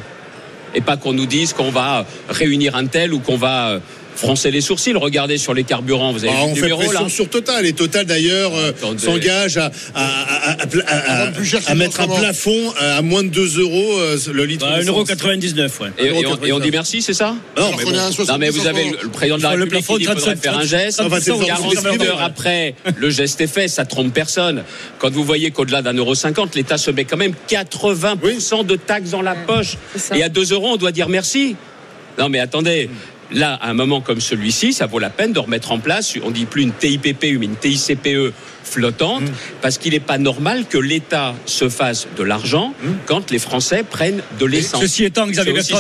[0.74, 3.80] Et pas qu'on nous dise qu'on va réunir un tel ou qu'on va euh,
[4.16, 4.94] froncer les sourcils.
[4.96, 7.30] Regardez sur les carburants, vous avez Ah, vu on le fait numéro pression là sur
[7.30, 10.56] Total et Total d'ailleurs euh, s'engage à, à, à, à-
[10.88, 11.32] à- à-
[11.68, 14.66] à mettre un plafond euh, à moins de 2 euros euh, le litre.
[14.66, 15.10] Bah, d'essence.
[15.10, 15.90] 1,99€, ouais.
[16.00, 17.92] Et, et on, et on dit merci, c'est ça Non, mais bon.
[17.92, 20.42] Non, mais vous avez le, président de la République plafond, qui dit qu'il faudrait 35,
[20.44, 21.02] faire un geste.
[21.02, 22.08] Enfin, c'est le 48 forfait.
[22.08, 24.64] heures après, le geste est fait, ça trompe personne.
[25.00, 29.10] Quand vous voyez qu'au-delà d'un euro cinquante, l'État se met quand même 80% de taxes
[29.12, 29.78] dans la poche.
[30.14, 31.56] Et à 2 euros, on doit dire merci.
[32.18, 32.90] Non, mais attendez.
[33.32, 36.32] Là, à un moment comme celui-ci, ça vaut la peine de remettre en place, on
[36.32, 38.34] dit plus une TIPPU, mais une TICPE
[38.66, 39.24] flottante,
[39.62, 42.74] parce qu'il n'est pas normal que l'État se fasse de l'argent
[43.06, 44.82] quand les Français prennent de l'essence.
[44.82, 45.80] Ceci étant, Xavier Bertrand.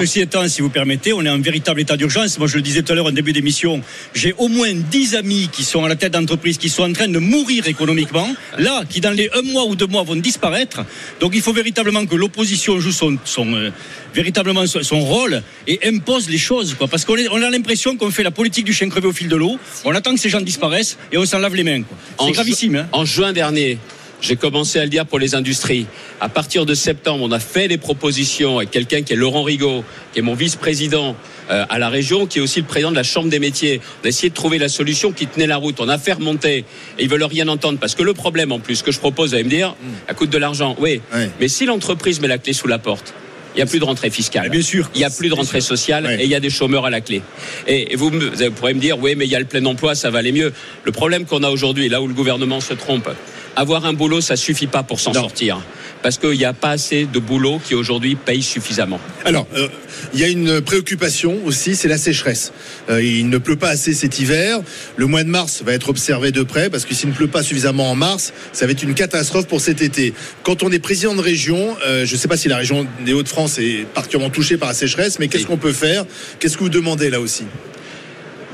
[0.00, 2.38] Ceci étant, si vous permettez, on est en véritable état d'urgence.
[2.38, 3.80] Moi, je le disais tout à l'heure en début d'émission,
[4.14, 7.08] j'ai au moins 10 amis qui sont à la tête d'entreprises qui sont en train
[7.08, 10.84] de mourir économiquement, là, qui dans les un mois ou deux mois vont disparaître.
[11.20, 13.70] Donc, il faut véritablement que l'opposition joue son, son, euh,
[14.14, 16.83] véritablement son, son rôle et impose les choses, quoi.
[16.88, 19.36] Parce qu'on on a l'impression qu'on fait la politique du chien crevé au fil de
[19.36, 19.58] l'eau.
[19.84, 21.82] On attend que ces gens disparaissent et on s'en lave les mains,
[22.20, 22.88] C'est gravissime, hein.
[22.92, 23.78] En juin dernier,
[24.20, 25.86] j'ai commencé à le dire pour les industries.
[26.20, 29.84] À partir de septembre, on a fait des propositions avec quelqu'un qui est Laurent Rigaud,
[30.12, 31.14] qui est mon vice-président
[31.50, 33.80] euh, à la région, qui est aussi le président de la Chambre des métiers.
[34.02, 35.78] On a essayé de trouver la solution qui tenait la route.
[35.78, 36.64] On a fait remonter
[36.98, 39.34] et ils veulent rien entendre parce que le problème en plus que je propose, vous
[39.34, 39.76] allez me dire,
[40.08, 40.74] ça coûte de l'argent.
[40.78, 41.02] Oui,
[41.38, 43.12] mais si l'entreprise met la clé sous la porte.
[43.54, 44.48] Il n'y a plus de rentrée fiscale.
[44.48, 44.90] Bien sûr.
[44.94, 47.00] Il n'y a plus de rentrée sociale et il y a des chômeurs à la
[47.00, 47.22] clé.
[47.66, 50.10] Et, vous, vous pourrez me dire, oui, mais il y a le plein emploi, ça
[50.10, 50.52] va aller mieux.
[50.82, 53.08] Le problème qu'on a aujourd'hui, là où le gouvernement se trompe,
[53.56, 55.60] avoir un boulot, ça suffit pas pour s'en sortir.
[56.02, 59.00] Parce qu'il n'y a pas assez de boulot qui aujourd'hui paye suffisamment.
[59.24, 59.68] Alors, euh,
[60.12, 62.52] il y a une préoccupation aussi, c'est la sécheresse.
[62.90, 64.60] Euh, il ne pleut pas assez cet hiver.
[64.96, 67.42] Le mois de mars va être observé de près parce que s'il ne pleut pas
[67.42, 70.12] suffisamment en mars, ça va être une catastrophe pour cet été.
[70.42, 73.14] Quand on est président de région, euh, je ne sais pas si la région des
[73.14, 76.04] Hauts-de-France est particulièrement touchée par la sécheresse, mais qu'est-ce qu'on peut faire?
[76.38, 77.44] Qu'est-ce que vous demandez là aussi?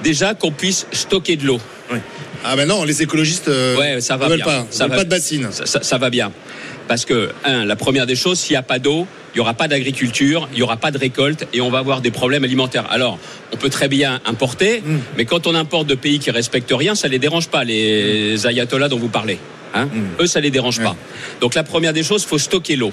[0.05, 1.61] Déjà qu'on puisse stocker de l'eau.
[2.45, 4.45] Ah ben non, les écologistes euh, Ouais, ça va ne veulent bien.
[4.47, 5.49] pas, ça veulent va, pas de bassine.
[5.51, 6.33] Ça, ça- ça va bien.
[6.89, 9.55] Parce que, un, la première des choses, s'il n'y a pas d'eau, il n'y aura
[9.55, 12.87] pas d'agriculture, il n'y aura pas de récolte et on va avoir des problèmes alimentaires.
[12.91, 13.19] Alors,
[13.53, 14.99] on peut très bien importer, Mm.
[15.17, 18.89] mais quand on importe de pays qui respectent rien, ça les dérange pas, les ayatollahs
[18.89, 19.39] dont vous parlez.
[19.73, 20.23] Hein Mm.
[20.23, 20.97] Eux, ça les dérange pas.
[21.41, 22.91] Donc, la première des choses, il faut stocker l'eau.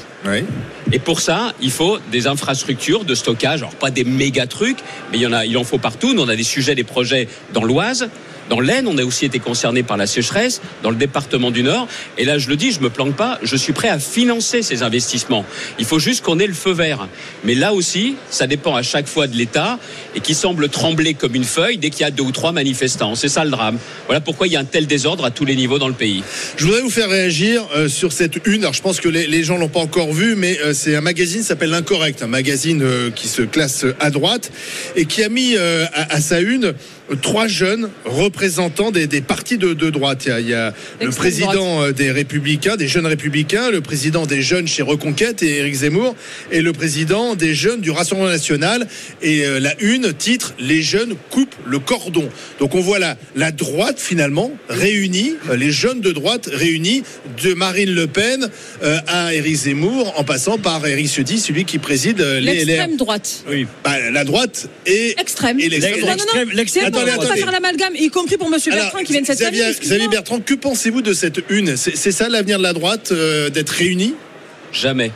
[0.91, 3.61] Et pour ça, il faut des infrastructures de stockage.
[3.61, 4.77] Alors, pas des méga trucs,
[5.11, 6.13] mais il, y en a, il en faut partout.
[6.13, 8.09] Nous, on a des sujets, des projets dans l'Oise.
[8.49, 11.87] Dans l'Aisne, on a aussi été concerné par la sécheresse, dans le département du Nord.
[12.17, 14.83] Et là, je le dis, je me planque pas, je suis prêt à financer ces
[14.83, 15.45] investissements.
[15.79, 17.07] Il faut juste qu'on ait le feu vert.
[17.43, 19.79] Mais là aussi, ça dépend à chaque fois de l'État
[20.15, 23.15] et qui semble trembler comme une feuille dès qu'il y a deux ou trois manifestants.
[23.15, 23.77] C'est ça le drame.
[24.05, 26.23] Voilà pourquoi il y a un tel désordre à tous les niveaux dans le pays.
[26.55, 28.61] Je voudrais vous faire réagir euh, sur cette une.
[28.61, 31.01] Alors, je pense que les, les gens l'ont pas encore vu, mais euh, c'est un
[31.01, 34.51] magazine s'appelle L'Incorrect, un magazine euh, qui se classe à droite
[34.95, 36.73] et qui a mis à, sa une
[37.15, 40.23] trois jeunes représentants des, des partis de, de droite.
[40.25, 43.81] Il y a, il y a le président euh, des Républicains, des jeunes Républicains, le
[43.81, 46.15] président des jeunes chez Reconquête et Éric Zemmour,
[46.51, 48.87] et le président des jeunes du Rassemblement National.
[49.21, 52.29] Et euh, la une titre Les jeunes coupent le cordon.
[52.59, 57.03] Donc on voit la, la droite finalement réunie, euh, les jeunes de droite réunis,
[57.43, 58.49] de Marine Le Pen
[58.83, 62.65] euh, à Éric Zemmour, en passant par Éric Ciotti, celui qui préside euh, les LR.
[62.65, 63.43] L'extrême droite.
[63.49, 63.67] Oui.
[63.83, 65.59] Bah, la droite et Extrême.
[65.59, 66.19] Et l'extrême Non, droite.
[66.35, 66.51] non, non.
[66.97, 67.41] Attendez, de pas attendez.
[67.41, 69.39] faire l'amalgame, y compris pour Monsieur Alors, Bertrand qui vient de cette.
[69.39, 69.65] Xavier.
[69.79, 73.69] Xavier Bertrand, que pensez-vous de cette une C'est ça l'avenir de la droite, euh, d'être
[73.69, 74.15] réunis?
[74.71, 75.11] Jamais.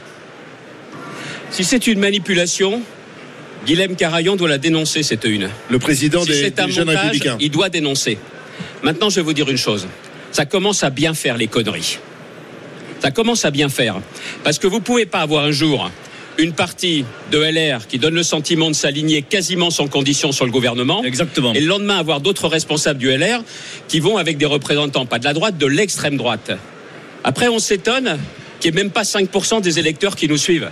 [1.52, 2.82] Si c'est une manipulation,
[3.66, 5.50] Guilhem Carayon doit la dénoncer, cette une.
[5.70, 7.38] Le président Si des, des jeunes républicains.
[7.40, 8.18] il doit dénoncer.
[8.84, 9.88] Maintenant, je vais vous dire une chose.
[10.32, 12.00] Ça commence à bien faire les conneries.
[13.02, 14.00] Ça commence à bien faire.
[14.44, 15.92] Parce que vous ne pouvez pas avoir un jour
[16.38, 20.52] une partie de LR qui donne le sentiment de s'aligner quasiment sans condition sur le
[20.52, 21.04] gouvernement.
[21.04, 21.54] Exactement.
[21.54, 23.44] Et le lendemain avoir d'autres responsables du LR
[23.88, 26.52] qui vont avec des représentants, pas de la droite, de l'extrême droite.
[27.24, 28.18] Après, on s'étonne
[28.60, 30.72] qu'il n'y ait même pas 5% des électeurs qui nous suivent.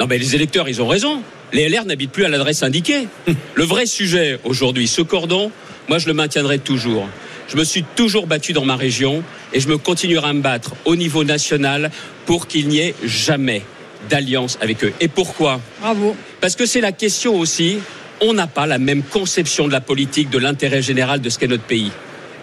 [0.00, 1.22] Non, mais les électeurs, ils ont raison.
[1.52, 3.08] Les LR n'habitent plus à l'adresse indiquée.
[3.54, 5.50] Le vrai sujet aujourd'hui, ce cordon,
[5.88, 7.08] moi, je le maintiendrai toujours.
[7.48, 9.22] Je me suis toujours battu dans ma région
[9.52, 11.90] et je me continuerai à me battre au niveau national
[12.24, 13.62] pour qu'il n'y ait jamais
[14.08, 14.92] d'alliance avec eux.
[15.00, 16.16] Et pourquoi Bravo.
[16.40, 17.78] Parce que c'est la question aussi,
[18.20, 21.48] on n'a pas la même conception de la politique, de l'intérêt général de ce qu'est
[21.48, 21.90] notre pays.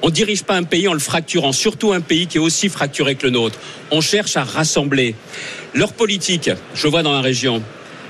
[0.02, 2.68] On ne dirige pas un pays en le fracturant, surtout un pays qui est aussi
[2.68, 3.58] fracturé que le nôtre.
[3.90, 5.16] On cherche à rassembler.
[5.74, 7.64] Leur politique, je vois dans la région,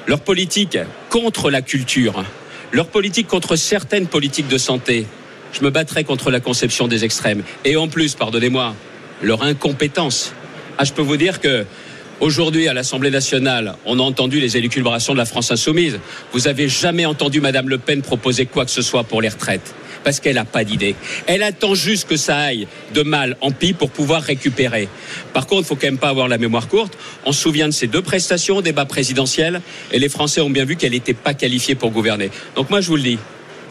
[0.07, 0.77] leur politique
[1.09, 2.23] contre la culture,
[2.71, 5.05] leur politique contre certaines politiques de santé,
[5.53, 7.43] je me battrai contre la conception des extrêmes.
[7.63, 8.75] Et en plus, pardonnez-moi,
[9.21, 10.33] leur incompétence.
[10.77, 11.65] Ah, je peux vous dire que
[12.23, 15.99] Aujourd'hui, à l'Assemblée nationale, on a entendu les élucubrations de la France insoumise.
[16.31, 19.75] Vous avez jamais entendu Madame Le Pen proposer quoi que ce soit pour les retraites.
[20.05, 20.95] Parce qu'elle n'a pas d'idée.
[21.27, 24.87] Elle attend juste que ça aille de mal en pis pour pouvoir récupérer.
[25.33, 26.97] Par contre, il faut quand même pas avoir la mémoire courte.
[27.25, 30.63] On se souvient de ces deux prestations au débat présidentiel et les Français ont bien
[30.63, 32.31] vu qu'elle n'était pas qualifiée pour gouverner.
[32.55, 33.19] Donc moi, je vous le dis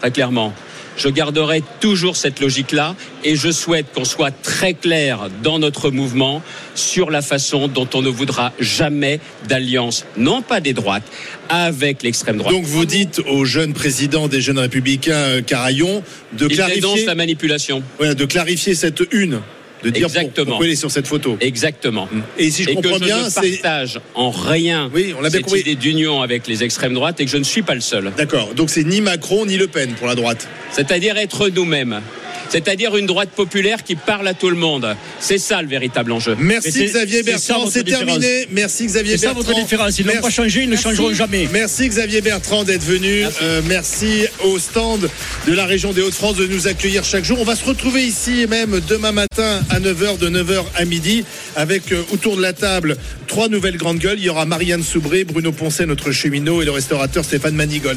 [0.00, 0.52] très clairement.
[0.96, 2.94] Je garderai toujours cette logique-là
[3.24, 6.42] et je souhaite qu'on soit très clair dans notre mouvement
[6.74, 11.04] sur la façon dont on ne voudra jamais d'alliance, non pas des droites,
[11.48, 12.54] avec l'extrême droite.
[12.54, 16.02] Donc vous dites au jeune président des jeunes républicains euh, Carayon
[16.32, 17.82] de Il clarifier, la manipulation.
[18.00, 19.40] Ouais, de clarifier cette une,
[19.82, 20.60] de dire Exactement.
[20.74, 21.36] sur cette photo.
[21.40, 22.08] Exactement.
[22.38, 25.50] Et si je et comprends que bien, je ne partage en rien Oui, on cette
[25.52, 28.12] idée d'union avec les extrêmes droites et que je ne suis pas le seul.
[28.16, 28.54] D'accord.
[28.54, 30.48] Donc c'est ni Macron ni Le Pen pour la droite.
[30.70, 32.00] C'est-à-dire être nous-mêmes.
[32.48, 34.96] C'est-à-dire une droite populaire qui parle à tout le monde.
[35.20, 36.36] C'est ça le véritable enjeu.
[36.38, 38.46] Merci Xavier Bertrand, c'est terminé.
[38.50, 39.42] Merci Xavier C'est ça Bertrand.
[39.50, 39.98] votre différence.
[39.98, 41.48] Ils n'ont pas changé, ils ne changeront jamais.
[41.52, 43.24] Merci Xavier Bertrand d'être venu.
[43.42, 45.08] Euh, merci au stand
[45.46, 47.38] de la région des Hauts-de-France de nous accueillir chaque jour.
[47.40, 51.24] On va se retrouver ici et même demain matin à 9h, de 9h à midi,
[51.56, 52.96] avec euh, autour de la table
[53.26, 54.18] trois nouvelles grandes gueules.
[54.18, 57.96] Il y aura Marianne Soubré, Bruno Poncet, notre cheminot, et le restaurateur Stéphane Manigol.